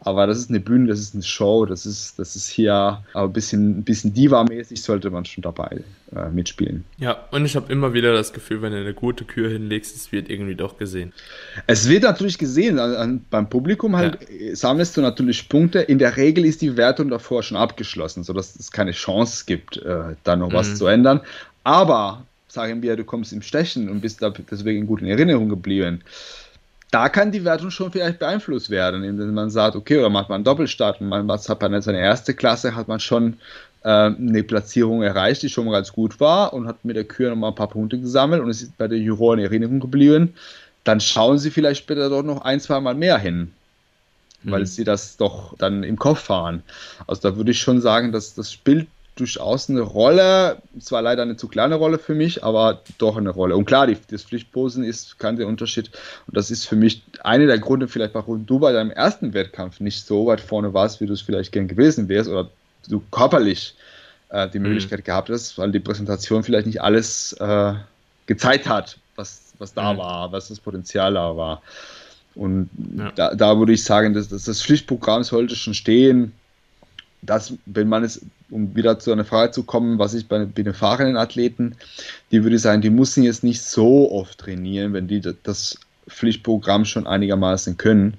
Aber 0.06 0.28
das 0.28 0.38
ist 0.38 0.50
eine 0.50 0.60
Bühne, 0.60 0.88
das 0.88 1.00
ist 1.00 1.14
eine 1.14 1.24
Show, 1.24 1.66
das 1.66 1.86
ist, 1.86 2.20
das 2.20 2.36
ist 2.36 2.50
hier 2.50 2.74
aber 3.14 3.28
ein 3.28 3.34
bisschen, 3.34 3.80
ein 3.80 3.84
bisschen 3.84 4.14
Diva-mäßig 4.14 4.84
sollte 4.84 5.10
man 5.10 5.24
schon 5.24 5.44
dabei 5.44 5.82
äh, 6.14 6.30
mitspielen. 6.30 6.84
Ja, 6.98 7.24
und 7.32 7.46
ich 7.46 7.56
habe 7.56 7.72
immer 7.72 7.94
wieder 7.94 8.12
das 8.12 8.34
Gefühl, 8.34 8.62
wenn 8.62 8.74
du 8.74 8.80
eine 8.80 8.94
gute 8.94 9.24
Kür 9.24 9.50
hinlegst, 9.50 9.96
es 9.96 10.12
wird 10.12 10.30
irgendwie 10.30 10.56
doch 10.56 10.78
gesehen. 10.78 11.14
Es 11.68 11.88
wird 11.88 12.04
natürlich 12.04 12.38
gesehen. 12.38 12.80
Also, 12.80 13.20
beim 13.30 13.50
Publikum 13.50 13.96
halt 13.96 14.20
ja. 14.30 14.54
sammelst 14.54 14.98
du 14.98 15.02
natürlich 15.02 15.48
Punkte. 15.48 15.80
In 15.80 16.00
der 16.00 16.18
Regel 16.18 16.44
ist 16.46 16.62
die 16.62 16.76
Wertung 16.76 17.10
davor 17.10 17.42
schon 17.42 17.56
abgeschlossen, 17.56 18.24
sodass 18.24 18.58
es 18.58 18.72
keine 18.72 18.92
Chance 18.92 19.46
gibt, 19.48 19.78
äh, 19.78 20.16
da 20.26 20.36
noch 20.36 20.50
mhm. 20.50 20.54
was 20.54 20.76
zu 20.76 20.86
ändern. 20.86 21.22
Aber 21.64 22.26
sagen 22.50 22.84
wir, 22.84 22.98
du 22.98 23.06
kommst 23.06 23.32
im 23.32 23.42
Stechen 23.42 23.90
und 23.90 24.02
bist 24.02 24.22
deswegen 24.52 24.86
gut 24.86 25.02
in 25.02 25.08
Erinnerung 25.08 25.48
geblieben 25.48 26.02
da 26.94 27.10
kann 27.10 27.32
die 27.32 27.44
Wertung 27.44 27.72
schon 27.72 27.92
vielleicht 27.92 28.20
beeinflusst 28.20 28.70
werden, 28.70 29.04
indem 29.04 29.34
man 29.34 29.50
sagt, 29.50 29.76
okay, 29.76 29.98
oder 29.98 30.12
macht 30.12 30.30
man 30.30 30.38
einen 30.38 30.44
Doppelstart 30.44 31.02
und 31.02 31.10
man 31.10 31.28
hat 31.28 31.62
man 31.62 31.82
seine 31.82 32.00
erste 32.00 32.36
Klasse, 32.36 32.76
hat 32.76 32.88
man 32.88 33.00
schon 33.00 33.40
äh, 33.84 33.90
eine 33.90 34.44
Platzierung 34.44 35.02
erreicht, 35.02 35.42
die 35.42 35.50
schon 35.50 35.66
mal 35.66 35.72
ganz 35.72 35.92
gut 35.92 36.20
war 36.20 36.54
und 36.54 36.68
hat 36.68 36.86
mit 36.86 36.96
der 36.96 37.06
Kür 37.06 37.32
nochmal 37.32 37.50
ein 37.50 37.56
paar 37.56 37.70
Punkte 37.70 37.98
gesammelt 38.00 38.44
und 38.44 38.50
es 38.52 38.62
ist 38.62 38.78
bei 38.78 38.88
der 38.88 39.00
Juroren 39.00 39.40
in 39.40 39.46
Erinnerung 39.46 39.80
geblieben, 39.80 40.36
dann 40.84 41.00
schauen 41.00 41.40
sie 41.40 41.50
vielleicht 41.50 41.82
später 41.82 42.10
doch 42.10 42.22
noch 42.22 42.42
ein, 42.42 42.60
zwei 42.60 42.80
Mal 42.80 42.94
mehr 42.94 43.18
hin 43.18 43.52
weil 44.44 44.62
mhm. 44.62 44.66
sie 44.66 44.84
das 44.84 45.18
doch 45.18 45.58
dann 45.58 45.84
im 45.84 45.98
Kopf 45.98 46.20
fahren. 46.20 46.64
Also 47.08 47.30
da 47.30 47.38
würde 47.38 47.52
ich 47.52 47.60
schon 47.60 47.82
sagen, 47.82 48.12
dass 48.12 48.36
das 48.36 48.52
spielt 48.52 48.88
durchaus 49.16 49.70
eine 49.70 49.82
Rolle, 49.82 50.58
zwar 50.80 51.02
leider 51.02 51.22
eine 51.22 51.38
zu 51.38 51.48
kleine 51.48 51.76
Rolle 51.76 52.00
für 52.00 52.16
mich, 52.16 52.44
aber 52.44 52.82
doch 52.98 53.18
eine 53.18 53.30
Rolle. 53.30 53.56
Und 53.56 53.66
klar, 53.66 53.86
die, 53.86 53.98
das 54.10 54.24
Pflichtposen 54.24 54.84
ist 54.84 55.20
kein 55.20 55.36
der 55.38 55.48
Unterschied. 55.48 55.92
Und 56.28 56.36
das 56.36 56.50
ist 56.50 56.66
für 56.66 56.76
mich 56.76 57.04
einer 57.24 57.46
der 57.46 57.60
Gründe, 57.60 57.88
vielleicht 57.88 58.16
warum 58.16 58.46
du 58.46 58.60
bei 58.60 58.72
deinem 58.72 58.92
ersten 58.92 59.34
Wettkampf 59.34 59.80
nicht 59.80 60.06
so 60.06 60.26
weit 60.26 60.42
vorne 60.42 60.74
warst, 60.74 61.00
wie 61.00 61.06
du 61.06 61.14
es 61.14 61.22
vielleicht 61.22 61.52
gern 61.52 61.68
gewesen 61.68 62.10
wärst 62.10 62.30
oder 62.30 62.50
du 62.90 63.02
körperlich 63.12 63.76
äh, 64.30 64.50
die 64.50 64.60
mhm. 64.60 64.70
Möglichkeit 64.70 65.00
mhm. 65.00 65.04
gehabt 65.04 65.30
hast, 65.30 65.58
weil 65.58 65.72
die 65.72 65.80
Präsentation 65.80 66.44
vielleicht 66.44 66.66
nicht 66.68 66.82
alles 66.82 67.34
äh, 67.34 67.74
gezeigt 68.26 68.68
hat, 68.68 68.98
was, 69.16 69.54
was 69.60 69.74
da 69.74 69.94
mhm. 69.94 69.98
war, 70.00 70.32
was 70.32 70.48
das 70.48 70.60
Potenzial 70.60 71.14
da 71.14 71.38
war. 71.38 71.62
Und 72.36 72.70
ja. 72.98 73.12
da, 73.12 73.36
da, 73.36 73.60
würde 73.60 73.74
ich 73.74 73.84
sagen, 73.84 74.14
dass, 74.16 74.28
dass, 74.28 74.46
das 74.46 74.64
Pflichtprogramm 74.64 75.24
sollte 75.24 75.56
schon 75.56 75.76
stehen, 75.76 76.34
dass, 77.26 77.54
wenn 77.66 77.88
man 77.88 78.04
es 78.04 78.22
um 78.50 78.76
wieder 78.76 79.00
zu 79.00 79.12
einer 79.12 79.26
Frage 79.26 79.52
zu 79.52 79.64
kommen, 79.64 79.98
was 79.98 80.14
ich 80.14 80.28
bei, 80.28 80.46
bei 80.46 80.62
den 80.62 80.74
fahrenden 80.74 81.18
Athleten, 81.18 81.76
die 82.32 82.44
würde 82.44 82.60
sagen, 82.60 82.82
die 82.82 82.92
müssen 82.92 83.24
jetzt 83.24 83.44
nicht 83.44 83.62
so 83.62 84.12
oft 84.12 84.38
trainieren, 84.38 84.94
wenn 84.94 85.08
die 85.08 85.22
das 85.22 85.80
Pflichtprogramm 86.08 86.86
schon 86.86 87.08
einigermaßen 87.08 87.78
können, 87.78 88.18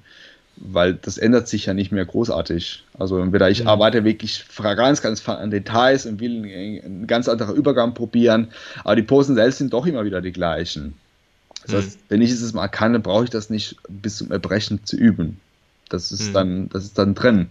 weil 0.57 0.93
das 0.93 1.17
ändert 1.17 1.47
sich 1.47 1.67
ja 1.67 1.73
nicht 1.73 1.91
mehr 1.91 2.05
großartig. 2.05 2.83
Also 2.97 3.17
entweder 3.19 3.49
ich 3.49 3.61
mhm. 3.61 3.69
arbeite 3.69 4.03
wirklich 4.03 4.43
ganz, 4.57 5.01
ganz 5.01 5.27
an 5.27 5.51
Details 5.51 6.05
und 6.05 6.19
will 6.19 6.43
einen 6.43 7.07
ganz 7.07 7.27
anderen 7.27 7.55
Übergang 7.55 7.93
probieren, 7.93 8.49
aber 8.83 8.95
die 8.95 9.03
Posen 9.03 9.35
selbst 9.35 9.59
sind 9.59 9.73
doch 9.73 9.85
immer 9.85 10.03
wieder 10.05 10.21
die 10.21 10.33
gleichen. 10.33 10.95
Das 11.63 11.75
heißt, 11.75 11.97
mhm. 11.97 12.03
wenn 12.09 12.21
ich 12.21 12.31
es 12.31 12.53
mal 12.53 12.67
kann, 12.67 12.93
dann 12.93 13.01
brauche 13.01 13.23
ich 13.23 13.29
das 13.29 13.49
nicht 13.49 13.77
bis 13.87 14.17
zum 14.17 14.31
Erbrechen 14.31 14.83
zu 14.83 14.97
üben. 14.97 15.39
Das 15.89 16.11
ist 16.11 16.29
mhm. 16.29 16.33
dann, 16.33 16.69
das 16.69 16.83
ist 16.83 16.97
dann 16.97 17.15
drin. 17.15 17.47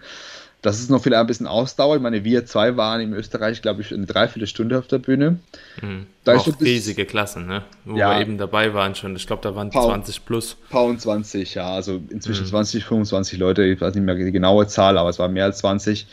Das 0.65 0.81
ist 0.81 0.89
noch 0.89 1.03
vielleicht 1.03 1.21
ein 1.21 1.27
bisschen 1.27 1.47
Ausdauer. 1.47 1.97
Ich 1.97 2.01
meine, 2.01 2.25
wir 2.25 2.47
zwei 2.47 2.75
waren 2.79 3.03
in 3.03 3.13
Österreich, 3.13 3.61
glaube 3.61 3.83
ich, 3.83 3.93
eine 3.93 4.07
Dreiviertelstunde 4.07 4.79
auf 4.79 4.87
der 4.87 4.97
Bühne. 4.97 5.39
Mhm. 5.83 6.07
Da 6.25 6.37
auch 6.37 6.49
riesige 6.59 7.05
Klassen, 7.05 7.47
ne? 7.47 7.65
Wo 7.85 7.99
ja, 7.99 8.15
wir 8.15 8.23
eben 8.23 8.39
dabei 8.39 8.73
waren 8.73 8.95
schon. 8.95 9.15
Ich 9.15 9.27
glaube, 9.27 9.43
da 9.43 9.55
waren 9.55 9.69
Pau, 9.69 9.89
20 9.89 10.25
plus. 10.25 10.57
Paar 10.71 10.85
und 10.85 10.99
20, 10.99 11.55
ja. 11.55 11.69
Also 11.69 12.01
inzwischen 12.09 12.45
mhm. 12.45 12.49
20, 12.49 12.83
25 12.87 13.39
Leute. 13.39 13.63
Ich 13.63 13.79
weiß 13.79 13.95
nicht 13.95 14.05
mehr 14.05 14.15
die 14.15 14.33
genaue 14.33 14.67
Zahl, 14.67 14.97
aber 14.97 15.11
es 15.11 15.19
war 15.19 15.29
mehr 15.29 15.45
als 15.45 15.59
20. 15.59 16.07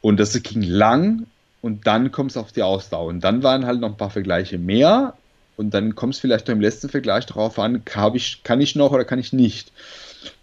Und 0.00 0.18
das 0.18 0.42
ging 0.42 0.62
lang. 0.62 1.26
Und 1.60 1.86
dann 1.86 2.12
kommt 2.12 2.30
es 2.30 2.38
auf 2.38 2.50
die 2.50 2.62
Ausdauer. 2.62 3.08
Und 3.08 3.20
dann 3.20 3.42
waren 3.42 3.66
halt 3.66 3.78
noch 3.78 3.90
ein 3.90 3.98
paar 3.98 4.08
Vergleiche 4.08 4.56
mehr. 4.56 5.12
Und 5.58 5.74
dann 5.74 5.94
kommt 5.94 6.14
es 6.14 6.20
vielleicht 6.20 6.48
noch 6.48 6.54
im 6.54 6.62
letzten 6.62 6.88
Vergleich 6.88 7.26
darauf 7.26 7.58
an, 7.58 7.82
ich, 8.14 8.42
kann 8.42 8.62
ich 8.62 8.74
noch 8.74 8.92
oder 8.92 9.04
kann 9.04 9.18
ich 9.18 9.34
nicht. 9.34 9.70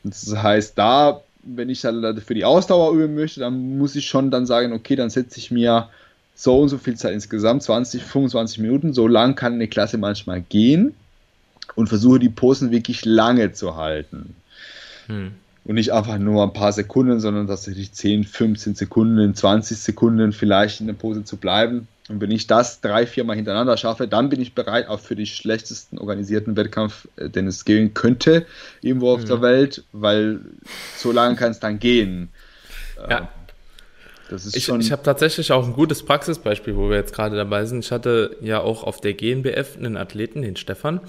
Und 0.03 0.13
das 0.13 0.35
heißt, 0.35 0.77
da 0.77 1.23
wenn 1.43 1.69
ich 1.69 1.85
halt 1.85 2.21
für 2.23 2.33
die 2.33 2.45
Ausdauer 2.45 2.93
üben 2.93 3.15
möchte, 3.15 3.39
dann 3.39 3.77
muss 3.77 3.95
ich 3.95 4.07
schon 4.07 4.31
dann 4.31 4.45
sagen, 4.45 4.73
okay, 4.73 4.95
dann 4.95 5.09
setze 5.09 5.39
ich 5.39 5.51
mir 5.51 5.89
so 6.35 6.59
und 6.59 6.69
so 6.69 6.77
viel 6.77 6.95
Zeit 6.95 7.13
insgesamt, 7.13 7.63
20, 7.63 8.03
25 8.03 8.59
Minuten, 8.59 8.93
so 8.93 9.07
lang 9.07 9.35
kann 9.35 9.53
eine 9.53 9.67
Klasse 9.67 9.97
manchmal 9.97 10.41
gehen 10.41 10.93
und 11.75 11.87
versuche 11.87 12.19
die 12.19 12.29
Posen 12.29 12.71
wirklich 12.71 13.05
lange 13.05 13.51
zu 13.51 13.75
halten. 13.75 14.35
Hm. 15.07 15.31
Und 15.65 15.75
nicht 15.75 15.91
einfach 15.91 16.17
nur 16.17 16.43
ein 16.43 16.53
paar 16.53 16.71
Sekunden, 16.71 17.19
sondern 17.19 17.47
tatsächlich 17.47 17.91
10, 17.91 18.23
15 18.23 18.75
Sekunden, 18.75 19.35
20 19.35 19.77
Sekunden 19.77 20.31
vielleicht 20.31 20.79
in 20.79 20.87
der 20.87 20.93
Pose 20.93 21.23
zu 21.23 21.37
bleiben. 21.37 21.87
Und 22.10 22.22
wenn 22.22 22.32
ich 22.32 22.47
das 22.47 22.82
drei, 22.82 23.05
vier 23.05 23.24
Mal 23.24 23.36
hintereinander 23.36 23.78
schaffe, 23.78 24.07
dann 24.07 24.30
bin 24.30 24.41
ich 24.41 24.55
bereit 24.55 24.88
auch 24.88 24.99
für 24.99 25.16
den 25.16 25.28
schlechtesten 25.28 25.99
organisierten 25.99 26.57
Wettkampf, 26.57 27.07
äh, 27.16 27.30
den 27.30 27.47
es 27.47 27.66
gehen 27.66 27.93
könnte, 27.93 28.45
irgendwo 28.82 29.14
auf 29.14 29.22
mhm. 29.22 29.28
der 29.28 29.41
Welt, 29.41 29.84
weil 29.91 30.39
so 30.97 31.12
lange 31.12 31.36
kann 31.36 31.51
es 31.51 31.60
dann 31.60 31.80
gehen. 31.80 32.30
Ja. 33.10 33.20
Äh, 33.20 34.36
ich, 34.53 34.70
ich 34.70 34.91
habe 34.91 35.03
tatsächlich 35.03 35.51
auch 35.51 35.66
ein 35.66 35.74
gutes 35.74 36.03
Praxisbeispiel, 36.03 36.76
wo 36.76 36.89
wir 36.89 36.97
jetzt 36.97 37.14
gerade 37.14 37.36
dabei 37.36 37.66
sind. 37.66 37.84
Ich 37.84 37.91
hatte 37.91 38.36
ja 38.41 38.60
auch 38.60 38.84
auf 38.84 39.01
der 39.01 39.14
GNBF 39.14 39.76
einen 39.78 39.97
Athleten, 39.97 40.41
den 40.41 40.55
Stefan. 40.55 41.01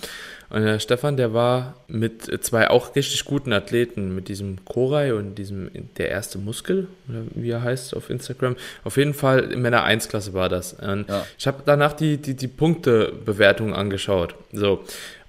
Und 0.51 0.65
der 0.65 0.81
Stefan, 0.81 1.17
der 1.17 1.33
war 1.33 1.77
mit 1.87 2.45
zwei 2.45 2.69
auch 2.69 2.97
richtig 2.97 3.25
guten 3.25 3.53
Athleten, 3.53 4.15
mit 4.15 4.29
diesem 4.29 4.65
Koray 4.65 5.13
und 5.13 5.37
diesem 5.37 5.71
der 5.97 6.09
erste 6.11 6.39
Muskel, 6.39 6.89
oder 7.09 7.23
wie 7.35 7.51
er 7.51 7.63
heißt 7.63 7.95
auf 7.97 8.11
Instagram. 8.11 8.57
Auf 8.83 8.97
jeden 8.97 9.15
Fall 9.15 9.53
in 9.53 9.63
meiner 9.63 9.87
1-Klasse 9.87 10.35
war 10.35 10.49
das. 10.49 10.73
Und 10.75 11.09
ja. 11.09 11.25
Ich 11.39 11.47
habe 11.47 11.63
danach 11.65 11.93
die, 11.93 12.17
die, 12.17 12.35
die 12.35 12.49
Punktebewertung 12.49 13.75
angeschaut. 13.75 14.35
So. 14.53 14.83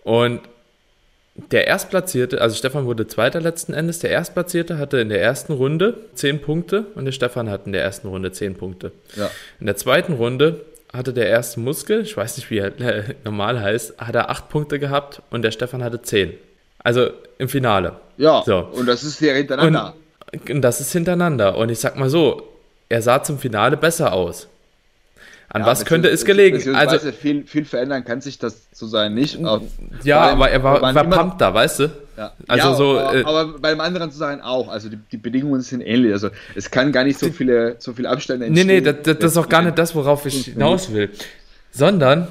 Und 0.04 0.42
der 1.52 1.68
Erstplatzierte, 1.68 2.42
also 2.42 2.56
Stefan 2.56 2.86
wurde 2.86 3.08
Zweiter 3.08 3.40
letzten 3.40 3.74
Endes, 3.74 4.00
der 4.00 4.10
Erstplatzierte 4.10 4.78
hatte 4.78 5.00
in 5.00 5.10
der 5.10 5.22
ersten 5.22 5.54
Runde 5.54 5.98
10 6.16 6.42
Punkte 6.42 6.88
und 6.96 7.06
der 7.06 7.12
Stefan 7.12 7.50
hat 7.50 7.66
in 7.66 7.72
der 7.72 7.84
ersten 7.84 8.08
Runde 8.08 8.32
10 8.32 8.56
Punkte. 8.56 8.92
Ja. 9.16 9.30
In 9.60 9.66
der 9.68 9.78
zweiten 9.78 10.14
Runde 10.14 10.66
hatte 10.94 11.14
der 11.14 11.28
erste 11.28 11.60
Muskel, 11.60 12.02
ich 12.02 12.18
weiß 12.18 12.38
nicht, 12.38 12.50
wie 12.50 12.58
er 12.60 12.80
äh, 12.80 13.16
normal 13.24 13.62
heißt, 13.62 14.00
hat 14.00 14.16
er 14.16 14.30
8 14.30 14.50
Punkte 14.50 14.80
gehabt 14.80 15.22
und 15.30 15.42
der 15.42 15.52
Stefan 15.52 15.84
hatte 15.84 16.02
10. 16.02 16.34
Also 16.84 17.10
im 17.38 17.48
Finale. 17.48 17.96
Ja, 18.18 18.44
so. 18.46 18.70
und 18.72 18.88
das 18.88 19.04
ist 19.04 19.20
ja 19.22 19.34
hintereinander. 19.34 19.94
Und, 20.34 20.50
und 20.50 20.62
das 20.62 20.82
ist 20.82 20.92
hintereinander. 20.92 21.58
Und 21.58 21.70
ich 21.70 21.80
sag 21.80 21.98
mal 21.98 22.10
so, 22.10 22.48
er 22.89 23.02
sah 23.02 23.24
zum 23.24 23.39
Finale 23.39 23.78
besser 23.78 24.14
aus. 24.14 24.48
An 25.54 25.64
ja, 25.64 25.68
was 25.68 25.84
könnte 25.84 26.08
es 26.08 26.24
gelegen? 26.24 26.76
Also 26.76 27.12
viel, 27.12 27.45
viel 27.45 27.66
verändern 27.66 28.06
kann 28.06 28.22
sich 28.22 28.39
das 28.39 28.68
so 28.72 28.88
sein 28.88 29.14
nicht. 29.14 29.38
ja, 30.04 30.22
aber 30.22 30.49
er 30.49 30.64
war, 30.64 30.82
war 30.82 30.93
verpumpter, 30.93 31.54
weißt 31.54 31.80
du? 31.80 31.91
Ja, 32.18 32.34
also 32.47 32.68
ja, 32.70 32.76
so, 32.76 32.99
aber, 32.99 33.16
äh, 33.16 33.24
aber 33.24 33.60
beim 33.60 33.82
anderen 33.82 34.12
zu 34.12 34.18
sagen 34.18 34.41
auch. 34.41 34.70
Also 34.70 34.88
die, 34.88 34.97
die, 35.12 35.18
Bedingungen 35.18 35.62
sind 35.62 35.82
ähnlich. 35.82 36.14
Also 36.14 36.30
es 36.56 36.72
kann 36.72 36.93
gar 36.93 37.04
nicht 37.04 37.20
so 37.20 37.32
viele, 37.32 37.76
so 37.80 37.93
viele 37.93 38.10
Abstände 38.10 38.45
entstehen. 38.45 38.68
Nee, 38.68 38.76
nee, 38.76 38.82
das, 38.82 38.95
das, 39.04 39.20
das 39.20 39.32
ist 39.32 39.38
auch 39.38 39.49
gar 39.49 39.62
nicht 39.62 39.78
das, 39.78 39.93
worauf 39.93 40.26
ich 40.26 40.45
hinaus 40.45 40.93
will. 40.93 41.10
Sondern 41.72 42.28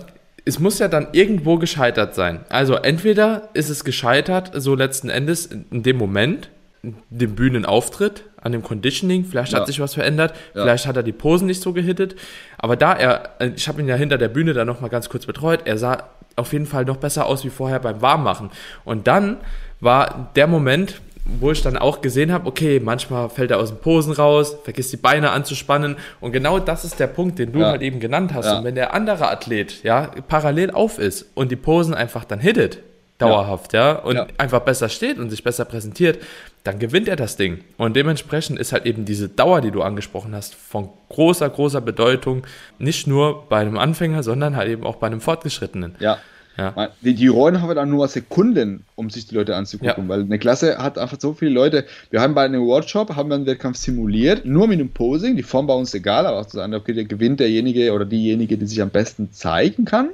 es 0.47 0.59
muss 0.59 0.79
ja 0.79 0.89
dann 0.89 1.09
irgendwo 1.13 1.59
gescheitert 1.59 2.15
sein. 2.15 2.41
Also 2.49 2.75
entweder 2.77 3.51
ist 3.53 3.69
es 3.69 3.85
gescheitert, 3.85 4.53
so 4.55 4.75
letzten 4.75 5.11
Endes 5.11 5.47
in 5.47 5.83
dem 5.83 5.97
Moment, 5.99 6.49
dem 6.83 7.35
Bühnenauftritt, 7.35 8.25
an 8.43 8.53
dem 8.53 8.63
Conditioning, 8.63 9.25
vielleicht 9.25 9.53
ja. 9.53 9.61
hat 9.61 9.67
sich 9.67 9.81
was 9.81 9.95
verändert, 9.95 10.35
ja. 10.55 10.63
vielleicht 10.63 10.87
hat 10.87 10.97
er 10.97 11.03
die 11.03 11.13
Posen 11.13 11.47
nicht 11.47 11.63
so 11.63 11.73
gehittet, 11.73 12.17
aber 12.59 12.77
da 12.77 12.93
er, 12.95 13.31
äh, 13.39 13.51
ich 13.57 13.69
habe 13.69 13.81
ihn 13.81 13.89
ja 13.89 13.97
hinter 13.97 14.19
der 14.19 14.29
Bühne 14.29 14.53
dann 14.53 14.67
nochmal 14.67 14.91
ganz 14.91 15.09
kurz 15.09 15.27
betreut, 15.27 15.61
er 15.65 15.79
sah 15.79 16.05
auf 16.37 16.53
jeden 16.53 16.67
Fall 16.67 16.85
noch 16.85 16.97
besser 16.97 17.27
aus 17.27 17.45
wie 17.45 17.51
vorher 17.51 17.81
beim 17.81 18.01
Warmmachen. 18.01 18.51
Und 18.85 19.07
dann 19.07 19.39
war 19.81 20.31
der 20.37 20.47
Moment, 20.47 21.01
wo 21.39 21.51
ich 21.51 21.63
dann 21.63 21.77
auch 21.77 22.01
gesehen 22.01 22.33
habe, 22.33 22.47
okay, 22.49 22.81
manchmal 22.81 23.29
fällt 23.29 23.51
er 23.51 23.59
aus 23.59 23.71
den 23.71 23.79
Posen 23.79 24.13
raus, 24.13 24.57
vergisst 24.65 24.93
die 24.93 24.97
Beine 24.97 25.31
anzuspannen 25.31 25.97
und 26.21 26.33
genau 26.33 26.59
das 26.59 26.85
ist 26.85 26.99
der 26.99 27.07
Punkt, 27.07 27.39
den 27.39 27.53
du 27.53 27.61
ja. 27.61 27.67
halt 27.69 27.83
eben 27.83 28.01
genannt 28.01 28.33
hast. 28.35 28.47
Ja. 28.47 28.59
Und 28.59 28.65
wenn 28.65 28.75
der 28.75 28.95
andere 28.95 29.29
Athlet 29.29 29.83
ja 29.83 30.11
parallel 30.29 30.71
auf 30.71 30.99
ist 30.99 31.27
und 31.35 31.51
die 31.51 31.57
Posen 31.57 31.95
einfach 31.95 32.25
dann 32.25 32.41
hittet, 32.41 32.79
dauerhaft, 33.19 33.73
ja, 33.75 33.93
ja 33.93 33.99
und 33.99 34.19
einfach 34.39 34.61
besser 34.61 34.89
steht 34.89 35.19
und 35.19 35.31
sich 35.31 35.45
besser 35.45 35.65
präsentiert, 35.65 36.19
dann 36.65 36.79
gewinnt 36.79 37.09
er 37.09 37.17
das 37.17 37.37
Ding. 37.37 37.61
Und 37.79 37.97
dementsprechend 37.97 38.59
ist 38.59 38.73
halt 38.73 38.87
eben 38.87 39.05
diese 39.05 39.29
Dauer, 39.29 39.61
die 39.61 39.71
du 39.71 39.83
angesprochen 39.83 40.35
hast, 40.35 40.55
von 40.55 40.91
großer, 41.09 41.49
großer 41.49 41.81
Bedeutung, 41.81 42.47
nicht 42.79 43.07
nur 43.07 43.47
bei 43.49 43.61
einem 43.61 43.79
Anfänger, 43.79 44.23
sondern 44.23 44.57
halt 44.57 44.69
eben 44.69 44.85
auch 44.85 44.97
bei 44.97 45.07
einem 45.07 45.21
Fortgeschrittenen. 45.21 45.95
Ja. 46.01 46.19
Ja. 46.59 46.91
Die, 47.01 47.15
die 47.15 47.29
Rollen 47.29 47.63
haben 47.63 47.75
dann 47.75 47.89
nur 47.89 48.07
Sekunden, 48.09 48.85
um 48.95 49.09
sich 49.09 49.27
die 49.27 49.35
Leute 49.35 49.57
anzugucken, 49.57 50.05
ja. 50.05 50.09
weil 50.09 50.21
eine 50.21 50.39
Klasse 50.39 50.77
hat 50.77 50.99
einfach 50.99 51.19
so 51.19 51.33
viele 51.33 51.53
Leute. 51.53 51.87
Wir 52.11 52.21
haben 52.21 52.35
bei 52.35 52.45
einem 52.45 52.67
Workshop, 52.67 53.17
haben 53.17 53.31
wir 53.31 53.37
einen 53.37 53.47
Wettkampf 53.47 53.79
simuliert, 53.79 54.45
nur 54.45 54.67
mit 54.67 54.79
dem 54.79 54.91
Posing, 54.91 55.37
die 55.37 55.43
Form 55.43 55.67
bei 55.67 55.75
uns 55.75 55.95
egal, 55.95 56.27
aber 56.27 56.41
auch 56.41 56.47
zu 56.47 56.59
sagen, 56.59 56.75
okay, 56.75 56.93
der 56.93 57.05
gewinnt 57.05 57.41
derjenige 57.41 57.93
oder 57.95 58.05
diejenige, 58.05 58.59
die 58.59 58.67
sich 58.67 58.83
am 58.83 58.91
besten 58.91 59.33
zeigen 59.33 59.87
kann 59.87 60.11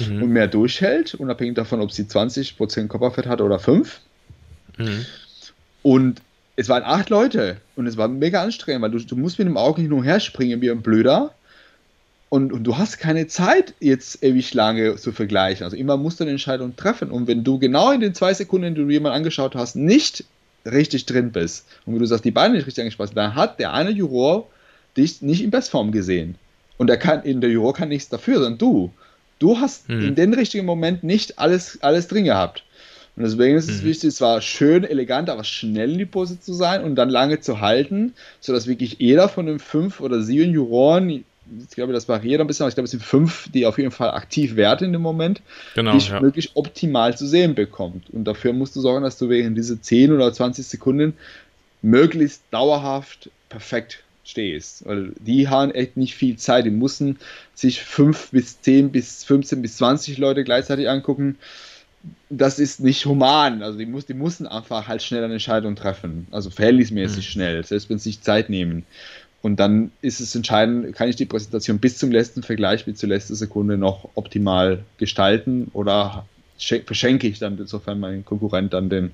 mhm. 0.00 0.22
und 0.22 0.30
mehr 0.30 0.48
durchhält, 0.48 1.14
unabhängig 1.14 1.54
davon, 1.54 1.80
ob 1.80 1.92
sie 1.92 2.04
20% 2.04 2.88
Körperfett 2.88 3.26
hat 3.26 3.40
oder 3.40 3.60
5. 3.60 4.00
Mhm. 4.78 5.06
Und 5.82 6.22
es 6.56 6.68
waren 6.68 6.82
acht 6.84 7.10
Leute 7.10 7.56
und 7.76 7.86
es 7.86 7.96
war 7.96 8.08
mega 8.08 8.42
anstrengend, 8.42 8.82
weil 8.82 8.90
du, 8.90 8.98
du 8.98 9.16
musst 9.16 9.38
mit 9.38 9.48
dem 9.48 9.56
Auge 9.56 9.82
hin 9.82 9.92
und 9.92 10.04
her 10.04 10.20
springen 10.20 10.60
wie 10.60 10.70
ein 10.70 10.82
Blöder. 10.82 11.34
Und, 12.28 12.52
und, 12.52 12.64
du 12.64 12.78
hast 12.78 12.98
keine 12.98 13.26
Zeit, 13.26 13.74
jetzt 13.78 14.22
ewig 14.22 14.54
lange 14.54 14.96
zu 14.96 15.12
vergleichen. 15.12 15.64
Also 15.64 15.76
immer 15.76 15.98
musst 15.98 16.18
du 16.18 16.24
eine 16.24 16.30
Entscheidung 16.30 16.76
treffen. 16.76 17.10
Und 17.10 17.26
wenn 17.26 17.44
du 17.44 17.58
genau 17.58 17.90
in 17.90 18.00
den 18.00 18.14
zwei 18.14 18.32
Sekunden, 18.32 18.74
die 18.74 18.82
du 18.82 18.88
jemanden 18.88 19.16
angeschaut 19.16 19.54
hast, 19.54 19.76
nicht 19.76 20.24
richtig 20.64 21.06
drin 21.06 21.32
bist 21.32 21.66
und 21.84 21.94
wenn 21.94 22.00
du 22.00 22.06
sagst, 22.06 22.24
die 22.24 22.30
Beine 22.30 22.54
nicht 22.54 22.66
richtig 22.66 22.82
angesprochen, 22.82 23.14
dann 23.14 23.34
hat 23.34 23.58
der 23.58 23.72
eine 23.72 23.90
Juror 23.90 24.48
dich 24.96 25.22
nicht 25.22 25.42
in 25.42 25.50
Bestform 25.50 25.92
gesehen. 25.92 26.36
Und 26.78 26.86
der, 26.86 26.96
kann, 26.96 27.22
in 27.22 27.40
der 27.40 27.50
Juror 27.50 27.74
kann 27.74 27.88
nichts 27.88 28.08
dafür, 28.08 28.34
sondern 28.34 28.58
du. 28.58 28.92
Du 29.38 29.58
hast 29.58 29.88
hm. 29.88 30.00
in 30.08 30.14
den 30.14 30.34
richtigen 30.34 30.66
Moment 30.66 31.02
nicht 31.02 31.38
alles, 31.38 31.78
alles 31.82 32.08
drin 32.08 32.24
gehabt. 32.24 32.64
Und 33.16 33.24
deswegen 33.24 33.56
ist 33.56 33.68
es 33.68 33.82
mhm. 33.82 33.86
wichtig, 33.86 34.14
zwar 34.14 34.40
schön, 34.40 34.84
elegant, 34.84 35.28
aber 35.28 35.44
schnell 35.44 35.92
in 35.92 35.98
die 35.98 36.06
Pose 36.06 36.40
zu 36.40 36.54
sein 36.54 36.82
und 36.82 36.94
dann 36.94 37.10
lange 37.10 37.40
zu 37.40 37.60
halten, 37.60 38.14
sodass 38.40 38.66
wirklich 38.66 38.96
jeder 39.00 39.28
von 39.28 39.46
den 39.46 39.58
fünf 39.58 40.00
oder 40.00 40.22
sieben 40.22 40.52
Juroren, 40.52 41.10
ich 41.10 41.74
glaube, 41.74 41.92
das 41.92 42.08
variiert 42.08 42.40
ein 42.40 42.46
bisschen, 42.46 42.64
aber 42.64 42.70
ich 42.70 42.74
glaube, 42.74 42.86
es 42.86 42.92
sind 42.92 43.02
fünf, 43.02 43.50
die 43.52 43.66
auf 43.66 43.76
jeden 43.76 43.90
Fall 43.90 44.12
aktiv 44.12 44.56
werden 44.56 44.86
in 44.86 44.92
dem 44.92 45.02
Moment, 45.02 45.42
genau, 45.74 45.92
dich 45.92 46.08
ja. 46.08 46.22
wirklich 46.22 46.52
optimal 46.54 47.16
zu 47.16 47.26
sehen 47.26 47.54
bekommt. 47.54 48.08
Und 48.10 48.24
dafür 48.24 48.54
musst 48.54 48.76
du 48.76 48.80
sorgen, 48.80 49.04
dass 49.04 49.18
du 49.18 49.28
während 49.28 49.58
diese 49.58 49.78
10 49.78 50.12
oder 50.12 50.32
20 50.32 50.66
Sekunden 50.66 51.14
möglichst 51.82 52.42
dauerhaft 52.50 53.30
perfekt 53.50 54.02
stehst. 54.24 54.86
Weil 54.86 55.12
die 55.18 55.48
haben 55.48 55.72
echt 55.72 55.98
nicht 55.98 56.14
viel 56.14 56.36
Zeit. 56.36 56.64
Die 56.64 56.70
müssen 56.70 57.18
sich 57.54 57.82
5 57.82 58.30
bis 58.30 58.62
10 58.62 58.92
bis 58.92 59.24
15 59.24 59.60
bis 59.60 59.76
20 59.76 60.16
Leute 60.16 60.44
gleichzeitig 60.44 60.88
angucken 60.88 61.36
das 62.30 62.58
ist 62.58 62.80
nicht 62.80 63.04
human. 63.06 63.62
Also 63.62 63.78
die, 63.78 63.86
muss, 63.86 64.06
die 64.06 64.14
müssen 64.14 64.46
einfach 64.46 64.88
halt 64.88 65.02
schnell 65.02 65.24
eine 65.24 65.34
Entscheidung 65.34 65.76
treffen. 65.76 66.26
Also 66.30 66.50
verhältnismäßig 66.50 67.26
mhm. 67.26 67.30
schnell, 67.30 67.64
selbst 67.64 67.90
wenn 67.90 67.98
sie 67.98 68.10
sich 68.10 68.22
Zeit 68.22 68.50
nehmen. 68.50 68.84
Und 69.42 69.58
dann 69.58 69.90
ist 70.02 70.20
es 70.20 70.34
entscheidend, 70.34 70.94
kann 70.94 71.08
ich 71.08 71.16
die 71.16 71.26
Präsentation 71.26 71.78
bis 71.78 71.98
zum 71.98 72.12
letzten 72.12 72.42
Vergleich, 72.42 72.84
bis 72.84 72.98
zur 72.98 73.08
letzten 73.08 73.34
Sekunde 73.34 73.76
noch 73.76 74.08
optimal 74.14 74.84
gestalten 74.98 75.68
oder 75.72 76.26
verschenke 76.58 77.26
ich 77.26 77.40
dann, 77.40 77.58
insofern 77.58 77.98
mein 77.98 78.24
Konkurrent 78.24 78.72
dann 78.72 78.88
den, 78.88 79.10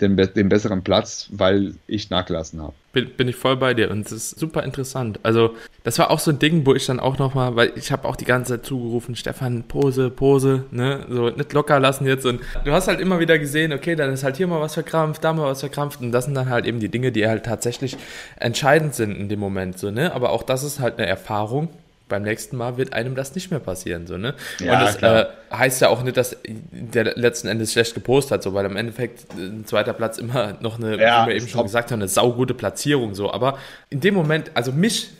den, 0.00 0.16
den 0.16 0.48
besseren 0.48 0.82
Platz, 0.82 1.28
weil 1.30 1.74
ich 1.86 2.10
nachgelassen 2.10 2.60
habe. 2.62 2.74
Bin, 2.92 3.10
bin 3.16 3.28
ich 3.28 3.36
voll 3.36 3.56
bei 3.56 3.72
dir 3.72 3.90
und 3.90 4.06
es 4.06 4.12
ist 4.12 4.38
super 4.38 4.64
interessant. 4.64 5.20
Also 5.22 5.54
das 5.84 5.98
war 5.98 6.10
auch 6.10 6.18
so 6.18 6.32
ein 6.32 6.38
Ding, 6.40 6.66
wo 6.66 6.74
ich 6.74 6.86
dann 6.86 6.98
auch 6.98 7.18
nochmal, 7.18 7.54
weil 7.54 7.72
ich 7.76 7.92
habe 7.92 8.08
auch 8.08 8.16
die 8.16 8.24
ganze 8.24 8.54
Zeit 8.54 8.66
zugerufen, 8.66 9.14
Stefan, 9.14 9.62
Pose, 9.62 10.10
Pose, 10.10 10.64
ne, 10.72 11.06
so 11.08 11.30
nicht 11.30 11.52
locker 11.52 11.78
lassen 11.78 12.06
jetzt 12.06 12.26
und 12.26 12.40
du 12.64 12.72
hast 12.72 12.88
halt 12.88 13.00
immer 13.00 13.20
wieder 13.20 13.38
gesehen, 13.38 13.72
okay, 13.72 13.94
dann 13.94 14.12
ist 14.12 14.24
halt 14.24 14.36
hier 14.36 14.48
mal 14.48 14.60
was 14.60 14.74
verkrampft, 14.74 15.22
da 15.22 15.32
mal 15.32 15.46
was 15.46 15.60
verkrampft 15.60 16.00
und 16.00 16.10
das 16.10 16.24
sind 16.24 16.34
dann 16.34 16.48
halt 16.48 16.66
eben 16.66 16.80
die 16.80 16.88
Dinge, 16.88 17.12
die 17.12 17.28
halt 17.28 17.44
tatsächlich 17.44 17.96
entscheidend 18.36 18.94
sind 18.94 19.16
in 19.16 19.28
dem 19.28 19.38
Moment, 19.38 19.78
so, 19.78 19.90
ne, 19.90 20.12
aber 20.12 20.30
auch 20.30 20.42
das 20.42 20.64
ist 20.64 20.80
halt 20.80 20.98
eine 20.98 21.06
Erfahrung, 21.06 21.68
beim 22.10 22.22
nächsten 22.22 22.58
Mal 22.58 22.76
wird 22.76 22.92
einem 22.92 23.14
das 23.14 23.34
nicht 23.34 23.50
mehr 23.50 23.60
passieren. 23.60 24.06
So, 24.06 24.18
ne? 24.18 24.34
Ja, 24.58 24.74
und 24.74 24.80
das 24.80 25.02
äh, 25.02 25.26
heißt 25.50 25.80
ja 25.80 25.88
auch 25.88 26.02
nicht, 26.02 26.18
dass 26.18 26.36
der 26.44 27.16
letzten 27.16 27.48
Endes 27.48 27.72
schlecht 27.72 27.94
gepostet 27.94 28.32
hat, 28.32 28.42
so, 28.42 28.52
weil 28.52 28.66
im 28.66 28.76
Endeffekt 28.76 29.24
äh, 29.38 29.44
ein 29.44 29.64
zweiter 29.64 29.94
Platz 29.94 30.18
immer 30.18 30.58
noch 30.60 30.78
eine, 30.78 31.00
ja, 31.00 31.24
wie 31.24 31.30
wir 31.30 31.36
eben 31.36 31.48
schon 31.48 31.60
top. 31.60 31.66
gesagt 31.66 31.90
haben, 31.90 32.00
eine 32.00 32.08
saugute 32.08 32.52
Platzierung. 32.52 33.14
So. 33.14 33.32
Aber 33.32 33.58
in 33.88 34.00
dem 34.00 34.12
Moment, 34.14 34.50
also 34.52 34.72
mich 34.72 35.10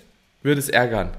würde 0.43 0.59
es 0.59 0.69
ärgern. 0.69 1.11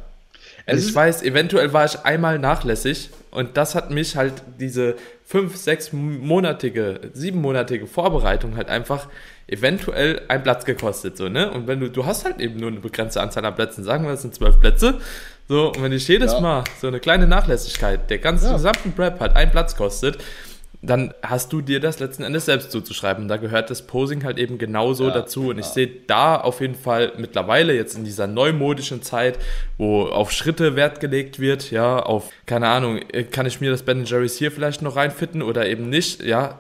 Also 0.68 0.88
ich 0.88 0.94
weiß, 0.94 1.24
eventuell 1.24 1.74
war 1.74 1.86
ich 1.86 2.00
einmal 2.06 2.38
nachlässig 2.38 3.10
und 3.32 3.58
das 3.58 3.74
hat 3.74 3.90
mich 3.90 4.16
halt 4.16 4.34
diese 4.60 4.96
fünf, 5.26 5.56
sechs 5.56 5.92
monatige, 5.92 7.00
siebenmonatige 7.14 7.88
Vorbereitung 7.88 8.56
halt 8.56 8.70
einfach 8.70 9.08
eventuell 9.48 10.22
einen 10.28 10.44
Platz 10.44 10.66
gekostet, 10.66 11.18
so, 11.18 11.30
ne? 11.30 11.52
Und 11.52 11.68
wenn 11.68 11.80
du, 11.80 11.90
du 11.90 12.06
hast 12.06 12.26
halt 12.26 12.40
eben 12.40 12.58
nur 12.58 12.70
eine 12.70 12.80
begrenzte 12.80 13.22
Anzahl 13.22 13.44
an 13.46 13.56
Plätzen, 13.56 13.84
sagen 13.84 14.06
wir, 14.06 14.12
es 14.12 14.22
sind 14.22 14.34
zwölf 14.34 14.60
Plätze, 14.60 15.00
so, 15.48 15.68
und 15.68 15.84
wenn 15.84 15.92
ich 15.92 16.08
jedes 16.08 16.34
ja. 16.34 16.40
Mal 16.40 16.64
so 16.80 16.88
eine 16.88 17.00
kleine 17.00 17.28
Nachlässigkeit 17.28 18.10
der 18.10 18.20
ganzen 18.20 18.48
ja. 18.48 18.54
gesamten 18.54 18.94
Prep 18.94 19.20
halt 19.20 19.36
einen 19.36 19.52
Platz 19.52 19.76
kostet, 19.76 20.18
dann 20.84 21.14
hast 21.22 21.54
du 21.54 21.62
dir 21.62 21.80
das 21.80 22.00
letzten 22.00 22.24
Endes 22.24 22.46
selbst 22.46 22.72
zuzuschreiben. 22.72 23.28
Da 23.28 23.38
gehört 23.38 23.70
das 23.70 23.84
Posing 23.84 24.24
halt 24.24 24.40
eben 24.40 24.58
genauso 24.58 25.08
ja, 25.08 25.14
dazu. 25.14 25.50
Und 25.50 25.60
ich 25.60 25.68
sehe 25.68 25.88
da 26.08 26.38
auf 26.38 26.60
jeden 26.60 26.74
Fall 26.74 27.14
mittlerweile 27.18 27.76
jetzt 27.76 27.96
in 27.96 28.04
dieser 28.04 28.26
neumodischen 28.26 29.04
Zeit, 29.04 29.38
wo 29.78 30.06
auf 30.06 30.32
Schritte 30.32 30.76
Wert 30.76 31.00
gelegt 31.00 31.40
wird, 31.40 31.70
ja, 31.70 32.00
auf, 32.00 32.30
keine 32.48 32.68
Ahnung, 32.70 33.00
kann 33.32 33.46
ich 33.46 33.62
mir 33.62 33.70
das 33.70 33.84
Ben 33.84 34.06
Jerry's 34.06 34.38
hier 34.38 34.52
vielleicht 34.52 34.82
noch 34.82 34.96
reinfitten 34.96 35.44
oder 35.44 35.68
eben 35.68 35.90
nicht, 35.90 36.24
ja. 36.24 36.60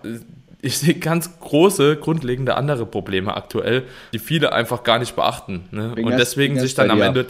Ich 0.63 0.77
sehe 0.77 0.93
ganz 0.93 1.39
große, 1.39 1.95
grundlegende 1.95 2.53
andere 2.55 2.85
Probleme 2.85 3.35
aktuell, 3.35 3.81
die 4.13 4.19
viele 4.19 4.53
einfach 4.53 4.83
gar 4.83 4.99
nicht 4.99 5.15
beachten. 5.15 5.67
Ne? 5.71 5.95
Und 5.95 6.11
deswegen 6.19 6.59
sich 6.59 6.75
dann 6.75 6.91
am 6.91 7.01
Ende, 7.01 7.25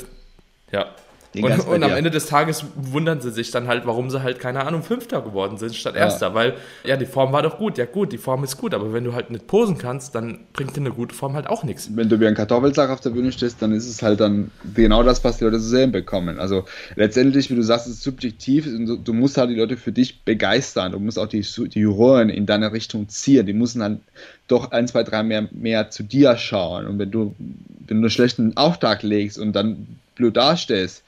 ja, 0.74 0.88
und, 1.34 1.68
und 1.68 1.84
am 1.84 1.92
Ende 1.92 2.12
des 2.12 2.26
Tages 2.26 2.66
wundern 2.76 3.22
sie 3.22 3.32
sich 3.32 3.52
dann 3.52 3.68
halt, 3.68 3.86
warum 3.86 4.10
sie 4.10 4.22
halt, 4.22 4.40
keine 4.40 4.66
Ahnung, 4.66 4.84
Fünfter 4.84 5.22
geworden 5.22 5.58
sind 5.58 5.74
statt 5.74 5.96
ja. 5.96 6.02
Erster. 6.02 6.34
Weil, 6.34 6.56
ja, 6.84 6.98
die 6.98 7.06
Form 7.06 7.32
war 7.32 7.42
doch 7.42 7.58
gut. 7.58 7.78
Ja, 7.78 7.86
gut, 7.86 8.12
die 8.12 8.18
Form 8.18 8.44
ist 8.44 8.58
gut. 8.58 8.74
Aber 8.74 8.92
wenn 8.92 9.06
du 9.06 9.14
halt 9.14 9.30
nicht 9.30 9.48
posen 9.48 9.78
kannst, 9.78 10.14
dann 10.14 10.40
bringt 10.52 10.76
dir 10.76 10.82
eine 10.82 10.92
gute 10.92 11.16
Form 11.16 11.34
halt 11.34 11.48
auch 11.48 11.64
nichts. 11.64 11.90
Wenn 11.96 12.10
du 12.10 12.20
wie 12.20 12.28
ein 12.28 12.36
Kartoffelsack 12.36 12.90
auf 12.90 13.00
der 13.00 13.12
Bühne 13.12 13.32
stehst, 13.32 13.62
dann 13.62 13.72
ist 13.72 13.88
es 13.88 14.02
halt 14.02 14.20
dann 14.20 14.52
genau 14.76 15.04
das, 15.04 15.24
was 15.24 15.38
die 15.38 15.46
Leute 15.46 15.58
zu 15.58 15.70
sehen 15.70 15.94
bekommen. 15.94 16.38
Also 16.38 16.66
letztendlich, 16.96 17.50
wie 17.50 17.56
du 17.56 17.64
sagst, 17.64 17.88
ist 17.88 17.94
es 17.94 18.04
subjektiv. 18.04 18.66
Du, 18.66 18.98
du 18.98 19.14
musst 19.14 19.38
halt 19.38 19.52
die 19.52 19.56
Leute 19.56 19.78
für 19.78 19.94
dich 19.94 20.24
begeistern. 20.24 20.92
Du 20.92 21.00
musst 21.00 21.18
auch 21.18 21.28
die, 21.28 21.42
die 21.42 21.80
Juroren 21.80 22.30
in 22.30 22.46
deine 22.46 22.74
Richtung 22.74 23.08
ziehen. 23.08 23.46
Die 23.46 23.54
müssen 23.54 23.80
dann 23.80 24.02
doch 24.50 24.72
ein, 24.72 24.86
zwei, 24.88 25.04
drei 25.04 25.24
mehr, 25.24 25.48
mehr 25.52 25.92
zu 25.92 26.04
dir 26.04 26.36
schauen. 26.36 26.88
Und 26.88 27.00
wenn 27.00 27.10
du, 27.10 27.34
wenn 27.40 27.98
du 27.98 28.04
einen 28.04 28.10
schlechten 28.10 28.58
Auftrag 28.58 29.02
legst 29.02 29.40
und 29.40 29.54
dann 29.54 29.88
blöd 30.16 30.36
dastehst, 30.36 31.04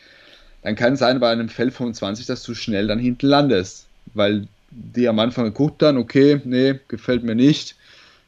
dann 0.63 0.75
kann 0.75 0.93
es 0.93 0.99
sein 0.99 1.19
bei 1.19 1.29
einem 1.29 1.49
Feld 1.49 1.73
25, 1.73 2.25
dass 2.25 2.43
du 2.43 2.55
schnell 2.55 2.87
dann 2.87 2.99
hinten 2.99 3.27
landest, 3.27 3.87
weil 4.13 4.47
die 4.71 5.07
am 5.07 5.19
Anfang 5.19 5.45
geguckt 5.45 5.81
dann, 5.81 5.97
okay, 5.97 6.41
nee, 6.45 6.79
gefällt 6.87 7.23
mir 7.23 7.35
nicht, 7.35 7.75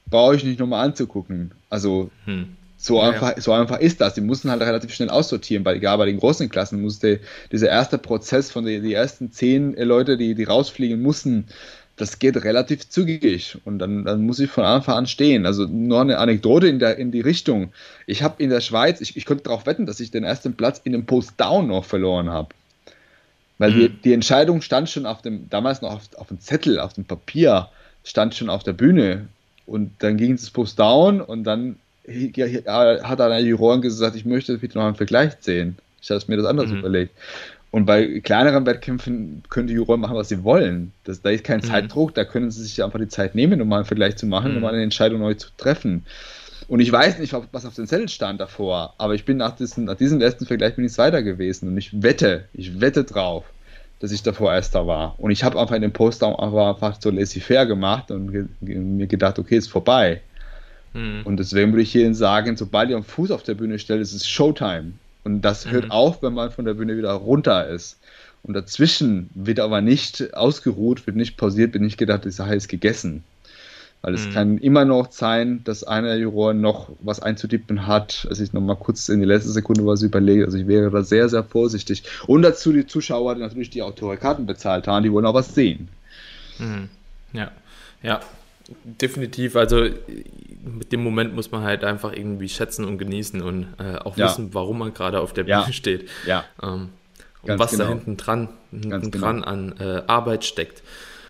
brauche 0.09 0.35
ich 0.35 0.43
nicht 0.43 0.59
nochmal 0.59 0.85
anzugucken. 0.85 1.51
Also 1.69 2.11
hm. 2.25 2.55
so, 2.77 2.97
ja, 2.97 3.09
einfach, 3.09 3.35
ja. 3.35 3.41
so 3.41 3.51
einfach 3.53 3.79
ist 3.79 4.01
das. 4.01 4.13
Die 4.13 4.21
mussten 4.21 4.51
halt 4.51 4.61
relativ 4.61 4.93
schnell 4.93 5.09
aussortieren, 5.09 5.65
weil 5.65 5.77
egal 5.77 5.97
bei 5.97 6.05
den 6.05 6.19
großen 6.19 6.49
Klassen 6.49 6.81
musste 6.81 7.19
dieser 7.51 7.69
erste 7.69 7.97
Prozess 7.97 8.51
von 8.51 8.65
den 8.65 8.83
die 8.83 8.93
ersten 8.93 9.31
zehn 9.31 9.73
Leute, 9.73 10.17
die, 10.17 10.35
die 10.35 10.43
rausfliegen 10.43 11.01
mussten, 11.01 11.45
das 11.97 12.19
geht 12.19 12.35
relativ 12.43 12.89
zügig 12.89 13.57
und 13.63 13.79
dann, 13.79 14.03
dann 14.03 14.21
muss 14.25 14.39
ich 14.39 14.51
von 14.51 14.65
Anfang 14.65 14.95
an 14.95 15.07
stehen. 15.07 15.45
Also 15.45 15.65
nur 15.65 16.01
eine 16.01 16.17
Anekdote 16.17 16.67
in, 16.67 16.79
der, 16.79 16.97
in 16.97 17.11
die 17.11 17.21
Richtung. 17.21 17.71
Ich 18.05 18.21
habe 18.21 18.43
in 18.43 18.49
der 18.49 18.59
Schweiz, 18.59 18.99
ich, 18.99 19.15
ich 19.15 19.25
konnte 19.25 19.43
darauf 19.43 19.65
wetten, 19.65 19.85
dass 19.85 20.01
ich 20.01 20.11
den 20.11 20.25
ersten 20.25 20.55
Platz 20.55 20.81
in 20.83 20.91
dem 20.91 21.05
Post-Down 21.05 21.67
noch 21.67 21.85
verloren 21.85 22.29
habe. 22.29 22.49
Weil 23.59 23.71
mhm. 23.71 23.75
die, 23.75 23.89
die 23.89 24.13
Entscheidung 24.13 24.61
stand 24.61 24.89
schon 24.89 25.05
auf 25.05 25.21
dem, 25.21 25.49
damals 25.49 25.81
noch 25.81 25.93
auf, 25.93 26.03
auf 26.17 26.27
dem 26.27 26.41
Zettel, 26.41 26.79
auf 26.79 26.93
dem 26.93 27.05
Papier, 27.05 27.69
stand 28.03 28.35
schon 28.35 28.49
auf 28.49 28.63
der 28.63 28.73
Bühne. 28.73 29.27
Und 29.65 29.91
dann 29.99 30.17
ging 30.17 30.33
es 30.33 30.49
Post-Down 30.49 31.21
und 31.21 31.45
dann 31.45 31.77
hat 32.07 33.21
einer 33.21 33.39
Juroren 33.39 33.81
gesagt, 33.81 34.15
ich 34.15 34.25
möchte 34.25 34.57
bitte 34.57 34.77
noch 34.77 34.85
einen 34.85 34.95
Vergleich 34.95 35.33
sehen. 35.39 35.77
Ich 36.01 36.11
habe 36.11 36.23
mir 36.27 36.37
das 36.37 36.45
anders 36.45 36.69
mhm. 36.69 36.79
überlegt. 36.79 37.15
Und 37.71 37.85
bei 37.85 38.21
kleineren 38.21 38.65
Wettkämpfen 38.65 39.43
können 39.49 39.67
die 39.67 39.73
Juroren 39.73 39.99
machen, 39.99 40.15
was 40.15 40.29
sie 40.29 40.43
wollen. 40.43 40.93
Das, 41.03 41.21
da 41.21 41.29
ist 41.29 41.43
kein 41.43 41.57
mhm. 41.57 41.63
Zeitdruck, 41.63 42.15
da 42.15 42.23
können 42.23 42.49
sie 42.49 42.63
sich 42.63 42.83
einfach 42.83 42.99
die 42.99 43.09
Zeit 43.09 43.35
nehmen, 43.35 43.61
um 43.61 43.67
mal 43.67 43.77
einen 43.77 43.85
Vergleich 43.85 44.15
zu 44.15 44.25
machen, 44.27 44.51
mhm. 44.51 44.57
um 44.57 44.63
mal 44.63 44.73
eine 44.73 44.83
Entscheidung 44.83 45.19
neu 45.19 45.33
zu 45.33 45.49
treffen. 45.57 46.05
Und 46.67 46.79
ich 46.79 46.91
weiß 46.91 47.19
nicht, 47.19 47.35
was 47.51 47.65
auf 47.65 47.75
dem 47.75 47.85
Zettel 47.85 48.09
stand 48.09 48.41
davor, 48.41 48.93
aber 48.97 49.13
ich 49.13 49.25
bin 49.25 49.37
nach 49.37 49.55
diesem, 49.55 49.85
nach 49.85 49.95
diesem 49.95 50.21
ersten 50.21 50.45
Vergleich 50.45 50.75
bin 50.75 50.85
ich 50.85 50.97
weiter 50.97 51.21
gewesen 51.21 51.67
und 51.67 51.77
ich 51.77 52.01
wette, 52.01 52.45
ich 52.53 52.79
wette 52.81 53.03
drauf, 53.03 53.43
dass 53.99 54.11
ich 54.11 54.23
davor 54.23 54.53
Erster 54.53 54.87
war. 54.87 55.19
Und 55.19 55.31
ich 55.31 55.43
habe 55.43 55.59
einfach 55.59 55.75
in 55.75 55.81
dem 55.81 55.93
Poster 55.93 56.39
einfach 56.39 56.99
so 56.99 57.11
laissez-faire 57.11 57.65
gemacht 57.65 58.09
und 58.09 58.31
ge 58.31 58.45
mir 58.61 59.07
gedacht, 59.07 59.37
okay, 59.37 59.57
ist 59.57 59.67
vorbei. 59.67 60.21
Mhm. 60.93 61.21
Und 61.23 61.37
deswegen 61.37 61.71
würde 61.71 61.83
ich 61.83 61.91
hier 61.91 62.13
sagen, 62.15 62.57
sobald 62.57 62.89
ihr 62.89 62.95
einen 62.95 63.05
Fuß 63.05 63.31
auf 63.31 63.43
der 63.43 63.53
Bühne 63.53 63.77
stellt, 63.77 64.01
ist 64.01 64.13
es 64.13 64.27
Showtime. 64.27 64.93
Und 65.25 65.41
das 65.41 65.69
hört 65.69 65.85
mhm. 65.85 65.91
auf, 65.91 66.21
wenn 66.21 66.33
man 66.33 66.51
von 66.51 66.65
der 66.65 66.75
Bühne 66.75 66.97
wieder 66.97 67.11
runter 67.11 67.67
ist. 67.67 67.99
Und 68.43 68.53
dazwischen 68.53 69.31
wird 69.33 69.59
aber 69.59 69.81
nicht 69.81 70.35
ausgeruht, 70.35 71.05
wird 71.07 71.17
nicht 71.17 71.35
pausiert, 71.35 71.73
wird 71.73 71.83
nicht 71.83 71.97
gedacht, 71.97 72.25
die 72.25 72.31
Sache 72.31 72.55
ist 72.55 72.67
gegessen. 72.67 73.23
Weil 74.03 74.13
es 74.13 74.27
mhm. 74.27 74.31
kann 74.33 74.57
immer 74.59 74.85
noch 74.85 75.11
sein, 75.11 75.61
dass 75.63 75.83
einer 75.83 76.09
der 76.09 76.19
Juroren 76.19 76.61
noch 76.61 76.91
was 76.99 77.19
einzutippen 77.21 77.87
hat, 77.87 78.27
als 78.29 78.39
ich 78.39 78.53
nochmal 78.53 78.75
kurz 78.75 79.09
in 79.09 79.19
die 79.19 79.25
letzte 79.25 79.49
Sekunde 79.49 79.83
was 79.87 80.03
überlege. 80.03 80.45
Also 80.45 80.59
ich 80.59 80.67
wäre 80.67 80.91
da 80.91 81.01
sehr, 81.01 81.27
sehr 81.27 81.43
vorsichtig. 81.43 82.03
Und 82.27 82.43
dazu 82.43 82.71
die 82.71 82.85
Zuschauer, 82.85 83.33
die 83.33 83.41
natürlich 83.41 83.71
die 83.71 83.81
Autorekarten 83.81 84.45
bezahlt 84.45 84.87
haben, 84.87 85.01
die 85.01 85.11
wollen 85.11 85.25
auch 85.25 85.33
was 85.33 85.55
sehen. 85.55 85.87
Mhm. 86.59 86.89
Ja, 87.33 87.51
ja, 88.03 88.19
definitiv. 88.83 89.55
Also 89.55 89.87
mit 90.65 90.91
dem 90.91 91.03
Moment 91.03 91.35
muss 91.35 91.51
man 91.51 91.63
halt 91.63 91.83
einfach 91.83 92.11
irgendwie 92.13 92.49
schätzen 92.49 92.85
und 92.85 92.97
genießen 92.97 93.41
und 93.41 93.67
äh, 93.79 93.97
auch 93.97 94.17
ja. 94.17 94.25
wissen, 94.25 94.53
warum 94.53 94.79
man 94.79 94.93
gerade 94.93 95.19
auf 95.19 95.33
der 95.33 95.43
Bühne 95.43 95.65
ja. 95.67 95.71
steht. 95.71 96.09
Ja. 96.25 96.43
Ähm, 96.61 96.89
und 97.43 97.59
was 97.59 97.71
genau. 97.71 97.83
da 97.83 97.89
hinten 97.89 98.17
dran, 98.17 98.49
hinten 98.71 99.11
genau. 99.11 99.27
an 99.27 99.75
äh, 99.79 100.01
Arbeit 100.07 100.45
steckt. 100.45 100.81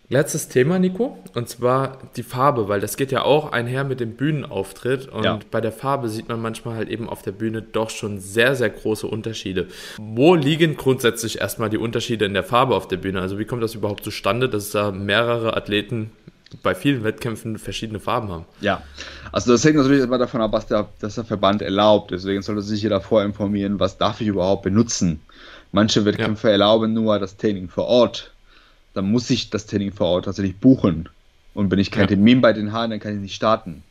Letztes 0.08 0.46
Thema, 0.46 0.78
Nico, 0.78 1.18
und 1.34 1.48
zwar 1.48 1.98
die 2.14 2.22
Farbe, 2.22 2.68
weil 2.68 2.80
das 2.80 2.96
geht 2.96 3.10
ja 3.10 3.22
auch 3.22 3.50
einher 3.50 3.82
mit 3.82 3.98
dem 3.98 4.12
Bühnenauftritt 4.12 5.08
und 5.08 5.24
ja. 5.24 5.40
bei 5.50 5.60
der 5.60 5.72
Farbe 5.72 6.08
sieht 6.08 6.28
man 6.28 6.40
manchmal 6.40 6.76
halt 6.76 6.88
eben 6.88 7.08
auf 7.08 7.22
der 7.22 7.32
Bühne 7.32 7.60
doch 7.60 7.90
schon 7.90 8.20
sehr, 8.20 8.54
sehr 8.54 8.70
große 8.70 9.08
Unterschiede. 9.08 9.66
Wo 9.98 10.36
liegen 10.36 10.76
grundsätzlich 10.76 11.40
erstmal 11.40 11.70
die 11.70 11.78
Unterschiede 11.78 12.24
in 12.24 12.34
der 12.34 12.44
Farbe 12.44 12.76
auf 12.76 12.86
der 12.86 12.98
Bühne? 12.98 13.20
Also 13.20 13.40
wie 13.40 13.46
kommt 13.46 13.64
das 13.64 13.74
überhaupt 13.74 14.04
zustande, 14.04 14.48
dass 14.48 14.70
da 14.70 14.92
mehrere 14.92 15.56
Athleten 15.56 16.12
bei 16.62 16.74
vielen 16.74 17.02
Wettkämpfen 17.02 17.58
verschiedene 17.58 18.00
Farben 18.00 18.30
haben. 18.30 18.44
Ja, 18.60 18.82
also 19.32 19.52
das 19.52 19.64
hängt 19.64 19.76
natürlich 19.76 20.02
immer 20.02 20.18
davon 20.18 20.40
ab, 20.40 20.52
was 20.52 20.66
der, 20.66 20.88
der 21.00 21.10
Verband 21.10 21.62
erlaubt. 21.62 22.10
Deswegen 22.10 22.42
sollte 22.42 22.62
sich 22.62 22.82
jeder 22.82 23.00
vorinformieren, 23.00 23.80
was 23.80 23.98
darf 23.98 24.20
ich 24.20 24.28
überhaupt 24.28 24.62
benutzen. 24.62 25.20
Manche 25.72 26.04
Wettkämpfe 26.04 26.48
ja. 26.48 26.52
erlauben 26.52 26.92
nur 26.92 27.18
das 27.18 27.36
Training 27.36 27.68
vor 27.68 27.86
Ort. 27.86 28.32
Dann 28.94 29.10
muss 29.10 29.28
ich 29.30 29.50
das 29.50 29.66
Training 29.66 29.92
vor 29.92 30.08
Ort 30.08 30.24
tatsächlich 30.26 30.56
buchen. 30.56 31.08
Und 31.54 31.70
wenn 31.70 31.78
ich 31.78 31.90
keinen 31.90 32.02
ja. 32.02 32.08
Termin 32.08 32.40
bei 32.40 32.52
denen 32.52 32.72
habe, 32.72 32.90
dann 32.90 33.00
kann 33.00 33.14
ich 33.14 33.20
nicht 33.20 33.34
starten. 33.34 33.82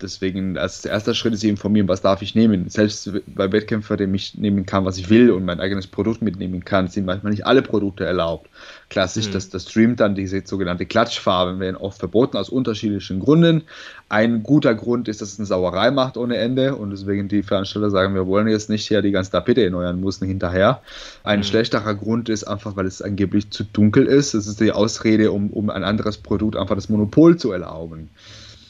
Deswegen, 0.00 0.56
als 0.56 0.84
erster 0.84 1.12
Schritt 1.12 1.34
ist 1.34 1.42
informieren, 1.42 1.88
was 1.88 2.02
darf 2.02 2.22
ich 2.22 2.36
nehmen. 2.36 2.68
Selbst 2.68 3.10
bei 3.26 3.50
Wettkämpfer, 3.50 3.96
dem 3.96 4.14
ich 4.14 4.36
nehmen 4.36 4.64
kann, 4.64 4.84
was 4.84 4.96
ich 4.96 5.10
will 5.10 5.32
und 5.32 5.44
mein 5.44 5.58
eigenes 5.58 5.88
Produkt 5.88 6.22
mitnehmen 6.22 6.64
kann, 6.64 6.86
sind 6.86 7.04
manchmal 7.04 7.32
nicht 7.32 7.46
alle 7.46 7.62
Produkte 7.62 8.04
erlaubt. 8.04 8.48
Klassisch, 8.90 9.26
mhm. 9.26 9.32
dass 9.32 9.50
das 9.50 9.68
Stream 9.68 9.96
dann 9.96 10.14
diese 10.14 10.40
sogenannte 10.44 10.86
Klatschfarben 10.86 11.58
werden 11.58 11.74
oft 11.76 11.98
verboten 11.98 12.36
aus 12.36 12.48
unterschiedlichen 12.48 13.18
Gründen. 13.18 13.64
Ein 14.08 14.44
guter 14.44 14.74
Grund 14.76 15.08
ist, 15.08 15.20
dass 15.20 15.32
es 15.32 15.38
eine 15.40 15.46
Sauerei 15.46 15.90
macht 15.90 16.16
ohne 16.16 16.36
Ende 16.36 16.76
und 16.76 16.90
deswegen 16.90 17.26
die 17.26 17.42
Veranstalter 17.42 17.90
sagen, 17.90 18.14
wir 18.14 18.28
wollen 18.28 18.46
jetzt 18.46 18.70
nicht 18.70 18.86
hier 18.86 19.02
die 19.02 19.10
ganze 19.10 19.32
Tapete 19.32 19.64
erneuern 19.64 19.98
müssen 19.98 20.28
hinterher. 20.28 20.80
Ein 21.24 21.40
mhm. 21.40 21.44
schlechterer 21.44 21.96
Grund 21.96 22.28
ist 22.28 22.44
einfach, 22.44 22.76
weil 22.76 22.86
es 22.86 23.02
angeblich 23.02 23.50
zu 23.50 23.64
dunkel 23.64 24.06
ist. 24.06 24.34
Das 24.34 24.46
ist 24.46 24.60
die 24.60 24.70
Ausrede, 24.70 25.32
um, 25.32 25.50
um 25.50 25.70
ein 25.70 25.82
anderes 25.82 26.18
Produkt 26.18 26.54
einfach 26.54 26.76
das 26.76 26.88
Monopol 26.88 27.36
zu 27.36 27.50
erlauben. 27.50 28.10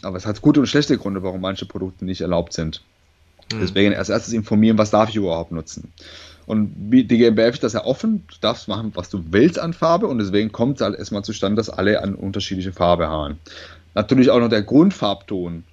Aber 0.02 0.16
es 0.16 0.26
hat 0.26 0.40
gute 0.40 0.60
und 0.60 0.66
schlechte 0.66 0.96
Gründe, 0.98 1.22
warum 1.22 1.40
manche 1.40 1.66
Produkte 1.66 2.04
nicht 2.04 2.20
erlaubt 2.20 2.52
sind. 2.52 2.82
Mhm. 3.52 3.60
Deswegen 3.60 3.94
als 3.94 4.08
erstes 4.08 4.32
informieren, 4.32 4.78
was 4.78 4.90
darf 4.90 5.08
ich 5.08 5.16
überhaupt 5.16 5.52
nutzen. 5.52 5.92
Und 6.46 6.72
die 6.90 7.06
GmbF 7.06 7.54
ist 7.54 7.62
das 7.62 7.74
ja 7.74 7.84
offen, 7.84 8.24
du 8.26 8.36
darfst 8.40 8.68
machen, 8.68 8.92
was 8.94 9.10
du 9.10 9.22
willst 9.32 9.58
an 9.58 9.74
Farbe 9.74 10.06
und 10.06 10.16
deswegen 10.16 10.50
kommt 10.50 10.76
es 10.76 10.80
halt 10.82 10.98
erstmal 10.98 11.22
zustande, 11.22 11.56
dass 11.56 11.68
alle 11.68 12.02
eine 12.02 12.16
unterschiedliche 12.16 12.72
Farbe 12.72 13.08
haben. 13.08 13.38
Natürlich 13.94 14.30
auch 14.30 14.40
noch 14.40 14.48
der 14.48 14.62
Grundfarbton. 14.62 15.64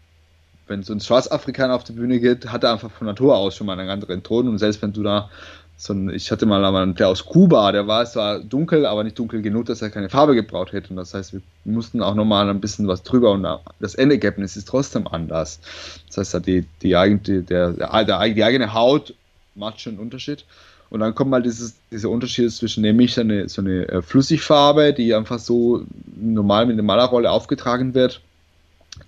Wenn 0.68 0.84
so 0.84 0.92
ein 0.92 1.00
Schwarzafrikaner 1.00 1.76
auf 1.76 1.86
die 1.86 1.94
Bühne 1.94 2.20
geht, 2.20 2.52
hat 2.52 2.64
er 2.64 2.74
einfach 2.74 2.92
von 2.92 3.08
Natur 3.08 3.38
aus 3.38 3.56
schon 3.56 3.68
mal 3.68 3.80
einen 3.80 3.90
anderen 3.90 4.24
Ton 4.24 4.50
und 4.50 4.58
selbst 4.58 4.82
wenn 4.82 4.92
du 4.92 5.04
da 5.04 5.30
so 5.78 5.94
ein, 5.94 6.10
ich 6.10 6.32
hatte 6.32 6.46
mal 6.46 6.64
einen, 6.64 6.96
der 6.96 7.10
aus 7.10 7.26
Kuba, 7.26 7.72
der 7.72 7.86
war 7.88 8.06
zwar 8.06 8.40
dunkel, 8.40 8.86
aber 8.86 9.04
nicht 9.04 9.20
dunkel 9.20 9.42
genug, 9.42 9.66
dass 9.66 9.82
er 9.82 9.90
keine 9.90 10.10
Farbe 10.10 10.34
gebraucht 10.34 10.72
hätte. 10.72 10.90
Und 10.92 10.96
das 10.96 11.14
heißt, 11.14 11.34
wir 11.34 11.42
mussten 11.66 12.02
auch 12.02 12.16
nochmal 12.16 12.50
ein 12.50 12.62
bisschen 12.62 12.88
was 12.88 13.04
drüber 13.04 13.32
und 13.32 13.46
das 13.80 13.96
Endergebnis 13.96 14.56
ist 14.56 14.68
trotzdem 14.68 15.08
anders. 15.08 15.60
Das 16.08 16.34
heißt, 16.34 16.48
die, 16.48 16.66
die, 16.82 16.96
eigene, 16.96 17.44
der, 17.44 17.74
der, 17.74 18.30
die 18.30 18.44
eigene 18.44 18.74
Haut 18.74 19.14
macht 19.56 19.82
schon 19.82 19.94
einen 19.94 20.02
Unterschied. 20.02 20.46
Und 20.90 21.02
dann 21.02 21.14
kommt 21.14 21.32
mal 21.32 21.42
dieses, 21.42 21.76
dieser 21.92 22.10
Unterschied 22.10 22.52
zwischen 22.54 22.82
nämlich 22.82 23.20
eine, 23.20 23.50
so 23.50 23.62
eine 23.62 23.88
äh, 23.90 24.02
Flüssigfarbe, 24.02 24.94
die 24.94 25.14
einfach 25.14 25.40
so 25.40 25.84
normal 26.16 26.68
mit 26.68 26.76
einer 26.76 26.84
Malerrolle 26.84 27.30
aufgetragen 27.32 27.94
wird, 27.94 28.22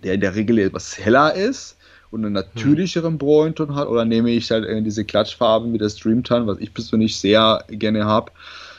der 0.03 0.15
in 0.15 0.21
der 0.21 0.35
Regel 0.35 0.59
etwas 0.59 0.97
heller 0.97 1.33
ist 1.33 1.76
und 2.11 2.23
einen 2.23 2.33
natürlicheren 2.33 3.13
hm. 3.13 3.17
Bräunton 3.17 3.75
hat, 3.75 3.87
oder 3.87 4.05
nehme 4.05 4.31
ich 4.31 4.49
halt 4.51 4.65
diese 4.85 5.05
Klatschfarben 5.05 5.73
wie 5.73 5.77
das 5.77 5.95
Dreamtan, 5.95 6.47
was 6.47 6.59
ich 6.59 6.73
persönlich 6.73 7.17
sehr 7.19 7.63
gerne 7.69 8.05
habe, 8.05 8.31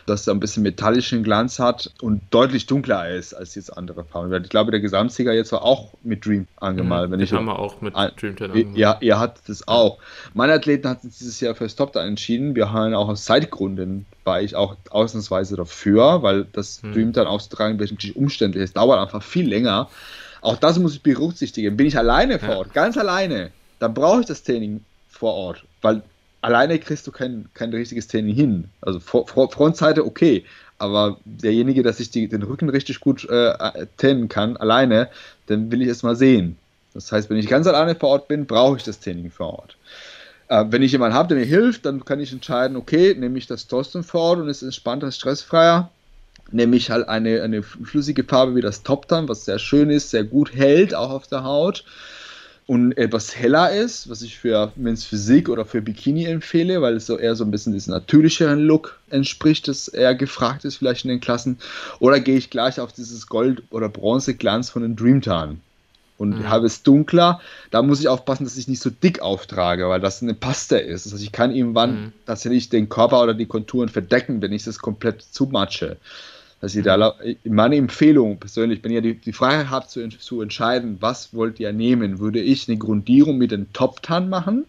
dass 0.06 0.26
er 0.26 0.34
ein 0.34 0.40
bisschen 0.40 0.62
metallischen 0.62 1.22
Glanz 1.22 1.58
hat 1.58 1.92
und 2.00 2.22
deutlich 2.30 2.66
dunkler 2.66 3.10
ist 3.10 3.34
als 3.34 3.54
jetzt 3.54 3.76
andere 3.76 4.04
Farben. 4.04 4.32
Ich 4.42 4.48
glaube, 4.48 4.70
der 4.70 4.80
Gesamtsieger 4.80 5.32
jetzt 5.32 5.52
war 5.52 5.62
auch 5.62 5.92
mit 6.02 6.24
Dream 6.24 6.46
angemalt. 6.56 7.08
Mhm, 7.08 7.12
wenn 7.12 7.20
ich 7.20 7.32
haben 7.32 7.44
wir 7.44 7.58
auch 7.58 7.80
mit 7.80 7.94
ein, 7.94 8.10
Dreamtan 8.18 8.50
angemalt. 8.50 8.78
Ja, 8.78 8.96
er 9.00 9.18
hat 9.20 9.40
das 9.46 9.68
auch. 9.68 9.98
Meine 10.34 10.54
Athleten 10.54 10.88
hatten 10.88 11.10
dieses 11.10 11.40
Jahr 11.40 11.54
fürs 11.54 11.76
Top 11.76 11.92
dann 11.92 12.08
entschieden. 12.08 12.54
Wir 12.54 12.72
haben 12.72 12.94
auch 12.94 13.08
aus 13.08 13.24
Zeitgründen 13.24 14.06
war 14.24 14.42
ich 14.42 14.54
auch 14.54 14.76
ausnahmsweise 14.90 15.56
dafür, 15.56 16.22
weil 16.22 16.44
das 16.52 16.82
mhm. 16.82 16.92
Dreamtan 16.92 17.26
auszutragen 17.26 17.78
wirklich 17.78 18.14
umständlich 18.14 18.64
ist. 18.64 18.76
Dauert 18.76 19.00
einfach 19.00 19.22
viel 19.22 19.48
länger. 19.48 19.88
Auch 20.40 20.56
das 20.56 20.78
muss 20.78 20.94
ich 20.94 21.02
berücksichtigen. 21.02 21.76
Bin 21.76 21.86
ich 21.86 21.98
alleine 21.98 22.38
vor 22.38 22.56
Ort, 22.58 22.74
ganz 22.74 22.96
alleine, 22.96 23.50
dann 23.78 23.94
brauche 23.94 24.20
ich 24.20 24.26
das 24.26 24.42
Training 24.42 24.84
vor 25.08 25.34
Ort, 25.34 25.64
weil 25.82 26.02
alleine 26.40 26.78
kriegst 26.78 27.06
du 27.06 27.12
kein, 27.12 27.48
kein 27.54 27.70
richtiges 27.70 28.08
Training 28.08 28.34
hin. 28.34 28.64
Also 28.80 29.00
Frontseite 29.00 30.04
okay, 30.04 30.44
aber 30.78 31.18
derjenige, 31.24 31.82
dass 31.82 32.00
ich 32.00 32.10
die, 32.10 32.28
den 32.28 32.42
Rücken 32.42 32.68
richtig 32.68 33.00
gut 33.00 33.28
äh, 33.28 33.86
trainen 33.96 34.28
kann, 34.28 34.56
alleine, 34.56 35.08
dann 35.46 35.72
will 35.72 35.82
ich 35.82 35.88
es 35.88 36.02
mal 36.02 36.16
sehen. 36.16 36.56
Das 36.94 37.10
heißt, 37.10 37.30
wenn 37.30 37.36
ich 37.36 37.48
ganz 37.48 37.66
alleine 37.66 37.94
vor 37.94 38.10
Ort 38.10 38.28
bin, 38.28 38.46
brauche 38.46 38.76
ich 38.76 38.84
das 38.84 39.00
Training 39.00 39.30
vor 39.30 39.58
Ort. 39.58 39.76
Äh, 40.48 40.66
wenn 40.70 40.82
ich 40.82 40.92
jemanden 40.92 41.16
habe, 41.16 41.28
der 41.28 41.38
mir 41.38 41.44
hilft, 41.44 41.84
dann 41.84 42.04
kann 42.04 42.20
ich 42.20 42.32
entscheiden, 42.32 42.76
okay, 42.76 43.14
nehme 43.14 43.38
ich 43.38 43.46
das 43.46 43.66
Thorsten 43.66 44.04
vor 44.04 44.20
Ort 44.20 44.40
und 44.40 44.48
ist 44.48 44.62
entspannter, 44.62 45.10
stressfreier 45.10 45.90
nämlich 46.50 46.90
halt 46.90 47.08
eine, 47.08 47.42
eine 47.42 47.62
flüssige 47.62 48.24
Farbe 48.24 48.54
wie 48.54 48.60
das 48.60 48.82
Top 48.82 49.08
Tan, 49.08 49.28
was 49.28 49.44
sehr 49.44 49.58
schön 49.58 49.90
ist, 49.90 50.10
sehr 50.10 50.24
gut 50.24 50.54
hält, 50.54 50.94
auch 50.94 51.10
auf 51.10 51.26
der 51.26 51.44
Haut 51.44 51.84
und 52.68 52.98
etwas 52.98 53.34
heller 53.34 53.72
ist, 53.72 54.10
was 54.10 54.20
ich 54.20 54.38
für 54.38 54.72
Men's 54.76 55.04
Physik 55.04 55.48
oder 55.48 55.64
für 55.64 55.80
Bikini 55.80 56.26
empfehle, 56.26 56.82
weil 56.82 56.96
es 56.96 57.06
so 57.06 57.16
eher 57.16 57.34
so 57.34 57.42
ein 57.44 57.50
bisschen 57.50 57.72
diesem 57.72 57.94
natürlicheren 57.94 58.60
Look 58.60 58.98
entspricht, 59.08 59.68
das 59.68 59.88
eher 59.88 60.14
gefragt 60.14 60.66
ist 60.66 60.76
vielleicht 60.76 61.06
in 61.06 61.08
den 61.08 61.20
Klassen. 61.20 61.58
Oder 61.98 62.20
gehe 62.20 62.36
ich 62.36 62.50
gleich 62.50 62.78
auf 62.78 62.92
dieses 62.92 63.26
Gold- 63.26 63.62
oder 63.70 63.88
Bronzeglanz 63.88 64.68
von 64.68 64.82
den 64.82 64.96
Dreamtan 64.96 65.62
und 66.18 66.40
mhm. 66.40 66.48
habe 66.48 66.66
es 66.66 66.82
dunkler, 66.82 67.40
da 67.70 67.80
muss 67.80 68.00
ich 68.00 68.08
aufpassen, 68.08 68.44
dass 68.44 68.56
ich 68.56 68.68
nicht 68.68 68.82
so 68.82 68.90
dick 68.90 69.22
auftrage, 69.22 69.88
weil 69.88 70.00
das 70.00 70.22
eine 70.22 70.34
Paste 70.34 70.76
ist. 70.76 71.06
Das 71.06 71.14
heißt, 71.14 71.22
ich 71.22 71.32
kann 71.32 71.54
irgendwann 71.54 71.90
mhm. 71.90 72.12
tatsächlich 72.26 72.68
den 72.68 72.88
Körper 72.88 73.22
oder 73.22 73.34
die 73.34 73.46
Konturen 73.46 73.88
verdecken, 73.88 74.42
wenn 74.42 74.52
ich 74.52 74.64
das 74.64 74.78
komplett 74.78 75.22
zumatsche. 75.22 75.96
Das 76.60 76.74
ist 76.74 76.86
da, 76.86 77.14
meine 77.44 77.76
Empfehlung 77.76 78.40
persönlich, 78.40 78.82
wenn 78.82 78.90
ihr 78.90 79.00
die, 79.00 79.14
die 79.14 79.32
Freiheit 79.32 79.70
habt 79.70 79.90
zu, 79.90 80.08
zu 80.08 80.42
entscheiden, 80.42 80.96
was 80.98 81.32
wollt 81.32 81.60
ihr 81.60 81.72
nehmen, 81.72 82.18
würde 82.18 82.40
ich 82.40 82.68
eine 82.68 82.78
Grundierung 82.78 83.38
mit 83.38 83.52
den 83.52 83.72
Top-Tan 83.72 84.28
machen, 84.28 84.64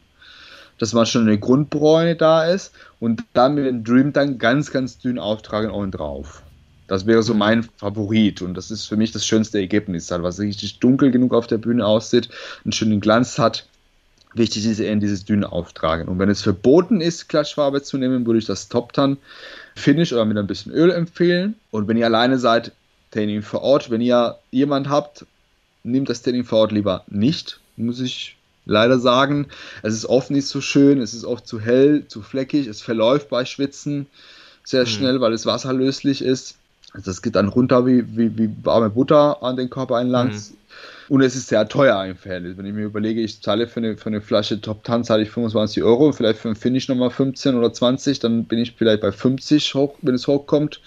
dass 0.77 0.93
man 0.93 1.07
schon 1.07 1.23
eine 1.23 1.39
Grundbräune 1.39 2.15
da 2.15 2.45
ist 2.45 2.73
und 2.99 3.23
dann 3.33 3.55
mit 3.55 3.65
dem 3.65 3.83
Dream 3.83 4.13
dann 4.13 4.37
ganz, 4.37 4.69
ganz 4.71 4.99
dünn 4.99 5.17
auftragen 5.17 5.71
oben 5.71 5.89
drauf. 5.89 6.43
Das 6.89 7.05
wäre 7.05 7.23
so 7.23 7.33
mein 7.33 7.63
Favorit 7.77 8.41
und 8.41 8.55
das 8.55 8.71
ist 8.71 8.85
für 8.85 8.97
mich 8.97 9.11
das 9.11 9.25
schönste 9.25 9.59
Ergebnis, 9.59 10.11
halt, 10.11 10.23
was 10.23 10.39
richtig 10.39 10.79
dunkel 10.79 11.11
genug 11.11 11.33
auf 11.33 11.47
der 11.47 11.57
Bühne 11.57 11.85
aussieht, 11.85 12.29
einen 12.65 12.71
schönen 12.71 12.99
Glanz 12.99 13.39
hat. 13.39 13.67
Wichtig 14.33 14.65
ist 14.65 14.79
eher 14.79 14.95
dieses 14.97 15.25
dünne 15.25 15.51
Auftragen. 15.51 16.07
Und 16.07 16.19
wenn 16.19 16.29
es 16.29 16.41
verboten 16.41 17.01
ist, 17.01 17.29
Klatschfarbe 17.29 17.81
zu 17.81 17.97
nehmen, 17.97 18.25
würde 18.27 18.39
ich 18.39 18.45
das 18.45 18.67
Top-Tan 18.67 19.17
Finish 19.75 20.13
oder 20.13 20.25
mit 20.25 20.37
ein 20.37 20.45
bisschen 20.45 20.71
Öl 20.71 20.91
empfehlen. 20.91 21.55
Und 21.71 21.87
wenn 21.87 21.97
ihr 21.97 22.05
alleine 22.05 22.37
seid, 22.37 22.71
Training 23.11 23.41
vor 23.41 23.61
Ort. 23.61 23.89
Wenn 23.89 24.01
ihr 24.01 24.37
jemand 24.51 24.89
habt, 24.89 25.25
nehmt 25.83 26.09
das 26.09 26.21
Training 26.21 26.43
vor 26.43 26.59
Ort 26.59 26.71
lieber 26.71 27.03
nicht, 27.07 27.59
muss 27.75 27.99
ich 27.99 28.37
leider 28.65 28.99
sagen. 28.99 29.47
Es 29.81 29.93
ist 29.93 30.05
oft 30.05 30.31
nicht 30.31 30.47
so 30.47 30.61
schön, 30.61 31.01
es 31.01 31.13
ist 31.13 31.25
oft 31.25 31.47
zu 31.47 31.59
hell, 31.59 32.05
zu 32.07 32.21
fleckig, 32.21 32.67
es 32.67 32.81
verläuft 32.81 33.29
bei 33.29 33.45
Schwitzen 33.45 34.07
sehr 34.63 34.81
mhm. 34.81 34.87
schnell, 34.87 35.21
weil 35.21 35.33
es 35.33 35.45
wasserlöslich 35.45 36.21
ist. 36.23 36.58
Also 36.93 37.11
das 37.11 37.21
geht 37.21 37.35
dann 37.35 37.49
runter 37.49 37.85
wie, 37.85 38.17
wie, 38.17 38.37
wie 38.37 38.49
warme 38.63 38.89
Butter 38.89 39.41
an 39.43 39.57
den 39.57 39.69
Körper 39.69 39.99
entlang. 39.99 40.29
Mhm. 40.29 40.41
Und 41.09 41.21
es 41.21 41.35
ist 41.35 41.47
sehr 41.47 41.67
teuer 41.67 42.05
im 42.05 42.15
Verhältnis. 42.15 42.57
Wenn 42.57 42.67
ich 42.67 42.73
mir 42.73 42.85
überlege, 42.85 43.21
ich 43.21 43.41
zahle 43.41 43.67
für 43.67 43.79
eine, 43.79 43.97
für 43.97 44.07
eine 44.07 44.21
Flasche 44.21 44.61
Top 44.61 44.83
Tan 44.83 45.03
zahle 45.03 45.23
ich 45.23 45.31
25 45.31 45.81
Euro, 45.83 46.11
vielleicht 46.11 46.39
für 46.39 46.49
ein 46.49 46.55
Finish 46.55 46.87
nochmal 46.87 47.09
15 47.09 47.55
oder 47.55 47.73
20, 47.73 48.19
dann 48.19 48.45
bin 48.45 48.59
ich 48.59 48.73
vielleicht 48.73 49.01
bei 49.01 49.11
50 49.11 49.73
hoch, 49.73 49.95
wenn 50.03 50.13
es 50.13 50.27
hochkommt. 50.27 50.81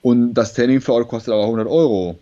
Und 0.00 0.34
das 0.34 0.54
Training 0.54 0.80
für 0.80 0.94
Ort 0.94 1.08
kostet 1.08 1.34
aber 1.34 1.44
100 1.44 1.66
Euro. 1.66 2.18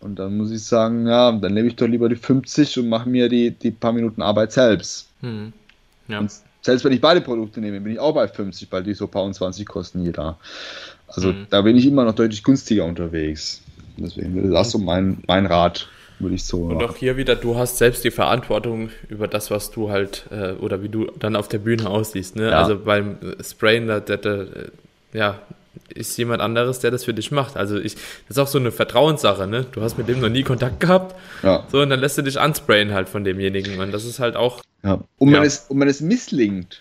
Und 0.00 0.18
dann 0.18 0.38
muss 0.38 0.50
ich 0.50 0.64
sagen, 0.64 1.06
ja, 1.06 1.30
dann 1.30 1.52
nehme 1.52 1.68
ich 1.68 1.76
doch 1.76 1.86
lieber 1.86 2.08
die 2.08 2.16
50 2.16 2.78
und 2.78 2.88
mache 2.88 3.08
mir 3.08 3.28
die, 3.28 3.50
die 3.50 3.70
paar 3.70 3.92
Minuten 3.92 4.22
Arbeit 4.22 4.52
selbst. 4.52 5.08
Hm. 5.20 5.52
Ja. 6.08 6.20
Und 6.20 6.32
selbst 6.62 6.84
wenn 6.84 6.92
ich 6.92 7.00
beide 7.00 7.20
Produkte 7.20 7.60
nehme, 7.60 7.80
bin 7.80 7.92
ich 7.92 7.98
auch 7.98 8.14
bei 8.14 8.26
50, 8.26 8.70
weil 8.72 8.82
die 8.82 8.94
so 8.94 9.06
paar 9.06 9.24
und 9.24 9.34
20 9.34 9.66
kosten 9.66 10.04
jeder. 10.04 10.38
Also 11.14 11.30
hm. 11.30 11.46
da 11.50 11.62
bin 11.62 11.76
ich 11.76 11.86
immer 11.86 12.04
noch 12.04 12.14
deutlich 12.14 12.42
günstiger 12.42 12.84
unterwegs. 12.84 13.62
Deswegen 13.96 14.50
das 14.50 14.70
so 14.70 14.78
mein, 14.78 15.22
mein 15.26 15.46
Rat 15.46 15.88
würde 16.18 16.34
ich 16.34 16.44
so. 16.44 16.64
Und 16.64 16.82
auch 16.82 16.96
hier 16.96 17.16
wieder, 17.16 17.34
du 17.36 17.56
hast 17.56 17.78
selbst 17.78 18.04
die 18.04 18.10
Verantwortung 18.10 18.90
über 19.08 19.26
das, 19.26 19.50
was 19.50 19.70
du 19.70 19.90
halt, 19.90 20.26
äh, 20.30 20.52
oder 20.52 20.82
wie 20.82 20.88
du 20.88 21.10
dann 21.18 21.36
auf 21.36 21.48
der 21.48 21.58
Bühne 21.58 21.88
aussiehst. 21.88 22.36
Ne? 22.36 22.50
Ja. 22.50 22.62
Also 22.62 22.78
beim 22.78 23.16
Sprayen, 23.42 23.86
da, 23.86 24.00
da, 24.00 24.16
da, 24.16 24.44
ja, 25.12 25.38
ist 25.88 26.16
jemand 26.18 26.42
anderes, 26.42 26.80
der 26.80 26.90
das 26.90 27.04
für 27.04 27.14
dich 27.14 27.30
macht. 27.30 27.56
Also 27.56 27.78
ich, 27.78 27.94
das 27.94 28.30
ist 28.30 28.38
auch 28.38 28.46
so 28.46 28.58
eine 28.58 28.70
Vertrauenssache, 28.70 29.46
ne? 29.46 29.66
Du 29.72 29.82
hast 29.82 29.98
mit 29.98 30.08
dem 30.08 30.20
noch 30.20 30.28
nie 30.28 30.42
Kontakt 30.42 30.80
gehabt. 30.80 31.14
Ja. 31.42 31.64
So, 31.70 31.80
und 31.80 31.90
dann 31.90 32.00
lässt 32.00 32.18
du 32.18 32.22
dich 32.22 32.38
ansprayen 32.38 32.92
halt 32.92 33.08
von 33.08 33.24
demjenigen. 33.24 33.80
Und 33.80 33.92
das 33.92 34.04
ist 34.04 34.20
halt 34.20 34.36
auch. 34.36 34.62
Ja. 34.82 35.00
Und, 35.18 35.30
ja. 35.30 35.38
wenn, 35.38 35.46
es, 35.46 35.66
und 35.68 35.80
wenn 35.80 35.88
es 35.88 36.00
misslingt, 36.00 36.80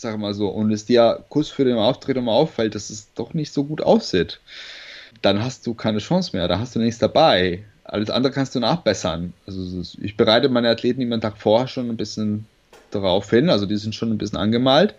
sag 0.00 0.18
mal 0.18 0.34
so, 0.34 0.48
und 0.48 0.72
es 0.72 0.86
dir 0.86 1.24
kurz 1.28 1.48
für 1.48 1.64
den 1.64 1.76
Auftritt 1.76 2.16
mal 2.22 2.32
auffällt, 2.32 2.74
dass 2.74 2.90
es 2.90 3.12
doch 3.14 3.34
nicht 3.34 3.52
so 3.52 3.64
gut 3.64 3.82
aussieht, 3.82 4.40
dann 5.22 5.42
hast 5.42 5.66
du 5.66 5.74
keine 5.74 5.98
Chance 5.98 6.36
mehr, 6.36 6.48
da 6.48 6.58
hast 6.58 6.74
du 6.74 6.78
nichts 6.78 6.98
dabei. 6.98 7.64
Alles 7.84 8.10
andere 8.10 8.32
kannst 8.32 8.54
du 8.54 8.60
nachbessern. 8.60 9.32
Also 9.46 9.82
ich 10.00 10.16
bereite 10.16 10.48
meine 10.48 10.70
Athleten 10.70 11.00
immer 11.00 11.14
einen 11.14 11.22
Tag 11.22 11.36
vorher 11.36 11.68
schon 11.68 11.90
ein 11.90 11.96
bisschen 11.96 12.46
darauf 12.90 13.30
hin, 13.30 13.50
also 13.50 13.66
die 13.66 13.76
sind 13.76 13.94
schon 13.94 14.10
ein 14.10 14.18
bisschen 14.18 14.38
angemalt. 14.38 14.94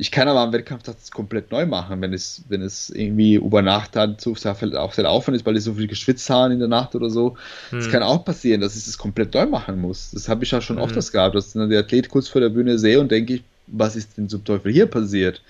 Ich 0.00 0.12
kann 0.12 0.28
aber 0.28 0.40
am 0.40 0.52
Wettkampf 0.52 0.84
das 0.84 1.10
komplett 1.10 1.50
neu 1.50 1.66
machen, 1.66 2.00
wenn 2.00 2.12
es, 2.12 2.44
wenn 2.48 2.62
es 2.62 2.88
irgendwie 2.90 3.34
über 3.34 3.62
Nacht 3.62 3.96
dann 3.96 4.18
zu 4.18 4.34
sehr, 4.36 4.56
auch 4.76 4.92
sehr 4.92 5.10
Aufwand 5.10 5.36
ist, 5.36 5.44
weil 5.44 5.54
die 5.54 5.60
so 5.60 5.74
viel 5.74 5.88
geschwitzt 5.88 6.30
haben 6.30 6.52
in 6.52 6.60
der 6.60 6.68
Nacht 6.68 6.94
oder 6.94 7.10
so. 7.10 7.36
Es 7.72 7.86
hm. 7.86 7.92
kann 7.92 8.02
auch 8.04 8.24
passieren, 8.24 8.60
dass 8.60 8.76
ich 8.76 8.84
das 8.84 8.96
komplett 8.96 9.34
neu 9.34 9.46
machen 9.46 9.80
muss. 9.80 10.12
Das 10.12 10.28
habe 10.28 10.44
ich 10.44 10.52
ja 10.52 10.60
schon 10.60 10.76
hm. 10.76 10.84
oft 10.84 11.12
gehabt, 11.12 11.34
dass 11.34 11.52
dann 11.52 11.68
der 11.68 11.80
Athlet 11.80 12.08
kurz 12.08 12.28
vor 12.28 12.40
der 12.40 12.48
Bühne 12.48 12.78
sehe 12.78 13.00
und 13.00 13.10
denke 13.10 13.34
ich, 13.34 13.44
was 13.70 13.96
ist 13.96 14.16
denn 14.16 14.28
zum 14.28 14.44
Teufel 14.44 14.72
hier 14.72 14.86
passiert? 14.86 15.42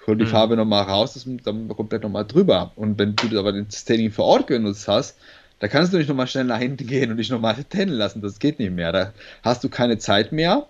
Ich 0.00 0.06
hole 0.06 0.16
die 0.16 0.24
hm. 0.24 0.30
Farbe 0.30 0.56
nochmal 0.56 0.84
raus, 0.84 1.14
das 1.14 1.26
dann 1.44 1.68
komplett 1.68 2.02
nochmal 2.02 2.26
drüber. 2.26 2.72
Und 2.76 2.98
wenn 2.98 3.16
du 3.16 3.38
aber 3.38 3.52
das 3.52 3.84
Training 3.84 4.10
vor 4.10 4.24
Ort 4.26 4.46
genutzt 4.46 4.88
hast, 4.88 5.16
Da 5.60 5.68
kannst 5.68 5.92
du 5.92 5.98
nicht 5.98 6.08
nochmal 6.08 6.26
schnell 6.26 6.44
nach 6.44 6.58
hinten 6.66 6.86
gehen 6.86 7.10
und 7.10 7.18
dich 7.18 7.30
nochmal 7.30 7.54
tennen 7.64 7.92
lassen. 7.92 8.22
Das 8.22 8.38
geht 8.38 8.58
nicht 8.58 8.72
mehr. 8.72 8.92
Da 8.92 9.12
hast 9.42 9.62
du 9.62 9.68
keine 9.68 9.98
Zeit 9.98 10.32
mehr. 10.32 10.66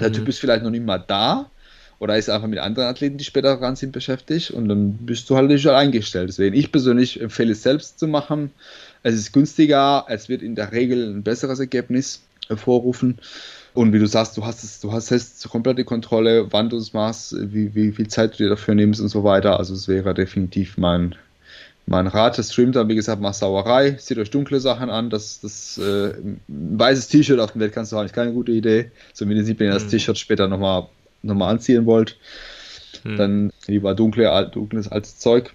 Der 0.00 0.08
mhm. 0.08 0.14
Typ 0.14 0.28
ist 0.28 0.38
vielleicht 0.38 0.62
noch 0.62 0.70
nicht 0.70 0.84
mal 0.84 0.98
da 0.98 1.50
oder 1.98 2.16
ist 2.16 2.30
einfach 2.30 2.48
mit 2.48 2.58
anderen 2.58 2.88
Athleten, 2.88 3.18
die 3.18 3.24
später 3.24 3.56
dran 3.56 3.76
sind, 3.76 3.92
beschäftigt 3.92 4.50
und 4.50 4.68
dann 4.68 4.98
bist 4.98 5.28
du 5.30 5.36
halt 5.36 5.48
nicht 5.48 5.66
eingestellt. 5.66 6.28
Deswegen, 6.28 6.54
ich 6.56 6.72
persönlich 6.72 7.20
empfehle 7.20 7.52
es 7.52 7.62
selbst 7.62 7.98
zu 7.98 8.08
machen. 8.08 8.50
Es 9.02 9.14
ist 9.14 9.32
günstiger, 9.32 10.06
es 10.08 10.28
wird 10.28 10.42
in 10.42 10.54
der 10.54 10.72
Regel 10.72 11.14
ein 11.14 11.22
besseres 11.22 11.60
Ergebnis 11.60 12.22
hervorrufen. 12.48 13.18
Und 13.74 13.92
wie 13.92 13.98
du 13.98 14.06
sagst, 14.06 14.36
du 14.36 14.44
hast 14.44 14.62
es, 14.62 14.80
du 14.80 14.92
hast 14.92 15.10
jetzt 15.10 15.48
komplette 15.48 15.84
Kontrolle, 15.84 16.46
wann 16.52 16.70
du 16.70 16.76
es 16.76 16.92
machst, 16.92 17.34
wie, 17.36 17.74
wie 17.74 17.90
viel 17.90 18.06
Zeit 18.06 18.34
du 18.34 18.44
dir 18.44 18.48
dafür 18.48 18.76
nimmst 18.76 19.00
und 19.00 19.08
so 19.08 19.24
weiter. 19.24 19.58
Also 19.58 19.74
es 19.74 19.88
wäre 19.88 20.14
definitiv 20.14 20.78
mein, 20.78 21.16
mein 21.86 22.06
Rat. 22.06 22.38
Das 22.38 22.52
streamt 22.52 22.76
dann, 22.76 22.88
wie 22.88 22.94
gesagt, 22.94 23.20
macht 23.20 23.34
Sauerei, 23.34 23.90
zieht 23.92 24.18
euch 24.18 24.30
dunkle 24.30 24.60
Sachen 24.60 24.90
an. 24.90 25.10
Das, 25.10 25.40
das 25.40 25.76
äh, 25.78 26.14
ein 26.14 26.40
weißes 26.46 27.08
T-Shirt 27.08 27.40
auf 27.40 27.52
dem 27.52 27.60
Wettkampf 27.60 27.88
zu 27.88 27.98
haben, 27.98 28.06
ist 28.06 28.14
keine 28.14 28.32
gute 28.32 28.52
Idee. 28.52 28.92
Zumindest 29.12 29.58
wenn 29.58 29.66
ihr 29.66 29.72
das 29.72 29.86
mhm. 29.86 29.90
T-Shirt 29.90 30.18
später 30.18 30.46
nochmal 30.46 30.86
noch 31.22 31.34
mal 31.34 31.50
anziehen 31.50 31.84
wollt. 31.84 32.16
Mhm. 33.02 33.16
Dann 33.16 33.52
lieber 33.66 33.96
dunkle, 33.96 34.50
dunkles 34.52 34.86
altes 34.86 35.18
Zeug. 35.18 35.52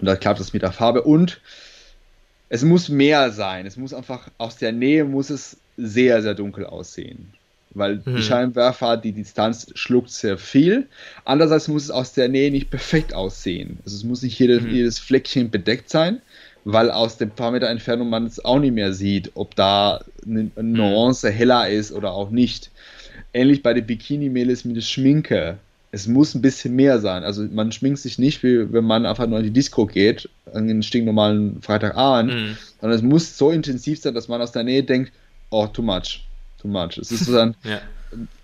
Und 0.00 0.06
da 0.06 0.16
klappt 0.16 0.40
es 0.40 0.52
mit 0.52 0.62
der 0.62 0.72
Farbe. 0.72 1.02
Und 1.02 1.40
es 2.48 2.64
muss 2.64 2.88
mehr 2.88 3.30
sein. 3.30 3.64
Es 3.64 3.76
muss 3.76 3.94
einfach 3.94 4.28
aus 4.38 4.56
der 4.56 4.72
Nähe 4.72 5.04
muss 5.04 5.30
es 5.30 5.58
sehr, 5.78 6.20
sehr 6.22 6.34
dunkel 6.34 6.66
aussehen. 6.66 7.32
Weil 7.70 8.02
mhm. 8.04 8.16
die 8.16 8.22
Scheinwerfer, 8.22 8.96
die 8.96 9.12
Distanz 9.12 9.70
schluckt 9.74 10.10
sehr 10.10 10.36
viel. 10.36 10.86
Andererseits 11.24 11.68
muss 11.68 11.84
es 11.84 11.90
aus 11.90 12.12
der 12.12 12.28
Nähe 12.28 12.50
nicht 12.50 12.70
perfekt 12.70 13.14
aussehen. 13.14 13.78
Also 13.84 13.96
es 13.96 14.04
muss 14.04 14.22
nicht 14.22 14.38
jede, 14.38 14.60
mhm. 14.60 14.70
jedes 14.70 14.98
Fleckchen 14.98 15.50
bedeckt 15.50 15.88
sein, 15.88 16.20
weil 16.64 16.90
aus 16.90 17.16
dem 17.16 17.30
paar 17.30 17.52
Meter 17.52 17.68
Entfernung 17.68 18.10
man 18.10 18.26
es 18.26 18.44
auch 18.44 18.58
nicht 18.58 18.74
mehr 18.74 18.92
sieht, 18.92 19.32
ob 19.34 19.54
da 19.54 20.04
eine 20.26 20.50
mhm. 20.56 20.72
Nuance 20.72 21.30
heller 21.30 21.68
ist 21.68 21.92
oder 21.92 22.12
auch 22.12 22.30
nicht. 22.30 22.70
Ähnlich 23.32 23.62
bei 23.62 23.74
den 23.74 23.86
Bikini-Mädels 23.86 24.64
mit 24.64 24.76
der 24.76 24.82
Schminke 24.82 25.58
es 25.90 26.06
muss 26.06 26.34
ein 26.34 26.42
bisschen 26.42 26.76
mehr 26.76 26.98
sein. 26.98 27.24
Also 27.24 27.44
man 27.44 27.72
schminkt 27.72 27.98
sich 28.00 28.18
nicht, 28.18 28.42
wie 28.42 28.72
wenn 28.72 28.84
man 28.84 29.06
einfach 29.06 29.26
nur 29.26 29.38
in 29.38 29.44
die 29.44 29.52
Disco 29.52 29.86
geht, 29.86 30.28
an 30.52 30.68
den 30.68 30.82
stinknormalen 30.82 31.62
Freitagabend, 31.62 32.34
mhm. 32.34 32.58
sondern 32.80 32.98
es 32.98 33.02
muss 33.02 33.38
so 33.38 33.50
intensiv 33.50 34.00
sein, 34.00 34.14
dass 34.14 34.28
man 34.28 34.42
aus 34.42 34.52
der 34.52 34.64
Nähe 34.64 34.82
denkt, 34.82 35.12
oh, 35.50 35.66
too 35.66 35.82
much, 35.82 36.24
too 36.60 36.68
much. 36.68 36.98
Es 36.98 37.10
ist 37.10 37.26
so 37.26 37.32
dann, 37.32 37.54
ja. 37.64 37.80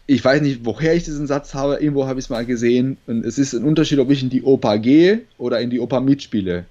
ich 0.07 0.25
weiß 0.25 0.43
nicht, 0.43 0.65
woher 0.65 0.95
ich 0.95 1.05
diesen 1.05 1.27
Satz 1.27 1.55
habe, 1.55 1.77
irgendwo 1.77 2.07
habe 2.07 2.19
ich 2.19 2.27
es 2.27 2.31
mal 2.31 2.45
gesehen 2.45 2.97
und 3.07 3.25
es 3.25 3.39
ist 3.39 3.55
ein 3.55 3.65
Unterschied, 3.65 3.99
ob 3.99 4.11
ich 4.11 4.23
in 4.23 4.31
die 4.31 4.43
Oper 4.43 4.79
gehe 4.79 5.23
oder 5.39 5.61
in 5.61 5.71
die 5.71 5.81
Oper 5.81 6.01
mitspiele. 6.01 6.67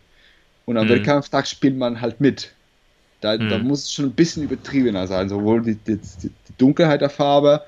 Und 0.66 0.78
am 0.78 0.86
mhm. 0.86 0.92
Wettkampftag 0.92 1.48
spielt 1.48 1.78
man 1.78 2.00
halt 2.02 2.22
mit. 2.22 2.54
Da, 3.22 3.38
mhm. 3.38 3.50
da 3.50 3.58
muss 3.58 3.84
es 3.84 3.94
schon 3.94 4.06
ein 4.06 4.12
bisschen 4.12 4.44
übertriebener 4.44 5.08
sein, 5.08 5.30
sowohl 5.30 5.62
die, 5.62 5.76
die, 5.76 5.98
die 5.98 6.32
Dunkelheit 6.58 7.02
der 7.02 7.10
Farbe, 7.10 7.62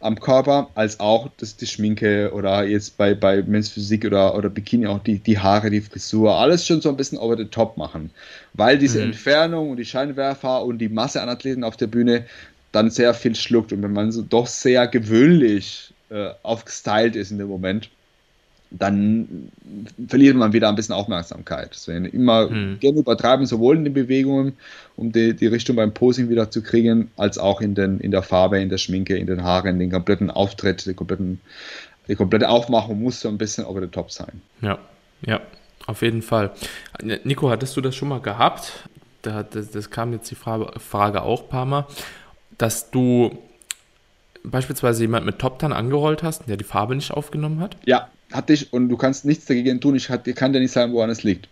am 0.00 0.18
Körper, 0.18 0.70
als 0.74 0.98
auch 0.98 1.28
das, 1.36 1.56
die 1.56 1.66
Schminke 1.66 2.32
oder 2.32 2.64
jetzt 2.64 2.96
bei, 2.96 3.14
bei 3.14 3.42
Men's 3.42 3.68
Physik 3.68 4.06
oder, 4.06 4.34
oder 4.34 4.48
Bikini 4.48 4.86
auch 4.86 4.98
die, 5.02 5.18
die 5.18 5.38
Haare, 5.38 5.70
die 5.70 5.82
Frisur, 5.82 6.34
alles 6.36 6.66
schon 6.66 6.80
so 6.80 6.88
ein 6.88 6.96
bisschen 6.96 7.18
over 7.18 7.36
the 7.36 7.44
top 7.44 7.76
machen. 7.76 8.10
Weil 8.54 8.78
diese 8.78 8.98
mhm. 8.98 9.06
Entfernung 9.06 9.70
und 9.70 9.76
die 9.76 9.84
Scheinwerfer 9.84 10.64
und 10.64 10.78
die 10.78 10.88
Masse 10.88 11.22
an 11.22 11.28
Athleten 11.28 11.64
auf 11.64 11.76
der 11.76 11.86
Bühne 11.86 12.24
dann 12.72 12.90
sehr 12.90 13.12
viel 13.12 13.34
schluckt. 13.34 13.72
Und 13.72 13.82
wenn 13.82 13.92
man 13.92 14.10
so 14.10 14.22
doch 14.22 14.46
sehr 14.46 14.86
gewöhnlich 14.86 15.92
äh, 16.08 16.30
aufgestylt 16.42 17.14
ist 17.14 17.30
in 17.30 17.38
dem 17.38 17.48
Moment, 17.48 17.90
dann 18.70 19.50
verliert 20.06 20.36
man 20.36 20.52
wieder 20.52 20.68
ein 20.68 20.76
bisschen 20.76 20.94
Aufmerksamkeit. 20.94 21.70
Deswegen 21.72 22.04
immer 22.04 22.48
hm. 22.48 22.78
gerne 22.78 23.00
übertreiben, 23.00 23.44
sowohl 23.44 23.76
in 23.76 23.84
den 23.84 23.94
Bewegungen, 23.94 24.52
um 24.96 25.10
die, 25.10 25.34
die 25.34 25.48
Richtung 25.48 25.76
beim 25.76 25.92
Posing 25.92 26.28
wieder 26.28 26.50
zu 26.50 26.62
kriegen, 26.62 27.10
als 27.16 27.36
auch 27.38 27.60
in, 27.60 27.74
den, 27.74 27.98
in 27.98 28.12
der 28.12 28.22
Farbe, 28.22 28.60
in 28.60 28.68
der 28.68 28.78
Schminke, 28.78 29.16
in 29.16 29.26
den 29.26 29.42
Haaren, 29.42 29.70
in 29.70 29.78
den 29.80 29.90
kompletten 29.90 30.30
Auftritt, 30.30 30.86
den 30.86 30.94
kompletten, 30.94 31.40
die 32.06 32.14
komplette 32.14 32.48
Aufmachung 32.48 33.02
muss 33.02 33.20
so 33.20 33.28
ein 33.28 33.38
bisschen 33.38 33.64
over 33.64 33.80
the 33.80 33.88
top 33.88 34.12
sein. 34.12 34.40
Ja, 34.60 34.78
ja, 35.26 35.40
auf 35.86 36.02
jeden 36.02 36.22
Fall. 36.22 36.52
Nico, 37.24 37.50
hattest 37.50 37.76
du 37.76 37.80
das 37.80 37.96
schon 37.96 38.08
mal 38.08 38.20
gehabt? 38.20 38.88
Da, 39.22 39.42
das, 39.42 39.70
das 39.72 39.90
kam 39.90 40.12
jetzt 40.12 40.30
die 40.30 40.36
Frage, 40.36 40.78
Frage 40.78 41.22
auch 41.22 41.42
ein 41.42 41.48
paar 41.48 41.66
Mal, 41.66 41.86
dass 42.56 42.90
du 42.90 43.36
beispielsweise 44.44 45.02
jemand 45.02 45.26
mit 45.26 45.38
Top 45.38 45.58
Tan 45.58 45.72
angerollt 45.72 46.22
hast, 46.22 46.48
der 46.48 46.56
die 46.56 46.64
Farbe 46.64 46.94
nicht 46.94 47.10
aufgenommen 47.10 47.60
hat? 47.60 47.76
Ja, 47.84 48.08
hatte 48.32 48.52
ich 48.52 48.72
und 48.72 48.88
du 48.88 48.96
kannst 48.96 49.24
nichts 49.24 49.46
dagegen 49.46 49.80
tun. 49.80 49.96
Ich, 49.96 50.08
kann 50.08 50.52
dir 50.52 50.60
nicht 50.60 50.72
sagen, 50.72 50.92
woran 50.92 51.10
es 51.10 51.22
liegt. 51.22 51.48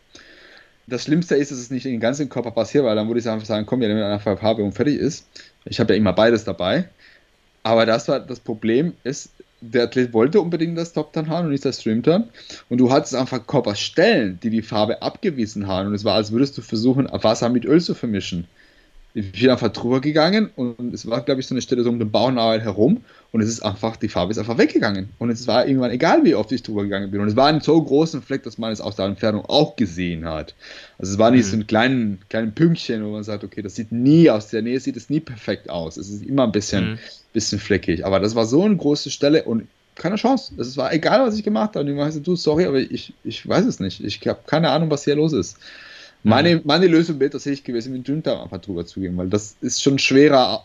Das 0.86 1.04
Schlimmste 1.04 1.34
ist, 1.34 1.50
dass 1.50 1.58
es 1.58 1.70
nicht 1.70 1.84
in 1.84 1.92
den 1.92 2.00
ganzen 2.00 2.28
Körper 2.28 2.50
passiert, 2.50 2.84
weil 2.84 2.96
dann 2.96 3.08
würde 3.08 3.20
ich 3.20 3.28
einfach 3.28 3.46
sagen, 3.46 3.66
komm, 3.66 3.82
ja, 3.82 3.88
damit 3.88 4.04
einfach 4.04 4.38
Farbe 4.38 4.62
und 4.62 4.72
fertig 4.72 4.98
ist. 4.98 5.26
Ich 5.64 5.80
habe 5.80 5.92
ja 5.92 5.98
immer 5.98 6.12
beides 6.14 6.44
dabei. 6.44 6.88
Aber 7.62 7.84
das 7.84 8.08
war 8.08 8.20
das 8.20 8.40
Problem, 8.40 8.94
ist, 9.04 9.30
der 9.60 9.84
Athlet 9.84 10.12
wollte 10.12 10.40
unbedingt 10.40 10.78
das 10.78 10.92
Top-Tan 10.92 11.28
haben 11.28 11.46
und 11.46 11.52
nicht 11.52 11.64
das 11.64 11.80
Stream-Tan. 11.80 12.30
Und 12.68 12.78
du 12.78 12.90
hattest 12.90 13.14
einfach 13.14 13.46
Körperstellen, 13.46 14.38
die 14.42 14.50
die 14.50 14.62
Farbe 14.62 15.02
abgewiesen 15.02 15.66
haben. 15.66 15.88
Und 15.88 15.94
es 15.94 16.04
war, 16.04 16.14
als 16.14 16.30
würdest 16.30 16.56
du 16.56 16.62
versuchen, 16.62 17.08
Wasser 17.10 17.48
mit 17.48 17.64
Öl 17.64 17.80
zu 17.80 17.94
vermischen. 17.94 18.46
Ich 19.18 19.32
bin 19.32 19.50
einfach 19.50 19.72
drüber 19.72 20.00
gegangen 20.00 20.50
und 20.54 20.94
es 20.94 21.08
war, 21.08 21.22
glaube 21.22 21.40
ich, 21.40 21.46
so 21.46 21.54
eine 21.54 21.62
Stelle 21.62 21.82
so 21.82 21.90
um 21.90 21.98
den 21.98 22.10
Bauchnabel 22.10 22.60
herum 22.60 23.02
und 23.30 23.42
es 23.42 23.48
ist 23.48 23.60
einfach, 23.60 23.96
die 23.96 24.08
Farbe 24.08 24.30
ist 24.30 24.38
einfach 24.38 24.56
weggegangen. 24.56 25.10
Und 25.18 25.30
es 25.30 25.46
war 25.46 25.66
irgendwann 25.66 25.90
egal, 25.90 26.24
wie 26.24 26.34
oft 26.34 26.50
ich 26.52 26.62
drüber 26.62 26.84
gegangen 26.84 27.10
bin. 27.10 27.20
Und 27.20 27.28
es 27.28 27.36
war 27.36 27.48
ein 27.48 27.60
so 27.60 27.82
großen 27.82 28.22
Fleck, 28.22 28.42
dass 28.42 28.56
man 28.56 28.72
es 28.72 28.80
aus 28.80 28.96
der 28.96 29.04
Entfernung 29.04 29.44
auch 29.44 29.76
gesehen 29.76 30.24
hat. 30.24 30.54
Also 30.98 31.12
es 31.12 31.18
war 31.18 31.30
nicht 31.30 31.46
mhm. 31.46 31.50
so 31.50 31.56
ein 31.58 31.66
kleinen, 31.66 32.18
kleinen 32.30 32.54
Pünktchen, 32.54 33.04
wo 33.04 33.10
man 33.10 33.24
sagt, 33.24 33.44
okay, 33.44 33.60
das 33.60 33.74
sieht 33.74 33.92
nie, 33.92 34.30
aus 34.30 34.48
der 34.48 34.62
Nähe 34.62 34.80
sieht 34.80 34.96
es 34.96 35.10
nie 35.10 35.20
perfekt 35.20 35.68
aus. 35.68 35.98
Es 35.98 36.08
ist 36.08 36.22
immer 36.22 36.44
ein 36.44 36.52
bisschen, 36.52 36.92
mhm. 36.92 36.98
bisschen 37.34 37.58
fleckig. 37.58 38.06
Aber 38.06 38.18
das 38.18 38.34
war 38.34 38.46
so 38.46 38.62
eine 38.62 38.76
große 38.76 39.10
Stelle 39.10 39.44
und 39.44 39.66
keine 39.94 40.16
Chance. 40.16 40.54
Es 40.56 40.76
war 40.78 40.92
egal, 40.92 41.20
was 41.26 41.36
ich 41.36 41.44
gemacht 41.44 41.74
habe. 41.74 41.80
Und 41.80 41.92
ich 41.92 41.98
weiß, 41.98 42.22
du, 42.22 42.34
sorry, 42.34 42.64
aber 42.64 42.78
ich, 42.78 43.12
ich 43.24 43.46
weiß 43.46 43.66
es 43.66 43.78
nicht. 43.78 44.02
Ich 44.02 44.26
habe 44.26 44.40
keine 44.46 44.70
Ahnung, 44.70 44.90
was 44.90 45.04
hier 45.04 45.16
los 45.16 45.34
ist. 45.34 45.58
Meine, 46.22 46.60
meine 46.64 46.86
Lösung 46.86 47.20
wäre 47.20 47.30
tatsächlich 47.30 47.64
gewesen, 47.64 47.92
mit 47.92 48.06
Dünndarm 48.06 48.42
einfach 48.42 48.60
drüber 48.60 48.84
zu 48.84 49.00
gehen, 49.00 49.16
weil 49.16 49.28
das 49.28 49.56
ist 49.60 49.82
schon 49.82 49.98
schwerer 49.98 50.64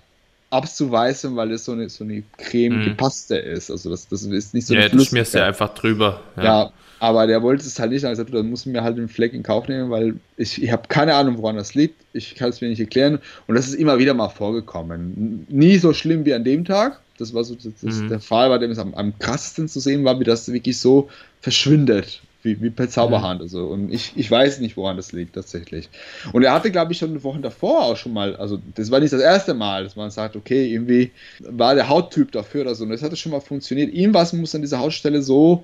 abzuweisen, 0.50 1.36
weil 1.36 1.52
es 1.52 1.66
so 1.66 1.72
eine, 1.72 1.90
so 1.90 2.04
eine 2.04 2.24
creme 2.38 2.80
mhm. 2.80 2.84
gepasste 2.86 3.38
ist. 3.38 3.72
Also 3.72 3.90
das, 3.90 4.08
das 4.08 4.24
ist 4.24 4.54
nicht 4.54 4.68
so 4.68 4.74
ja, 4.76 4.82
eine 4.82 5.00
Ja, 5.00 5.06
schmierst 5.06 5.34
ja 5.34 5.46
einfach 5.46 5.74
drüber. 5.74 6.22
Ja. 6.38 6.44
ja. 6.44 6.74
aber 7.00 7.28
der 7.28 7.42
wollte 7.42 7.66
es 7.66 7.80
halt 7.80 7.92
nicht. 7.92 8.04
Er 8.04 8.10
hat 8.10 8.18
gesagt, 8.18 8.34
dann 8.34 8.50
muss 8.50 8.66
mir 8.66 8.84
halt 8.84 8.98
den 8.98 9.10
Fleck 9.10 9.34
in 9.34 9.42
Kauf 9.42 9.68
nehmen, 9.68 9.90
weil 9.90 10.16
ich, 10.38 10.62
ich 10.62 10.72
habe 10.72 10.88
keine 10.88 11.16
Ahnung, 11.16 11.38
woran 11.40 11.56
das 11.56 11.74
liegt. 11.74 11.96
Ich 12.14 12.36
kann 12.36 12.50
es 12.50 12.62
mir 12.62 12.70
nicht 12.70 12.80
erklären. 12.80 13.20
Und 13.48 13.56
das 13.56 13.68
ist 13.68 13.74
immer 13.74 13.98
wieder 13.98 14.14
mal 14.14 14.30
vorgekommen. 14.30 15.48
Nie 15.50 15.78
so 15.78 15.94
schlimm 15.94 16.24
wie 16.26 16.34
an 16.36 16.44
dem 16.44 16.66
Tag. 16.66 17.00
Das 17.18 17.34
war 17.34 17.44
so 17.44 17.56
das 17.56 17.82
mhm. 17.82 18.10
der 18.10 18.20
Fall, 18.20 18.50
bei 18.50 18.60
dem 18.60 18.72
es 18.72 18.80
am, 18.80 18.94
am 18.94 19.18
krassesten 19.18 19.68
zu 19.68 19.80
sehen 19.80 20.04
war, 20.04 20.20
wie 20.20 20.24
das 20.24 20.52
wirklich 20.52 20.80
so 20.80 21.10
verschwindet 21.42 22.22
wie, 22.44 22.62
wie 22.62 22.70
per 22.70 22.90
Zauberhand. 22.90 23.42
Also. 23.42 23.66
Und 23.68 23.92
ich, 23.92 24.14
ich 24.16 24.30
weiß 24.30 24.60
nicht, 24.60 24.78
woran 24.78 24.98
das 24.98 25.12
liegt 25.12 25.36
tatsächlich. 25.36 25.90
Und 26.32 26.44
er 26.44 26.54
hatte, 26.54 26.72
glaube 26.72 26.92
ich, 26.92 27.00
schon 27.00 27.24
Wochen 27.24 27.42
davor 27.42 27.84
auch 27.84 27.98
schon 27.98 28.14
mal, 28.14 28.36
also 28.36 28.60
das 28.76 28.92
war 28.92 29.00
nicht 29.00 29.14
das 29.14 29.22
erste 29.22 29.54
Mal, 29.54 29.84
dass 29.84 29.96
man 29.96 30.12
sagt, 30.12 30.36
okay, 30.36 30.72
irgendwie 30.72 31.12
war 31.40 31.76
der 31.76 31.90
Hauttyp 31.90 32.32
dafür 32.32 32.62
oder 32.62 32.76
so. 32.76 32.84
Und 32.84 32.92
das 32.92 33.02
hatte 33.02 33.16
schon 33.16 33.32
mal 33.32 33.42
funktioniert. 33.42 33.94
Irgendwas 33.94 34.34
muss 34.34 34.54
an 34.54 34.62
dieser 34.62 34.80
Hautstelle 34.80 35.22
so 35.22 35.64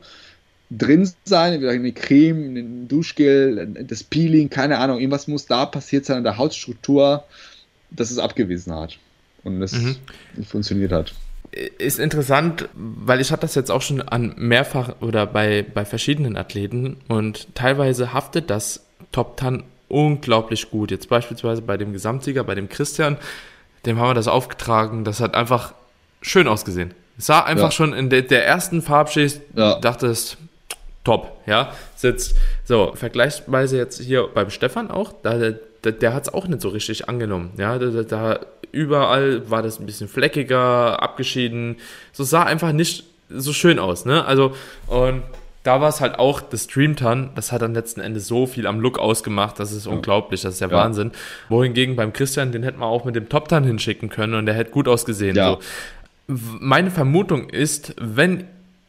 drin 0.72 1.10
sein, 1.26 1.54
entweder 1.54 1.72
eine 1.72 1.92
Creme, 1.92 2.56
ein 2.56 2.88
Duschgel, 2.88 3.86
das 3.88 4.04
Peeling, 4.04 4.50
keine 4.50 4.78
Ahnung, 4.78 5.00
irgendwas 5.00 5.28
muss 5.28 5.46
da 5.48 5.66
passiert 5.66 6.06
sein 6.06 6.18
an 6.18 6.24
der 6.24 6.38
Hautstruktur, 6.38 7.26
dass 7.92 8.12
es 8.12 8.20
abgewiesen 8.20 8.74
hat 8.74 9.00
und 9.44 9.62
es 9.64 9.74
mhm. 9.74 9.96
funktioniert 10.44 10.92
hat 10.92 11.14
ist 11.52 12.00
interessant, 12.00 12.70
weil 12.74 13.22
ich 13.22 13.32
hatte 13.32 13.42
das 13.42 13.56
jetzt 13.56 13.72
auch 13.72 13.82
schon 13.82 14.02
an 14.02 14.34
mehrfach 14.38 14.96
oder 15.02 15.26
bei, 15.26 15.66
bei 15.74 15.86
verschiedenen 15.86 16.38
Athleten 16.38 16.98
und 17.08 17.56
teilweise 17.56 18.14
haftet 18.14 18.50
das 18.50 18.86
Top 19.12 19.38
Tan 19.38 19.64
unglaublich 19.88 20.70
gut. 20.70 20.92
Jetzt 20.92 21.10
beispielsweise 21.10 21.62
bei 21.62 21.78
dem 21.78 21.94
Gesamtsieger, 21.94 22.44
bei 22.44 22.56
dem 22.56 22.70
Christian, 22.70 23.18
dem 23.86 23.98
haben 23.98 24.10
wir 24.10 24.14
das 24.14 24.28
aufgetragen, 24.28 25.04
das 25.04 25.20
hat 25.20 25.36
einfach 25.36 25.74
schön 26.22 26.48
ausgesehen. 26.48 26.94
Es 27.18 27.26
sah 27.26 27.42
einfach 27.42 27.66
ja. 27.66 27.72
schon 27.72 27.94
in 27.94 28.10
der, 28.10 28.22
der 28.22 28.46
ersten 28.46 28.82
Farbschicht, 28.82 29.42
ja. 29.56 29.80
dachte 29.80 30.08
es, 30.08 30.38
top, 31.04 31.42
ja, 31.46 31.74
sitzt. 31.96 32.36
So, 32.64 32.94
vergleichsweise 32.96 33.78
jetzt 33.78 34.00
hier 34.00 34.28
beim 34.34 34.50
Stefan 34.50 34.92
auch, 34.92 35.14
da, 35.24 35.54
der, 35.84 35.94
der 35.94 36.14
hat 36.14 36.24
es 36.24 36.34
auch 36.34 36.48
nicht 36.48 36.62
so 36.62 36.70
richtig 36.70 37.10
angenommen, 37.10 37.52
ja, 37.58 37.78
da, 37.78 38.04
da 38.04 38.40
überall 38.72 39.50
war 39.50 39.62
das 39.62 39.80
ein 39.80 39.86
bisschen 39.86 40.08
fleckiger, 40.08 41.02
abgeschieden. 41.02 41.78
So 42.12 42.24
sah 42.24 42.44
einfach 42.44 42.72
nicht 42.72 43.06
so 43.30 43.54
schön 43.54 43.80
aus, 43.80 44.06
ne? 44.06 44.26
Also, 44.26 44.54
und 44.88 45.24
da 45.64 45.82
war 45.82 45.90
es 45.90 46.02
halt 46.02 46.18
auch 46.18 46.42
das 46.42 46.68
Dreamtan, 46.68 47.32
das 47.36 47.52
hat 47.52 47.62
dann 47.62 47.74
letzten 47.74 48.00
Endes 48.00 48.28
so 48.28 48.48
viel 48.48 48.66
am 48.66 48.80
Look 48.80 48.98
ausgemacht, 48.98 49.60
das 49.60 49.72
ist 49.72 49.86
ja. 49.86 49.92
unglaublich, 49.92 50.42
das 50.42 50.54
ist 50.54 50.62
der 50.62 50.70
ja. 50.70 50.78
Wahnsinn. 50.78 51.12
Wohingegen 51.50 51.96
beim 51.96 52.14
Christian, 52.14 52.52
den 52.52 52.64
hätten 52.64 52.80
wir 52.80 52.86
auch 52.86 53.06
mit 53.06 53.16
dem 53.16 53.30
Top-Tan 53.30 53.64
hinschicken 53.64 54.10
können 54.10 54.36
und 54.36 54.46
der 54.46 54.56
hätte 54.56 54.72
gut 54.72 54.88
ausgesehen. 54.88 55.36
Ja. 55.36 55.52
So. 55.52 55.60
Meine 56.28 56.92
Vermutung 56.92 57.50
ist, 57.50 57.96
wenn 58.00 58.46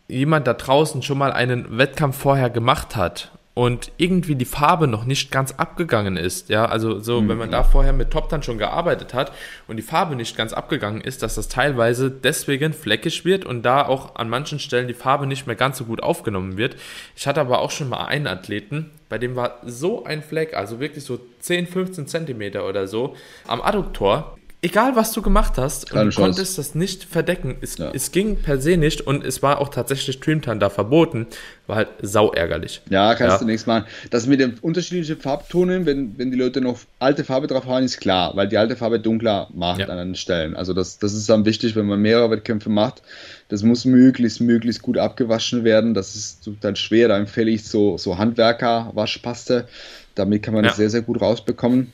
jemand 0.09 0.47
da 0.47 0.55
draußen 0.55 1.03
schon 1.03 1.19
mal 1.19 1.33
einen 1.33 1.79
Wettkampf 1.79 2.19
vorher 2.19 2.51
gemacht 2.51 2.97
hat 2.97 3.33
und 3.61 3.93
irgendwie 3.99 4.37
die 4.37 4.47
Farbe 4.47 4.87
noch 4.87 5.05
nicht 5.05 5.31
ganz 5.31 5.53
abgegangen 5.53 6.17
ist. 6.17 6.49
Ja, 6.49 6.65
also 6.65 6.99
so, 6.99 7.21
mhm. 7.21 7.29
wenn 7.29 7.37
man 7.37 7.51
da 7.51 7.63
vorher 7.63 7.93
mit 7.93 8.11
Top 8.11 8.31
dann 8.31 8.43
schon 8.43 8.57
gearbeitet 8.57 9.13
hat 9.13 9.33
und 9.69 9.77
die 9.77 9.83
Farbe 9.83 10.17
nicht 10.17 10.35
ganz 10.35 10.55
abgegangen 10.55 11.03
ist, 11.03 11.23
dass 11.23 11.35
das 11.35 11.49
teilweise 11.49 12.11
deswegen 12.11 12.73
fleckig 12.73 13.27
wird 13.27 13.45
und 13.45 13.61
da 13.61 13.85
auch 13.87 14.17
an 14.17 14.31
manchen 14.31 14.61
Stellen 14.61 14.89
die 14.89 14.95
Farbe 14.95 15.27
nicht 15.27 15.47
mehr 15.47 15.57
ganz 15.57 15.77
so 15.77 15.85
gut 15.85 16.03
aufgenommen 16.03 16.57
wird. 16.57 16.77
Ich 17.15 17.27
hatte 17.27 17.43
aber 17.43 17.59
auch 17.59 17.71
schon 17.71 17.91
mal 17.91 18.07
einen 18.07 18.29
Athleten, 18.29 18.93
bei 19.11 19.19
dem 19.19 19.37
war 19.37 19.59
so 19.67 20.05
ein 20.07 20.23
Fleck, 20.23 20.57
also 20.57 20.81
wirklich 20.81 21.05
so 21.05 21.21
10, 21.41 21.67
15 21.67 22.07
Zentimeter 22.07 22.67
oder 22.67 22.87
so, 22.87 23.15
am 23.47 23.61
Adduktor 23.61 24.39
egal 24.63 24.97
was 24.97 25.13
du 25.13 25.23
gemacht 25.23 25.55
hast, 25.57 25.91
du 25.91 25.95
Chance. 25.95 26.21
konntest 26.21 26.59
das 26.59 26.75
nicht 26.75 27.05
verdecken. 27.05 27.57
Es, 27.61 27.79
ja. 27.79 27.91
es, 27.93 28.13
ging 28.13 28.37
per 28.37 28.61
se 28.61 28.77
nicht 28.77 29.01
und 29.01 29.25
es 29.25 29.43
war 29.43 29.59
auch 29.59 29.69
tatsächlich 29.69 30.17
Streamtime 30.17 30.59
da 30.59 30.71
verboten. 30.71 31.27
War 31.67 31.77
halt 31.77 31.89
sau 32.03 32.33
ärgerlich. 32.33 32.83
Ja, 32.91 33.15
kannst 33.15 33.35
ja. 33.35 33.39
du 33.39 33.45
nichts 33.47 33.67
machen. 33.67 33.85
Das 34.11 34.27
mit 34.27 34.41
den 34.41 34.59
unterschiedlichen 34.61 35.17
Farbtonen, 35.17 35.87
wenn, 35.87 36.19
wenn 36.19 36.31
die 36.31 36.37
Leute 36.37 36.61
noch 36.61 36.79
alte 36.99 37.25
Farbe 37.25 37.47
drauf 37.47 37.67
haben, 37.67 37.85
ist 37.85 38.01
klar, 38.01 38.37
weil 38.37 38.49
die 38.49 38.59
alte 38.59 38.77
Farbe 38.77 39.01
dunkler 39.01 39.49
macht 39.55 39.81
ja. 39.81 39.87
an 39.87 39.97
den 39.97 40.15
Stellen. 40.15 40.57
Also 40.57 40.75
das, 40.75 40.99
das 40.99 41.15
ist 41.15 41.29
dann 41.29 41.45
wichtig, 41.45 41.77
wenn 41.77 41.87
man 41.87 42.01
mehrere 42.01 42.31
Wettkämpfe 42.31 42.71
macht. 42.71 43.03
Das 43.49 43.63
muss 43.63 43.85
möglichst, 43.85 44.41
möglichst 44.41 44.83
gut 44.83 44.99
abgewaschen 44.99 45.65
werden. 45.65 45.95
Das 45.95 46.15
ist 46.15 46.51
dann 46.61 46.77
schwer. 46.77 47.09
Da 47.09 47.19
empfehle 47.19 47.51
ich 47.51 47.65
so, 47.65 47.99
so 47.99 48.19
Handwerker-Waschpaste. 48.19 49.69
Damit 50.15 50.43
kann 50.43 50.55
man 50.55 50.65
das 50.65 50.77
sehr, 50.77 50.91
sehr 50.91 51.03
gut 51.03 51.21
rausbekommen. 51.21 51.93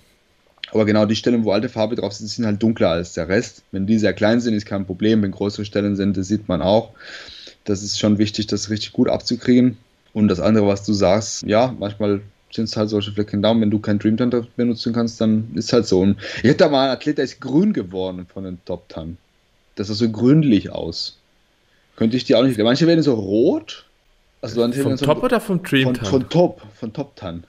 Aber 0.73 0.85
genau 0.85 1.07
die 1.07 1.17
Stellen, 1.17 1.45
wo 1.45 1.53
alte 1.53 1.69
Farbe 1.69 1.97
drauf 1.97 2.13
sind, 2.13 2.29
sind 2.29 2.45
halt 2.45 2.63
dunkler 2.63 2.91
als 2.91 3.13
der 3.15 3.29
Rest. 3.29 3.63
Wenn 3.71 3.87
die 3.87 3.99
sehr 3.99 4.13
klein 4.13 4.41
sind, 4.41 4.55
ist 4.55 4.67
kein 4.67 4.87
Problem. 4.87 5.23
Wenn 5.23 5.31
größere 5.31 5.65
Stellen 5.65 5.97
sind, 5.97 6.17
das 6.17 6.29
sieht 6.29 6.49
man 6.49 6.61
auch. 6.61 6.91
Das 7.65 7.83
ist 7.83 7.99
schon 7.99 8.19
wichtig, 8.19 8.47
das 8.47 8.71
richtig 8.71 8.93
gut 8.93 9.09
abzukriegen. 9.09 9.79
Und 10.13 10.29
das 10.29 10.41
andere, 10.41 10.67
was 10.67 10.85
du 10.85 10.93
sagst, 10.93 11.43
ja, 11.43 11.75
manchmal 11.79 12.21
sind 12.51 12.65
es 12.65 12.77
halt 12.77 12.91
solche 12.91 13.13
Flecken 13.13 13.43
da. 13.43 13.51
Und 13.51 13.61
wenn 13.61 13.71
du 13.71 13.79
kein 13.79 13.99
Dream 13.99 14.17
Tan 14.17 14.47
benutzen 14.57 14.93
kannst, 14.93 15.21
dann 15.21 15.51
ist 15.55 15.73
halt 15.73 15.87
so. 15.87 16.01
Und 16.01 16.17
ich 16.39 16.45
hätte 16.45 16.65
da 16.65 16.69
mal 16.69 16.85
einen 16.85 16.93
Athlet, 16.93 17.19
der 17.19 17.25
ist 17.25 17.41
grün 17.41 17.73
geworden 17.73 18.27
von 18.33 18.45
den 18.45 18.59
Top 18.65 18.89
Tan. 18.89 19.19
Das 19.77 19.89
sah 19.89 19.95
so 19.95 20.09
grünlich 20.11 20.71
aus. 20.71 21.19
Könnte 21.97 22.17
ich 22.17 22.25
die 22.25 22.35
auch 22.35 22.43
nicht. 22.43 22.59
Manche 22.59 22.87
werden 22.87 23.03
so 23.03 23.15
rot. 23.15 23.85
Also 24.41 24.61
dann 24.61 24.73
vom 24.73 24.97
Top 24.97 25.19
so, 25.19 25.23
oder 25.25 25.41
vom 25.41 25.63
Dream 25.63 25.95
Tan? 25.95 26.07
Von, 26.07 26.21
von 26.23 26.29
Top, 26.29 26.63
von 26.75 26.93
Top 26.93 27.17
Tan. 27.17 27.45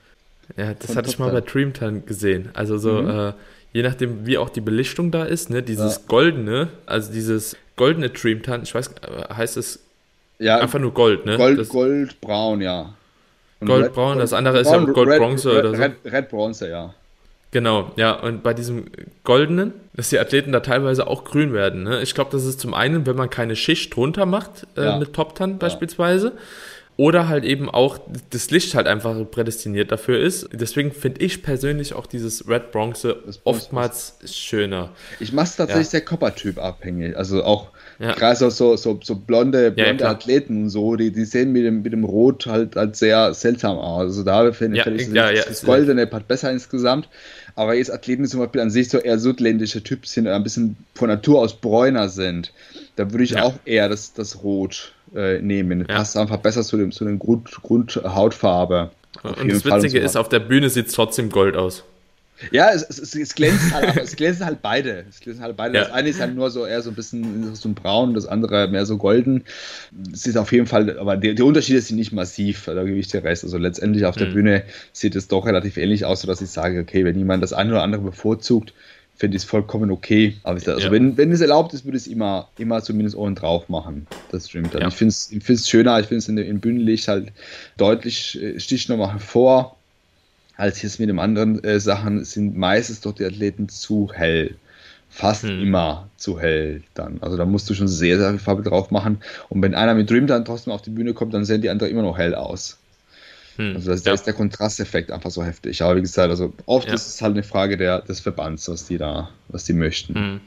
Ja, 0.58 0.74
das 0.74 0.96
hatte 0.96 1.08
ich 1.08 1.18
mal 1.20 1.30
bei 1.30 1.40
Dreamtime 1.40 2.00
gesehen. 2.00 2.50
Also 2.52 2.78
so, 2.78 3.02
mhm. 3.02 3.10
äh, 3.10 3.32
je 3.72 3.82
nachdem, 3.82 4.26
wie 4.26 4.38
auch 4.38 4.50
die 4.50 4.60
Belichtung 4.60 5.12
da 5.12 5.24
ist, 5.24 5.50
ne, 5.50 5.62
dieses 5.62 5.96
ja. 5.96 6.02
goldene, 6.08 6.68
also 6.84 7.12
dieses 7.12 7.56
goldene 7.76 8.10
Dreamtime, 8.10 8.60
ich 8.64 8.74
weiß, 8.74 8.88
äh, 8.88 9.34
heißt 9.34 9.56
es 9.56 9.78
ja, 10.40 10.58
einfach 10.58 10.80
nur 10.80 10.92
Gold, 10.92 11.26
ne? 11.26 11.36
Gold, 11.36 11.60
das, 11.60 11.68
Goldbraun, 11.68 12.60
ja. 12.60 12.92
Goldbraun, 13.64 14.18
das 14.18 14.32
andere 14.32 14.60
ist 14.60 14.70
ja 14.70 14.78
Goldbronze 14.78 15.58
oder 15.58 15.74
so. 15.74 15.82
Red, 15.82 15.92
Red 16.04 16.28
Bronze, 16.28 16.68
ja. 16.68 16.94
Genau, 17.50 17.92
ja, 17.96 18.12
und 18.12 18.42
bei 18.42 18.52
diesem 18.52 18.86
goldenen, 19.24 19.72
dass 19.94 20.10
die 20.10 20.18
Athleten 20.18 20.52
da 20.52 20.60
teilweise 20.60 21.06
auch 21.06 21.24
grün 21.24 21.52
werden. 21.52 21.84
Ne? 21.84 22.02
Ich 22.02 22.14
glaube, 22.14 22.30
das 22.32 22.44
ist 22.44 22.60
zum 22.60 22.74
einen, 22.74 23.06
wenn 23.06 23.16
man 23.16 23.30
keine 23.30 23.56
Schicht 23.56 23.96
drunter 23.96 24.26
macht, 24.26 24.66
äh, 24.76 24.84
ja. 24.84 24.98
mit 24.98 25.12
Top 25.14 25.34
Tan 25.34 25.58
beispielsweise. 25.58 26.28
Ja. 26.28 26.32
Oder 26.98 27.28
halt 27.28 27.44
eben 27.44 27.70
auch 27.70 28.00
das 28.30 28.50
Licht 28.50 28.74
halt 28.74 28.88
einfach 28.88 29.14
prädestiniert 29.30 29.92
dafür 29.92 30.18
ist. 30.18 30.48
Deswegen 30.52 30.90
finde 30.90 31.20
ich 31.20 31.44
persönlich 31.44 31.92
auch 31.94 32.06
dieses 32.06 32.48
Red 32.48 32.72
Bronze 32.72 33.22
oftmals 33.44 34.18
schöner. 34.26 34.90
Ich 35.20 35.32
mache 35.32 35.46
es 35.46 35.54
tatsächlich 35.54 35.86
ja. 35.86 35.90
sehr 35.90 36.00
Körpertyp 36.00 36.58
abhängig. 36.58 37.16
Also 37.16 37.44
auch 37.44 37.68
ja. 38.00 38.14
gerade 38.14 38.34
so, 38.34 38.50
so, 38.50 38.98
so 39.00 39.14
blonde, 39.14 39.70
blonde 39.70 40.02
ja, 40.02 40.10
Athleten 40.10 40.64
und 40.64 40.70
so, 40.70 40.96
die, 40.96 41.12
die 41.12 41.24
sehen 41.24 41.52
mit 41.52 41.64
dem, 41.64 41.82
mit 41.82 41.92
dem 41.92 42.02
Rot 42.02 42.46
halt, 42.46 42.74
halt 42.74 42.96
sehr 42.96 43.32
seltsam 43.32 43.78
aus. 43.78 44.06
Also 44.06 44.24
da 44.24 44.50
finde 44.50 44.78
ich 44.78 45.08
ja, 45.12 45.30
das 45.30 45.62
Goldene 45.62 46.10
hat 46.10 46.26
besser 46.26 46.50
insgesamt. 46.50 47.08
Aber 47.54 47.74
jetzt 47.74 47.92
Athleten 47.92 48.26
zum 48.26 48.40
Beispiel 48.40 48.60
an 48.60 48.70
sich 48.70 48.88
so 48.88 48.98
eher 48.98 49.20
südländische 49.20 49.84
Typen 49.84 50.04
sind 50.04 50.26
ein 50.26 50.42
bisschen 50.42 50.76
von 50.96 51.08
Natur 51.08 51.42
aus 51.42 51.54
bräuner 51.60 52.08
sind, 52.08 52.52
da 52.96 53.12
würde 53.12 53.22
ich 53.22 53.38
auch 53.38 53.54
eher 53.64 53.88
das, 53.88 54.12
das 54.14 54.42
Rot 54.42 54.94
äh, 55.14 55.40
nehmen. 55.40 55.80
Ja. 55.80 55.96
Passt 55.96 56.16
einfach 56.16 56.38
besser 56.38 56.62
zu, 56.62 56.76
dem, 56.76 56.92
zu 56.92 57.04
der 57.04 57.14
Grund, 57.16 57.50
Grundhautfarbe. 57.62 58.90
Und 59.22 59.50
das 59.50 59.64
Witzige 59.64 60.00
so. 60.00 60.04
ist, 60.04 60.16
auf 60.16 60.28
der 60.28 60.40
Bühne 60.40 60.70
sieht 60.70 60.88
es 60.88 60.92
trotzdem 60.92 61.30
Gold 61.30 61.56
aus. 61.56 61.84
Ja, 62.52 62.70
es, 62.72 62.82
es, 62.82 63.14
es, 63.14 63.34
glänzt 63.34 63.72
halt, 63.74 63.96
es 63.96 64.14
glänzen 64.14 64.46
halt 64.46 64.62
beide. 64.62 65.04
Es 65.08 65.20
glänzen 65.20 65.42
halt 65.42 65.56
beide. 65.56 65.76
Ja. 65.76 65.84
Das 65.84 65.92
eine 65.92 66.08
ist 66.08 66.20
halt 66.20 66.34
nur 66.34 66.50
so 66.50 66.66
eher 66.66 66.82
so 66.82 66.90
ein 66.90 66.94
bisschen 66.94 67.54
so 67.54 67.68
ein 67.68 67.74
braun, 67.74 68.14
das 68.14 68.26
andere 68.26 68.68
mehr 68.68 68.86
so 68.86 68.96
golden. 68.96 69.44
Es 70.12 70.26
ist 70.26 70.36
auf 70.36 70.52
jeden 70.52 70.66
Fall, 70.66 70.98
aber 70.98 71.16
die, 71.16 71.34
die 71.34 71.42
Unterschiede 71.42 71.80
sind 71.80 71.96
nicht 71.96 72.12
massiv, 72.12 72.66
da 72.66 72.84
gebe 72.84 72.98
ich 72.98 73.08
dir 73.08 73.24
recht. 73.24 73.42
Also 73.42 73.58
letztendlich 73.58 74.04
auf 74.04 74.16
der 74.16 74.28
mhm. 74.28 74.34
Bühne 74.34 74.62
sieht 74.92 75.16
es 75.16 75.28
doch 75.28 75.46
relativ 75.46 75.76
ähnlich 75.76 76.04
aus, 76.04 76.20
sodass 76.20 76.40
ich 76.40 76.50
sage, 76.50 76.80
okay, 76.80 77.04
wenn 77.04 77.18
jemand 77.18 77.42
das 77.42 77.52
eine 77.52 77.72
oder 77.72 77.82
andere 77.82 78.02
bevorzugt, 78.02 78.72
finde 79.18 79.36
ich 79.36 79.42
es 79.42 79.48
vollkommen 79.48 79.90
okay. 79.90 80.36
Aber 80.44 80.54
also 80.54 80.78
ja. 80.78 80.90
wenn, 80.92 81.16
wenn 81.16 81.32
es 81.32 81.40
erlaubt 81.40 81.74
ist, 81.74 81.84
würde 81.84 81.96
ich 81.96 82.04
es 82.04 82.06
immer, 82.06 82.48
immer 82.56 82.82
zumindest 82.82 83.16
oben 83.16 83.34
drauf 83.34 83.68
machen. 83.68 84.06
Das 84.30 84.48
stimmt. 84.48 84.74
Ja. 84.74 84.86
Ich 84.86 84.94
finde 84.94 85.10
es 85.10 85.32
ich 85.32 85.66
schöner, 85.66 85.98
ich 85.98 86.06
finde 86.06 86.18
es 86.18 86.28
in, 86.28 86.38
in 86.38 86.60
Bühnenlicht 86.60 87.08
halt 87.08 87.32
deutlich, 87.76 88.40
äh, 88.40 88.60
sticht 88.60 88.88
nochmal 88.88 89.12
hervor, 89.12 89.76
als 90.56 90.82
jetzt 90.82 91.00
mit 91.00 91.08
den 91.08 91.18
anderen 91.18 91.62
äh, 91.64 91.80
Sachen 91.80 92.24
sind 92.24 92.56
meistens 92.56 93.00
doch 93.00 93.12
die 93.12 93.24
Athleten 93.24 93.68
zu 93.68 94.10
hell. 94.14 94.54
Fast 95.10 95.42
hm. 95.42 95.62
immer 95.62 96.08
zu 96.16 96.38
hell 96.38 96.82
dann. 96.94 97.18
Also 97.20 97.36
da 97.36 97.44
musst 97.44 97.68
du 97.68 97.74
schon 97.74 97.88
sehr, 97.88 98.18
sehr 98.18 98.30
viel 98.30 98.38
Farbe 98.38 98.62
drauf 98.62 98.92
machen. 98.92 99.18
Und 99.48 99.62
wenn 99.62 99.74
einer 99.74 99.94
mit 99.94 100.08
Dream 100.08 100.28
dann 100.28 100.44
trotzdem 100.44 100.72
auf 100.72 100.82
die 100.82 100.90
Bühne 100.90 101.12
kommt, 101.12 101.34
dann 101.34 101.44
sehen 101.44 101.60
die 101.60 101.70
anderen 101.70 101.90
immer 101.90 102.02
noch 102.02 102.18
hell 102.18 102.36
aus. 102.36 102.77
Hm, 103.58 103.74
also 103.74 103.90
das, 103.90 104.04
ja. 104.04 104.10
da 104.10 104.14
ist 104.14 104.24
der 104.24 104.34
Kontrasteffekt 104.34 105.10
einfach 105.10 105.30
so 105.30 105.44
heftig. 105.44 105.82
Aber 105.82 105.96
wie 105.96 106.00
gesagt, 106.00 106.30
also 106.30 106.52
oft 106.64 106.86
ja. 106.86 106.94
ist 106.94 107.08
es 107.08 107.20
halt 107.20 107.32
eine 107.32 107.42
Frage 107.42 107.76
der, 107.76 108.00
des 108.02 108.20
Verbands, 108.20 108.68
was 108.68 108.86
die 108.86 108.98
da, 108.98 109.30
was 109.48 109.64
die 109.64 109.72
möchten. 109.72 110.14
Hm. 110.14 110.40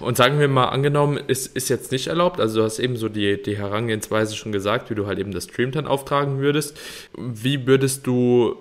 Und 0.00 0.16
sagen 0.16 0.40
wir 0.40 0.48
mal, 0.48 0.66
angenommen, 0.66 1.16
ist, 1.28 1.46
ist 1.56 1.68
jetzt 1.68 1.92
nicht 1.92 2.08
erlaubt, 2.08 2.40
also 2.40 2.58
du 2.58 2.64
hast 2.64 2.80
eben 2.80 2.96
so 2.96 3.08
die, 3.08 3.40
die 3.40 3.56
Herangehensweise 3.56 4.34
schon 4.34 4.50
gesagt, 4.50 4.90
wie 4.90 4.96
du 4.96 5.06
halt 5.06 5.20
eben 5.20 5.30
das 5.30 5.46
Dreamtan 5.46 5.86
auftragen 5.86 6.40
würdest. 6.40 6.76
Wie 7.16 7.68
würdest 7.68 8.04
du, 8.06 8.56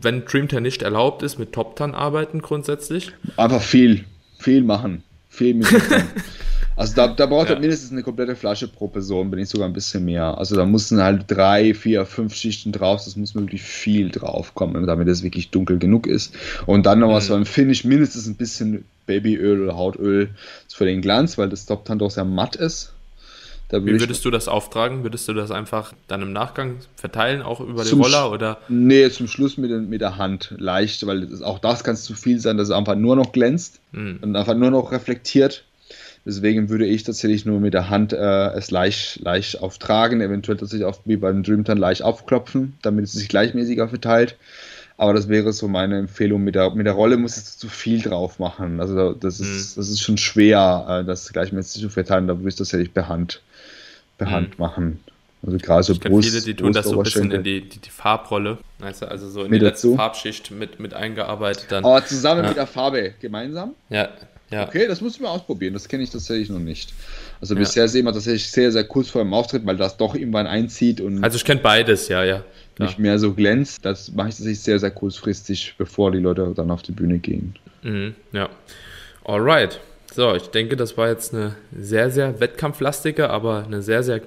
wenn 0.00 0.24
Dreamtan 0.24 0.62
nicht 0.62 0.80
erlaubt 0.80 1.22
ist, 1.22 1.38
mit 1.38 1.52
Toptan 1.52 1.94
arbeiten 1.94 2.40
grundsätzlich? 2.40 3.12
Einfach 3.36 3.62
viel, 3.62 4.04
viel 4.38 4.62
machen. 4.62 5.02
Viel 5.28 5.54
mit 5.54 5.68
Also 6.76 6.94
da, 6.94 7.08
da 7.08 7.26
braucht 7.26 7.48
ja. 7.48 7.54
er 7.54 7.60
mindestens 7.60 7.92
eine 7.92 8.02
komplette 8.02 8.34
Flasche 8.34 8.68
pro 8.68 8.88
Person, 8.88 9.30
wenn 9.30 9.38
nicht 9.38 9.50
sogar 9.50 9.68
ein 9.68 9.72
bisschen 9.72 10.04
mehr. 10.04 10.38
Also 10.38 10.56
da 10.56 10.64
mussten 10.64 11.02
halt 11.02 11.24
drei, 11.28 11.74
vier, 11.74 12.06
fünf 12.06 12.34
Schichten 12.34 12.72
drauf, 12.72 13.02
das 13.04 13.16
muss 13.16 13.34
wirklich 13.34 13.62
viel 13.62 14.10
drauf 14.10 14.54
kommen, 14.54 14.86
damit 14.86 15.08
es 15.08 15.22
wirklich 15.22 15.50
dunkel 15.50 15.78
genug 15.78 16.06
ist. 16.06 16.34
Und 16.66 16.86
dann 16.86 17.00
noch 17.00 17.08
mhm. 17.08 17.14
was 17.14 17.26
so 17.26 17.34
ein 17.34 17.44
Finish, 17.44 17.84
mindestens 17.84 18.26
ein 18.26 18.36
bisschen 18.36 18.84
Babyöl 19.06 19.62
oder 19.62 19.76
Hautöl 19.76 20.30
für 20.68 20.84
den 20.84 21.02
Glanz, 21.02 21.36
weil 21.38 21.48
das 21.48 21.66
Top 21.66 21.84
dann 21.84 21.98
doch 21.98 22.10
sehr 22.10 22.24
matt 22.24 22.56
ist. 22.56 22.92
Wie 23.80 24.00
würdest 24.00 24.24
du 24.24 24.30
das 24.30 24.48
auftragen? 24.48 25.02
Würdest 25.02 25.26
du 25.28 25.32
das 25.32 25.50
einfach 25.50 25.94
dann 26.06 26.20
im 26.20 26.32
Nachgang 26.32 26.76
verteilen, 26.94 27.40
auch 27.40 27.60
über 27.60 27.84
den 27.84 28.00
Roller? 28.00 28.30
Oder? 28.30 28.58
Nee, 28.68 29.08
zum 29.08 29.28
Schluss 29.28 29.56
mit, 29.56 29.70
den, 29.70 29.88
mit 29.88 30.02
der 30.02 30.18
Hand 30.18 30.54
leicht, 30.58 31.06
weil 31.06 31.26
das, 31.26 31.40
auch 31.40 31.58
das 31.58 31.82
kann 31.82 31.96
zu 31.96 32.14
viel 32.14 32.38
sein, 32.38 32.58
dass 32.58 32.68
es 32.68 32.74
einfach 32.74 32.96
nur 32.96 33.16
noch 33.16 33.32
glänzt 33.32 33.80
mhm. 33.92 34.18
und 34.20 34.36
einfach 34.36 34.54
nur 34.54 34.70
noch 34.70 34.92
reflektiert. 34.92 35.64
Deswegen 36.24 36.68
würde 36.68 36.86
ich 36.86 37.02
tatsächlich 37.02 37.46
nur 37.46 37.58
mit 37.58 37.74
der 37.74 37.90
Hand 37.90 38.12
äh, 38.12 38.50
es 38.52 38.70
leicht, 38.70 39.20
leicht 39.20 39.60
auftragen, 39.60 40.20
eventuell 40.20 40.56
tatsächlich 40.56 40.86
auch 40.86 41.00
wie 41.04 41.16
beim 41.16 41.42
Dreamtan 41.42 41.78
leicht 41.78 42.02
aufklopfen, 42.02 42.74
damit 42.82 43.06
es 43.06 43.12
sich 43.12 43.28
gleichmäßiger 43.28 43.88
verteilt. 43.88 44.36
Aber 44.96 45.14
das 45.14 45.28
wäre 45.28 45.52
so 45.52 45.66
meine 45.66 45.98
Empfehlung. 45.98 46.44
Mit 46.44 46.54
der, 46.54 46.70
mit 46.70 46.86
der 46.86 46.92
Rolle 46.92 47.16
muss 47.16 47.36
es 47.36 47.58
zu 47.58 47.68
viel 47.68 48.00
drauf 48.00 48.38
machen. 48.38 48.78
Also 48.78 49.14
das 49.14 49.40
ist, 49.40 49.76
mhm. 49.76 49.80
das 49.80 49.90
ist 49.90 50.00
schon 50.00 50.16
schwer, 50.16 50.86
äh, 50.88 51.04
das 51.04 51.32
gleichmäßig 51.32 51.82
zu 51.82 51.88
verteilen. 51.88 52.28
Da 52.28 52.36
würde 52.38 52.48
ich 52.48 52.54
das 52.54 52.68
tatsächlich 52.68 52.94
per 52.94 53.08
Hand, 53.08 53.42
per 54.16 54.28
mhm. 54.28 54.32
Hand 54.32 54.58
machen. 54.60 55.00
Also 55.44 55.58
gerade 55.58 55.82
so 55.82 55.92
ich 55.94 56.00
Brust, 56.00 56.28
viele, 56.28 56.40
die 56.40 56.54
tun 56.54 56.66
Brust, 56.66 56.78
das 56.78 56.86
so 56.86 56.98
ein 56.98 57.02
bisschen 57.02 57.30
in 57.32 57.42
die, 57.42 57.68
die, 57.68 57.80
die 57.80 57.90
Farbrolle, 57.90 58.58
also, 58.80 59.06
also 59.06 59.28
so 59.28 59.42
in 59.42 59.50
mit 59.50 59.60
die 59.60 59.64
letzte 59.64 59.88
dazu. 59.88 59.96
Farbschicht 59.96 60.52
mit, 60.52 60.78
mit 60.78 60.94
eingearbeitet. 60.94 61.66
Dann, 61.70 61.84
Aber 61.84 62.06
zusammen 62.06 62.42
ja. 62.42 62.48
mit 62.50 62.56
der 62.56 62.68
Farbe, 62.68 63.14
gemeinsam? 63.20 63.74
Ja, 63.88 64.08
ja. 64.52 64.66
Okay, 64.66 64.86
das 64.86 65.00
muss 65.00 65.16
ich 65.16 65.20
mal 65.20 65.30
ausprobieren. 65.30 65.72
Das 65.74 65.88
kenne 65.88 66.02
ich 66.02 66.10
tatsächlich 66.10 66.50
noch 66.50 66.58
nicht. 66.58 66.92
Also 67.40 67.54
ja. 67.54 67.60
bisher 67.60 67.88
sehen 67.88 68.04
wir 68.04 68.12
tatsächlich 68.12 68.50
sehr, 68.50 68.70
sehr 68.70 68.84
kurz 68.84 69.08
vor 69.08 69.22
dem 69.22 69.34
Auftritt, 69.34 69.66
weil 69.66 69.76
das 69.76 69.96
doch 69.96 70.14
irgendwann 70.14 70.46
einzieht 70.46 71.00
und. 71.00 71.24
Also 71.24 71.36
ich 71.36 71.44
kenne 71.44 71.60
beides, 71.60 72.08
ja, 72.08 72.24
ja. 72.24 72.44
Klar. 72.74 72.88
Nicht 72.88 72.98
mehr 72.98 73.18
so 73.18 73.34
glänzt. 73.34 73.84
Das 73.84 74.12
mache 74.12 74.28
ich 74.28 74.34
tatsächlich 74.36 74.60
sehr, 74.60 74.78
sehr 74.78 74.90
kurzfristig, 74.90 75.74
bevor 75.76 76.10
die 76.10 76.18
Leute 76.18 76.52
dann 76.54 76.70
auf 76.70 76.82
die 76.82 76.92
Bühne 76.92 77.18
gehen. 77.18 77.54
Mhm, 77.82 78.14
ja. 78.32 78.48
Alright. 79.24 79.80
So, 80.14 80.34
ich 80.34 80.48
denke, 80.48 80.76
das 80.76 80.96
war 80.96 81.08
jetzt 81.08 81.34
eine 81.34 81.54
sehr, 81.76 82.10
sehr 82.10 82.38
wettkampflastige, 82.40 83.30
aber 83.30 83.64
eine 83.64 83.82
sehr, 83.82 84.02
sehr 84.02 84.20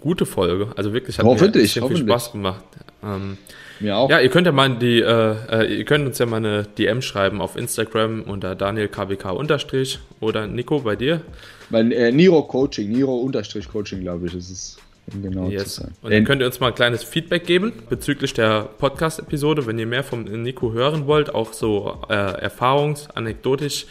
gute 0.00 0.26
Folge. 0.26 0.68
Also 0.76 0.92
wirklich 0.92 1.18
hat 1.18 1.24
hoffentlich, 1.24 1.76
mir 1.76 1.88
viel 1.88 1.96
Spaß 1.98 2.32
gemacht. 2.32 2.64
Ähm, 3.02 3.38
mir 3.80 3.96
auch. 3.96 4.10
Ja, 4.10 4.20
ihr 4.20 4.28
könnt 4.28 4.46
ja 4.46 4.52
mal 4.52 4.76
die, 4.76 5.00
äh, 5.00 5.34
äh, 5.50 5.78
ihr 5.78 5.84
könnt 5.84 6.06
uns 6.06 6.18
ja 6.18 6.26
mal 6.26 6.36
eine 6.36 6.64
DM 6.64 7.02
schreiben 7.02 7.40
auf 7.40 7.56
Instagram 7.56 8.22
unter 8.22 8.54
DanielKBK 8.54 9.32
unterstrich 9.32 9.98
oder 10.20 10.46
Nico 10.46 10.80
bei 10.80 10.96
dir. 10.96 11.22
Mein 11.70 11.92
äh, 11.92 12.12
Niro 12.12 12.42
Coaching, 12.42 12.90
Niro 12.90 13.16
unterstrich 13.16 13.68
Coaching, 13.68 14.00
glaube 14.00 14.26
ich, 14.26 14.34
ist 14.34 14.50
es. 14.50 14.76
Genau 15.22 15.48
yes. 15.48 15.80
Und 16.02 16.12
dann 16.12 16.24
könnt 16.24 16.42
ihr 16.42 16.46
uns 16.46 16.58
mal 16.58 16.68
ein 16.68 16.74
kleines 16.74 17.04
Feedback 17.04 17.46
geben 17.46 17.72
bezüglich 17.88 18.34
der 18.34 18.62
Podcast-Episode, 18.78 19.64
wenn 19.66 19.78
ihr 19.78 19.86
mehr 19.86 20.02
vom 20.02 20.24
Nico 20.24 20.72
hören 20.72 21.06
wollt, 21.06 21.32
auch 21.32 21.52
so 21.52 22.00
äh, 22.08 22.12
erfahrungsanekdotisch, 22.14 23.86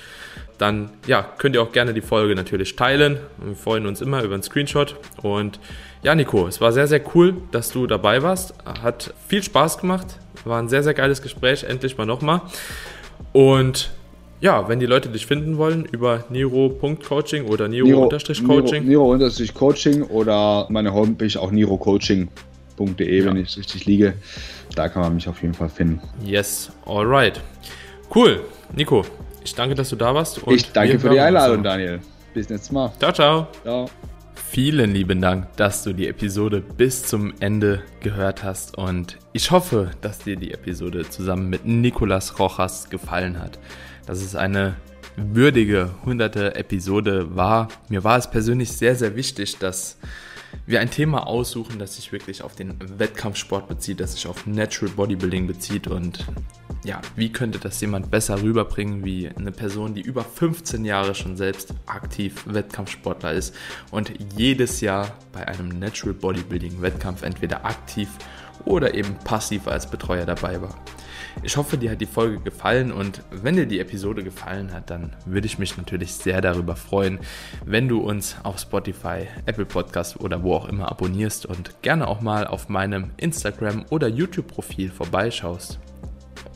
dann 0.57 0.89
ja, 1.07 1.25
könnt 1.37 1.55
ihr 1.55 1.61
auch 1.61 1.71
gerne 1.71 1.93
die 1.93 2.01
Folge 2.01 2.35
natürlich 2.35 2.75
teilen. 2.75 3.19
Wir 3.43 3.55
freuen 3.55 3.85
uns 3.85 4.01
immer 4.01 4.23
über 4.23 4.33
einen 4.33 4.43
Screenshot. 4.43 4.95
Und 5.21 5.59
ja, 6.03 6.15
Nico, 6.15 6.47
es 6.47 6.61
war 6.61 6.71
sehr, 6.71 6.87
sehr 6.87 7.01
cool, 7.13 7.35
dass 7.51 7.71
du 7.71 7.87
dabei 7.87 8.23
warst. 8.23 8.53
Hat 8.65 9.13
viel 9.27 9.43
Spaß 9.43 9.79
gemacht. 9.79 10.19
War 10.43 10.61
ein 10.61 10.69
sehr, 10.69 10.83
sehr 10.83 10.93
geiles 10.93 11.21
Gespräch. 11.21 11.63
Endlich 11.63 11.97
mal 11.97 12.05
nochmal. 12.05 12.41
Und 13.33 13.91
ja, 14.41 14.67
wenn 14.69 14.79
die 14.79 14.85
Leute 14.85 15.09
dich 15.09 15.25
finden 15.25 15.57
wollen, 15.57 15.85
über 15.85 16.25
niro.coaching 16.29 17.45
oder 17.45 17.67
niro-coaching. 17.67 18.85
Niro-coaching 18.85 20.03
oder 20.03 20.67
meine 20.69 20.93
Homepage 20.93 21.39
auch 21.39 21.51
nirocoaching.de, 21.51 23.19
ja. 23.19 23.25
wenn 23.25 23.37
ich 23.37 23.57
richtig 23.57 23.85
liege. 23.85 24.13
Da 24.75 24.89
kann 24.89 25.01
man 25.01 25.15
mich 25.15 25.27
auf 25.27 25.41
jeden 25.41 25.53
Fall 25.53 25.69
finden. 25.69 26.01
Yes, 26.23 26.71
alright. 26.85 27.41
Cool. 28.13 28.41
Nico, 28.75 29.03
ich 29.45 29.55
danke, 29.55 29.75
dass 29.75 29.89
du 29.89 29.95
da 29.95 30.13
warst. 30.13 30.41
ich 30.47 30.71
danke 30.71 30.99
für 30.99 31.09
die 31.09 31.19
Einladung, 31.19 31.63
Daniel. 31.63 32.01
Bis 32.33 32.49
nächstes 32.49 32.71
Mal. 32.71 32.91
Ciao, 32.99 33.13
ciao. 33.13 33.47
Ciao. 33.63 33.89
Vielen 34.49 34.91
lieben 34.93 35.21
Dank, 35.21 35.47
dass 35.55 35.83
du 35.83 35.93
die 35.93 36.07
Episode 36.07 36.61
bis 36.61 37.03
zum 37.03 37.33
Ende 37.39 37.81
gehört 38.01 38.43
hast 38.43 38.77
und 38.77 39.17
ich 39.33 39.51
hoffe, 39.51 39.91
dass 40.01 40.19
dir 40.19 40.35
die 40.35 40.53
Episode 40.53 41.09
zusammen 41.09 41.49
mit 41.49 41.65
Nicolas 41.65 42.37
Rojas 42.39 42.89
gefallen 42.89 43.39
hat 43.39 43.57
dass 44.05 44.21
es 44.21 44.35
eine 44.35 44.75
würdige 45.15 45.91
hunderte 46.05 46.55
Episode 46.55 47.35
war. 47.35 47.69
Mir 47.89 48.03
war 48.03 48.17
es 48.17 48.29
persönlich 48.29 48.71
sehr, 48.71 48.95
sehr 48.95 49.15
wichtig, 49.15 49.57
dass 49.57 49.97
wir 50.65 50.79
ein 50.79 50.89
Thema 50.89 51.27
aussuchen, 51.27 51.79
das 51.79 51.95
sich 51.95 52.11
wirklich 52.11 52.41
auf 52.41 52.55
den 52.55 52.75
Wettkampfsport 52.99 53.67
bezieht, 53.67 53.99
das 53.99 54.13
sich 54.13 54.27
auf 54.27 54.45
Natural 54.45 54.93
Bodybuilding 54.93 55.47
bezieht 55.47 55.87
und 55.87 56.25
ja, 56.83 57.01
wie 57.15 57.31
könnte 57.31 57.57
das 57.57 57.81
jemand 57.81 58.11
besser 58.11 58.41
rüberbringen 58.41 59.03
wie 59.03 59.27
eine 59.27 59.51
Person, 59.51 59.95
die 59.95 60.01
über 60.01 60.23
15 60.23 60.85
Jahre 60.85 61.15
schon 61.15 61.35
selbst 61.35 61.73
aktiv 61.87 62.43
Wettkampfsportler 62.45 63.33
ist 63.33 63.55
und 63.91 64.13
jedes 64.37 64.81
Jahr 64.81 65.17
bei 65.31 65.47
einem 65.47 65.69
Natural 65.69 66.13
Bodybuilding 66.13 66.81
Wettkampf 66.81 67.23
entweder 67.23 67.65
aktiv 67.65 68.09
oder 68.65 68.93
eben 68.93 69.15
passiv 69.23 69.67
als 69.67 69.89
Betreuer 69.89 70.25
dabei 70.25 70.61
war. 70.61 70.75
Ich 71.43 71.57
hoffe, 71.57 71.77
dir 71.77 71.91
hat 71.91 72.01
die 72.01 72.05
Folge 72.05 72.39
gefallen 72.39 72.91
und 72.91 73.21
wenn 73.29 73.55
dir 73.55 73.65
die 73.65 73.79
Episode 73.79 74.23
gefallen 74.23 74.73
hat, 74.73 74.89
dann 74.89 75.13
würde 75.25 75.45
ich 75.45 75.59
mich 75.59 75.77
natürlich 75.77 76.13
sehr 76.13 76.41
darüber 76.41 76.75
freuen, 76.75 77.19
wenn 77.65 77.87
du 77.87 77.99
uns 77.99 78.35
auf 78.43 78.59
Spotify, 78.59 79.27
Apple 79.45 79.65
Podcast 79.65 80.19
oder 80.19 80.41
wo 80.43 80.55
auch 80.55 80.67
immer 80.67 80.89
abonnierst 80.89 81.45
und 81.45 81.81
gerne 81.81 82.07
auch 82.07 82.21
mal 82.21 82.47
auf 82.47 82.69
meinem 82.69 83.11
Instagram 83.17 83.85
oder 83.89 84.07
YouTube-Profil 84.07 84.89
vorbeischaust. 84.89 85.79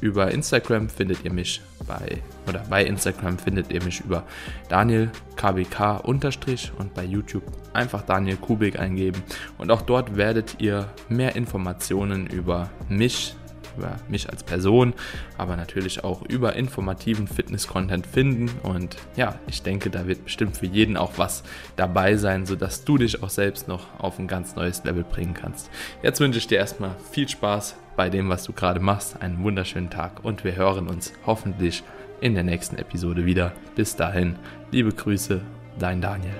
Über 0.02 0.32
Instagram 0.32 0.88
findet 0.88 1.26
ihr 1.26 1.34
mich 1.34 1.62
bei, 1.86 2.22
oder 2.48 2.64
bei 2.70 2.86
Instagram 2.86 3.38
findet 3.38 3.72
ihr 3.72 3.84
mich 3.84 4.00
über 4.00 4.24
Daniel 4.70 5.12
KBK 5.36 6.00
unterstrich 6.04 6.72
und 6.78 6.94
bei 6.94 7.04
YouTube 7.04 7.44
einfach 7.74 8.04
Daniel 8.04 8.38
Kubik 8.38 8.80
eingeben. 8.80 9.22
Und 9.58 9.72
auch 9.72 9.82
dort 9.82 10.16
werdet 10.16 10.62
ihr 10.62 10.88
mehr 11.10 11.36
Informationen 11.36 12.28
über 12.28 12.70
mich, 12.88 13.36
über 13.80 13.96
mich 14.08 14.30
als 14.30 14.44
Person, 14.44 14.94
aber 15.38 15.56
natürlich 15.56 16.04
auch 16.04 16.22
über 16.24 16.56
informativen 16.56 17.28
Fitness-Content 17.28 18.06
finden. 18.06 18.50
Und 18.64 18.98
ja, 19.16 19.36
ich 19.48 19.64
denke, 19.64 19.90
da 19.90 20.08
wird 20.08 20.26
bestimmt 20.26 20.58
für 20.58 20.66
jeden 20.66 20.98
auch 20.98 21.14
was 21.18 21.44
dabei 21.76 22.18
sein, 22.18 22.46
sodass 22.46 22.84
du 22.84 22.98
dich 22.98 23.24
auch 23.24 23.30
selbst 23.30 23.68
noch 23.68 23.86
auf 23.98 24.20
ein 24.20 24.28
ganz 24.28 24.56
neues 24.56 24.84
Level 24.84 25.04
bringen 25.04 25.34
kannst. 25.34 25.70
Jetzt 26.04 26.20
wünsche 26.20 26.40
ich 26.40 26.48
dir 26.48 26.58
erstmal 26.58 26.96
viel 27.12 27.28
Spaß 27.28 27.76
bei 27.96 28.10
dem, 28.10 28.30
was 28.30 28.44
du 28.44 28.54
gerade 28.54 28.80
machst. 28.80 29.22
Einen 29.22 29.44
wunderschönen 29.44 29.90
Tag 29.90 30.24
und 30.24 30.44
wir 30.44 30.56
hören 30.56 30.88
uns 30.88 31.14
hoffentlich 31.26 31.84
in 32.22 32.34
der 32.34 32.44
nächsten 32.44 32.78
Episode 32.78 33.26
wieder. 33.26 33.54
Bis 33.76 33.96
dahin, 33.96 34.36
liebe 34.72 34.92
Grüße, 34.92 35.42
dein 35.80 36.02
Daniel. 36.02 36.36